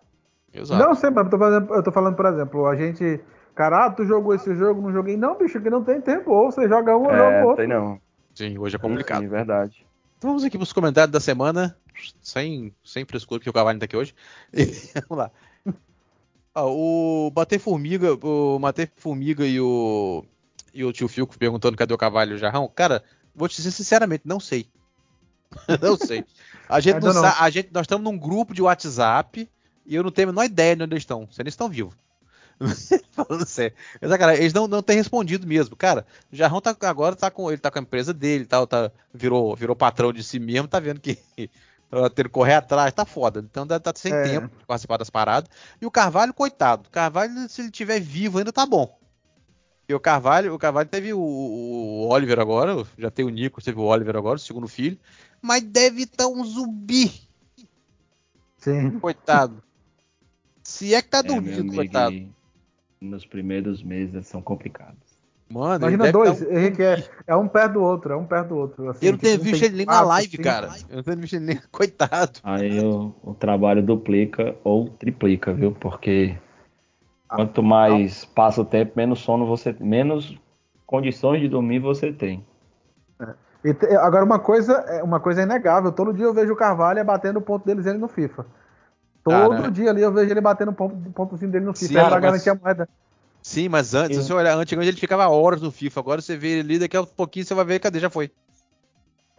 Exato. 0.57 0.81
Não 0.81 0.89
mas 0.89 1.03
eu 1.03 1.29
tô, 1.29 1.37
falando, 1.37 1.73
eu 1.73 1.83
tô 1.83 1.91
falando, 1.91 2.15
por 2.15 2.25
exemplo, 2.25 2.65
a 2.65 2.75
gente. 2.75 3.19
Cara, 3.55 3.85
ah, 3.85 3.91
tu 3.91 4.05
jogou 4.05 4.35
esse 4.35 4.53
jogo, 4.55 4.81
não 4.81 4.91
joguei. 4.91 5.17
Não, 5.17 5.37
bicho, 5.37 5.59
que 5.59 5.69
não 5.69 5.83
tem 5.83 5.99
tempo. 5.99 6.31
Ou 6.31 6.51
você 6.51 6.67
joga 6.67 6.95
um 6.95 7.05
ou 7.05 7.11
joga 7.11 7.23
É, 7.23 7.43
o 7.43 7.47
outro. 7.47 7.65
tem 7.65 7.67
não. 7.67 7.99
Sim, 8.35 8.57
hoje 8.57 8.75
é 8.75 8.79
complicado. 8.79 9.21
Sim, 9.21 9.27
verdade. 9.27 9.85
Então 10.17 10.29
vamos 10.31 10.43
aqui 10.43 10.57
para 10.57 10.63
os 10.63 10.73
comentários 10.73 11.11
da 11.11 11.19
semana, 11.19 11.75
sem, 12.21 12.73
sem 12.83 13.05
frescura, 13.05 13.39
porque 13.39 13.49
o 13.49 13.53
Cavalo 13.53 13.79
tá 13.79 13.85
aqui 13.85 13.97
hoje. 13.97 14.13
E, 14.53 14.65
vamos 15.07 15.25
lá. 15.25 15.31
Ó, 16.55 17.27
o 17.27 17.31
Bater 17.31 17.59
Formiga, 17.59 18.13
o 18.13 18.57
Bater 18.57 18.91
Formiga 18.95 19.45
e 19.45 19.59
o, 19.59 20.25
e 20.73 20.83
o 20.83 20.91
tio 20.91 21.07
Filco 21.07 21.37
perguntando 21.37 21.77
cadê 21.77 21.93
o 21.93 21.97
cavalo 21.97 22.31
e 22.31 22.33
o 22.33 22.37
jarrão. 22.37 22.71
Cara, 22.73 23.03
vou 23.35 23.47
te 23.47 23.57
dizer 23.57 23.71
sinceramente, 23.71 24.23
não 24.25 24.39
sei. 24.39 24.67
não 25.81 25.95
sei. 25.95 26.25
A 26.67 26.79
gente 26.79 26.99
não 26.99 27.13
não. 27.13 27.21
sabe, 27.21 27.35
a 27.39 27.49
gente, 27.49 27.69
nós 27.71 27.83
estamos 27.83 28.03
num 28.03 28.17
grupo 28.17 28.55
de 28.55 28.61
WhatsApp 28.61 29.47
e 29.87 29.95
eu 29.95 30.03
não 30.03 30.11
tenho 30.11 30.29
a 30.29 30.31
menor 30.31 30.43
ideia 30.43 30.75
de 30.75 30.83
onde 30.83 30.93
eles 30.93 31.03
estão. 31.03 31.27
Se 31.31 31.41
eles 31.41 31.53
estão 31.53 31.69
vivos. 31.69 31.95
Falando 33.11 33.45
sério. 33.45 33.75
Mas, 34.01 34.17
cara, 34.17 34.35
eles 34.35 34.53
não, 34.53 34.67
não 34.67 34.81
têm 34.81 34.97
respondido 34.97 35.47
mesmo. 35.47 35.75
Cara, 35.75 36.05
o 36.31 36.35
Jarrão 36.35 36.59
tá, 36.59 36.75
agora 36.81 37.15
tá 37.15 37.29
com, 37.29 37.49
ele 37.51 37.61
tá 37.61 37.69
com 37.69 37.79
a 37.79 37.81
empresa 37.81 38.13
dele, 38.13 38.45
tá, 38.45 38.65
tá, 38.65 38.91
virou, 39.13 39.55
virou 39.55 39.75
patrão 39.75 40.11
de 40.11 40.23
si 40.23 40.39
mesmo, 40.39 40.67
tá 40.67 40.79
vendo 40.79 40.99
que 40.99 41.15
tá 41.89 42.09
tendo 42.09 42.27
que 42.27 42.33
correr 42.33 42.55
atrás, 42.55 42.93
tá 42.93 43.05
foda. 43.05 43.39
Então 43.39 43.65
deve 43.65 43.79
tá 43.79 43.93
sem 43.95 44.13
É. 44.13 44.23
tempo 44.23 44.57
de 44.57 44.65
participar 44.65 44.97
das 44.97 45.09
paradas. 45.09 45.49
E 45.81 45.85
o 45.85 45.91
Carvalho, 45.91 46.33
coitado. 46.33 46.87
O 46.87 46.91
Carvalho, 46.91 47.47
se 47.47 47.61
ele 47.61 47.71
tiver 47.71 47.99
vivo, 47.99 48.39
ainda 48.39 48.51
tá 48.51 48.65
bom. 48.65 48.97
E 49.87 49.93
o 49.93 49.99
Carvalho, 49.99 50.53
o 50.53 50.59
Carvalho 50.59 50.89
teve 50.89 51.13
o, 51.13 51.19
o 51.19 52.09
Oliver 52.09 52.39
agora, 52.39 52.85
já 52.97 53.09
tem 53.09 53.23
o 53.23 53.29
Nico, 53.29 53.63
teve 53.63 53.79
o 53.79 53.83
Oliver 53.83 54.17
agora, 54.17 54.35
o 54.35 54.39
segundo 54.39 54.67
filho. 54.67 54.99
Mas 55.41 55.63
deve 55.63 56.01
estar 56.03 56.27
um 56.27 56.43
zumbi, 56.43 57.09
Sim. 58.57 58.99
coitado. 58.99 59.63
Se 60.67 60.93
é 60.93 61.01
que 61.01 61.07
tá 61.07 61.19
É, 61.19 61.23
meu 61.23 61.35
dormindo, 61.35 61.59
amigo, 61.61 61.75
coitado. 61.75 62.27
nos 62.99 63.25
primeiros 63.25 63.81
meses 63.81 64.27
são 64.27 64.41
complicados. 64.41 64.97
Mano, 65.49 65.87
Imagina 65.87 66.11
dois, 66.11 66.41
um... 66.41 66.51
Henrique, 66.51 66.83
é, 66.83 67.01
é, 67.25 67.35
um 67.37 67.47
perto 67.47 67.73
do 67.75 67.81
outro, 67.81 68.11
é 68.11 68.17
um 68.17 68.25
perto 68.25 68.49
do 68.49 68.57
outro. 68.57 68.89
Assim, 68.89 69.05
eu 69.05 69.13
não 69.13 69.19
tenho 69.19 69.39
visto 69.39 69.63
ele 69.63 69.77
nem 69.77 69.85
na 69.85 70.01
live, 70.01 70.29
cinco, 70.29 70.43
cara. 70.43 70.69
Eu 70.89 70.97
não 70.97 71.03
tenho 71.03 71.17
visto 71.19 71.35
ele 71.37 71.45
nem. 71.45 71.61
Coitado. 71.71 72.39
Aí 72.43 72.81
o, 72.81 73.15
o 73.23 73.33
trabalho 73.33 73.81
duplica 73.81 74.57
ou 74.61 74.89
triplica, 74.89 75.53
viu? 75.53 75.71
Porque 75.71 76.37
quanto 77.29 77.63
mais 77.63 78.25
passa 78.25 78.59
o 78.59 78.65
tempo, 78.65 78.91
menos 78.97 79.19
sono 79.19 79.45
você 79.45 79.73
menos 79.79 80.37
condições 80.85 81.39
de 81.39 81.47
dormir 81.47 81.79
você 81.79 82.11
tem. 82.11 82.45
É. 83.21 83.33
E, 83.63 83.95
agora 83.95 84.25
uma 84.25 84.39
coisa, 84.39 84.73
é, 84.73 85.01
uma 85.01 85.21
coisa 85.21 85.39
é 85.39 85.43
inegável, 85.45 85.93
todo 85.93 86.13
dia 86.13 86.25
eu 86.25 86.33
vejo 86.33 86.51
o 86.51 86.57
Carvalho 86.57 87.05
batendo 87.05 87.39
o 87.39 87.41
ponto 87.41 87.65
deles 87.65 87.85
ele 87.85 87.97
no 87.97 88.09
FIFA. 88.09 88.45
Todo 89.29 89.61
né? 89.61 89.71
dia 89.71 89.89
ali 89.89 90.01
eu 90.01 90.11
vejo 90.11 90.31
ele 90.31 90.41
batendo 90.41 90.71
o 90.71 90.73
ponto, 90.73 90.95
pontozinho 91.11 91.51
dele 91.51 91.65
no 91.65 91.73
FIFA, 91.73 91.87
Sim, 91.87 91.97
é 91.97 92.09
pra 92.09 92.19
garantir 92.19 92.49
a 92.49 92.55
moeda. 92.55 92.89
Sim, 93.41 93.69
mas 93.69 93.93
antes, 93.93 94.17
se 94.17 94.23
você 94.23 94.33
olhar, 94.33 94.57
antigamente 94.57 94.91
ele 94.91 94.99
ficava 94.99 95.27
horas 95.29 95.61
no 95.61 95.71
FIFA. 95.71 95.99
Agora 95.99 96.21
você 96.21 96.35
vê 96.35 96.49
ele 96.49 96.61
ali, 96.61 96.79
daqui 96.79 96.97
a 96.97 97.03
pouquinho 97.03 97.45
você 97.45 97.53
vai 97.53 97.65
ver, 97.65 97.79
cadê? 97.79 97.99
Já 97.99 98.09
foi. 98.09 98.31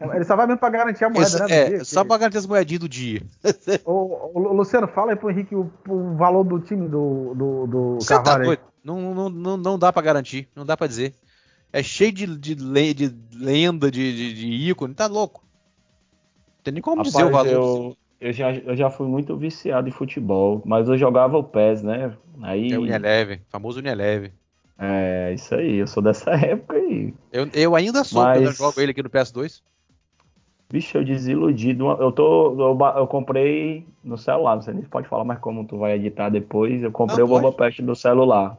Ele 0.00 0.24
só 0.24 0.36
vai 0.36 0.46
mesmo 0.46 0.60
pra 0.60 0.70
garantir 0.70 1.04
a 1.04 1.10
moeda, 1.10 1.26
Esse, 1.26 1.40
né? 1.40 1.46
É, 1.50 1.68
dia, 1.70 1.84
só 1.84 2.02
que... 2.02 2.08
pra 2.08 2.18
garantir 2.18 2.38
as 2.38 2.46
moedinhas 2.46 2.80
do 2.80 2.88
dia. 2.88 3.20
ô, 3.84 4.30
ô, 4.32 4.52
Luciano, 4.52 4.86
fala 4.86 5.10
aí 5.12 5.16
pro 5.16 5.30
Henrique 5.30 5.56
o, 5.56 5.70
o 5.88 6.14
valor 6.14 6.44
do 6.44 6.60
time 6.60 6.88
do, 6.88 7.34
do, 7.34 7.66
do 7.66 7.98
tá 8.06 8.22
Carvalho. 8.22 8.56
Tá 8.56 8.62
não, 8.84 9.12
não, 9.12 9.28
não, 9.28 9.56
não 9.56 9.78
dá 9.78 9.92
pra 9.92 10.00
garantir, 10.00 10.48
não 10.54 10.64
dá 10.64 10.76
pra 10.76 10.86
dizer. 10.86 11.14
É 11.72 11.82
cheio 11.82 12.12
de, 12.12 12.26
de, 12.26 12.54
de 12.54 13.16
lenda, 13.34 13.90
de, 13.90 14.16
de, 14.16 14.34
de 14.34 14.70
ícone, 14.70 14.94
tá 14.94 15.06
louco. 15.06 15.42
Não 16.56 16.62
tem 16.62 16.72
nem 16.74 16.82
como 16.82 17.02
Rapaz, 17.02 17.12
dizer 17.12 17.24
o 17.24 17.30
valor. 17.30 17.52
Eu, 17.52 17.96
eu, 18.20 18.32
já, 18.32 18.52
eu 18.52 18.76
já 18.76 18.90
fui 18.90 19.06
muito 19.06 19.36
viciado 19.36 19.88
em 19.88 19.92
futebol, 19.92 20.62
mas 20.64 20.88
eu 20.88 20.98
jogava 20.98 21.36
o 21.36 21.44
PES, 21.44 21.82
né? 21.82 22.16
Aí... 22.42 22.72
É 22.72 22.78
o 22.78 22.82
Unieleve, 22.82 23.40
famoso 23.48 23.78
Unieleve. 23.78 24.32
É, 24.78 25.32
isso 25.34 25.54
aí, 25.54 25.76
eu 25.76 25.86
sou 25.86 26.02
dessa 26.02 26.30
época 26.38 26.76
aí. 26.76 27.12
Eu, 27.32 27.48
eu 27.52 27.74
ainda 27.74 28.04
sou, 28.04 28.22
Mas... 28.22 28.42
eu 28.42 28.52
jogo 28.52 28.80
ele 28.80 28.92
aqui 28.92 29.02
no 29.02 29.10
PS2. 29.10 29.60
Bicho, 30.70 30.98
eu 30.98 31.04
desiludido. 31.04 31.86
Eu 31.92 32.12
tô. 32.12 32.52
Eu, 32.52 32.78
eu, 32.96 33.06
comprei 33.06 33.86
no 34.04 34.18
celular, 34.18 34.56
não 34.56 34.62
sei 34.62 34.74
nem 34.74 34.82
se 34.82 34.88
pode 34.88 35.08
falar, 35.08 35.24
mas 35.24 35.38
como 35.38 35.66
tu 35.66 35.78
vai 35.78 35.94
editar 35.94 36.28
depois, 36.28 36.82
eu 36.82 36.92
comprei 36.92 37.18
não, 37.18 37.24
o 37.24 37.28
Boba 37.28 37.52
Pest 37.52 37.80
no 37.80 37.96
celular. 37.96 38.58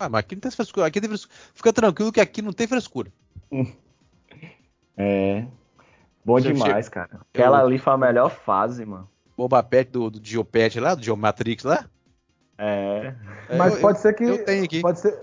Ah, 0.00 0.08
mas 0.08 0.20
aqui 0.20 0.34
não 0.34 0.40
tem 0.40 0.50
frescura. 0.50 0.86
Aqui 0.86 1.00
tem 1.00 1.08
frescura. 1.08 1.34
Fica 1.54 1.72
tranquilo 1.72 2.12
que 2.12 2.20
aqui 2.20 2.42
não 2.42 2.52
tem 2.52 2.66
frescura. 2.66 3.12
é. 4.96 5.44
Bom 6.28 6.38
demais, 6.38 6.90
cara. 6.90 7.20
Aquela 7.32 7.62
ali 7.62 7.78
foi 7.78 7.94
a 7.94 7.96
melhor 7.96 8.30
fase, 8.30 8.84
mano. 8.84 9.08
Boba 9.34 9.62
Pet 9.62 9.90
do, 9.90 10.10
do 10.10 10.20
Geopet 10.22 10.78
lá, 10.78 10.94
do 10.94 11.02
Geomatrix 11.02 11.64
lá? 11.64 11.86
É. 12.58 13.14
Mas 13.56 13.76
eu, 13.76 13.80
pode 13.80 13.98
ser 14.00 14.12
que. 14.12 14.24
Eu 14.24 14.44
tenho 14.44 14.64
aqui. 14.64 14.82
Pode 14.82 15.00
ser. 15.00 15.18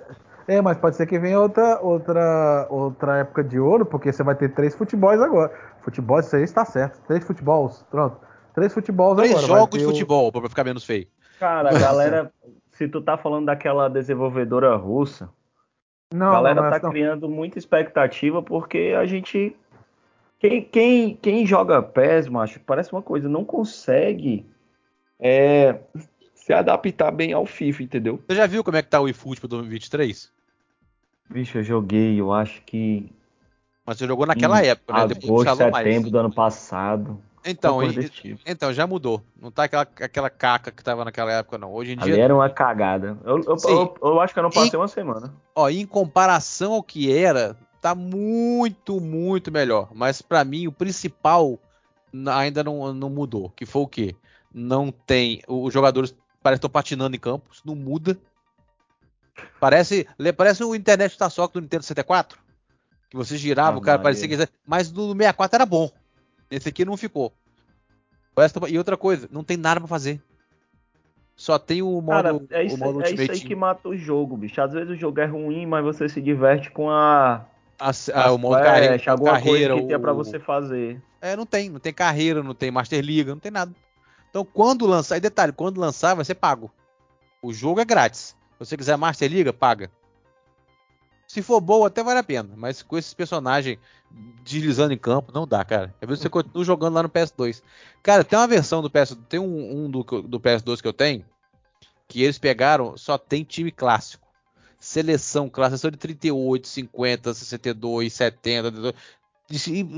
É, 0.47 0.59
mas 0.61 0.77
pode 0.77 0.95
ser 0.95 1.05
que 1.05 1.19
venha 1.19 1.39
outra, 1.39 1.79
outra, 1.79 2.67
outra 2.71 3.17
época 3.17 3.43
de 3.43 3.59
ouro, 3.59 3.85
porque 3.85 4.11
você 4.11 4.23
vai 4.23 4.33
ter 4.35 4.49
três 4.53 4.73
futebols 4.73 5.21
agora. 5.21 5.51
Futebol, 5.83 6.19
isso 6.19 6.35
aí 6.35 6.43
está 6.43 6.65
certo. 6.65 6.99
Três 7.07 7.23
futebols, 7.23 7.85
pronto. 7.91 8.17
Três 8.55 8.73
futebols 8.73 9.17
três 9.17 9.31
agora. 9.31 9.45
Três 9.45 9.59
jogos 9.59 9.79
de 9.79 9.85
futebol, 9.85 10.27
o... 10.27 10.31
pra 10.31 10.49
ficar 10.49 10.63
menos 10.63 10.83
feio. 10.85 11.07
Cara, 11.39 11.69
a 11.69 11.79
galera, 11.79 12.31
se 12.71 12.87
tu 12.87 13.01
tá 13.01 13.17
falando 13.17 13.45
daquela 13.45 13.89
desenvolvedora 13.89 14.75
russa, 14.75 15.29
não, 16.13 16.27
a 16.27 16.31
galera 16.33 16.61
não, 16.61 16.69
tá 16.69 16.79
não. 16.81 16.91
criando 16.91 17.27
muita 17.27 17.57
expectativa 17.57 18.41
porque 18.41 18.95
a 18.97 19.05
gente. 19.05 19.55
Quem, 20.47 20.61
quem, 20.61 21.15
quem 21.15 21.45
joga 21.45 21.81
PES, 21.81 22.27
macho, 22.27 22.59
parece 22.59 22.91
uma 22.91 23.01
coisa, 23.01 23.27
não 23.27 23.43
consegue 23.43 24.45
é, 25.19 25.79
se 26.35 26.53
adaptar 26.53 27.09
bem 27.09 27.33
ao 27.33 27.47
FIFA, 27.47 27.81
entendeu? 27.81 28.23
Você 28.27 28.35
já 28.35 28.45
viu 28.45 28.63
como 28.63 28.77
é 28.77 28.83
que 28.83 28.89
tá 28.89 29.01
o 29.01 29.09
eFootball 29.09 29.49
2023? 29.49 30.31
Bicho, 31.31 31.57
eu 31.57 31.63
joguei, 31.63 32.21
eu 32.21 32.31
acho 32.31 32.61
que. 32.63 33.11
Mas 33.83 33.97
você 33.97 34.05
jogou 34.05 34.27
naquela 34.27 34.63
em 34.63 34.67
época, 34.67 34.93
né? 34.93 35.07
Depois 35.07 35.49
setembro 35.49 35.71
mais. 35.71 36.11
do 36.11 36.17
ano 36.19 36.31
passado. 36.31 37.19
Então, 37.43 37.81
e, 37.83 38.09
tipo. 38.09 38.41
então, 38.45 38.71
já 38.71 38.85
mudou. 38.85 39.23
Não 39.39 39.49
tá 39.49 39.63
aquela, 39.63 39.87
aquela 40.01 40.29
caca 40.29 40.71
que 40.71 40.83
tava 40.83 41.05
naquela 41.05 41.31
época, 41.31 41.57
não. 41.57 41.73
Hoje 41.73 41.93
em 41.93 42.01
Ali 42.01 42.13
dia. 42.13 42.23
era 42.23 42.35
uma 42.35 42.49
cagada. 42.49 43.17
Eu, 43.23 43.41
eu, 43.43 43.57
eu, 43.67 43.97
eu 44.01 44.21
acho 44.21 44.33
que 44.33 44.39
eu 44.39 44.43
não 44.43 44.49
passei 44.51 44.77
uma 44.77 44.87
semana. 44.87 45.33
Ó, 45.55 45.69
em 45.69 45.85
comparação 45.85 46.73
ao 46.73 46.83
que 46.83 47.11
era, 47.15 47.55
tá 47.85 47.93
muito, 47.93 48.99
muito 48.99 49.51
melhor. 49.51 49.89
Mas 49.93 50.19
para 50.19 50.43
mim, 50.43 50.65
o 50.65 50.71
principal 50.71 51.59
ainda 52.33 52.63
não, 52.63 52.91
não 52.91 53.11
mudou. 53.11 53.51
Que 53.51 53.63
foi 53.63 53.83
o 53.83 53.87
quê? 53.87 54.15
Não 54.51 54.91
tem. 54.91 55.43
Os 55.47 55.71
jogadores 55.71 56.15
parece 56.41 56.59
que 56.59 56.65
estão 56.65 56.69
patinando 56.71 57.15
em 57.15 57.19
campo, 57.19 57.47
isso 57.53 57.61
não 57.63 57.75
muda. 57.75 58.17
Parece, 59.59 60.07
parece 60.35 60.63
o 60.63 60.73
Internet 60.73 61.11
está 61.11 61.29
só 61.29 61.45
do 61.45 61.61
Nintendo 61.61 61.83
64, 61.83 62.39
que 63.07 63.15
você 63.15 63.37
girava, 63.37 63.77
ah, 63.77 63.79
o 63.79 63.81
cara 63.81 63.99
parecia 63.99 64.27
que 64.27 64.49
mas 64.65 64.91
no 64.91 65.11
64 65.11 65.55
era 65.55 65.65
bom. 65.65 65.91
Esse 66.49 66.69
aqui 66.69 66.85
não 66.85 66.97
ficou. 66.97 67.31
E 68.67 68.77
outra 68.79 68.97
coisa, 68.97 69.29
não 69.31 69.43
tem 69.43 69.57
nada 69.57 69.79
para 69.79 69.87
fazer. 69.87 70.19
Só 71.35 71.59
tem 71.59 71.83
o 71.83 72.01
modo, 72.01 72.09
cara, 72.09 72.41
é 72.49 72.63
isso, 72.63 72.75
o 72.75 72.79
modo 72.79 73.03
é 73.03 73.11
isso 73.11 73.31
aí 73.31 73.39
que 73.41 73.55
mata 73.55 73.89
o 73.89 73.95
jogo, 73.95 74.37
bicho. 74.37 74.59
Às 74.59 74.73
vezes 74.73 74.89
o 74.89 74.95
jogo 74.95 75.19
é 75.19 75.25
ruim, 75.25 75.67
mas 75.67 75.83
você 75.83 76.09
se 76.09 76.21
diverte 76.21 76.71
com 76.71 76.89
a 76.89 77.45
a, 77.79 78.31
o 78.31 78.37
modo 78.37 78.61
carreira, 78.63 79.11
alguma 79.11 79.31
carreira, 79.31 79.73
coisa 79.73 79.87
que 79.87 79.99
para 79.99 80.13
você 80.13 80.39
fazer. 80.39 81.01
É, 81.21 81.35
não 81.35 81.45
tem, 81.45 81.69
não 81.69 81.79
tem 81.79 81.93
carreira, 81.93 82.43
não 82.43 82.53
tem 82.53 82.71
Master 82.71 83.03
Liga, 83.03 83.31
não 83.31 83.39
tem 83.39 83.51
nada. 83.51 83.73
Então, 84.29 84.45
quando 84.45 84.85
lançar, 84.85 85.17
e 85.17 85.19
detalhe, 85.19 85.51
quando 85.51 85.79
lançar, 85.79 86.13
vai 86.13 86.25
ser 86.25 86.35
pago. 86.35 86.71
O 87.41 87.53
jogo 87.53 87.79
é 87.79 87.85
grátis. 87.85 88.35
Se 88.53 88.59
você 88.59 88.77
quiser 88.77 88.97
Master 88.97 89.29
Liga, 89.31 89.53
paga. 89.53 89.91
Se 91.27 91.41
for 91.41 91.59
boa, 91.59 91.87
até 91.87 92.03
vale 92.03 92.19
a 92.19 92.23
pena. 92.23 92.49
Mas 92.55 92.81
com 92.81 92.97
esses 92.97 93.13
personagens 93.13 93.79
deslizando 94.43 94.93
em 94.93 94.97
campo, 94.97 95.31
não 95.33 95.47
dá, 95.47 95.63
cara. 95.65 95.93
Às 96.01 96.07
vezes 96.07 96.21
você 96.21 96.29
continua 96.29 96.63
jogando 96.63 96.93
lá 96.93 97.03
no 97.03 97.09
PS2. 97.09 97.61
Cara, 98.01 98.23
tem 98.23 98.37
uma 98.37 98.47
versão 98.47 98.81
do 98.81 98.89
PS2, 98.89 99.17
tem 99.27 99.39
um, 99.39 99.85
um 99.85 99.89
do, 99.89 100.03
do 100.03 100.39
PS2 100.39 100.81
que 100.81 100.87
eu 100.87 100.93
tenho, 100.93 101.25
que 102.07 102.21
eles 102.23 102.37
pegaram, 102.37 102.95
só 102.97 103.17
tem 103.17 103.43
time 103.43 103.71
clássico. 103.71 104.24
Seleção 104.85 105.49
clássica, 105.49 105.79
são 105.79 105.89
de 105.89 105.97
38, 105.97 106.67
50, 106.67 107.33
62, 107.33 108.13
70. 108.13 108.93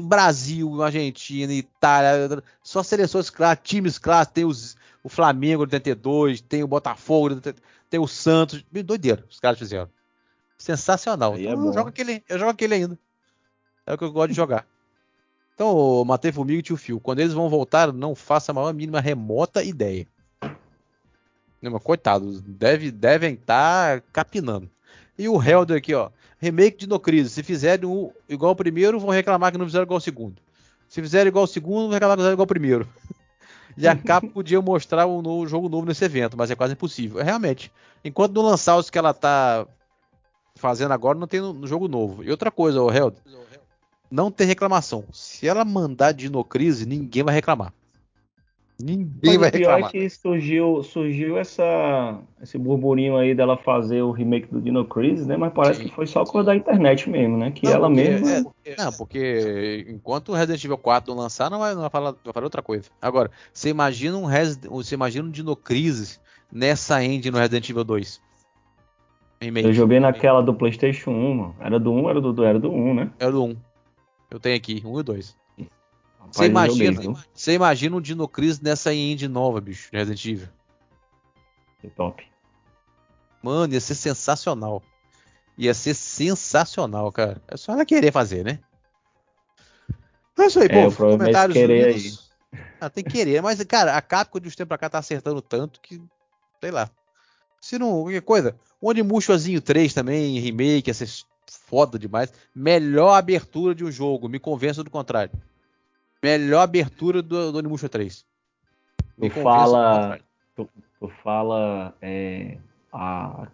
Brasil, 0.05 0.81
Argentina, 0.81 1.51
Itália, 1.51 2.41
só 2.63 2.81
seleções 2.81 3.29
clássicas, 3.29 3.69
times 3.69 3.99
clássicos, 3.99 4.33
tem 4.33 4.45
os, 4.45 4.77
o 5.03 5.09
Flamengo 5.09 5.67
de 5.67 5.75
82, 5.75 6.39
tem 6.39 6.63
o 6.63 6.67
Botafogo, 6.69 7.41
tem 7.89 7.99
o 7.99 8.07
Santos, 8.07 8.63
doideira, 8.71 9.25
os 9.29 9.41
caras 9.41 9.59
fizeram. 9.59 9.89
Sensacional. 10.57 11.37
Então, 11.37 11.51
é 11.51 11.67
eu, 11.67 11.73
jogo 11.73 11.89
aquele, 11.89 12.23
eu 12.29 12.39
jogo 12.39 12.51
aquele 12.51 12.75
ainda. 12.75 12.97
É 13.85 13.93
o 13.93 13.97
que 13.97 14.05
eu 14.05 14.11
gosto 14.13 14.29
de 14.29 14.37
jogar. 14.37 14.65
Então, 15.53 16.05
Matei 16.05 16.31
Formiga 16.31 16.59
e 16.59 16.63
Tio 16.63 16.77
Fio, 16.77 17.01
quando 17.01 17.19
eles 17.19 17.33
vão 17.33 17.49
voltar, 17.49 17.91
não 17.91 18.15
faça 18.15 18.53
a 18.53 18.55
maior 18.55 18.73
mínima 18.73 19.01
remota 19.01 19.61
ideia. 19.61 20.07
Não, 21.61 21.77
coitados, 21.77 22.41
deve, 22.41 22.89
devem 22.89 23.33
estar 23.33 23.99
tá 23.99 24.07
capinando. 24.13 24.76
E 25.17 25.27
o 25.27 25.41
Helder 25.41 25.77
aqui, 25.77 25.93
ó 25.93 26.09
remake 26.39 26.77
de 26.77 26.87
No 26.87 26.99
Crise. 26.99 27.29
Se 27.29 27.43
fizerem 27.43 27.87
um 27.87 28.11
igual 28.29 28.49
ao 28.49 28.55
primeiro, 28.55 28.99
vão 28.99 29.09
reclamar 29.09 29.51
que 29.51 29.57
não 29.57 29.65
fizeram 29.65 29.83
igual 29.83 29.97
ao 29.97 30.01
segundo. 30.01 30.41
Se 30.87 31.01
fizerem 31.01 31.27
igual 31.27 31.43
ao 31.43 31.47
segundo, 31.47 31.83
vão 31.83 31.91
reclamar 31.91 32.15
que 32.15 32.19
não 32.19 32.23
fizeram 32.23 32.33
igual 32.33 32.43
ao 32.43 32.47
primeiro. 32.47 32.87
E 33.75 33.87
a 33.87 33.95
Capcom 33.95 34.29
podia 34.29 34.59
mostrar 34.61 35.05
um 35.05 35.21
novo, 35.21 35.47
jogo 35.47 35.69
novo 35.69 35.85
nesse 35.85 36.03
evento, 36.03 36.35
mas 36.35 36.49
é 36.49 36.55
quase 36.55 36.73
impossível. 36.73 37.19
É, 37.19 37.23
realmente, 37.23 37.71
enquanto 38.03 38.33
não 38.33 38.41
lançar 38.41 38.75
os 38.75 38.89
que 38.89 38.97
ela 38.97 39.13
tá 39.13 39.67
fazendo 40.55 40.93
agora, 40.93 41.19
não 41.19 41.27
tem 41.27 41.41
no, 41.41 41.67
jogo 41.67 41.87
novo. 41.87 42.23
E 42.23 42.31
outra 42.31 42.49
coisa, 42.49 42.81
o 42.81 42.91
Held, 42.91 43.17
não 44.09 44.31
tem 44.31 44.47
reclamação. 44.47 45.03
Se 45.13 45.47
ela 45.47 45.63
mandar 45.63 46.11
Dinocrise, 46.11 46.87
ninguém 46.87 47.23
vai 47.23 47.35
reclamar. 47.35 47.71
Ninguém 48.79 49.39
vai 49.39 49.49
reclamar. 49.49 49.77
Pior 49.77 49.87
é 49.87 49.91
que 49.91 50.09
surgiu, 50.09 50.83
surgiu 50.83 51.37
essa, 51.37 52.19
esse 52.41 52.59
burburinho 52.59 53.17
aí 53.17 53.33
dela 53.33 53.57
fazer 53.57 54.03
o 54.03 54.11
remake 54.11 54.47
do 54.51 54.61
Dino 54.61 54.85
Crisis, 54.85 55.25
né? 55.25 55.35
Mas 55.35 55.51
parece 55.51 55.81
Sim. 55.81 55.89
que 55.89 55.95
foi 55.95 56.05
só 56.05 56.23
coisa 56.23 56.47
da 56.47 56.55
internet 56.55 57.09
mesmo, 57.09 57.37
né? 57.37 57.49
Que 57.49 57.65
não, 57.65 57.73
ela 57.73 57.89
mesma. 57.89 58.53
É, 58.63 58.75
não, 58.77 58.93
porque 58.93 59.87
enquanto 59.89 60.29
o 60.29 60.35
Resident 60.35 60.63
Evil 60.63 60.77
4 60.77 61.11
não 61.11 61.23
lançar, 61.23 61.49
não 61.49 61.57
vai, 61.57 61.73
não 61.73 61.81
vai, 61.81 61.89
falar, 61.89 62.15
vai 62.23 62.33
falar 62.33 62.45
outra 62.45 62.61
coisa. 62.61 62.89
Agora, 63.01 63.31
você 63.51 63.69
imagina 63.69 64.15
um 64.15 64.25
Resident, 64.25 64.69
você 64.69 64.93
imagina 64.93 65.27
um 65.27 65.31
Dino 65.31 65.55
Crisis 65.55 66.21
nessa 66.51 67.03
engine 67.03 67.31
no 67.31 67.39
Resident 67.39 67.67
Evil 67.67 67.83
2? 67.83 68.21
Eu 69.41 69.73
joguei 69.73 69.99
naquela 69.99 70.41
do 70.41 70.53
PlayStation 70.53 71.11
1, 71.11 71.33
mano. 71.33 71.55
Era 71.59 71.79
do 71.79 71.91
1, 71.91 72.09
era 72.09 72.21
do, 72.21 72.43
era 72.43 72.59
do 72.59 72.71
1, 72.71 72.93
né? 72.93 73.11
Era 73.19 73.31
do 73.31 73.43
1. 73.43 73.57
Eu 74.29 74.39
tenho 74.39 74.55
aqui, 74.55 74.83
1 74.85 74.99
e 74.99 75.03
2. 75.03 75.37
Você 76.31 76.45
imagina, 76.45 77.25
você 77.33 77.53
imagina 77.53 77.95
um 77.95 78.01
Dino 78.01 78.27
Crisis 78.27 78.59
nessa 78.59 78.93
indie 78.93 79.27
nova, 79.27 79.61
bicho, 79.61 79.89
Resident 79.91 80.25
Evil. 80.25 80.49
É 81.83 81.89
top. 81.89 82.25
Mano, 83.41 83.73
ia 83.73 83.79
ser 83.79 83.95
sensacional. 83.95 84.83
Ia 85.57 85.73
ser 85.73 85.93
sensacional, 85.93 87.11
cara. 87.11 87.41
É 87.47 87.55
só 87.55 87.71
ela 87.71 87.85
querer 87.85 88.11
fazer, 88.11 88.43
né? 88.43 88.59
É 90.37 90.45
isso 90.45 90.59
aí, 90.59 90.67
é, 90.69 90.89
pô. 90.89 90.95
Comentários 90.95 91.57
querer 91.57 91.95
aí. 91.95 92.11
Ah, 92.79 92.89
tem 92.89 93.03
que 93.03 93.11
querer, 93.11 93.41
mas, 93.41 93.63
cara, 93.63 93.97
a 93.97 94.01
Capcom 94.01 94.39
de 94.39 94.47
uns 94.47 94.55
tempos 94.55 94.69
pra 94.69 94.77
cá 94.77 94.89
tá 94.89 94.99
acertando 94.99 95.41
tanto 95.41 95.81
que, 95.81 96.01
sei 96.61 96.71
lá. 96.71 96.89
Se 97.59 97.79
não, 97.79 98.03
qualquer 98.03 98.21
coisa. 98.21 98.55
O 98.79 98.89
Onimushozinho 98.89 99.59
3 99.61 99.93
também, 99.93 100.39
remake, 100.39 100.89
ia 100.89 100.93
ser 100.93 101.09
foda 101.65 101.97
demais. 101.97 102.31
Melhor 102.53 103.13
abertura 103.13 103.73
de 103.73 103.83
um 103.83 103.91
jogo, 103.91 104.29
me 104.29 104.39
convença 104.39 104.83
do 104.83 104.91
contrário. 104.91 105.31
Melhor 106.27 106.59
abertura 106.59 107.21
do, 107.21 107.53
do 107.53 107.57
Onimusha 107.59 107.87
3. 107.87 108.25
Me 109.17 109.29
tu 109.29 109.41
fala. 109.41 110.19
Tu, 110.53 110.67
tu, 110.99 111.07
fala 111.23 111.95
é, 112.01 112.57
a 112.91 113.47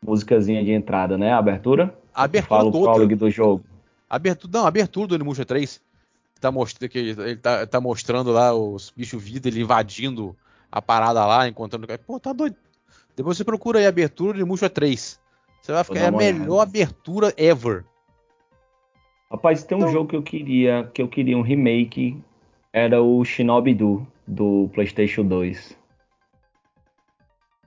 musicazinha 0.00 0.62
de 0.62 0.70
entrada, 0.70 1.18
né? 1.18 1.32
A 1.32 1.38
abertura? 1.38 1.92
A 2.14 2.22
abertura 2.22 2.58
fala 2.60 2.68
o 2.68 2.72
prologue 2.72 3.16
do 3.16 3.28
jogo. 3.28 3.64
Abertura, 4.08 4.60
não, 4.60 4.66
abertura 4.66 5.08
do 5.08 5.14
Onimusha 5.16 5.44
3. 5.44 5.80
Tá 6.40 6.52
mostrando, 6.52 6.88
que 6.88 6.98
ele 6.98 7.36
tá, 7.36 7.66
tá 7.66 7.80
mostrando 7.80 8.30
lá 8.30 8.54
os 8.54 8.92
bichos 8.96 9.20
vida, 9.20 9.48
ele 9.48 9.62
invadindo 9.62 10.36
a 10.70 10.80
parada 10.80 11.26
lá, 11.26 11.48
encontrando. 11.48 11.88
Pô, 12.06 12.20
tá 12.20 12.32
doido. 12.32 12.54
Depois 13.16 13.36
você 13.36 13.44
procura 13.44 13.80
aí 13.80 13.86
a 13.86 13.88
abertura 13.88 14.38
de 14.38 14.44
Musha 14.44 14.70
3. 14.70 15.20
Você 15.60 15.72
vai 15.72 15.82
ficar 15.82 15.98
é 15.98 16.06
a 16.06 16.12
melhor 16.12 16.60
abertura 16.60 17.34
ever. 17.36 17.84
Rapaz, 19.32 19.64
tem 19.64 19.78
um 19.78 19.80
então... 19.80 19.92
jogo 19.92 20.10
que 20.10 20.16
eu 20.16 20.22
queria, 20.22 20.90
que 20.92 21.00
eu 21.00 21.08
queria 21.08 21.38
um 21.38 21.40
remake, 21.40 22.22
era 22.70 23.00
o 23.00 23.24
Shinobi 23.24 23.74
Do, 23.74 24.06
do 24.28 24.68
PlayStation 24.74 25.24
2. 25.24 25.78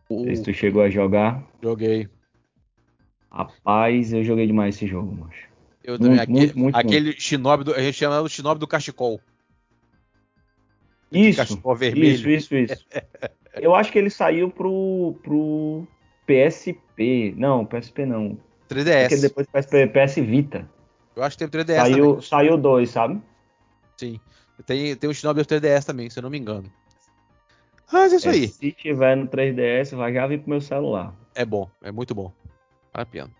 O... 0.07 0.35
Se 0.35 0.43
tu 0.43 0.53
chegou 0.53 0.83
a 0.83 0.89
jogar. 0.91 1.43
Joguei. 1.63 2.07
Rapaz, 3.31 4.13
eu 4.13 4.23
joguei 4.23 4.45
demais 4.45 4.75
esse 4.75 4.85
jogo, 4.85 5.11
macho. 5.15 5.49
Eu 5.83 5.97
também. 5.97 6.17
Muito, 6.17 6.21
aquele, 6.21 6.39
muito, 6.39 6.59
muito, 6.59 6.75
aquele 6.75 7.19
Shinobi 7.19 7.63
do, 7.63 7.73
a 7.73 7.81
gente 7.81 7.95
chama 7.95 8.21
do 8.21 8.29
Shinobi 8.29 8.59
do 8.59 8.67
Cachecol. 8.67 9.19
Isso, 11.11 11.39
cachecol 11.39 11.75
vermelho. 11.75 12.13
isso, 12.13 12.29
isso, 12.29 12.55
isso. 12.55 12.85
eu 13.59 13.73
acho 13.73 13.91
que 13.91 13.97
ele 13.97 14.11
saiu 14.11 14.51
pro, 14.51 15.15
pro 15.23 15.87
PSP. 16.27 17.33
Não, 17.35 17.65
PSP 17.65 18.05
não. 18.05 18.37
3DS. 18.69 19.09
Porque 19.09 19.21
depois 19.21 19.47
PSP, 19.47 19.87
PS 19.87 20.15
Vita. 20.17 20.74
Eu 21.15 21.23
acho 21.23 21.37
que 21.37 21.47
tem 21.47 21.61
3DS 21.61 21.75
saiu, 21.75 22.07
também. 22.07 22.21
Saiu 22.21 22.57
dois, 22.57 22.89
sabe? 22.89 23.21
Sim. 23.97 24.19
Tem, 24.65 24.95
tem 24.95 25.09
o 25.09 25.13
Shinobi 25.13 25.41
3DS 25.41 25.85
também, 25.85 26.09
se 26.09 26.19
eu 26.19 26.23
não 26.23 26.29
me 26.29 26.37
engano. 26.37 26.71
Mas 27.91 28.13
é 28.13 28.15
isso 28.15 28.27
é, 28.27 28.31
aí. 28.31 28.47
Se 28.47 28.71
tiver 28.71 29.15
no 29.15 29.27
3DS, 29.27 29.95
vai 29.95 30.13
já 30.13 30.25
vir 30.27 30.39
pro 30.39 30.49
meu 30.49 30.61
celular. 30.61 31.13
É 31.33 31.45
bom, 31.45 31.69
é 31.81 31.91
muito 31.91 32.15
bom. 32.15 32.31
Vale 32.93 33.03
a 33.03 33.05
pena. 33.05 33.31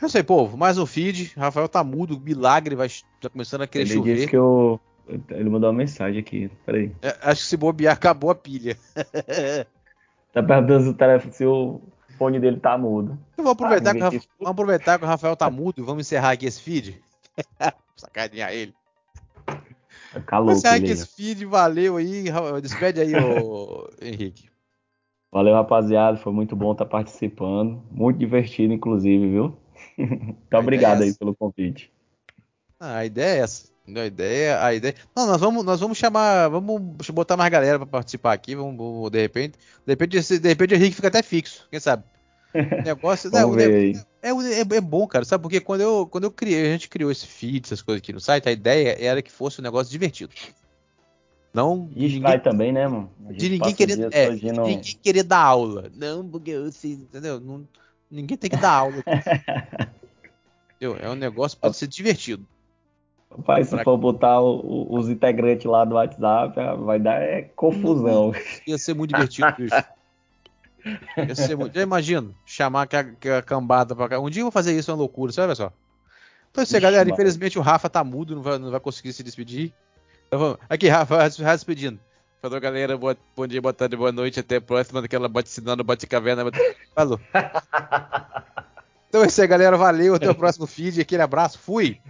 É 0.00 0.06
isso 0.06 0.16
aí, 0.16 0.22
povo. 0.22 0.56
Mais 0.56 0.78
um 0.78 0.86
feed. 0.86 1.32
Rafael 1.36 1.68
tá 1.68 1.82
mudo, 1.82 2.20
milagre, 2.20 2.74
vai 2.74 2.88
tá 3.20 3.28
começando 3.28 3.62
a 3.62 3.66
querer 3.66 3.84
Ele 3.84 3.94
chover. 3.94 4.10
Ele 4.10 4.16
disse 4.16 4.28
que 4.28 4.36
eu. 4.36 4.80
Ele 5.30 5.50
mandou 5.50 5.70
uma 5.70 5.76
mensagem 5.76 6.20
aqui. 6.20 6.50
Peraí. 6.64 6.92
É, 7.02 7.16
acho 7.22 7.42
que 7.42 7.48
se 7.48 7.56
bobear, 7.56 7.94
acabou 7.94 8.30
a 8.30 8.34
pilha. 8.34 8.76
tá 10.32 10.42
perguntando 10.42 10.84
se 10.84 10.88
o, 10.90 10.94
telefone, 10.94 11.32
se 11.34 11.44
o 11.44 11.80
fone 12.22 12.38
dele 12.38 12.60
tá 12.60 12.78
mudo. 12.78 13.18
Eu 13.36 13.42
vou 13.42 13.52
aproveitar, 13.52 13.90
ah, 13.90 13.94
que, 13.94 14.00
Rafa... 14.00 14.18
vamos 14.38 14.52
aproveitar 14.52 14.98
que 14.98 15.04
o 15.04 15.08
Rafael 15.08 15.36
tá 15.36 15.50
mudo 15.50 15.80
e 15.80 15.84
vamos 15.84 16.06
encerrar 16.06 16.30
aqui 16.30 16.46
esse 16.46 16.62
feed. 16.62 17.02
Sacanear 17.96 18.52
ele. 18.52 18.72
Calou, 20.26 20.46
vamos 20.46 20.58
encerrar 20.58 20.76
aqui 20.76 20.90
esse 20.90 21.06
feed, 21.06 21.44
valeu 21.44 21.96
aí. 21.96 22.24
Despede 22.62 23.00
aí, 23.00 23.12
ô 23.16 23.88
Henrique. 24.00 24.48
Valeu, 25.32 25.54
rapaziada. 25.54 26.16
Foi 26.18 26.32
muito 26.32 26.54
bom 26.54 26.72
estar 26.72 26.86
participando. 26.86 27.82
Muito 27.90 28.18
divertido, 28.18 28.72
inclusive, 28.72 29.28
viu? 29.28 29.56
Muito 29.98 30.56
obrigado 30.56 31.02
é 31.02 31.06
aí 31.06 31.14
pelo 31.14 31.34
convite. 31.34 31.92
Ah, 32.78 32.98
a 32.98 33.06
ideia 33.06 33.40
é 33.40 33.42
essa. 33.42 33.71
A 33.86 34.06
ideia, 34.06 34.64
a 34.64 34.74
ideia. 34.74 34.94
Não, 35.14 35.26
nós 35.26 35.40
vamos, 35.40 35.64
nós 35.64 35.80
vamos 35.80 35.98
chamar, 35.98 36.48
vamos 36.48 37.10
botar 37.10 37.36
mais 37.36 37.50
galera 37.50 37.78
para 37.78 37.86
participar 37.86 38.32
aqui, 38.32 38.54
vamos, 38.54 39.10
de 39.10 39.20
repente, 39.20 39.58
de 39.84 39.92
repente, 39.92 40.38
de 40.38 40.48
repente 40.48 40.74
o 40.74 40.76
Henrique 40.76 40.94
fica 40.94 41.08
até 41.08 41.22
fixo, 41.22 41.66
quem 41.70 41.80
sabe? 41.80 42.04
O 42.54 42.82
negócio, 42.84 43.30
né, 43.30 43.40
é, 44.22 44.28
é, 44.28 44.76
é, 44.76 44.80
bom, 44.80 45.06
cara, 45.06 45.24
sabe? 45.24 45.42
Porque 45.42 45.58
quando 45.58 45.80
eu, 45.80 46.06
quando 46.06 46.24
eu 46.24 46.30
criei, 46.30 46.66
a 46.66 46.72
gente 46.72 46.88
criou 46.88 47.10
esse 47.10 47.26
feed, 47.26 47.64
essas 47.64 47.80
coisas 47.80 48.00
aqui 48.00 48.12
no 48.12 48.20
site, 48.20 48.48
a 48.48 48.52
ideia 48.52 48.96
era 49.02 49.22
que 49.22 49.32
fosse 49.32 49.58
um 49.58 49.64
negócio 49.64 49.90
divertido. 49.90 50.32
Não. 51.52 51.90
E 51.94 52.08
ninguém, 52.08 52.40
também, 52.40 52.72
né, 52.72 52.86
mano? 52.86 53.10
De 53.30 53.48
ninguém 53.48 53.74
querer, 53.74 54.08
é, 54.12 54.30
de 54.30 54.52
ninguém 54.52 54.80
querer 54.80 55.22
dar 55.22 55.40
aula. 55.40 55.90
Não, 55.94 56.26
porque 56.26 56.50
eu 56.50 56.70
sei, 56.70 56.92
entendeu? 56.92 57.40
Não, 57.40 57.66
ninguém 58.10 58.36
tem 58.36 58.48
que 58.48 58.56
dar 58.56 58.72
aula. 58.72 59.02
entendeu? 60.76 60.96
É 61.00 61.10
um 61.10 61.14
negócio 61.14 61.58
para 61.58 61.72
ser 61.72 61.88
divertido. 61.88 62.46
Rapaz, 63.36 63.68
se 63.68 63.74
pra... 63.74 63.84
for 63.84 63.96
botar 63.96 64.40
o, 64.40 64.86
os 64.90 65.08
integrantes 65.08 65.64
lá 65.64 65.84
do 65.84 65.94
WhatsApp, 65.94 66.54
vai 66.84 66.98
dar 66.98 67.20
é, 67.22 67.42
confusão. 67.56 68.32
Ia 68.66 68.78
ser 68.78 68.94
muito 68.94 69.14
divertido, 69.14 69.52
bicho. 69.56 69.74
Ia 71.16 71.34
ser 71.34 71.56
muito... 71.56 71.74
Já 71.74 71.82
imagino, 71.82 72.34
chamar 72.44 72.88
a, 72.92 73.38
a 73.38 73.42
cambada 73.42 73.94
pra 73.94 74.08
cá. 74.08 74.20
Um 74.20 74.28
dia 74.28 74.40
eu 74.40 74.46
vou 74.46 74.52
fazer 74.52 74.76
isso, 74.76 74.90
é 74.90 74.94
uma 74.94 74.98
loucura, 74.98 75.32
sabe 75.32 75.54
só? 75.54 75.72
Então 76.50 76.64
isso 76.64 76.74
aí, 76.76 76.82
galera. 76.82 77.08
Infelizmente 77.08 77.58
o 77.58 77.62
Rafa 77.62 77.88
tá 77.88 78.04
mudo, 78.04 78.34
não 78.34 78.42
vai, 78.42 78.58
não 78.58 78.70
vai 78.70 78.80
conseguir 78.80 79.12
se 79.12 79.22
despedir. 79.22 79.72
Então, 80.26 80.58
aqui, 80.68 80.88
Rafa, 80.88 81.16
Rafa 81.16 81.54
despedindo. 81.54 81.98
Falou, 82.42 82.60
galera. 82.60 82.98
Boa, 82.98 83.16
bom 83.36 83.46
dia, 83.46 83.62
boa 83.62 83.72
tarde, 83.72 83.96
boa 83.96 84.10
noite. 84.10 84.40
Até 84.40 84.56
a 84.56 84.60
próxima 84.60 85.00
daquela 85.00 85.28
bote 85.28 85.48
ensinando, 85.48 85.84
bote 85.84 86.08
caverna. 86.08 86.42
Falou. 86.92 87.20
então 89.08 89.22
é 89.22 89.26
isso 89.28 89.40
aí, 89.40 89.46
galera. 89.46 89.76
Valeu. 89.76 90.16
Até 90.16 90.28
o 90.28 90.34
próximo 90.34 90.66
feed. 90.66 91.00
Aquele 91.00 91.22
abraço. 91.22 91.58
Fui. 91.58 92.00